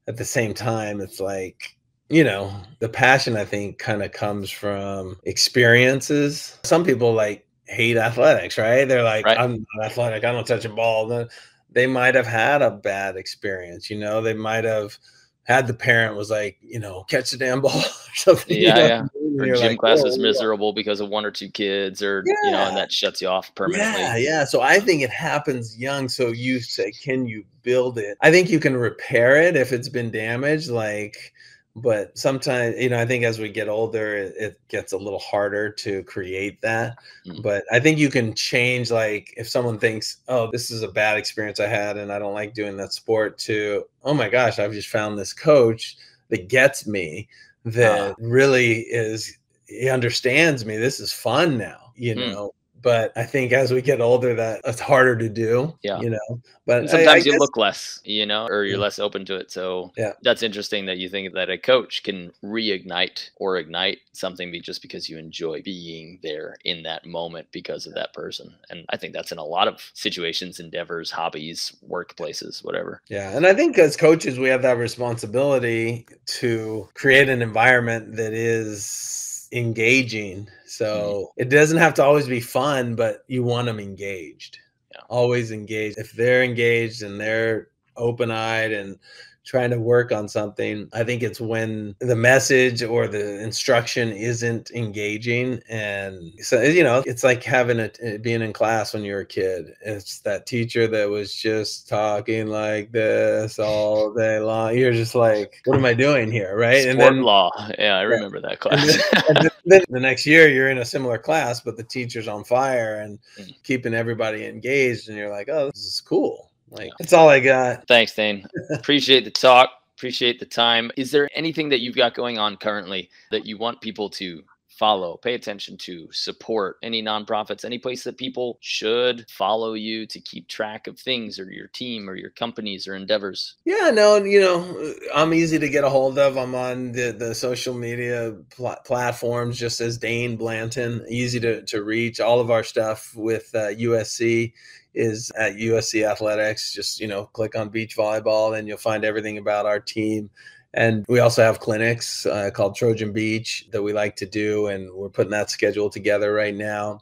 at 0.09 0.17
the 0.17 0.25
same 0.25 0.55
time, 0.55 1.01
it's 1.01 1.21
like 1.21 1.77
you 2.09 2.25
know 2.25 2.53
the 2.81 2.89
passion 2.89 3.37
I 3.37 3.45
think 3.45 3.79
kind 3.79 4.03
of 4.03 4.11
comes 4.13 4.51
from 4.51 5.19
experiences. 5.25 6.59
Some 6.65 6.85
people 6.85 7.13
like 7.13 7.47
hate 7.67 7.99
athletics, 7.99 8.57
right? 8.57 8.87
They're 8.89 9.05
like, 9.05 9.27
right. 9.27 9.39
I'm 9.39 9.67
not 9.75 9.87
athletic. 9.87 10.25
I 10.25 10.33
don't 10.33 10.47
touch 10.47 10.65
a 10.65 10.71
ball. 10.71 11.29
They 11.71 11.87
might 11.87 12.15
have 12.15 12.27
had 12.27 12.63
a 12.63 12.71
bad 12.71 13.17
experience. 13.17 13.91
You 13.91 13.99
know, 13.99 14.23
they 14.23 14.35
might 14.35 14.65
have 14.65 14.97
had 15.43 15.67
the 15.67 15.75
parent 15.75 16.17
was 16.17 16.31
like, 16.31 16.57
you 16.63 16.81
know, 16.81 17.05
catch 17.05 17.31
the 17.31 17.37
damn 17.37 17.61
ball 17.61 17.77
or 17.79 18.15
something. 18.15 18.57
Yeah, 18.57 18.79
you 18.79 18.89
know? 18.89 19.09
Or 19.39 19.47
gym 19.55 19.69
like, 19.69 19.79
class 19.79 20.03
is 20.05 20.19
miserable 20.19 20.69
yeah. 20.69 20.77
because 20.77 21.01
of 21.01 21.09
one 21.09 21.25
or 21.25 21.31
two 21.31 21.51
kids, 21.51 22.03
or 22.03 22.23
yeah. 22.27 22.35
you 22.45 22.51
know, 22.53 22.69
and 22.69 22.77
that 22.77 22.93
shuts 22.93 23.21
you 23.21 23.29
off 23.29 23.55
permanently. 23.55 24.01
Yeah, 24.01 24.17
yeah. 24.17 24.45
So 24.45 24.61
I 24.61 24.81
think 24.81 25.03
it 25.03 25.11
happens 25.11 25.79
young. 25.79 26.09
So 26.09 26.29
you 26.29 26.61
say, 26.61 26.93
can 26.93 27.27
you 27.27 27.45
build 27.63 27.99
it? 27.99 28.17
I 28.23 28.31
think 28.31 28.49
you 28.49 28.61
can 28.61 28.77
repair 28.77 29.41
it 29.41 29.57
if 29.57 29.73
it's 29.73 29.89
been 29.89 30.11
damaged. 30.11 30.71
Like 30.71 31.33
but 31.77 32.17
sometimes 32.17 32.75
you 32.79 32.89
know 32.89 32.99
i 32.99 33.05
think 33.05 33.23
as 33.23 33.39
we 33.39 33.51
get 33.51 33.69
older 33.69 34.17
it, 34.17 34.35
it 34.39 34.61
gets 34.69 34.93
a 34.95 34.97
little 34.97 35.19
harder 35.19 35.69
to 35.69 36.03
create 36.05 36.61
that 36.63 36.97
mm-hmm. 37.27 37.43
but 37.43 37.65
i 37.71 37.79
think 37.79 37.99
you 37.99 38.09
can 38.09 38.35
change 38.35 38.91
like 38.91 39.33
if 39.37 39.47
someone 39.47 39.79
thinks 39.79 40.19
oh 40.29 40.51
this 40.51 40.71
is 40.71 40.83
a 40.83 40.89
bad 40.89 41.19
experience 41.19 41.61
i 41.61 41.67
had 41.67 41.99
and 41.99 42.11
i 42.11 42.19
don't 42.19 42.33
like 42.33 42.55
doing 42.55 42.79
that 42.79 42.95
sport 42.95 43.37
to 43.37 43.85
oh 44.05 44.15
my 44.15 44.29
gosh 44.29 44.59
i've 44.59 44.73
just 44.73 44.89
found 44.89 45.19
this 45.19 45.35
coach 45.35 45.99
that 46.31 46.49
gets 46.49 46.87
me 46.87 47.29
that 47.67 48.11
uh, 48.13 48.15
really 48.19 48.79
is 48.81 49.39
he 49.67 49.91
understands 49.91 50.65
me 50.65 50.77
this 50.77 51.01
is 51.01 51.13
fun 51.13 51.59
now 51.59 51.93
you 51.97 52.15
mm. 52.15 52.33
know 52.33 52.55
but 52.87 53.11
I 53.17 53.25
think 53.25 53.51
as 53.51 53.73
we 53.73 53.83
get 53.83 54.01
older, 54.01 54.33
that 54.35 54.61
it's 54.65 54.79
harder 54.79 55.17
to 55.17 55.29
do. 55.29 55.77
Yeah, 55.83 55.99
you 55.99 56.09
know. 56.09 56.41
But 56.67 56.83
and 56.83 56.91
sometimes 56.91 57.09
I, 57.09 57.15
I 57.15 57.17
you 57.17 57.33
guess, 57.33 57.41
look 57.41 57.57
less, 57.57 58.01
you 58.05 58.27
know, 58.27 58.47
or 58.47 58.63
you're 58.63 58.77
yeah. 58.77 58.83
less 58.83 59.01
open 59.01 59.25
to 59.25 59.35
it. 59.35 59.51
So 59.51 59.91
yeah, 59.97 60.13
that's 60.23 60.45
interesting 60.45 60.87
that 60.87 60.97
you 60.97 61.09
think 61.09 61.35
that 61.35 61.51
a 61.51 61.59
coach 61.59 62.05
can 62.05 62.31
reignite 62.45 63.31
or 63.39 63.57
ignite 63.57 63.99
something 64.13 64.55
just 64.63 64.83
because 64.83 65.09
you 65.09 65.19
enjoy 65.19 65.63
being 65.63 66.21
there 66.23 66.59
in 66.65 66.85
that 66.85 67.05
moment 67.05 67.49
because 67.51 67.89
of 67.89 67.95
that 67.95 68.13
person. 68.13 68.55
And 68.71 68.85
I 68.91 68.97
think 68.97 69.15
that's 69.15 69.33
in 69.33 69.39
a 69.39 69.45
lot 69.45 69.67
of 69.67 69.91
situations, 69.95 70.61
endeavors, 70.61 71.11
hobbies, 71.11 71.75
workplaces, 71.91 72.65
whatever. 72.65 73.03
Yeah, 73.09 73.37
and 73.37 73.49
I 73.49 73.53
think 73.53 73.79
as 73.79 73.97
coaches, 73.97 74.39
we 74.39 74.49
have 74.49 74.63
that 74.63 74.79
responsibility 74.79 76.07
to 76.39 76.89
create 76.95 77.29
an 77.29 77.43
environment 77.43 78.15
that 78.15 78.33
is 78.33 79.26
engaging. 79.57 80.43
Mm-hmm. 80.43 80.67
So 80.67 81.33
it 81.37 81.49
doesn't 81.49 81.79
have 81.79 81.95
to 81.95 82.05
always 82.05 82.29
be 82.29 82.41
fun, 82.41 82.95
but 82.95 83.25
you 83.27 83.43
want 83.43 83.67
them 83.67 83.81
engaged. 83.81 84.59
Yeah. 84.95 85.01
Always 85.09 85.51
engaged. 85.51 85.99
If 85.99 86.13
they're 86.13 86.43
engaged 86.43 87.03
and 87.03 87.21
they're 87.21 87.69
open 87.97 88.31
eyed 88.31 88.73
and 88.73 88.99
trying 89.47 89.71
to 89.71 89.79
work 89.79 90.13
on 90.13 90.29
something. 90.29 90.89
I 90.93 91.05
think 91.05 91.23
it's 91.23 91.41
when 91.41 91.95
the 92.01 92.17
message 92.17 92.83
or 92.83 93.07
the 93.07 93.43
instruction 93.43 94.11
isn't 94.11 94.73
engaging. 94.73 95.61
And 95.69 96.33
so, 96.41 96.61
you 96.63 96.83
know, 96.83 97.05
it's 97.07 97.23
like 97.23 97.45
having 97.45 97.79
a 97.79 97.91
eh, 98.03 98.17
being 98.19 98.43
in 98.43 98.53
class 98.53 98.93
when 98.93 99.05
you're 99.05 99.21
a 99.21 99.27
kid. 99.27 99.75
It's 99.81 100.19
that 100.21 100.47
teacher 100.47 100.89
that 100.89 101.09
was 101.09 101.33
just 101.33 101.89
talking 101.89 102.49
like 102.49 102.91
this 102.91 103.59
all 103.61 104.13
day 104.13 104.41
long. 104.41 104.77
You're 104.77 104.93
just 104.93 105.15
like, 105.15 105.63
what 105.65 105.79
am 105.79 105.85
I 105.85 105.95
doing 105.95 106.31
here? 106.31 106.57
Right. 106.57 106.83
Sport 106.83 106.91
and 106.91 107.01
then 107.01 107.23
law. 107.23 107.53
Yeah, 107.79 107.97
I 107.99 108.03
remember 108.03 108.39
yeah. 108.39 108.49
that 108.49 108.61
class. 108.61 108.99
and 109.29 109.37
then, 109.37 109.51
and 109.65 109.73
then 109.73 109.85
the 109.89 110.01
next 110.01 110.27
year 110.27 110.49
you're 110.49 110.71
in 110.71 110.79
a 110.79 110.85
similar 110.85 111.19
class, 111.19 111.61
but 111.61 111.77
the 111.77 111.85
teacher's 111.85 112.27
on 112.27 112.43
fire 112.43 112.97
and 112.97 113.21
mm. 113.39 113.55
keeping 113.63 113.95
everybody 113.95 114.45
engaged. 114.45 115.09
And 115.09 115.17
you're 115.17 115.31
like, 115.31 115.49
oh, 115.49 115.71
this 115.71 115.87
is 115.87 116.01
cool. 116.01 116.46
Like 116.71 116.91
that's 116.99 117.13
all 117.13 117.29
I 117.29 117.41
got. 117.41 117.87
Thanks, 117.87 118.15
Dain. 118.15 118.47
Appreciate 118.71 119.25
the 119.25 119.31
talk. 119.31 119.71
Appreciate 119.97 120.39
the 120.39 120.47
time. 120.47 120.91
Is 120.97 121.11
there 121.11 121.29
anything 121.35 121.71
that 121.71 121.81
you've 121.81 121.97
got 121.97 122.15
going 122.15 122.39
on 122.39 122.57
currently 122.57 123.09
that 123.31 123.47
you 123.47 123.57
want 123.57 123.81
people 123.81 124.11
to 124.11 124.43
follow, 124.77 125.17
pay 125.17 125.35
attention 125.35 125.77
to, 125.79 126.09
support 126.13 126.77
any 126.83 127.03
nonprofits, 127.03 127.65
any 127.65 127.79
place 127.79 128.05
that 128.05 128.19
people 128.19 128.59
should 128.61 129.29
follow 129.31 129.73
you 129.73 130.07
to 130.07 130.21
keep 130.21 130.49
track 130.49 130.87
of 130.87 130.99
things 130.99 131.39
or 131.39 131.51
your 131.51 131.69
team 131.69 132.09
or 132.09 132.15
your 132.15 132.31
companies 132.31 132.87
or 132.87 132.95
endeavors? 132.95 133.55
Yeah, 133.65 133.91
no, 133.91 134.17
you 134.17 134.41
know, 134.41 134.95
I'm 135.15 135.33
easy 135.33 135.59
to 135.59 135.69
get 135.69 135.85
a 135.85 135.91
hold 135.91 136.19
of. 136.19 136.37
I'm 136.37 136.55
on 136.55 136.93
the, 136.93 137.13
the 137.13 137.35
social 137.35 137.75
media 137.75 138.37
pl- 138.51 138.77
platforms 138.85 139.59
just 139.59 139.81
as 139.81 139.99
Dain 139.99 140.37
Blanton, 140.37 141.07
easy 141.09 141.41
to, 141.41 141.63
to 141.63 141.83
reach. 141.83 142.21
All 142.21 142.41
of 142.41 142.51
our 142.51 142.63
stuff 142.63 143.13
with 143.17 143.51
uh, 143.55 143.69
USC 143.69 144.53
is 144.97 145.31
at 145.39 145.55
USC 145.55 146.09
Athletics. 146.09 146.73
Just, 146.73 147.01
you 147.01 147.07
know, 147.07 147.27
click 147.27 147.55
on 147.55 147.69
beach 147.69 147.97
volleyball 147.97 148.59
and 148.59 148.67
you'll 148.67 148.79
find 148.79 149.05
everything 149.05 149.39
about 149.39 149.67
our 149.67 149.79
team. 149.79 150.31
And 150.75 151.05
we 151.09 151.21
also 151.21 151.43
have 151.43 151.61
clinics 151.61 152.27
uh, 152.27 152.51
called 152.53 152.75
Trojan 152.75 153.13
Beach 153.13 153.67
that 153.73 153.83
we 153.83 153.95
like 153.95 154.15
to 154.17 154.27
do, 154.27 154.67
and 154.67 154.93
we're 154.93 155.09
putting 155.09 155.31
that 155.31 155.49
schedule 155.51 155.89
together 155.89 156.35
right 156.35 156.55
now. 156.55 157.01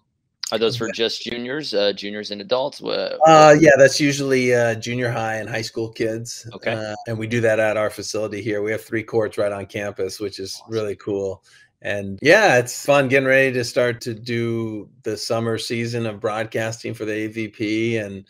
Are 0.52 0.58
those 0.58 0.76
for 0.76 0.92
just 0.92 1.22
juniors, 1.22 1.74
uh, 1.74 1.92
juniors 1.92 2.30
and 2.30 2.40
adults? 2.40 2.80
Uh, 2.80 3.56
yeah, 3.58 3.70
that's 3.76 3.98
usually 3.98 4.54
uh, 4.54 4.74
junior 4.76 5.10
high 5.10 5.36
and 5.36 5.48
high 5.48 5.62
school 5.62 5.88
kids. 5.88 6.48
Okay. 6.52 6.72
Uh, 6.72 6.94
and 7.08 7.18
we 7.18 7.26
do 7.26 7.40
that 7.40 7.58
at 7.58 7.76
our 7.76 7.90
facility 7.90 8.42
here. 8.42 8.62
We 8.62 8.70
have 8.70 8.84
three 8.84 9.02
courts 9.02 9.38
right 9.38 9.50
on 9.50 9.66
campus, 9.66 10.20
which 10.20 10.38
is 10.38 10.62
really 10.68 10.94
cool 10.96 11.42
and 11.84 12.18
yeah, 12.22 12.56
it's 12.56 12.86
fun 12.86 13.08
getting 13.08 13.28
ready 13.28 13.52
to 13.52 13.62
start 13.62 14.00
to 14.00 14.14
do 14.14 14.88
the 15.02 15.18
summer 15.18 15.58
season 15.58 16.06
of 16.06 16.18
broadcasting 16.18 16.94
for 16.94 17.04
the 17.04 17.28
AVP. 17.28 18.02
And 18.02 18.24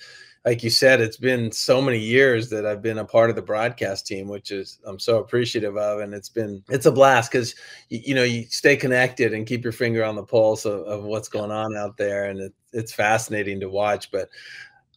like 0.45 0.65
you 0.65 0.71
said, 0.71 1.01
it's 1.01 1.17
been 1.17 1.53
so 1.53 1.81
many 1.81 2.01
years 2.01 2.51
that 2.51 2.67
I've 2.67 2.83
been 2.83 2.99
a 2.99 3.05
part 3.05 3.31
of 3.31 3.37
the 3.37 3.43
broadcast 3.43 4.09
team, 4.09 4.27
which 4.27 4.51
is 4.51 4.81
I'm 4.85 4.99
so 4.99 5.19
appreciative 5.19 5.77
of. 5.77 6.01
And 6.01 6.13
it's 6.13 6.29
been 6.29 6.65
it's 6.69 6.87
a 6.87 6.91
blast 6.91 7.31
because 7.31 7.55
you, 7.91 8.01
you, 8.07 8.15
know 8.17 8.25
you 8.25 8.45
stay 8.47 8.77
connected 8.77 9.33
and 9.33 9.47
keep 9.47 9.63
your 9.63 9.73
finger 9.73 10.03
on 10.03 10.17
the 10.17 10.25
pulse 10.25 10.65
of, 10.65 10.81
of 10.81 11.05
what's 11.05 11.29
going 11.29 11.53
on 11.53 11.77
out 11.77 11.97
there, 11.97 12.25
and 12.25 12.41
it, 12.41 12.55
it's 12.73 12.93
fascinating 12.93 13.61
to 13.61 13.69
watch. 13.69 14.11
But 14.11 14.31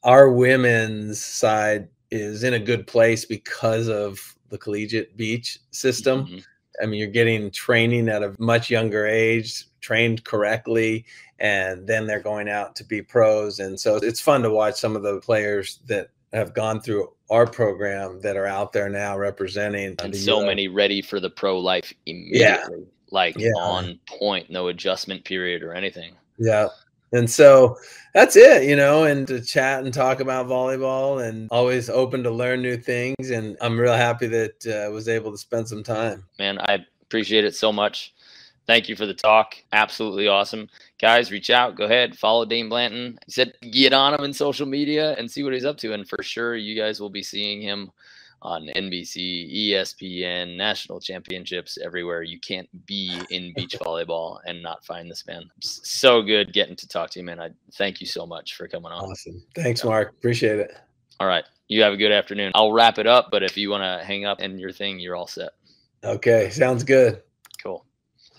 our 0.03 0.31
women's 0.31 1.23
side 1.23 1.89
is 2.09 2.43
in 2.43 2.55
a 2.55 2.59
good 2.59 2.87
place 2.87 3.23
because 3.23 3.87
of 3.87 4.19
the 4.49 4.57
collegiate 4.57 5.15
beach 5.15 5.59
system. 5.69 6.25
Mm-hmm 6.25 6.37
I 6.81 6.85
mean, 6.85 6.99
you're 6.99 7.07
getting 7.07 7.51
training 7.51 8.09
at 8.09 8.23
a 8.23 8.35
much 8.39 8.69
younger 8.69 9.05
age, 9.05 9.65
trained 9.81 10.23
correctly, 10.23 11.05
and 11.39 11.87
then 11.87 12.07
they're 12.07 12.19
going 12.19 12.49
out 12.49 12.75
to 12.77 12.83
be 12.83 13.01
pros. 13.01 13.59
And 13.59 13.79
so 13.79 13.97
it's 13.97 14.21
fun 14.21 14.41
to 14.43 14.49
watch 14.49 14.75
some 14.75 14.95
of 14.95 15.03
the 15.03 15.19
players 15.19 15.79
that 15.87 16.09
have 16.33 16.53
gone 16.53 16.81
through 16.81 17.11
our 17.29 17.47
program 17.47 18.21
that 18.21 18.37
are 18.37 18.47
out 18.47 18.73
there 18.73 18.89
now 18.89 19.17
representing. 19.17 19.95
And 19.99 20.15
so 20.15 20.45
many 20.45 20.67
ready 20.67 21.01
for 21.01 21.19
the 21.19 21.29
pro 21.29 21.59
life 21.59 21.93
immediately. 22.05 22.79
Yeah. 22.79 22.85
Like 23.09 23.37
yeah. 23.37 23.51
on 23.57 23.99
point, 24.05 24.49
no 24.49 24.67
adjustment 24.67 25.23
period 25.23 25.63
or 25.63 25.73
anything. 25.73 26.13
Yeah. 26.37 26.67
And 27.13 27.29
so 27.29 27.77
that's 28.13 28.35
it, 28.35 28.67
you 28.67 28.75
know, 28.75 29.05
and 29.05 29.27
to 29.27 29.41
chat 29.41 29.83
and 29.83 29.93
talk 29.93 30.19
about 30.19 30.47
volleyball 30.47 31.25
and 31.27 31.47
always 31.51 31.89
open 31.89 32.23
to 32.23 32.31
learn 32.31 32.61
new 32.61 32.77
things. 32.77 33.29
And 33.29 33.57
I'm 33.61 33.79
real 33.79 33.93
happy 33.93 34.27
that 34.27 34.65
uh, 34.67 34.85
I 34.85 34.87
was 34.89 35.07
able 35.07 35.31
to 35.31 35.37
spend 35.37 35.69
some 35.69 35.83
time. 35.83 36.25
Man, 36.37 36.59
I 36.59 36.85
appreciate 37.01 37.45
it 37.45 37.55
so 37.55 37.71
much. 37.71 38.13
Thank 38.65 38.89
you 38.89 38.97
for 38.97 39.05
the 39.05 39.13
talk. 39.13 39.55
Absolutely 39.71 40.27
awesome. 40.27 40.67
Guys, 40.99 41.31
reach 41.31 41.49
out. 41.49 41.77
Go 41.77 41.85
ahead. 41.85 42.17
Follow 42.17 42.43
Dain 42.43 42.67
Blanton. 42.67 43.17
He 43.25 43.31
said 43.31 43.53
get 43.71 43.93
on 43.93 44.13
him 44.13 44.25
in 44.25 44.33
social 44.33 44.65
media 44.65 45.13
and 45.13 45.31
see 45.31 45.43
what 45.43 45.53
he's 45.53 45.63
up 45.63 45.77
to. 45.77 45.93
And 45.93 46.07
for 46.07 46.21
sure, 46.21 46.57
you 46.57 46.75
guys 46.75 46.99
will 46.99 47.09
be 47.09 47.23
seeing 47.23 47.61
him 47.61 47.91
on 48.47 48.69
NBC, 48.77 49.71
ESPN, 49.71 50.55
national 50.55 51.01
championships 51.01 51.77
everywhere. 51.83 52.23
You 52.23 52.39
can't 52.39 52.69
be 52.85 53.21
in 53.29 53.51
beach 53.53 53.75
volleyball 53.81 54.39
and 54.45 54.63
not 54.63 54.85
find 54.85 55.11
this 55.11 55.27
man. 55.27 55.43
So 55.59 56.21
good 56.21 56.53
getting 56.53 56.77
to 56.77 56.87
talk 56.87 57.09
to 57.11 57.19
you, 57.19 57.25
man. 57.25 57.41
I 57.41 57.49
thank 57.73 57.99
you 57.99 58.07
so 58.07 58.25
much 58.25 58.55
for 58.55 58.69
coming 58.69 58.93
on. 58.93 59.03
Awesome. 59.03 59.43
Thanks, 59.53 59.83
Mark. 59.83 60.11
Appreciate 60.17 60.59
it. 60.59 60.71
All 61.19 61.27
right. 61.27 61.43
You 61.67 61.81
have 61.81 61.91
a 61.91 61.97
good 61.97 62.13
afternoon. 62.13 62.53
I'll 62.55 62.71
wrap 62.71 62.97
it 62.97 63.05
up, 63.05 63.27
but 63.31 63.43
if 63.43 63.57
you 63.57 63.69
want 63.69 63.83
to 63.83 64.05
hang 64.05 64.23
up 64.23 64.39
and 64.39 64.57
your 64.61 64.71
thing, 64.71 64.97
you're 64.97 65.17
all 65.17 65.27
set. 65.27 65.49
Okay. 66.05 66.49
Sounds 66.49 66.85
good. 66.85 67.21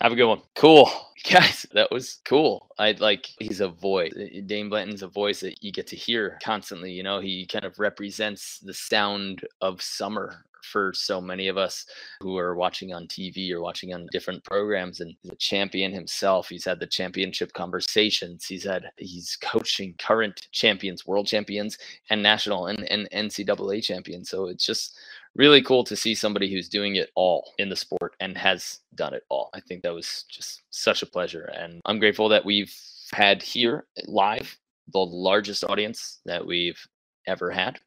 Have 0.01 0.13
a 0.13 0.15
good 0.15 0.27
one. 0.27 0.41
Cool. 0.55 0.89
Guys, 1.29 1.65
that 1.73 1.91
was 1.91 2.19
cool. 2.23 2.69
I 2.79 2.93
like 2.93 3.27
he's 3.39 3.59
a 3.59 3.67
voice. 3.67 4.13
Uh, 4.15 4.39
Dain 4.45 4.69
Blanton's 4.69 5.03
a 5.03 5.07
voice 5.07 5.41
that 5.41 5.61
you 5.61 5.73
get 5.73 5.87
to 5.87 5.97
hear 5.97 6.39
constantly. 6.41 6.91
You 6.91 7.03
know, 7.03 7.19
he 7.19 7.45
kind 7.45 7.65
of 7.65 7.77
represents 7.77 8.59
the 8.59 8.73
sound 8.73 9.45
of 9.59 9.81
summer 9.81 10.45
for 10.63 10.93
so 10.93 11.19
many 11.19 11.47
of 11.47 11.57
us 11.57 11.85
who 12.21 12.37
are 12.37 12.55
watching 12.55 12.93
on 12.93 13.07
TV 13.07 13.51
or 13.51 13.61
watching 13.61 13.93
on 13.93 14.07
different 14.11 14.43
programs 14.45 15.01
and 15.01 15.13
the 15.23 15.35
champion 15.35 15.91
himself. 15.91 16.47
He's 16.49 16.65
had 16.65 16.79
the 16.79 16.87
championship 16.87 17.51
conversations. 17.53 18.45
He's 18.45 18.63
had 18.63 18.85
he's 18.97 19.37
coaching 19.41 19.95
current 19.99 20.47
champions, 20.51 21.05
world 21.05 21.27
champions, 21.27 21.77
and 22.09 22.23
national 22.23 22.67
and, 22.67 22.89
and 22.89 23.09
NCAA 23.11 23.83
champions. 23.83 24.29
So 24.29 24.47
it's 24.47 24.65
just 24.65 24.97
really 25.35 25.61
cool 25.61 25.83
to 25.85 25.95
see 25.95 26.15
somebody 26.15 26.51
who's 26.51 26.69
doing 26.69 26.95
it 26.95 27.09
all 27.15 27.53
in 27.57 27.69
the 27.69 27.75
sport 27.75 28.15
and 28.19 28.37
has 28.37 28.79
done 28.95 29.13
it 29.13 29.23
all. 29.29 29.49
I 29.53 29.59
think 29.61 29.83
that 29.83 29.93
was 29.93 30.25
just 30.29 30.63
such 30.69 31.01
a 31.01 31.05
pleasure. 31.07 31.51
And 31.55 31.81
I'm 31.85 31.99
grateful 31.99 32.29
that 32.29 32.45
we've 32.45 32.73
had 33.13 33.41
here 33.41 33.85
live 34.05 34.57
the 34.91 34.99
largest 34.99 35.63
audience 35.63 36.19
that 36.25 36.45
we've 36.45 36.79
ever 37.27 37.51
had. 37.51 37.79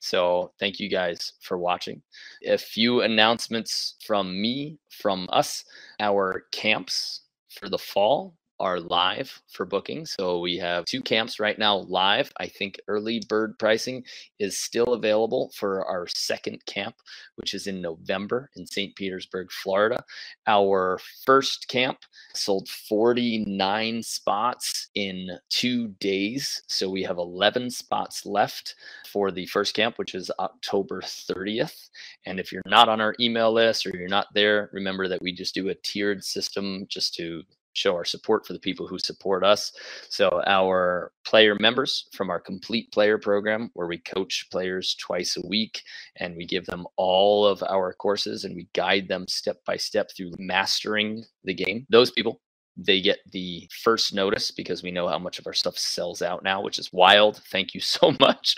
So 0.00 0.52
thank 0.58 0.80
you 0.80 0.88
guys 0.88 1.34
for 1.40 1.58
watching. 1.58 2.02
A 2.46 2.56
few 2.56 3.02
announcements 3.02 3.96
from 4.04 4.40
me, 4.40 4.78
from 4.90 5.28
us, 5.30 5.64
our 6.00 6.44
camps 6.52 7.22
for 7.50 7.68
the 7.68 7.78
fall 7.78 8.34
are 8.58 8.80
live 8.80 9.42
for 9.48 9.66
booking. 9.66 10.06
So 10.06 10.40
we 10.40 10.56
have 10.58 10.84
two 10.84 11.02
camps 11.02 11.38
right 11.38 11.58
now 11.58 11.78
live. 11.88 12.32
I 12.38 12.46
think 12.46 12.80
early 12.88 13.22
bird 13.28 13.58
pricing 13.58 14.04
is 14.38 14.58
still 14.58 14.94
available 14.94 15.52
for 15.54 15.84
our 15.84 16.06
second 16.08 16.64
camp, 16.66 16.96
which 17.36 17.54
is 17.54 17.66
in 17.66 17.82
November 17.82 18.50
in 18.56 18.66
St. 18.66 18.94
Petersburg, 18.96 19.50
Florida. 19.52 20.02
Our 20.46 20.98
first 21.24 21.68
camp 21.68 21.98
sold 22.34 22.68
49 22.68 24.02
spots 24.02 24.88
in 24.94 25.28
two 25.50 25.88
days. 26.00 26.62
So 26.66 26.88
we 26.88 27.02
have 27.02 27.18
11 27.18 27.70
spots 27.70 28.24
left 28.24 28.74
for 29.06 29.30
the 29.30 29.46
first 29.46 29.74
camp, 29.74 29.98
which 29.98 30.14
is 30.14 30.30
October 30.38 31.02
30th. 31.02 31.88
And 32.24 32.40
if 32.40 32.52
you're 32.52 32.62
not 32.66 32.88
on 32.88 33.00
our 33.00 33.14
email 33.20 33.52
list 33.52 33.86
or 33.86 33.90
you're 33.96 34.08
not 34.08 34.28
there, 34.34 34.70
remember 34.72 35.08
that 35.08 35.22
we 35.22 35.32
just 35.32 35.54
do 35.54 35.68
a 35.68 35.74
tiered 35.74 36.24
system 36.24 36.86
just 36.88 37.14
to 37.14 37.42
show 37.76 37.94
our 37.94 38.04
support 38.04 38.46
for 38.46 38.52
the 38.52 38.58
people 38.58 38.86
who 38.86 38.98
support 38.98 39.44
us. 39.44 39.72
So 40.08 40.42
our 40.46 41.12
player 41.24 41.56
members 41.60 42.08
from 42.12 42.30
our 42.30 42.40
complete 42.40 42.90
player 42.92 43.18
program, 43.18 43.70
where 43.74 43.86
we 43.86 43.98
coach 43.98 44.46
players 44.50 44.94
twice 44.94 45.36
a 45.36 45.46
week 45.46 45.82
and 46.16 46.36
we 46.36 46.46
give 46.46 46.66
them 46.66 46.86
all 46.96 47.46
of 47.46 47.62
our 47.62 47.92
courses 47.92 48.44
and 48.44 48.56
we 48.56 48.68
guide 48.74 49.08
them 49.08 49.26
step 49.28 49.58
by 49.66 49.76
step 49.76 50.10
through 50.16 50.32
mastering 50.38 51.24
the 51.44 51.54
game. 51.54 51.86
Those 51.90 52.10
people 52.10 52.40
they 52.76 53.00
get 53.00 53.18
the 53.32 53.68
first 53.82 54.12
notice 54.14 54.50
because 54.50 54.82
we 54.82 54.90
know 54.90 55.08
how 55.08 55.18
much 55.18 55.38
of 55.38 55.46
our 55.46 55.54
stuff 55.54 55.78
sells 55.78 56.20
out 56.20 56.42
now, 56.42 56.60
which 56.60 56.78
is 56.78 56.92
wild. 56.92 57.42
Thank 57.50 57.74
you 57.74 57.80
so 57.80 58.14
much. 58.20 58.54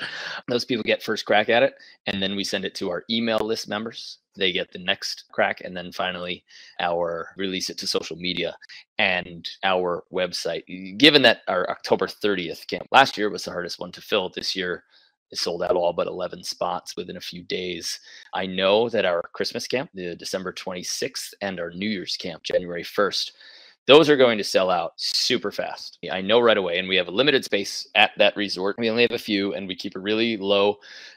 Those 0.48 0.64
people 0.64 0.82
get 0.82 1.02
first 1.02 1.24
crack 1.24 1.48
at 1.48 1.62
it. 1.62 1.74
And 2.06 2.22
then 2.22 2.34
we 2.34 2.44
send 2.44 2.64
it 2.64 2.74
to 2.76 2.90
our 2.90 3.04
email 3.10 3.38
list 3.38 3.68
members. 3.68 4.18
They 4.36 4.52
get 4.52 4.72
the 4.72 4.78
next 4.78 5.24
crack. 5.32 5.60
And 5.62 5.76
then 5.76 5.92
finally, 5.92 6.44
our 6.80 7.30
release 7.36 7.70
it 7.70 7.78
to 7.78 7.86
social 7.86 8.16
media 8.16 8.56
and 8.98 9.48
our 9.62 10.04
website. 10.12 10.64
Given 10.98 11.22
that 11.22 11.42
our 11.46 11.68
October 11.70 12.06
30th 12.06 12.66
camp 12.66 12.88
last 12.90 13.16
year 13.16 13.30
was 13.30 13.44
the 13.44 13.52
hardest 13.52 13.78
one 13.78 13.92
to 13.92 14.00
fill, 14.00 14.30
this 14.30 14.56
year 14.56 14.84
is 15.30 15.40
sold 15.40 15.62
out 15.62 15.76
all 15.76 15.92
but 15.92 16.06
11 16.06 16.42
spots 16.42 16.96
within 16.96 17.16
a 17.16 17.20
few 17.20 17.42
days. 17.44 18.00
I 18.34 18.46
know 18.46 18.88
that 18.88 19.04
our 19.04 19.28
Christmas 19.32 19.66
camp, 19.66 19.90
the 19.94 20.16
December 20.16 20.52
26th, 20.52 21.34
and 21.42 21.60
our 21.60 21.70
New 21.70 21.88
Year's 21.88 22.16
camp, 22.16 22.42
January 22.42 22.84
1st, 22.84 23.32
those 23.88 24.10
are 24.10 24.16
going 24.16 24.36
to 24.36 24.44
sell 24.44 24.70
out 24.70 24.92
super 24.96 25.50
fast. 25.50 25.98
I 26.12 26.20
know 26.20 26.40
right 26.40 26.58
away. 26.58 26.78
And 26.78 26.88
we 26.88 26.96
have 26.96 27.08
a 27.08 27.10
limited 27.10 27.42
space 27.42 27.88
at 27.94 28.10
that 28.18 28.36
resort. 28.36 28.76
We 28.78 28.90
only 28.90 29.02
have 29.02 29.12
a 29.12 29.18
few 29.18 29.54
and 29.54 29.66
we 29.66 29.74
keep 29.74 29.96
a 29.96 29.98
really 29.98 30.36
low 30.36 30.76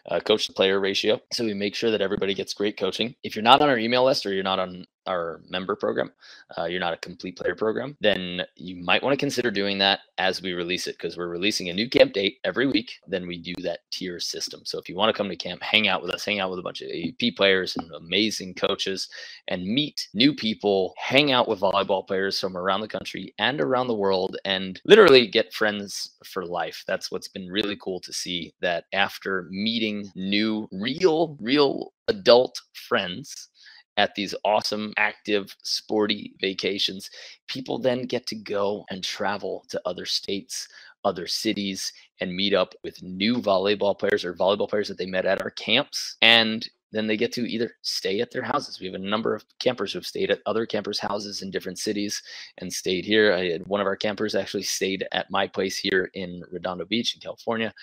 uh, 0.10 0.22
coach 0.22 0.48
to 0.48 0.54
player 0.54 0.80
ratio. 0.80 1.22
So 1.34 1.44
we 1.44 1.54
make 1.54 1.76
sure 1.76 1.92
that 1.92 2.02
everybody 2.02 2.34
gets 2.34 2.54
great 2.54 2.78
coaching. 2.78 3.14
If 3.24 3.36
you're 3.36 3.44
not 3.44 3.62
on 3.62 3.70
our 3.70 3.78
email 3.78 4.06
list 4.06 4.26
or 4.26 4.34
you're 4.34 4.42
not 4.42 4.58
on 4.58 4.88
our 5.08 5.42
member 5.50 5.76
program, 5.76 6.12
uh, 6.58 6.66
you're 6.66 6.80
not 6.80 6.94
a 6.94 6.98
complete 6.98 7.38
player 7.38 7.56
program, 7.56 7.98
then 8.02 8.42
you 8.56 8.76
might 8.76 9.02
want 9.02 9.14
to 9.14 9.18
consider 9.18 9.52
doing 9.52 9.78
that 9.80 10.02
as 10.18 10.42
we 10.42 10.54
release 10.54 10.88
it 10.88 10.98
because 10.98 11.18
we're 11.18 11.28
releasing 11.28 11.70
a 11.70 11.74
new 11.74 11.90
camp 11.90 12.14
date 12.14 12.38
every 12.44 12.68
week. 12.68 13.00
Then 13.08 13.28
we 13.28 13.38
do 13.38 13.54
that 13.64 13.80
tier 13.92 14.20
system. 14.20 14.62
So 14.66 14.80
if 14.80 14.88
you 14.88 14.96
want 14.96 15.14
to 15.14 15.18
come 15.18 15.30
to 15.30 15.36
camp, 15.36 15.62
hang 15.62 15.88
out 15.88 16.02
with 16.02 16.12
us, 16.12 16.26
hang 16.26 16.40
out 16.40 16.50
with 16.50 16.60
a 16.60 16.64
bunch 16.64 16.82
of 16.82 16.90
AVP 16.90 17.36
players 17.36 17.76
and 17.78 17.92
amazing 17.92 18.54
coaches, 18.56 19.10
and 19.48 19.66
meet 19.66 20.08
new 20.14 20.34
people, 20.34 20.94
hang 20.98 21.32
out 21.32 21.48
with 21.48 21.60
volleyball 21.60 22.06
players 22.06 22.40
from 22.40 22.56
around 22.58 22.82
the 22.82 22.88
country 22.88 23.34
and 23.40 23.60
around 23.60 23.88
the 23.88 23.96
world, 23.96 24.38
and 24.46 24.82
literally 24.86 25.28
get 25.28 25.54
friends 25.54 26.12
for 26.24 26.46
life. 26.46 26.84
That's 26.88 27.12
what's 27.12 27.28
been 27.28 27.48
really 27.48 27.78
cool 27.78 28.00
to 28.02 28.14
see 28.14 28.54
that 28.62 28.86
after 28.94 29.48
meeting 29.50 30.12
new, 30.16 30.68
real, 30.72 31.38
real 31.40 31.94
adult 32.08 32.60
friends 32.74 33.50
at 33.98 34.16
these 34.16 34.34
awesome, 34.46 34.94
active, 34.98 35.56
sporty 35.64 36.34
vacations, 36.40 37.10
people 37.48 37.78
then 37.78 38.04
get 38.04 38.26
to 38.28 38.36
go 38.36 38.86
and 38.90 39.04
travel 39.04 39.66
to 39.70 39.82
other 39.86 40.06
states, 40.06 40.68
other 41.04 41.28
cities, 41.28 41.92
and 42.20 42.36
meet 42.36 42.54
up 42.54 42.74
with 42.84 43.02
new 43.04 43.38
volleyball 43.38 43.98
players 43.98 44.24
or 44.24 44.34
volleyball 44.34 44.70
players 44.70 44.88
that 44.88 44.98
they 44.98 45.06
met 45.06 45.26
at 45.26 45.42
our 45.42 45.52
camps 45.52 46.18
and 46.22 46.70
then 46.92 47.08
they 47.08 47.18
get 47.18 47.32
to 47.34 47.50
either 47.50 47.72
stay 47.82 48.20
at 48.20 48.32
their 48.32 48.42
houses. 48.42 48.80
We 48.80 48.86
have 48.88 48.96
a 48.96 49.00
number 49.00 49.34
of 49.34 49.46
campers 49.60 49.94
who 49.94 50.00
have 50.00 50.06
stayed 50.06 50.32
at 50.32 50.40
other 50.46 50.66
campers' 50.66 51.00
houses 51.00 51.42
in 51.42 51.52
different 51.52 51.80
cities 51.80 52.22
and 52.58 52.72
stayed 52.72 53.06
here. 53.06 53.34
I 53.34 53.50
had 53.50 53.68
one 53.68 53.82
of 53.82 53.88
our 53.88 53.96
campers 53.96 54.36
actually 54.36 54.64
stayed 54.64 55.08
at 55.12 55.32
my 55.32 55.48
place 55.48 55.78
here 55.78 56.10
in 56.14 56.44
Redondo 56.52 56.86
Beach 56.86 57.16
in 57.16 57.22
California. 57.22 57.74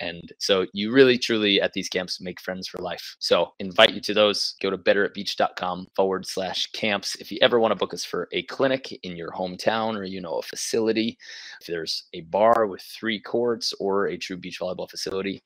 And 0.00 0.32
so 0.38 0.66
you 0.72 0.92
really 0.92 1.18
truly 1.18 1.60
at 1.60 1.72
these 1.72 1.88
camps 1.88 2.20
make 2.20 2.40
friends 2.40 2.68
for 2.68 2.78
life. 2.78 3.16
So 3.18 3.52
invite 3.58 3.94
you 3.94 4.00
to 4.02 4.14
those. 4.14 4.54
Go 4.60 4.70
to 4.70 4.78
betteratbeach.com 4.78 5.88
forward 5.94 6.26
slash 6.26 6.66
camps. 6.72 7.16
If 7.16 7.30
you 7.30 7.38
ever 7.42 7.60
want 7.60 7.72
to 7.72 7.76
book 7.76 7.94
us 7.94 8.04
for 8.04 8.28
a 8.32 8.42
clinic 8.42 8.92
in 9.04 9.16
your 9.16 9.30
hometown 9.30 9.96
or 9.96 10.04
you 10.04 10.20
know 10.20 10.38
a 10.38 10.42
facility, 10.42 11.18
if 11.60 11.66
there's 11.66 12.04
a 12.14 12.22
bar 12.22 12.66
with 12.66 12.82
three 12.82 13.20
courts 13.20 13.72
or 13.78 14.06
a 14.06 14.16
true 14.16 14.36
beach 14.36 14.60
volleyball 14.60 14.90
facility, 14.90 15.42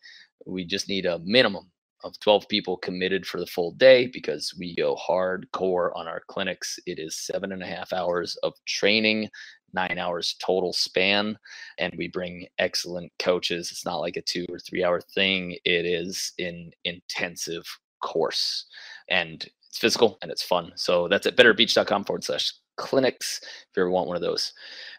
we 0.47 0.65
just 0.65 0.89
need 0.89 1.07
a 1.07 1.21
minimum 1.25 1.71
of 2.05 2.19
12 2.21 2.49
people 2.49 2.77
committed 2.77 3.27
for 3.27 3.39
the 3.39 3.47
full 3.47 3.73
day 3.73 4.07
because 4.07 4.55
we 4.59 4.75
go 4.75 4.97
hardcore 4.97 5.91
on 5.95 6.07
our 6.09 6.23
clinics. 6.29 6.79
It 6.87 6.99
is 6.99 7.17
seven 7.17 7.53
and 7.53 7.63
a 7.63 7.67
half 7.67 7.93
hours 7.93 8.37
of 8.43 8.55
training, 8.67 9.29
nine 9.73 9.99
hours 9.99 10.37
total 10.41 10.73
span, 10.73 11.39
and 11.79 11.95
we 11.97 12.09
bring 12.09 12.47
excellent 12.59 13.13
coaches. 13.19 13.71
It's 13.71 13.85
not 13.85 14.01
like 14.01 14.17
a 14.17 14.23
two 14.23 14.47
or 14.49 14.59
three 14.59 14.85
hour 14.85 15.01
thing, 15.01 15.57
it 15.65 15.87
is 15.87 16.33
an 16.39 16.71
intensive 16.85 17.67
course. 18.01 18.67
And 19.09 19.47
it's 19.69 19.79
physical 19.79 20.19
and 20.23 20.31
it's 20.31 20.43
fun. 20.43 20.73
So 20.75 21.07
that's 21.09 21.27
at 21.27 21.37
betterbeach.com 21.37 22.05
forward 22.05 22.25
slash 22.25 22.53
clinics 22.77 23.41
if 23.43 23.77
you 23.77 23.83
ever 23.83 23.91
want 23.91 24.09
one 24.09 24.17
of 24.17 24.23
those. 24.23 24.53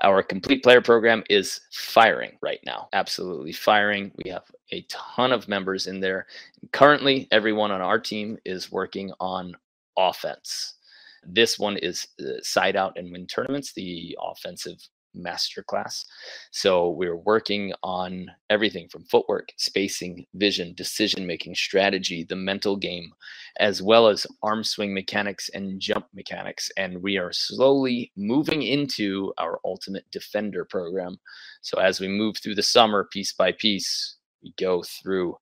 Our 0.04 0.22
complete 0.24 0.64
player 0.64 0.82
program 0.82 1.24
is 1.30 1.60
firing 1.72 2.38
right 2.42 2.60
now. 2.66 2.88
Absolutely 2.94 3.54
firing. 3.54 4.12
We 4.24 4.30
have 4.30 4.44
a 4.72 4.86
ton 4.90 5.32
of 5.32 5.48
members 5.48 5.88
in 5.88 6.00
there. 6.00 6.28
Currently, 6.72 7.28
everyone 7.32 7.72
on 7.72 7.82
our 7.82 8.00
team 8.00 8.38
is 8.46 8.72
working 8.72 9.12
on 9.20 9.54
offense. 9.98 10.76
This 11.24 11.60
one 11.60 11.78
is 11.78 12.08
uh, 12.20 12.42
side 12.42 12.76
out 12.76 12.98
and 12.98 13.12
win 13.12 13.28
tournaments, 13.28 13.74
the 13.74 14.18
offensive 14.22 14.78
masterclass. 15.16 16.06
So 16.52 16.90
we're 16.90 17.18
working 17.18 17.74
on 17.84 18.28
everything 18.50 18.88
from 18.90 19.04
footwork, 19.06 19.50
spacing, 19.58 20.26
vision, 20.36 20.74
decision 20.76 21.28
making, 21.28 21.56
strategy, 21.56 22.24
the 22.24 22.36
mental 22.36 22.76
game, 22.76 23.12
as 23.60 23.82
well 23.82 24.08
as 24.08 24.28
arm 24.42 24.64
swing 24.64 24.94
mechanics 24.94 25.50
and 25.54 25.80
jump 25.80 26.08
mechanics. 26.14 26.70
And 26.78 27.02
we 27.02 27.18
are 27.18 27.34
slowly 27.34 28.12
moving 28.16 28.64
into 28.64 29.34
our 29.38 29.60
ultimate 29.66 30.06
defender 30.12 30.66
program. 30.66 31.18
So 31.62 31.80
as 31.80 32.00
we 32.00 32.08
move 32.08 32.38
through 32.38 32.56
the 32.56 32.64
summer, 32.64 33.08
piece 33.12 33.34
by 33.34 33.52
piece, 33.52 34.18
we 34.44 34.54
go 34.58 34.84
through 34.84 35.38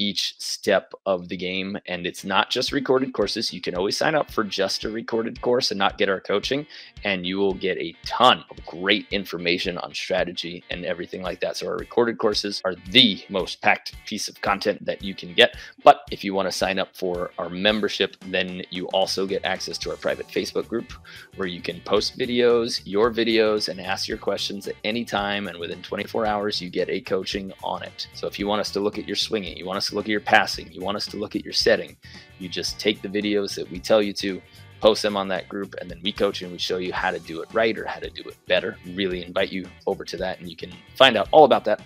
each 0.00 0.34
step 0.38 0.94
of 1.04 1.28
the 1.28 1.36
game. 1.36 1.76
And 1.86 2.06
it's 2.06 2.24
not 2.24 2.48
just 2.50 2.72
recorded 2.72 3.12
courses. 3.12 3.52
You 3.52 3.60
can 3.60 3.76
always 3.76 3.98
sign 3.98 4.14
up 4.14 4.30
for 4.30 4.42
just 4.42 4.84
a 4.84 4.90
recorded 4.90 5.40
course 5.42 5.70
and 5.70 5.78
not 5.78 5.98
get 5.98 6.08
our 6.08 6.20
coaching, 6.20 6.66
and 7.04 7.26
you 7.26 7.36
will 7.36 7.52
get 7.52 7.76
a 7.76 7.94
ton 8.06 8.42
of 8.50 8.64
great 8.64 9.06
information 9.10 9.76
on 9.78 9.92
strategy 9.92 10.64
and 10.70 10.86
everything 10.86 11.22
like 11.22 11.40
that. 11.40 11.58
So, 11.58 11.66
our 11.66 11.76
recorded 11.76 12.16
courses 12.18 12.62
are 12.64 12.74
the 12.90 13.22
most 13.28 13.60
packed 13.60 13.94
piece 14.06 14.26
of 14.28 14.40
content 14.40 14.84
that 14.86 15.04
you 15.04 15.14
can 15.14 15.34
get. 15.34 15.54
But 15.84 16.00
if 16.10 16.24
you 16.24 16.32
want 16.32 16.48
to 16.48 16.52
sign 16.52 16.78
up 16.78 16.96
for 16.96 17.30
our 17.38 17.50
membership, 17.50 18.16
then 18.26 18.62
you 18.70 18.86
also 18.88 19.26
get 19.26 19.44
access 19.44 19.76
to 19.78 19.90
our 19.90 19.96
private 19.96 20.28
Facebook 20.28 20.66
group 20.66 20.92
where 21.36 21.48
you 21.48 21.60
can 21.60 21.80
post 21.82 22.18
videos, 22.18 22.80
your 22.86 23.12
videos, 23.12 23.68
and 23.68 23.78
ask 23.80 24.08
your 24.08 24.18
questions 24.18 24.66
at 24.66 24.76
any 24.82 25.04
time. 25.04 25.46
And 25.46 25.58
within 25.58 25.82
24 25.82 26.24
hours, 26.24 26.60
you 26.62 26.70
get 26.70 26.88
a 26.88 27.02
coaching 27.02 27.52
on 27.62 27.82
it. 27.82 28.08
So, 28.14 28.26
if 28.26 28.38
you 28.38 28.46
want 28.46 28.60
us 28.60 28.70
to 28.72 28.80
look 28.80 28.98
at 28.98 29.06
your 29.06 29.16
swinging, 29.16 29.58
you 29.58 29.66
want 29.66 29.76
us 29.76 29.89
to 29.90 29.94
look 29.94 30.06
at 30.06 30.10
your 30.10 30.20
passing, 30.20 30.70
you 30.72 30.80
want 30.80 30.96
us 30.96 31.06
to 31.06 31.16
look 31.16 31.36
at 31.36 31.44
your 31.44 31.52
setting, 31.52 31.96
you 32.38 32.48
just 32.48 32.80
take 32.80 33.02
the 33.02 33.08
videos 33.08 33.54
that 33.54 33.70
we 33.70 33.78
tell 33.78 34.02
you 34.02 34.12
to, 34.14 34.40
post 34.80 35.02
them 35.02 35.16
on 35.16 35.28
that 35.28 35.48
group, 35.48 35.74
and 35.80 35.90
then 35.90 36.00
we 36.02 36.12
coach 36.12 36.42
and 36.42 36.50
we 36.50 36.58
show 36.58 36.78
you 36.78 36.92
how 36.92 37.10
to 37.10 37.18
do 37.20 37.42
it 37.42 37.48
right 37.52 37.78
or 37.78 37.86
how 37.86 38.00
to 38.00 38.10
do 38.10 38.22
it 38.22 38.36
better. 38.46 38.76
Really 38.94 39.24
invite 39.24 39.52
you 39.52 39.66
over 39.86 40.04
to 40.04 40.16
that, 40.16 40.40
and 40.40 40.48
you 40.48 40.56
can 40.56 40.72
find 40.96 41.16
out 41.16 41.28
all 41.32 41.44
about 41.44 41.64
that 41.66 41.82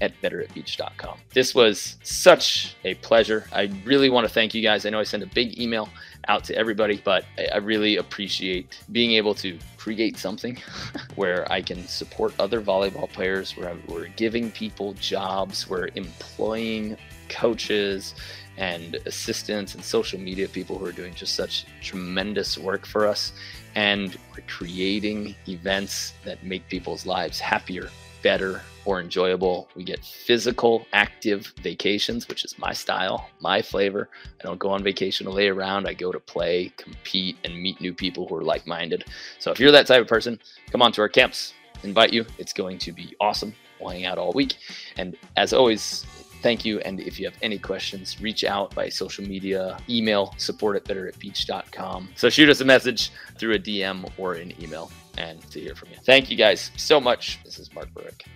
at 0.00 0.20
betteratbeach.com. 0.20 1.18
This 1.32 1.54
was 1.54 1.96
such 2.02 2.76
a 2.84 2.94
pleasure. 2.94 3.46
I 3.52 3.72
really 3.84 4.10
want 4.10 4.26
to 4.26 4.32
thank 4.32 4.54
you 4.54 4.60
guys. 4.62 4.84
I 4.84 4.90
know 4.90 5.00
I 5.00 5.04
sent 5.04 5.22
a 5.22 5.26
big 5.26 5.58
email 5.58 5.88
out 6.28 6.44
to 6.44 6.56
everybody, 6.56 7.00
but 7.04 7.24
I 7.52 7.58
really 7.58 7.96
appreciate 7.96 8.80
being 8.92 9.12
able 9.12 9.34
to 9.36 9.58
create 9.76 10.18
something 10.18 10.58
where 11.14 11.50
I 11.50 11.62
can 11.62 11.86
support 11.86 12.34
other 12.38 12.60
volleyball 12.60 13.10
players, 13.10 13.56
where 13.56 13.76
we're 13.88 14.08
giving 14.08 14.50
people 14.50 14.94
jobs, 14.94 15.68
we're 15.68 15.88
employing 15.94 16.96
coaches 17.34 18.14
and 18.56 18.94
assistants 19.06 19.74
and 19.74 19.82
social 19.82 20.20
media 20.20 20.48
people 20.48 20.78
who 20.78 20.86
are 20.86 20.92
doing 20.92 21.14
just 21.14 21.34
such 21.34 21.66
tremendous 21.82 22.56
work 22.56 22.86
for 22.86 23.06
us. 23.06 23.32
And 23.74 24.16
we're 24.30 24.44
creating 24.46 25.34
events 25.48 26.14
that 26.24 26.44
make 26.44 26.68
people's 26.68 27.06
lives 27.06 27.40
happier, 27.40 27.90
better, 28.22 28.62
or 28.84 29.00
enjoyable. 29.00 29.68
We 29.74 29.82
get 29.82 30.04
physical, 30.04 30.86
active 30.92 31.52
vacations, 31.62 32.28
which 32.28 32.44
is 32.44 32.56
my 32.58 32.72
style, 32.72 33.28
my 33.40 33.60
flavor. 33.62 34.08
I 34.40 34.44
don't 34.44 34.60
go 34.60 34.70
on 34.70 34.84
vacation 34.84 35.26
to 35.26 35.32
lay 35.32 35.48
around. 35.48 35.88
I 35.88 35.94
go 35.94 36.12
to 36.12 36.20
play, 36.20 36.72
compete, 36.76 37.36
and 37.44 37.60
meet 37.60 37.80
new 37.80 37.92
people 37.94 38.28
who 38.28 38.36
are 38.36 38.44
like 38.44 38.66
minded. 38.66 39.04
So 39.40 39.50
if 39.50 39.58
you're 39.58 39.72
that 39.72 39.88
type 39.88 40.02
of 40.02 40.08
person, 40.08 40.38
come 40.70 40.82
on 40.82 40.92
to 40.92 41.00
our 41.00 41.08
camps. 41.08 41.54
Invite 41.82 42.12
you. 42.12 42.24
It's 42.38 42.52
going 42.52 42.78
to 42.78 42.92
be 42.92 43.16
awesome. 43.20 43.54
We'll 43.80 43.90
hang 43.90 44.04
out 44.04 44.18
all 44.18 44.32
week. 44.32 44.56
And 44.96 45.16
as 45.36 45.52
always, 45.52 46.06
thank 46.44 46.62
you. 46.62 46.78
And 46.80 47.00
if 47.00 47.18
you 47.18 47.24
have 47.24 47.36
any 47.40 47.58
questions, 47.58 48.20
reach 48.20 48.44
out 48.44 48.74
by 48.74 48.90
social 48.90 49.24
media, 49.24 49.78
email 49.88 50.34
support 50.36 50.76
at 50.76 50.84
betteratbeach.com. 50.84 52.10
So 52.16 52.28
shoot 52.28 52.50
us 52.50 52.60
a 52.60 52.66
message 52.66 53.10
through 53.38 53.54
a 53.54 53.58
DM 53.58 54.06
or 54.18 54.34
an 54.34 54.52
email 54.62 54.92
and 55.16 55.40
to 55.50 55.58
hear 55.58 55.74
from 55.74 55.88
you. 55.88 55.96
Thank 56.04 56.30
you 56.30 56.36
guys 56.36 56.70
so 56.76 57.00
much. 57.00 57.42
This 57.44 57.58
is 57.58 57.72
Mark 57.74 57.88
Burik 57.94 58.26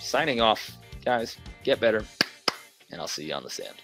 signing 0.00 0.42
off. 0.42 0.76
Guys, 1.02 1.38
get 1.64 1.80
better, 1.80 2.04
and 2.90 3.00
I'll 3.00 3.08
see 3.08 3.24
you 3.24 3.32
on 3.32 3.42
the 3.42 3.48
sand. 3.48 3.76